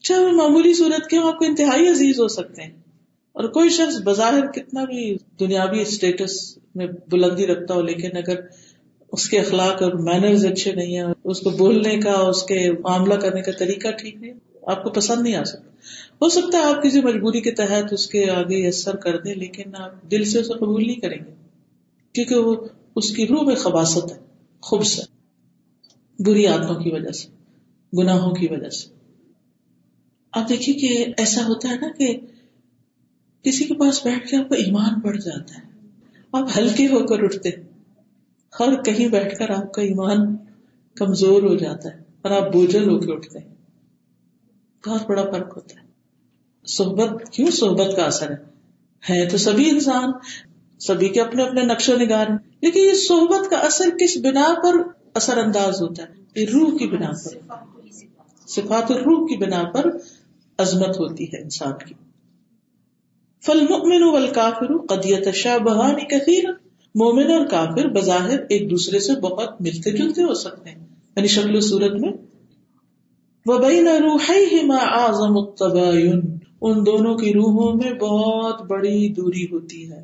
چاہے 0.10 0.20
وہ 0.26 0.32
معمولی 0.42 0.74
صورت 0.82 1.10
کے 1.14 1.18
آپ 1.30 1.40
کو 1.40 1.46
انتہائی 1.46 1.88
عزیز 1.92 2.20
ہو 2.24 2.28
سکتے 2.36 2.62
ہیں 2.64 2.70
اور 3.40 3.48
کوئی 3.58 3.70
شخص 3.78 3.98
بظاہر 4.06 4.46
کتنا 4.58 4.84
بھی 4.92 5.04
دنیاوی 5.40 5.82
اسٹیٹس 5.88 6.36
میں 6.80 6.88
بلندی 7.14 7.48
رکھتا 7.54 7.74
ہو 7.80 7.82
لیکن 7.90 8.18
اگر 8.22 8.42
اس 9.18 9.28
کے 9.30 9.40
اخلاق 9.40 9.82
اور 9.88 9.98
مینرز 10.10 10.46
اچھے 10.52 10.74
نہیں 10.82 10.98
ہیں 10.98 11.08
اس 11.34 11.40
کو 11.48 11.56
بولنے 11.64 11.98
کا 12.08 12.16
اس 12.30 12.44
کے 12.54 12.60
معاملہ 12.86 13.20
کرنے 13.26 13.42
کا 13.50 13.58
طریقہ 13.64 13.94
ٹھیک 14.04 14.22
نہیں 14.22 14.38
آپ 14.72 14.84
کو 14.84 14.90
پسند 14.96 15.22
نہیں 15.26 15.36
آ 15.36 15.44
سکتا 15.52 16.22
ہو 16.22 16.28
سکتا 16.34 16.58
ہے 16.58 16.64
آپ 16.72 16.82
کسی 16.84 17.02
مجبوری 17.04 17.40
کے 17.46 17.52
تحت 17.60 17.94
اس 17.94 18.06
کے 18.10 18.24
آگے 18.32 18.58
یسر 18.68 18.96
کر 19.06 19.16
دیں 19.24 19.34
لیکن 19.44 19.76
آپ 19.86 19.94
دل 20.12 20.24
سے 20.32 20.40
اسے 20.40 20.54
قبول 20.60 20.84
نہیں 20.86 21.00
کریں 21.06 21.18
گے 21.18 21.34
کیونکہ 22.14 22.50
وہ 22.50 22.54
اس 23.02 23.10
کی 23.16 23.26
روح 23.28 23.42
میں 23.48 23.56
خباست 23.64 24.12
ہے 24.12 24.84
ہے 24.84 25.08
بری 26.28 26.46
عادتوں 26.52 26.76
کی 26.84 26.92
وجہ 26.98 27.12
سے 27.22 27.28
گناہوں 28.02 28.34
کی 28.40 28.48
وجہ 28.54 28.70
سے 28.78 28.92
آپ 30.40 30.48
دیکھیے 30.50 30.76
کہ 30.84 31.04
ایسا 31.24 31.46
ہوتا 31.48 31.70
ہے 31.70 31.76
نا 31.86 31.90
کہ 32.00 32.12
کسی 33.48 33.66
کے 33.72 33.76
پاس 33.84 34.02
بیٹھ 34.06 34.28
کے 34.32 34.38
آپ 34.38 34.50
کا 34.50 34.62
ایمان 34.66 35.00
بڑھ 35.08 35.18
جاتا 35.28 35.58
ہے 35.62 35.68
آپ 36.42 36.58
ہلکے 36.58 36.88
ہو 36.96 37.04
کر 37.12 37.24
اٹھتے 37.30 37.52
ہر 38.60 38.76
کہیں 38.90 39.08
بیٹھ 39.16 39.38
کر 39.40 39.56
آپ 39.62 39.72
کا 39.78 39.82
ایمان 39.92 40.26
کمزور 41.02 41.48
ہو 41.50 41.56
جاتا 41.66 41.96
ہے 41.96 42.00
اور 42.24 42.42
آپ 42.42 42.52
بوجھل 42.54 42.88
ہو 42.90 42.98
کے 43.06 43.12
اٹھتے 43.14 43.40
ہیں 43.40 43.48
بہت 44.88 45.08
بڑا 45.10 45.24
فرق 45.32 45.56
ہوتا 45.56 45.80
ہے 45.82 45.88
صحبت 46.78 47.30
کیوں 47.34 47.52
صحبت 47.60 47.96
کا 47.96 48.04
اثر 48.12 48.32
ہے 49.10 49.26
تو 49.30 49.38
سبھی 49.46 49.70
انسان 49.70 50.12
سبھی 50.88 51.10
کے 51.16 51.22
اپنے 51.22 51.44
اپنے 51.44 51.64
نقش 51.70 51.90
و 51.90 51.96
نگار 52.02 52.28
ہیں 52.30 52.38
لیکن 52.62 52.80
یہ 52.82 52.94
سحبت 53.08 53.50
کا 53.52 53.58
اثر 53.70 53.90
کس 54.00 54.18
بنا 54.24 54.46
پر 54.64 54.82
اثر 55.22 55.38
انداز 55.44 55.82
ہوتا 55.82 56.04
ہے 56.04 56.42
یہ 56.42 56.52
روح 56.54 56.78
کی 56.78 56.88
بنا 56.96 57.12
پر 57.24 57.88
صفات 58.56 58.92
الروح 58.92 59.28
کی 59.30 59.38
بنا 59.46 59.64
پر 59.74 59.90
عظمت 60.66 61.00
ہوتی 61.00 61.26
ہے 61.34 61.42
انسان 61.42 61.74
کی 61.86 61.94
کافر 64.36 64.76
قدیت 64.94 65.30
شاہ 65.42 65.58
بہانی 65.68 66.06
کثیر 66.16 66.50
مومن 67.04 67.32
اور 67.38 67.46
کافر 67.56 67.88
بظاہر 68.00 68.40
ایک 68.56 68.70
دوسرے 68.72 69.00
سے 69.10 69.16
بہت 69.28 69.62
ملتے 69.68 69.92
جلتے 69.98 70.24
ہو 70.30 70.34
سکتے 70.44 70.70
ہیں 70.70 70.78
یعنی 71.16 71.28
شکل 71.38 71.56
و 71.56 71.60
صورت 71.72 72.00
میں 72.06 72.12
آزم 73.52 75.38
التباین 75.38 76.22
ان 76.68 76.84
دونوں 76.86 77.14
کی 77.18 77.32
روحوں 77.34 77.72
میں 77.78 77.94
بہت 78.00 78.62
بڑی 78.70 79.10
دوری 79.14 79.46
ہوتی 79.52 79.84
ہے 79.92 80.04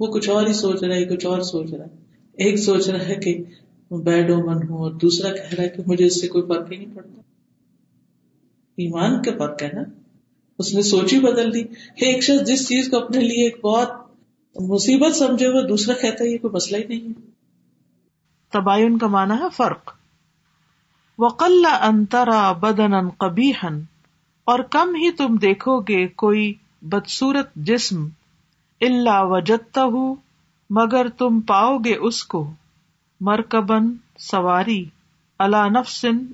وہ 0.00 0.06
کچھ 0.12 0.28
اور 0.34 0.46
ہی 0.46 0.52
سوچ 0.60 0.82
رہا 0.82 0.94
ہے 0.94 1.04
کچھ 1.14 1.26
اور 1.26 1.40
سوچ 1.54 1.72
رہا 1.72 1.84
ہے 1.84 1.98
ایک 2.44 2.58
سوچ 2.68 2.88
رہا 2.88 3.08
ہے 3.08 3.14
کہ 3.24 3.34
بیڈ 4.08 4.30
اومن 4.30 4.62
اور 4.80 4.90
دوسرا 5.04 5.32
کہہ 5.34 5.54
رہا 5.56 5.62
ہے 5.62 5.68
کہ 5.76 5.82
مجھے 5.86 6.06
اس 6.06 6.20
سے 6.20 6.28
کوئی 6.34 6.44
فرق 6.52 6.72
ہی 6.72 6.76
نہیں 6.76 6.94
پڑتا 6.96 7.20
ایمان 8.84 9.22
کا 9.22 9.30
فرق 9.38 9.62
ہے 9.62 9.68
نا 9.74 9.82
اس 10.62 10.74
نے 10.74 10.82
سوچ 10.90 11.12
ہی 11.12 11.18
بدل 11.20 11.52
دی 11.54 11.60
ایک 12.08 12.22
شخص 12.24 12.42
جس 12.50 12.66
چیز 12.68 12.88
کو 12.90 12.96
اپنے 13.02 13.20
لیے 13.20 13.44
ایک 13.44 13.58
بہت 13.64 13.98
مصیبت 14.72 15.16
سمجھے 15.16 15.48
وہ 15.56 15.62
دوسرا 15.68 15.94
کہتا 16.00 16.24
ہے 16.24 16.28
یہ 16.30 16.38
کوئی 16.44 16.54
مسئلہ 16.54 16.80
ہی 16.82 16.96
نہیں 16.98 18.58
ہے 18.58 18.84
ان 18.86 18.98
کا 18.98 19.06
مانا 19.16 19.38
ہے 19.42 19.48
فرق 19.56 19.96
وقل 21.20 21.66
انترا 21.86 22.40
بدن 22.62 22.92
کبھی 23.22 23.50
ہن 23.62 23.74
اور 24.50 24.58
کم 24.76 24.94
ہی 25.00 25.10
تم 25.18 25.34
دیکھو 25.42 25.72
گے 25.88 26.06
کوئی 26.22 26.44
بدسورت 26.94 27.52
جسم 27.70 28.04
اللہ 28.88 29.20
وجت 29.32 29.78
ہوں 29.96 30.14
مگر 30.78 31.08
تم 31.22 31.40
پاؤ 31.52 31.76
گے 31.86 31.94
اس 32.10 32.22
کو 32.34 32.42
مرکبن 33.30 33.90
سواری 34.30 34.80
اللہ 35.48 35.68
نفسن 35.78 36.24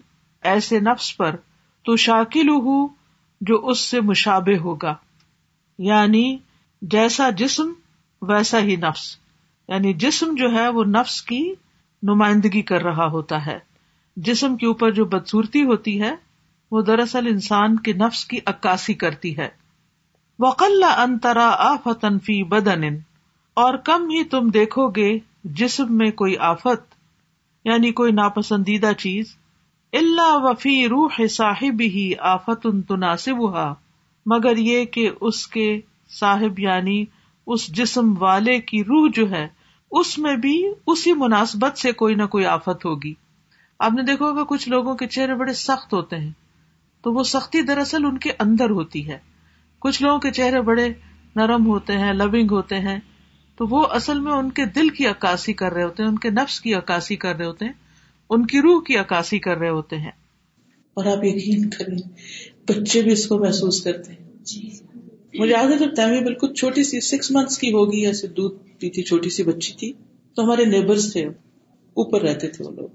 ایسے 0.53 0.81
نفس 0.93 1.09
پر 1.17 1.37
تو 1.87 1.97
شاکل 2.07 2.49
ہوں 2.69 2.89
جو 3.51 3.59
اس 3.71 3.81
سے 3.95 4.01
مشابے 4.11 4.57
ہوگا 4.69 4.95
یعنی 5.91 6.27
جیسا 6.97 7.29
جسم 7.45 7.73
ویسا 8.31 8.61
ہی 8.71 8.77
نفس 8.91 9.09
یعنی 9.73 9.93
جسم 10.07 10.35
جو 10.43 10.53
ہے 10.59 10.69
وہ 10.79 10.85
نفس 10.99 11.21
کی 11.33 11.43
نمائندگی 12.13 12.63
کر 12.73 12.83
رہا 12.91 13.07
ہوتا 13.17 13.47
ہے 13.47 13.59
جسم 14.25 14.55
کے 14.57 14.67
اوپر 14.67 14.91
جو 14.99 15.05
بدسورتی 15.05 15.63
ہوتی 15.67 16.01
ہے 16.03 16.13
وہ 16.71 16.81
دراصل 16.83 17.27
انسان 17.31 17.79
کے 17.89 17.93
نفس 18.03 18.25
کی 18.27 18.39
عکاسی 18.53 18.95
کرتی 19.05 19.37
ہے 19.37 19.49
وقل 20.45 20.83
انترا 20.85 21.49
آفت 21.67 22.05
انفی 22.05 22.43
بدن 22.55 22.85
اور 23.65 23.75
کم 23.85 24.09
ہی 24.11 24.23
تم 24.31 24.49
دیکھو 24.55 24.89
گے 24.97 25.09
جسم 25.59 25.97
میں 25.99 26.11
کوئی 26.23 26.37
آفت 26.53 26.95
یعنی 27.65 27.91
کوئی 28.01 28.13
ناپسندیدہ 28.13 28.93
چیز 28.99 29.35
اللہ 30.01 30.37
وفی 30.45 30.75
روح 30.89 31.19
صاحب 31.31 31.81
ہی 31.95 32.11
آفت 32.33 32.67
ان 32.73 32.81
تناسب 32.89 33.49
ہوا 33.49 33.73
مگر 34.35 34.57
یہ 34.57 34.85
کہ 34.97 35.09
اس 35.31 35.47
کے 35.57 35.69
صاحب 36.21 36.59
یعنی 36.61 37.05
اس 37.55 37.67
جسم 37.77 38.13
والے 38.23 38.59
کی 38.71 38.83
روح 38.85 39.09
جو 39.15 39.31
ہے 39.31 39.47
اس 40.01 40.17
میں 40.19 40.35
بھی 40.47 40.57
اسی 40.93 41.13
مناسبت 41.25 41.79
سے 41.79 41.93
کوئی 42.03 42.15
نہ 42.15 42.27
کوئی 42.37 42.45
آفت 42.59 42.85
ہوگی 42.85 43.13
آپ 43.85 43.93
نے 43.95 44.03
دیکھو 44.03 44.33
کہ 44.35 44.45
کچھ 44.49 44.69
لوگوں 44.69 44.95
کے 45.01 45.07
چہرے 45.15 45.35
بڑے 45.41 45.53
سخت 45.61 45.93
ہوتے 45.95 46.17
ہیں 46.19 46.31
تو 47.03 47.13
وہ 47.15 47.23
سختی 47.35 47.63
دراصل 47.71 48.05
ان 48.05 48.19
کے 48.27 48.31
اندر 48.45 48.71
ہوتی 48.79 49.07
ہے 49.09 49.19
کچھ 49.87 50.03
لوگوں 50.03 50.19
کے 50.27 50.31
چہرے 50.39 50.61
بڑے 50.69 50.89
نرم 51.37 51.67
ہوتے 51.69 51.97
ہیں 52.03 52.13
لونگ 52.15 52.53
ہوتے 52.53 52.79
ہیں 52.87 52.99
تو 53.59 53.67
وہ 53.71 53.85
اصل 53.99 54.21
میں 54.21 54.33
ان 54.33 54.51
کے 54.59 54.65
دل 54.77 54.89
کی 54.97 55.07
عکاسی 55.07 55.53
کر 55.63 55.73
رہے 55.73 55.83
ہوتے 55.83 56.03
ہیں 56.03 56.11
ان 56.11 56.19
کے 56.25 56.31
نفس 56.41 56.61
کی 56.61 56.75
عکاسی 56.75 57.17
کر 57.25 57.37
رہے 57.37 57.47
ہوتے 57.47 57.65
ہیں 57.65 57.73
ان 58.35 58.47
کی 58.53 58.59
روح 58.67 58.83
کی 58.87 58.97
عکاسی 58.99 59.39
کر 59.49 59.57
رہے 59.59 59.69
ہوتے 59.69 59.97
ہیں 60.07 60.11
اور 61.01 61.07
آپ 61.17 61.25
یقین 61.25 61.69
کریں 61.77 61.97
بچے 62.69 63.03
بھی 63.09 63.13
اس 63.13 63.27
کو 63.27 63.39
محسوس 63.45 63.83
کرتے 63.85 64.13
ہیں 64.13 64.45
جی۔ 64.53 64.69
مجھے 65.41 65.55
جب 65.79 66.23
بالکل 66.25 66.53
چھوٹی 66.55 66.83
سی 66.91 67.01
سکس 67.09 67.31
منتھس 67.31 67.59
کی 67.63 67.73
ہوگی 67.73 68.05
ایسے 68.07 68.27
دودھ 68.39 68.55
پیتی 68.81 69.03
چھوٹی 69.11 69.31
سی 69.31 69.43
بچی 69.51 69.73
تھی 69.79 69.93
تو 70.37 70.45
ہمارے 70.45 70.65
نیبرس 70.75 71.13
تھے 71.13 71.25
اوپر 72.03 72.23
رہتے 72.29 72.49
تھے 72.55 72.65
وہ 72.65 72.71
لوگ 72.77 72.89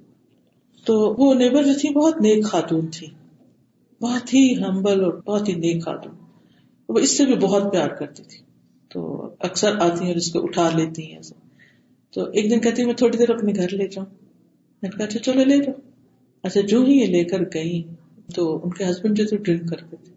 تو 0.85 0.93
وہ 1.17 1.33
نیبر 1.39 1.63
جو 1.63 1.73
تھی 1.81 1.89
بہت 1.93 2.21
نیک 2.21 2.45
خاتون 2.51 2.87
تھی 2.97 3.07
بہت 4.01 4.33
ہی 4.33 4.43
ہمبل 4.63 5.03
اور 5.03 5.13
بہت 5.25 5.49
ہی 5.49 5.53
نیک 5.65 5.83
خاتون 5.85 6.13
وہ 6.93 6.99
اس 7.05 7.17
سے 7.17 7.25
بھی 7.25 7.35
بہت 7.43 7.71
پیار 7.73 7.89
کرتی 7.99 8.23
تھی 8.29 8.39
تو 8.93 9.03
اکثر 9.49 9.75
آتی 9.85 10.03
ہیں 10.03 10.11
اور 10.11 10.17
اس 10.21 10.31
کو 10.33 10.43
اٹھا 10.45 10.69
لیتی 10.77 11.05
ہیں 11.11 11.19
تو 12.15 12.23
ایک 12.37 12.49
دن 12.51 12.59
کہتی 12.63 12.85
میں 12.85 12.93
تھوڑی 13.01 13.17
دیر 13.17 13.29
اپنے 13.35 13.53
گھر 13.63 13.75
لے 13.81 13.87
جاؤں 13.93 14.05
میں 14.81 14.89
نے 14.89 14.95
کہا 14.97 15.05
اچھا 15.05 15.19
چلو 15.31 15.43
لے 15.51 15.57
جاؤ 15.65 15.79
اچھا 16.47 16.61
جو 16.73 16.81
ہی 16.83 16.97
یہ 16.99 17.05
لے 17.15 17.23
کر 17.33 17.43
گئی 17.53 17.81
تو 18.35 18.45
ان 18.63 18.69
کے 18.79 18.85
ہسبینڈ 18.89 19.17
جو 19.17 19.25
تھے 19.29 19.37
ڈرنک 19.45 19.69
کرتے 19.69 19.95
تھے 20.03 20.09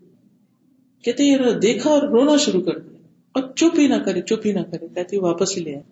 کہتے 1.04 1.52
دیکھا 1.66 1.90
اور 1.90 2.08
رونا 2.16 2.36
شروع 2.44 2.62
کر 2.68 2.78
دیا 2.78 2.98
اور 3.36 3.42
چپ 3.60 3.78
ہی 3.78 3.86
نہ 3.92 3.98
کرے 4.06 4.20
چپ 4.32 4.46
ہی 4.46 4.52
نہ 4.52 4.60
کرے 4.70 4.86
کہتی 4.94 5.18
واپس 5.26 5.56
ہی 5.56 5.62
لے 5.62 5.74
آئے 5.74 5.82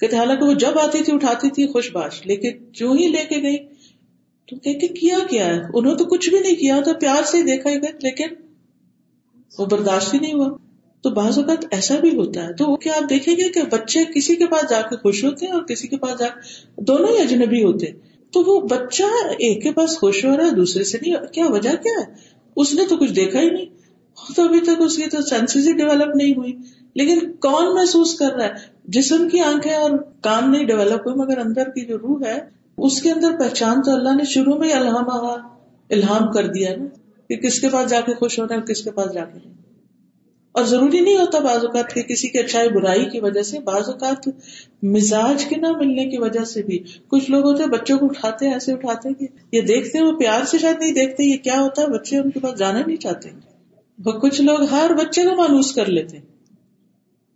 کہتے 0.00 0.16
حالانکہ 0.16 0.44
وہ 0.46 0.54
جب 0.64 0.78
آتی 0.84 1.02
تھی 1.04 1.12
اٹھاتی 1.14 1.50
تھی 1.56 1.66
خوش 1.72 1.90
باش 1.92 2.20
لیکن 2.32 2.58
جو 2.80 2.92
ہی 3.00 3.06
لے 3.16 3.24
کے 3.28 3.42
گئی 3.42 3.56
تو 4.48 4.56
کہتے 4.56 4.86
کیا 5.00 5.16
کیا 5.30 5.46
ہے 5.46 5.54
انہوں 5.60 5.90
نے 5.92 5.96
تو 5.98 6.04
کچھ 6.10 6.28
بھی 6.30 6.38
نہیں 6.40 6.54
کیا 6.56 6.92
پیار 7.00 7.22
سے 7.30 7.42
دیکھا 7.52 7.70
لیکن 8.02 8.34
وہ 9.58 9.66
برداشت 9.70 10.12
ہی 10.14 10.18
نہیں 10.18 10.32
ہوا 10.32 10.48
تو 11.02 11.10
بعض 11.16 11.38
اوقات 11.38 11.64
ایسا 11.74 11.98
بھی 12.00 12.10
ہوتا 12.16 12.44
ہے 12.46 12.52
تو 12.60 12.74
کیا 12.84 12.92
آپ 13.00 13.08
دیکھیں 13.10 13.32
گے 13.40 13.48
کہ 13.56 13.62
بچے 13.72 14.04
کسی 14.14 14.36
کے 14.36 14.46
پاس 14.54 14.68
جا 14.70 14.80
کے 14.90 14.96
خوش 15.02 15.24
ہوتے 15.24 15.46
ہیں 15.46 15.52
اور 15.58 15.62
کسی 15.70 15.88
کے 15.88 15.96
پاس 16.04 16.18
جا 16.20 16.26
دونوں 16.90 17.08
ہی 17.14 17.20
اجنبی 17.22 17.62
ہوتے 17.64 17.90
تو 18.36 18.40
وہ 18.46 18.58
بچہ 18.70 19.10
ایک 19.48 19.62
کے 19.62 19.72
پاس 19.80 19.98
خوش 19.98 20.24
ہو 20.24 20.36
رہا 20.36 20.44
ہے 20.46 20.54
دوسرے 20.56 20.84
سے 20.92 20.98
نہیں 21.02 21.26
کیا 21.34 21.46
وجہ 21.56 21.74
کیا 21.86 21.96
ہے 22.00 22.06
اس 22.62 22.72
نے 22.78 22.86
تو 22.88 22.96
کچھ 23.02 23.12
دیکھا 23.20 23.40
ہی 23.40 23.50
نہیں 23.50 24.34
تو 24.36 24.42
ابھی 24.48 24.60
تک 24.70 24.82
اس 24.84 24.96
کی 24.96 25.06
تو 25.14 25.22
سینسز 25.30 25.68
ہی 25.68 25.72
ڈیولپ 25.82 26.14
نہیں 26.22 26.34
ہوئی 26.36 26.52
لیکن 27.00 27.30
کون 27.46 27.74
محسوس 27.74 28.14
کر 28.18 28.32
رہا 28.36 28.44
ہے 28.44 28.90
جسم 28.98 29.28
کی 29.32 29.40
آنکھیں 29.52 29.74
اور 29.74 29.96
کام 30.28 30.50
نہیں 30.50 30.64
ڈیولپ 30.72 31.06
ہوئی 31.08 31.16
مگر 31.22 31.38
اندر 31.46 31.70
کی 31.74 31.84
جو 31.92 31.98
روح 32.06 32.24
ہے 32.28 32.38
اس 32.84 33.00
کے 33.02 33.10
اندر 33.10 33.36
پہچان 33.38 33.82
تو 33.82 33.92
اللہ 33.94 34.14
نے 34.16 34.24
شروع 34.32 34.56
میں 34.58 34.72
الہام 34.78 35.08
الحام 35.14 36.30
کر 36.32 36.46
دیا 36.56 36.74
نا 36.76 36.84
کہ 37.28 37.36
کس 37.46 37.58
کے 37.60 37.68
پاس 37.74 37.88
جا 37.90 38.00
کے 38.08 38.14
خوش 38.14 38.38
ہونا 38.38 38.54
ہے 38.54 38.60
کس 38.72 38.82
کے 38.84 38.90
پاس 38.98 39.12
جا 39.14 39.24
کے 39.24 39.38
اور 40.58 40.64
ضروری 40.64 41.00
نہیں 41.00 41.16
ہوتا 41.18 41.38
بعض 41.46 41.64
اوقات 41.64 41.92
کہ 41.94 42.02
کسی 42.10 42.28
کی 42.34 42.38
اچھائی 42.38 42.68
برائی 42.74 43.04
کی 43.10 43.20
وجہ 43.20 43.42
سے 43.48 43.58
بعض 43.64 43.88
اوقات 43.88 44.28
مزاج 44.94 45.44
کے 45.48 45.56
نہ 45.64 45.70
ملنے 45.80 46.04
کی 46.10 46.18
وجہ 46.18 46.44
سے 46.52 46.62
بھی 46.68 46.78
کچھ 47.14 47.30
لوگ 47.30 47.44
ہوتے 47.44 47.62
ہیں 47.62 47.70
بچوں 47.70 47.98
کو 47.98 48.06
اٹھاتے 48.06 48.46
ہیں 48.46 48.52
ایسے 48.54 48.72
اٹھاتے 48.72 49.08
ہیں 49.08 49.14
کہ 49.22 49.56
یہ 49.56 49.62
دیکھتے 49.72 49.98
ہیں 49.98 50.04
وہ 50.06 50.12
پیار 50.18 50.44
سے 50.52 50.58
شاید 50.58 50.80
نہیں 50.80 50.92
دیکھتے 51.00 51.24
یہ 51.24 51.36
کیا 51.48 51.60
ہوتا 51.60 51.82
ہے 51.82 51.88
بچے 51.98 52.18
ان 52.18 52.30
کے 52.36 52.40
پاس 52.46 52.58
جانا 52.58 52.80
نہیں 52.86 52.96
چاہتے 53.06 53.30
وہ 54.04 54.12
کچھ 54.22 54.40
لوگ 54.42 54.62
ہر 54.70 54.94
بچے 54.98 55.22
کو 55.30 55.34
مانوس 55.42 55.72
کر 55.80 55.86
لیتے 55.98 56.18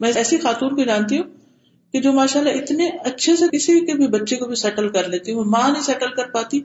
میں 0.01 0.13
ایسی 0.23 0.39
خاتون 0.47 0.75
کو 0.77 0.85
جانتی 0.93 1.19
ہوں 1.19 1.25
کہ 1.93 2.01
جو 2.01 2.11
ماشاء 2.13 2.41
اللہ 2.41 2.59
اتنے 2.59 2.89
اچھے 3.11 3.35
سے 3.37 3.45
کسی 3.53 3.79
کے 3.87 3.95
بھی 4.01 4.07
بچے 4.09 4.37
کو 4.41 4.47
بھی 4.47 4.55
سیٹل 4.57 4.89
کر 4.97 5.09
لیتی 5.15 5.33
وہ 5.35 5.45
ماں 5.55 5.69
نہیں 5.71 5.83
سیٹل 5.83 6.11
کر 6.17 6.29
پاتی 6.35 6.61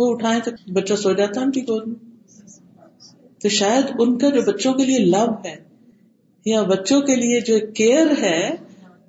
وہ 0.00 0.10
اٹھائیں 0.12 0.40
تو 0.44 0.50
بچہ 0.80 0.94
سو 1.02 1.12
جاتا 1.20 1.44
کی 1.54 1.60
گود 1.68 1.86
میں 1.88 2.40
تو 3.42 3.48
شاید 3.58 3.86
ان 4.00 4.16
کا 4.18 4.28
جو 4.34 4.42
بچوں 4.52 4.72
کے 4.80 4.84
لیے 4.84 4.98
لو 5.14 5.24
ہے 5.44 5.54
یا 6.50 6.62
بچوں 6.72 7.00
کے 7.08 7.16
لیے 7.16 7.40
جو 7.50 7.58
کیئر 7.80 8.12
ہے 8.22 8.38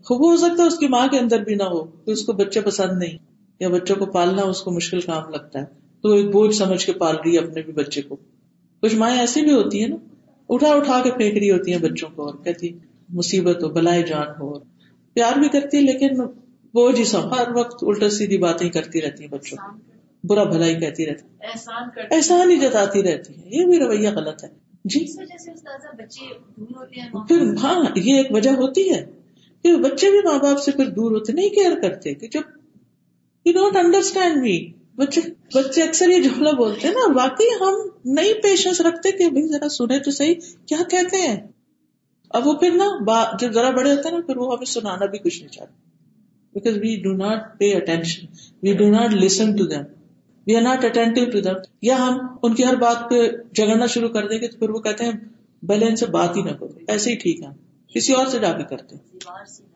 وہ 0.10 0.16
ہو 0.18 0.36
سکتا 0.42 0.62
ہے 0.64 0.68
اس 0.68 0.78
کی 0.80 0.88
ماں 0.94 1.08
کے 1.12 1.18
اندر 1.20 1.44
بھی 1.48 1.56
نہ 1.56 1.64
ہو 1.72 1.80
اس 2.12 2.22
کو 2.26 2.34
بچے 2.34 2.62
پسند 2.68 2.98
نہیں 3.02 3.18
یا 3.60 3.70
بچوں 3.70 3.96
کو 3.96 4.06
پالنا 4.16 4.42
اس 4.52 4.62
کو 4.64 4.72
مشکل 4.72 5.02
کام 5.12 5.30
لگتا 5.32 5.60
ہے 5.60 5.66
تو 6.02 6.10
وہ 6.10 6.16
ایک 6.18 6.32
بوجھ 6.34 6.54
سمجھ 6.56 6.86
کے 6.86 6.94
پال 7.04 7.16
رہی 7.16 7.34
ہے 7.34 7.40
اپنے 7.44 7.62
بھی 7.66 7.74
بچے 7.82 8.02
کو 8.02 8.16
کچھ 8.86 8.96
مائیں 9.02 9.18
ایسی 9.20 9.42
بھی 9.50 9.54
ہوتی 9.54 9.82
ہیں 9.82 9.88
نا 9.90 9.96
اٹھا 10.58 10.70
اٹھا 10.76 11.02
کے 11.04 11.12
پھینک 11.18 11.38
رہی 11.38 11.52
ہوتی 11.52 11.74
ہیں 11.74 11.80
بچوں 11.90 12.10
کو 12.16 12.26
اور 12.26 12.34
کہتی 12.44 12.72
مصیبت 13.22 13.64
ہو 13.64 13.70
بلائے 13.80 14.04
جان 14.12 14.30
ہو 14.40 14.54
پیار 15.18 15.38
بھی 15.42 15.48
کرتی 15.54 15.80
لیکن 15.86 16.22
وہ 16.78 16.82
جی 16.96 17.04
سب 17.12 17.32
ہر 17.38 17.48
وقت 17.54 17.84
الٹا 17.92 18.10
سیدھی 18.18 18.38
باتیں 18.42 18.68
کرتی 18.74 19.02
رہتی 19.02 19.24
ہیں 19.24 19.30
بچوں 19.32 19.58
برا 20.30 20.44
بھلائی 20.52 20.76
کہتی 20.80 21.06
رہتی 21.06 22.06
احسان 22.18 22.50
ہی 22.52 22.58
جتاتی 22.66 23.02
رہتی 23.08 23.34
ہے 23.38 23.56
یہ 23.60 23.66
بھی 23.72 23.80
رویہ 23.86 24.10
غلط 24.18 24.44
ہے 24.44 24.50
جی 24.96 25.00
پھر 27.14 27.48
ہاں 27.64 27.74
یہ 27.96 28.14
ایک 28.18 28.32
وجہ 28.36 28.50
ہوتی 28.62 28.84
ہے 28.92 29.00
کہ 29.64 29.76
بچے 29.88 30.12
بھی 30.16 30.22
ماں 30.30 30.38
باپ 30.44 30.62
سے 30.66 30.72
کچھ 30.78 30.90
دور 31.00 31.12
ہوتے 31.18 31.34
نہیں 31.42 31.50
کیئر 31.58 31.80
کرتے 31.82 32.14
کہ 32.22 32.28
جب 32.38 32.54
یو 33.48 33.54
ڈونٹ 33.60 33.78
انڈرسٹینڈ 33.86 34.42
می 34.44 34.58
بچے 35.04 35.22
بچے 35.60 35.84
اکثر 35.90 36.14
یہ 36.16 36.24
جملہ 36.30 36.54
بولتے 36.64 36.88
ہیں 36.88 36.94
نا 37.00 37.08
واقعی 37.22 37.50
ہم 37.66 37.82
نہیں 38.20 38.42
پیشنس 38.44 38.82
رکھتے 38.92 39.12
کہ 39.18 39.30
بھائی 39.38 39.48
ذرا 39.58 39.70
سنے 39.82 40.00
تو 40.06 40.12
صحیح 40.22 40.50
کیا 40.74 40.84
کہتے 40.98 41.26
ہیں 41.28 41.36
اب 42.36 42.48
وہ 42.48 42.54
پھر 42.60 42.72
نا 42.78 42.86
جب 43.40 43.52
ذرا 43.54 43.70
بڑے 43.76 43.92
ہوتے 43.92 44.10
ہیں 44.10 44.16
نا 44.16 44.22
پھر 44.26 44.38
وہ 44.38 44.48
ہمیں 44.54 44.66
سنانا 44.72 45.06
بھی 45.12 45.18
کچھ 45.26 45.38
نہیں 45.40 45.52
چاہتے 45.54 46.60
because 46.60 46.78
we 46.82 46.96
do 47.02 47.12
not 47.24 47.48
pay 47.60 47.72
attention 47.78 48.26
we 48.64 48.74
do 48.80 48.90
not 48.96 49.14
listen 49.24 49.56
to 49.58 49.66
them 49.74 49.84
we 50.48 50.56
are 50.56 50.62
not 50.68 50.86
attentive 50.86 51.26
to 51.32 51.40
them 51.48 51.58
یا 51.90 51.98
ہم 52.04 52.18
ان 52.44 52.56
کی 52.58 52.66
ہر 52.70 52.76
بات 52.86 53.10
پہ 53.10 53.22
جگڑنا 53.60 53.86
شروع 53.96 54.10
کر 54.16 54.28
دیں 54.30 54.42
گے 54.42 54.48
تو 54.52 54.58
پھر 54.60 54.70
وہ 54.76 54.80
کہتے 54.90 55.06
ہیں 55.10 55.18
بھلے 55.70 55.88
ان 55.90 55.96
سے 56.02 56.06
بات 56.18 56.38
ہی 56.38 56.44
نہ 56.50 56.58
کرو 56.60 56.72
ایسے 56.94 57.12
ہی 57.12 57.16
ٹھیک 57.24 57.42
ہے 57.44 57.52
کسی 57.94 58.14
اور 58.20 58.26
سے 58.34 58.40
ڈاکی 58.48 58.64
کرتے 58.76 58.96
ہیں 58.96 59.76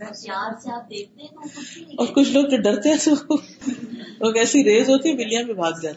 اور 0.00 0.86
کچھ 2.14 2.30
لوگ 2.34 2.44
جو 2.52 2.56
ڈرتے 2.62 2.88
ہیں 2.88 2.96
ایسی 4.40 4.58
ریز 4.68 4.86
ہوتی 4.90 5.04
بلیاں 5.22 5.42
میں 5.46 5.54
بھاگ 5.60 5.74
ہیں 5.84 5.96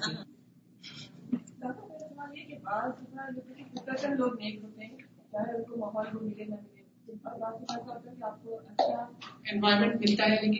ایگزیکٹلی 9.49 10.59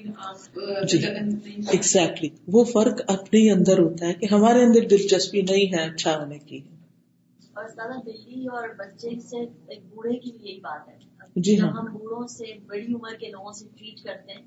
اچھا 1.77 2.03
جی۔ 2.22 2.30
وہ 2.53 2.61
فرق 2.73 2.97
اپنے 3.15 3.39
اندر 3.51 3.77
ہوتا 3.84 4.03
ہے 4.07 4.14
کہ 4.22 4.26
ہمارے 4.34 4.59
اندر 4.65 4.81
دلچسپی 4.95 5.41
نہیں 5.49 5.68
ہے 5.76 5.81
اچھا 5.91 6.11
ہونے 6.19 6.39
کی 6.49 6.57
اور 7.57 7.64
زیادہ 7.76 7.95
دلی 8.05 8.41
اور 8.55 8.64
بچے 8.80 9.09
سے 9.30 9.39
ایک 9.41 9.81
بوڑھے 9.93 10.15
کی 10.18 10.30
یہی 10.41 10.59
بات 10.64 10.84
ہے 10.89 10.93
جی 11.43 11.59
ہاں 11.61 11.71
ہم 11.77 11.85
بوڑھوں 11.93 12.27
سے 12.27 12.45
بڑی 12.67 12.93
عمر 12.95 13.15
کے 13.19 13.29
لوگوں 13.31 13.51
سے 13.59 13.65
ٹریٹ 13.77 14.03
کرتے 14.03 14.33
ہیں 14.33 14.43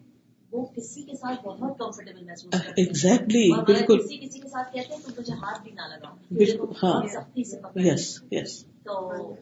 وہ 0.52 0.65
کسی 0.77 1.02
کے 1.09 1.16
ساتھ 1.16 1.44
بہت 1.47 1.78
کمفرٹیبل 1.78 2.24
محسوس 2.24 2.51
کرتے 2.51 2.82
ہیں 2.82 3.62
بالکل 3.69 3.98
کسی 3.98 4.16
کسی 4.27 4.40
کے 4.40 4.48
ساتھ 4.48 4.73
کہتے 4.74 4.94
ہیں 4.94 5.02
تو 5.05 5.20
مجھے 5.20 5.35
ہاتھ 5.43 5.62
بھی 5.62 5.70
نہ 5.74 5.89
لگاؤ 5.93 6.15
بالکل 6.40 6.73
ہاں۔ 6.82 6.94
سختی 7.15 7.44
سے 7.51 7.59
پکڑ 7.62 7.81
یس 7.86 8.07
یس 8.32 8.57
تو 8.85 9.01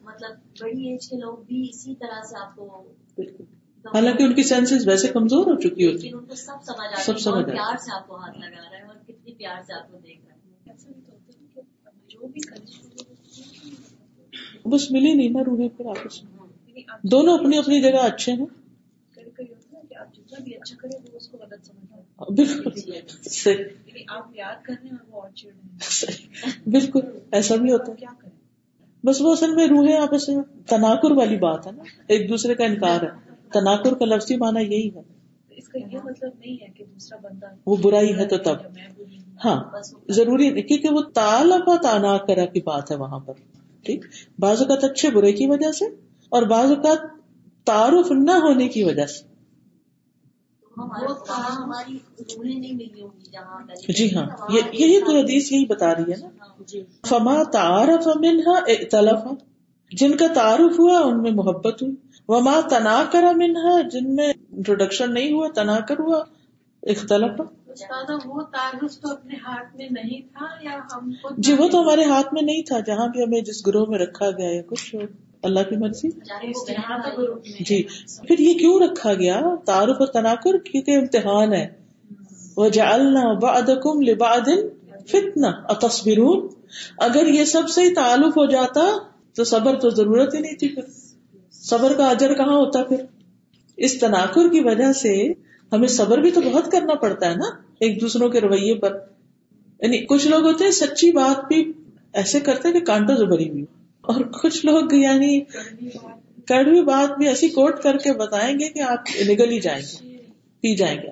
مطلب 0.09 0.35
بڑی 0.61 0.89
ایج 0.91 1.09
کے 1.11 1.17
لوگ 1.21 1.37
بھی 1.51 1.63
اسی 1.71 1.95
طرح 2.03 2.23
سے 2.31 2.37
آپ 2.43 2.57
کو 2.57 2.85
حالانکہ 3.95 4.23
ان 4.23 4.35
کی 4.35 4.43
سینسز 4.43 4.87
ویسے 4.89 5.09
کمزور 5.09 5.47
ہو 5.47 5.55
چکی 5.69 5.87
ہوتی 5.91 6.09
ہیں 6.13 6.35
سب 6.37 6.63
سمجھ 6.67 6.89
آ 6.93 7.01
سب 7.05 7.19
سمجھ 7.27 7.45
پیار 7.51 7.77
سے 7.85 7.93
آپ 7.97 8.07
کو 8.09 8.17
ہاتھ 8.23 8.39
لگا 8.39 8.65
رہے 8.71 8.79
ہیں 8.79 8.85
اور 8.87 8.97
کتنی 9.07 9.35
پیار 9.35 9.63
سے 9.67 9.73
آپ 9.81 9.91
کو 9.91 9.99
دیکھ 10.03 10.21
رہے 10.21 10.35
ہیں 12.73 12.87
بس 14.71 14.91
ملے 14.93 15.13
نہیں 15.15 15.29
نہ 15.37 15.43
روحے 15.47 15.69
پھر 15.77 15.87
آپس 15.91 16.23
میں 16.25 16.38
دونوں 17.13 17.37
اپنی 17.39 17.59
اپنی 17.59 17.81
جگہ 17.83 18.05
اچھے 18.07 18.33
ہیں 18.33 18.47
اچھا 20.61 20.87
ہاں، 21.49 22.33
یعنی 25.39 26.71
بالکل 26.73 27.01
ایسا 27.33 27.57
بھی 27.63 27.73
ہوتا 27.73 27.93
ہے 30.29 30.43
تناکر 30.73 31.11
والی 31.17 31.37
بات 31.45 31.67
ہے 31.67 31.73
نا 31.73 31.83
ایک 32.15 32.29
دوسرے 32.29 32.55
کا 32.55 32.65
انکار 32.65 33.03
ہے 33.03 33.09
تناکر 33.53 33.95
کا 33.99 34.05
لفظی 34.15 34.37
مانا 34.45 34.61
یہی 34.61 34.89
ہے 34.95 35.03
اس 35.59 35.69
کا 35.69 35.79
یہ 35.79 35.99
مطلب 36.05 36.33
نہیں 36.39 36.57
ہے 36.63 36.67
کہ 36.75 36.85
دوسرا 36.85 37.19
بندہ 37.23 37.53
وہ 37.67 37.77
برائی 37.85 38.15
ہے 38.19 38.27
تو 38.29 38.37
تب 38.45 38.67
ہاں 39.45 39.57
ضروری 40.19 40.49
نہیں 40.51 40.65
کیونکہ 40.69 40.89
وہ 40.89 41.01
تالا 41.21 42.17
کرا 42.27 42.45
کی 42.53 42.61
بات 42.73 42.91
ہے 42.91 42.97
وہاں 43.05 43.19
پر 43.27 43.47
ٹھیک 43.87 44.05
بعض 44.43 44.61
اوقات 44.61 44.85
اچھے 44.85 45.11
برے 45.17 45.33
کی 45.33 45.47
وجہ 45.47 45.71
سے 45.73 45.85
اور 46.37 46.43
بعض 46.53 46.71
اوقات 46.71 47.05
تعارف 47.69 48.11
نہ 48.13 48.31
ہونے 48.47 48.69
کی 48.77 48.83
وجہ 48.85 49.05
سے 49.15 49.27
ہاں، 50.81 51.87
جی 53.99 54.09
ہاں 54.17 54.27
یہی 54.53 55.01
تو 55.07 55.17
حدیث 55.19 55.51
یہی 55.53 55.65
بتا 55.73 55.95
رہی 55.95 56.13
ہے 56.13 56.17
نا 56.21 56.27
ہاں، 56.27 56.65
جی۔ 56.73 56.83
فما 57.09 57.37
تعارف 57.57 58.09
اختلف 58.11 59.27
جن 60.01 60.17
کا 60.23 60.27
تعارف 60.39 60.79
ہوا 60.81 60.99
ان 61.07 61.23
میں 61.23 61.31
محبت 61.41 61.83
ہوئی 61.83 61.95
وما 62.33 62.61
تنا 62.71 62.99
کر 63.13 63.25
منہا 63.37 63.81
جن 63.93 64.15
میں 64.17 64.27
انٹروڈکشن 64.31 65.13
نہیں 65.15 65.33
ہوا 65.33 65.49
تنا 65.61 65.79
کر 65.89 65.99
ہوا 66.09 66.23
اختلف 66.95 67.41
وہ 67.41 68.43
تعارف 68.53 69.01
تو 69.03 69.11
اپنے 69.13 69.35
ہاتھ 69.47 69.77
میں 69.77 69.89
نہیں 69.97 70.21
تھا 70.37 70.47
یا 70.67 70.79
ہم 70.93 71.11
جی 71.47 71.53
وہ 71.59 71.69
تو 71.73 71.81
ہمارے 71.83 72.05
ہاتھ 72.13 72.35
میں 72.35 72.43
نہیں 72.51 72.63
تھا 72.71 72.81
جہاں 72.91 73.07
بھی 73.15 73.23
ہمیں 73.23 73.41
جس 73.49 73.67
گروہ 73.67 73.87
میں 73.91 73.99
رکھا 74.05 74.31
گیا 74.39 74.49
ہے 74.57 74.63
کچھ 74.71 74.95
اللہ 75.47 75.61
کی 75.69 75.77
مرضی 75.81 76.09
یعنی 76.09 77.65
جی 77.67 77.83
پھر 78.29 78.39
یہ 78.45 78.55
کیوں 78.59 78.79
رکھا 78.81 79.13
گیا 79.21 79.41
تعارف 79.67 80.01
اور 80.01 80.07
تناکر 80.15 80.59
کیونکہ 80.65 80.97
امتحان 80.99 81.53
ہے 81.55 81.67
وجا 82.57 82.89
اللہ 82.93 83.59
فتنا 85.11 85.49
اتسبر 85.75 86.21
اگر 87.05 87.27
یہ 87.35 87.45
سب 87.53 87.69
سے 87.75 87.81
تعارف 87.95 88.37
ہو 88.39 88.45
جاتا 88.47 88.83
تو 89.37 89.45
صبر 89.51 89.79
تو 89.81 89.91
ضرورت 89.99 90.35
ہی 90.35 90.41
نہیں 90.41 90.57
تھی 90.63 90.69
پھر 90.75 90.89
صبر 91.69 91.95
کا 91.97 92.09
اجر 92.17 92.35
کہاں 92.41 92.57
ہوتا 92.57 92.83
پھر 92.89 93.05
اس 93.89 93.99
تناخر 94.01 94.49
کی 94.53 94.61
وجہ 94.65 94.93
سے 95.03 95.15
ہمیں 95.73 95.89
صبر 95.97 96.19
بھی 96.27 96.31
تو 96.33 96.41
بہت 96.51 96.71
کرنا 96.73 96.95
پڑتا 97.05 97.31
ہے 97.31 97.35
نا 97.45 97.49
ایک 97.87 98.01
دوسروں 98.01 98.29
کے 98.35 98.41
رویے 98.49 98.75
پر 98.85 98.99
یعنی 99.87 100.05
کچھ 100.13 100.27
لوگ 100.29 100.45
ہوتے 100.47 100.65
ہیں 100.65 100.71
سچی 100.85 101.11
بات 101.23 101.45
بھی 101.49 101.65
ایسے 102.21 102.41
کرتے 102.51 102.73
کہ 102.73 102.81
کانٹوں 102.93 103.17
سے 103.17 103.25
بھری 103.33 103.49
ہوئی 103.51 103.65
اور 104.13 104.21
کچھ 104.43 104.59
لوگ 104.67 104.93
یعنی 104.95 105.33
کڑوی 106.51 106.83
بات 106.85 107.17
بھی 107.19 107.27
ایسی 107.29 107.49
کوٹ 107.57 107.81
کر 107.83 107.97
کے 108.05 108.13
بتائیں 108.21 108.53
گے 108.59 108.69
کہ 108.77 108.83
آپ 108.93 109.11
جائیں 109.65 110.75
جائیں 110.77 110.97
گے 111.01 111.11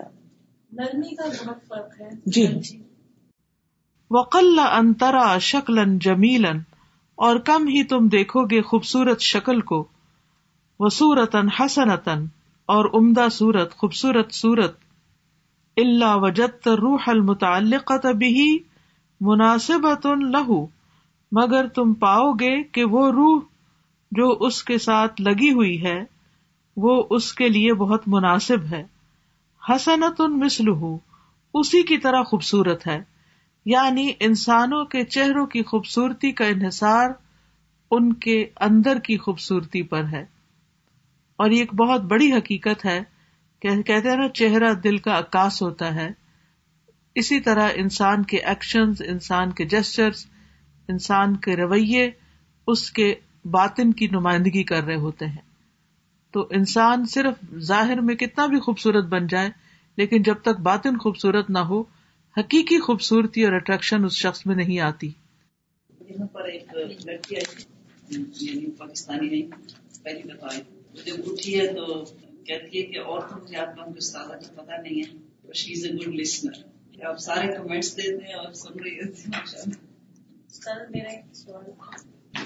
پی 0.77 1.29
فرق 1.43 2.01
ہے 2.01 2.09
جی 2.37 2.45
وقل 4.17 4.59
انترا 4.69 5.27
شکل 5.49 5.81
جمیلن 6.07 6.59
اور 7.27 7.39
کم 7.51 7.67
ہی 7.75 7.83
تم 7.93 8.07
دیکھو 8.15 8.45
گے 8.55 8.61
خوبصورت 8.71 9.27
شکل 9.33 9.61
کو 9.73 9.83
وصورت 10.85 11.37
حسنتن 11.59 12.25
اور 12.77 12.91
عمدہ 13.01 13.27
سورت 13.33 13.75
خوبصورت 13.83 14.33
سورت 14.41 14.79
اللہ 15.85 16.17
وجت 16.25 16.69
روح 16.85 17.09
المتعلق 17.15 17.93
مناسب 19.29 19.87
لہو 20.33 20.65
مگر 21.39 21.67
تم 21.75 21.93
پاؤ 22.03 22.31
گے 22.41 22.57
کہ 22.73 22.85
وہ 22.91 23.11
روح 23.13 23.41
جو 24.17 24.31
اس 24.47 24.63
کے 24.65 24.77
ساتھ 24.79 25.21
لگی 25.21 25.51
ہوئی 25.53 25.83
ہے 25.85 25.99
وہ 26.85 27.03
اس 27.17 27.33
کے 27.35 27.49
لیے 27.49 27.73
بہت 27.83 28.03
مناسب 28.15 28.65
ہے 28.73 28.83
حسنت 29.69 30.21
ان 30.21 30.39
مسل 30.39 30.69
اسی 31.61 31.83
کی 31.89 31.97
طرح 31.99 32.23
خوبصورت 32.31 32.87
ہے 32.87 33.01
یعنی 33.71 34.11
انسانوں 34.27 34.85
کے 34.95 35.05
چہروں 35.15 35.47
کی 35.55 35.63
خوبصورتی 35.71 36.31
کا 36.41 36.47
انحصار 36.47 37.09
ان 37.97 38.13
کے 38.27 38.43
اندر 38.67 38.99
کی 39.05 39.17
خوبصورتی 39.25 39.83
پر 39.93 40.05
ہے 40.13 40.25
اور 41.45 41.51
یہ 41.51 41.59
ایک 41.61 41.75
بہت 41.81 42.03
بڑی 42.11 42.31
حقیقت 42.33 42.85
ہے 42.85 43.01
کہ 43.63 43.81
کہتے 43.83 44.09
ہیں 44.09 44.17
نا 44.17 44.29
چہرہ 44.41 44.73
دل 44.85 44.97
کا 45.07 45.19
عکاس 45.19 45.61
ہوتا 45.63 45.95
ہے 45.95 46.09
اسی 47.23 47.41
طرح 47.41 47.71
انسان 47.83 48.23
کے 48.31 48.37
ایکشن 48.53 48.93
انسان 49.09 49.53
کے 49.59 49.65
جسچرس 49.75 50.25
انسان 50.93 51.37
کے 51.45 51.57
رویے 51.57 52.09
اس 52.73 52.91
کے 52.99 53.15
باطن 53.59 53.93
کی 54.01 54.07
نمائندگی 54.13 54.63
کر 54.71 54.83
رہے 54.85 54.95
ہوتے 55.07 55.27
ہیں 55.27 55.45
تو 56.33 56.47
انسان 56.59 57.05
صرف 57.15 57.55
ظاہر 57.69 58.01
میں 58.09 58.15
کتنا 58.23 58.47
بھی 58.55 58.61
خوبصورت 58.61 59.05
بن 59.13 59.27
جائے 59.35 59.51
لیکن 60.01 60.23
جب 60.23 60.41
تک 60.45 60.61
باطن 60.69 60.99
خوبصورت 61.05 61.51
نہ 61.51 61.59
ہو 61.71 61.81
حقیقی 62.39 62.79
خوبصورتی 62.87 63.45
اور 63.45 63.53
اٹریکشن 63.59 64.05
اس 64.05 64.17
شخص 64.25 64.45
میں 64.47 64.55
نہیں 64.57 64.81
آتی 64.89 65.11
یہاں 66.11 66.27
پر 66.33 66.45
ایک 66.55 66.75
لڑکی 66.77 67.35
یعنی 68.15 68.71
پاکستانی 68.79 69.29
نہیں 69.29 69.75
پہلی 70.03 70.23
دفعہ 70.33 70.49
جب 71.07 71.29
اٹھی 71.31 71.59
ہے 71.61 71.67
تو 71.75 72.05
کہتی 72.47 72.81
ہے 72.81 72.83
کہ 72.93 73.01
عورتوں 73.05 73.39
کے 73.47 73.57
آپ 73.61 73.75
کو 73.77 73.91
استادہ 74.03 74.39
کا 74.43 74.61
پتا 74.63 74.81
نہیں 74.83 75.03
ہے 75.07 75.53
شی 75.63 75.73
از 75.79 75.87
اے 75.87 75.93
گڈ 75.97 76.15
لسنر 76.21 77.05
آپ 77.09 77.19
سارے 77.29 77.47
کمنٹس 77.57 77.97
دیتے 77.97 78.27
ہیں 78.27 78.35
اور 78.35 78.53
سن 78.61 78.79
رہی 78.83 78.95
ہے 78.99 79.75
سر 80.63 80.79
میرا 80.95 81.11
ایک 81.15 81.25
سوال 81.41 81.65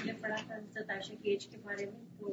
میں 0.05 0.13
پڑھا 0.21 0.35
تھا 0.47 0.81
تاشا 0.87 1.13
کے 1.23 1.57
بارے 1.65 1.85
میں 1.91 2.01
تو 2.19 2.31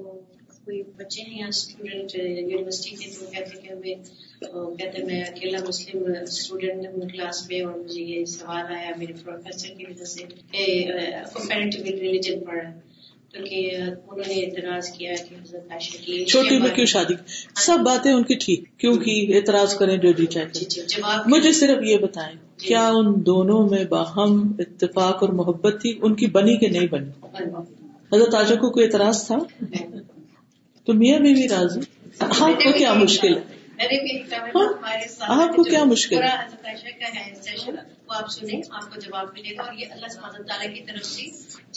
کوئی 0.64 0.80
بچے 1.00 1.22
ہیں 1.28 1.38
یا 1.40 1.46
اسٹوڈینٹ 1.56 2.14
یونیورسٹی 2.18 2.96
کے 3.00 3.10
تو 3.18 3.26
کہتے 3.34 3.56
کہ 3.62 3.72
ہمیں 3.72 4.84
ہیں 4.84 5.05
میں 5.06 5.20
اکیلا 5.24 5.59
مسلم 5.68 6.02
اسٹوڈینٹ 6.22 6.86
ہوں 6.94 7.09
کلاس 7.12 7.46
میں 7.50 7.60
اور 7.66 7.78
مجھے 7.78 8.02
یہ 8.12 8.24
سوال 8.38 8.74
آیا 8.78 8.90
میرے 9.02 9.12
پروفیسر 9.24 9.74
کی 9.78 9.86
وجہ 9.90 10.05
سے 10.16 10.26
پیرنٹ 10.56 11.74
ریلیجن 11.88 12.44
پڑھا 12.50 12.70
چھوٹی 16.30 16.56
میں 16.60 16.68
کیوں 16.76 16.84
شادی 16.92 17.14
سب 17.64 17.78
باتیں 17.88 18.09
ان 18.12 18.22
کی 18.28 18.34
ٹھیک 18.44 18.60
کیوں 18.80 18.92
کی 18.94 19.02
جی، 19.05 19.16
جی، 19.26 19.32
اعتراض 19.38 19.70
کریں 19.78 19.96
جو 20.05 20.10
جی, 20.18 20.26
جی، 20.26 20.40
مجھے 21.34 21.50
صرف 21.60 21.78
یہ 21.88 21.96
بتائیں 22.05 22.34
کیا 22.64 22.84
ان 22.98 23.06
دونوں 23.26 23.60
میں 23.70 23.84
باہم 23.90 24.32
اتفاق 24.66 25.16
اور 25.22 25.30
محبت 25.40 25.74
تھی 25.82 25.90
ان 26.02 26.12
کی 26.22 26.26
بنی 26.38 26.55
کہ 26.62 26.68
نہیں 26.78 26.86
بنی 26.90 27.10
حضرت 28.14 28.34
آجا 28.40 28.55
کو 28.62 28.66
کوئی 28.76 28.82
اعتراض 28.86 29.16
تھا 29.26 29.36
تو 30.86 30.90
میاں 31.02 31.20
میں 31.26 31.34
بھی 31.40 31.46
راضی 31.48 31.80
آپ 32.28 32.64
کو 32.64 32.70
کیا 32.78 32.92
مشکل 33.02 33.32
ہے 33.36 33.42
ہاں، 34.55 34.68
آپ 35.28 35.48
کو 35.56 35.62
کیا 35.70 35.82
مشکل 35.94 36.20
ہے 36.22 36.28
کو 38.09 38.14
آپ 38.18 38.28
سنیں 38.35 38.60
آپ 38.80 38.85
کو 38.93 39.01
جواب 39.05 39.32
ملے 39.39 39.55
گا 39.56 39.62
اور 39.64 39.72
یہ 39.80 39.93
اللہ 39.94 40.12
سبحانہ 40.14 40.43
تعالیٰ 40.51 40.68
کی 40.74 40.82
طرف 40.90 41.05
سے 41.09 41.26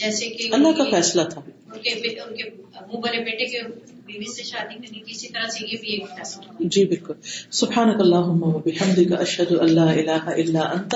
جیسے 0.01 0.29
کہ 0.35 0.49
اللہ 0.57 0.77
کا 0.77 0.83
فیصلہ 0.91 1.23
تھا 1.33 1.41
ان 1.47 1.79
کے 1.87 1.95
ان 2.09 2.35
کے 2.41 2.49
منہ 2.51 3.05
بڑے 3.05 3.23
بیٹے 3.29 3.45
کے 3.55 3.63
بیوی 4.11 4.31
سے 4.35 4.43
شادی 4.51 4.79
کرنی 4.83 4.99
کی 5.07 5.17
اسی 5.17 5.31
طرح 5.37 5.49
سے 5.57 5.67
یہ 5.71 5.83
بھی 5.83 5.95
ایک 5.97 6.15
فیصلہ 6.19 6.67
جی 6.77 6.85
بالکل 6.93 7.19
سبحان 7.61 7.93
اللہ 8.05 8.31
محمد 8.45 9.13
اشد 9.25 9.51
اللہ 9.67 9.93
اللہ 10.03 10.31
اللہ 10.35 10.75
انت 10.79 10.95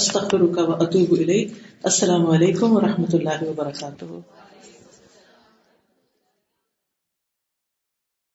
استخر 0.00 0.42
و 0.66 0.70
اطوب 0.86 1.16
علیہ 1.20 1.46
السلام 1.92 2.26
علیکم 2.36 2.76
و 2.80 2.86
رحمۃ 2.88 3.18
اللہ 3.22 3.48
وبرکاتہ 3.52 4.22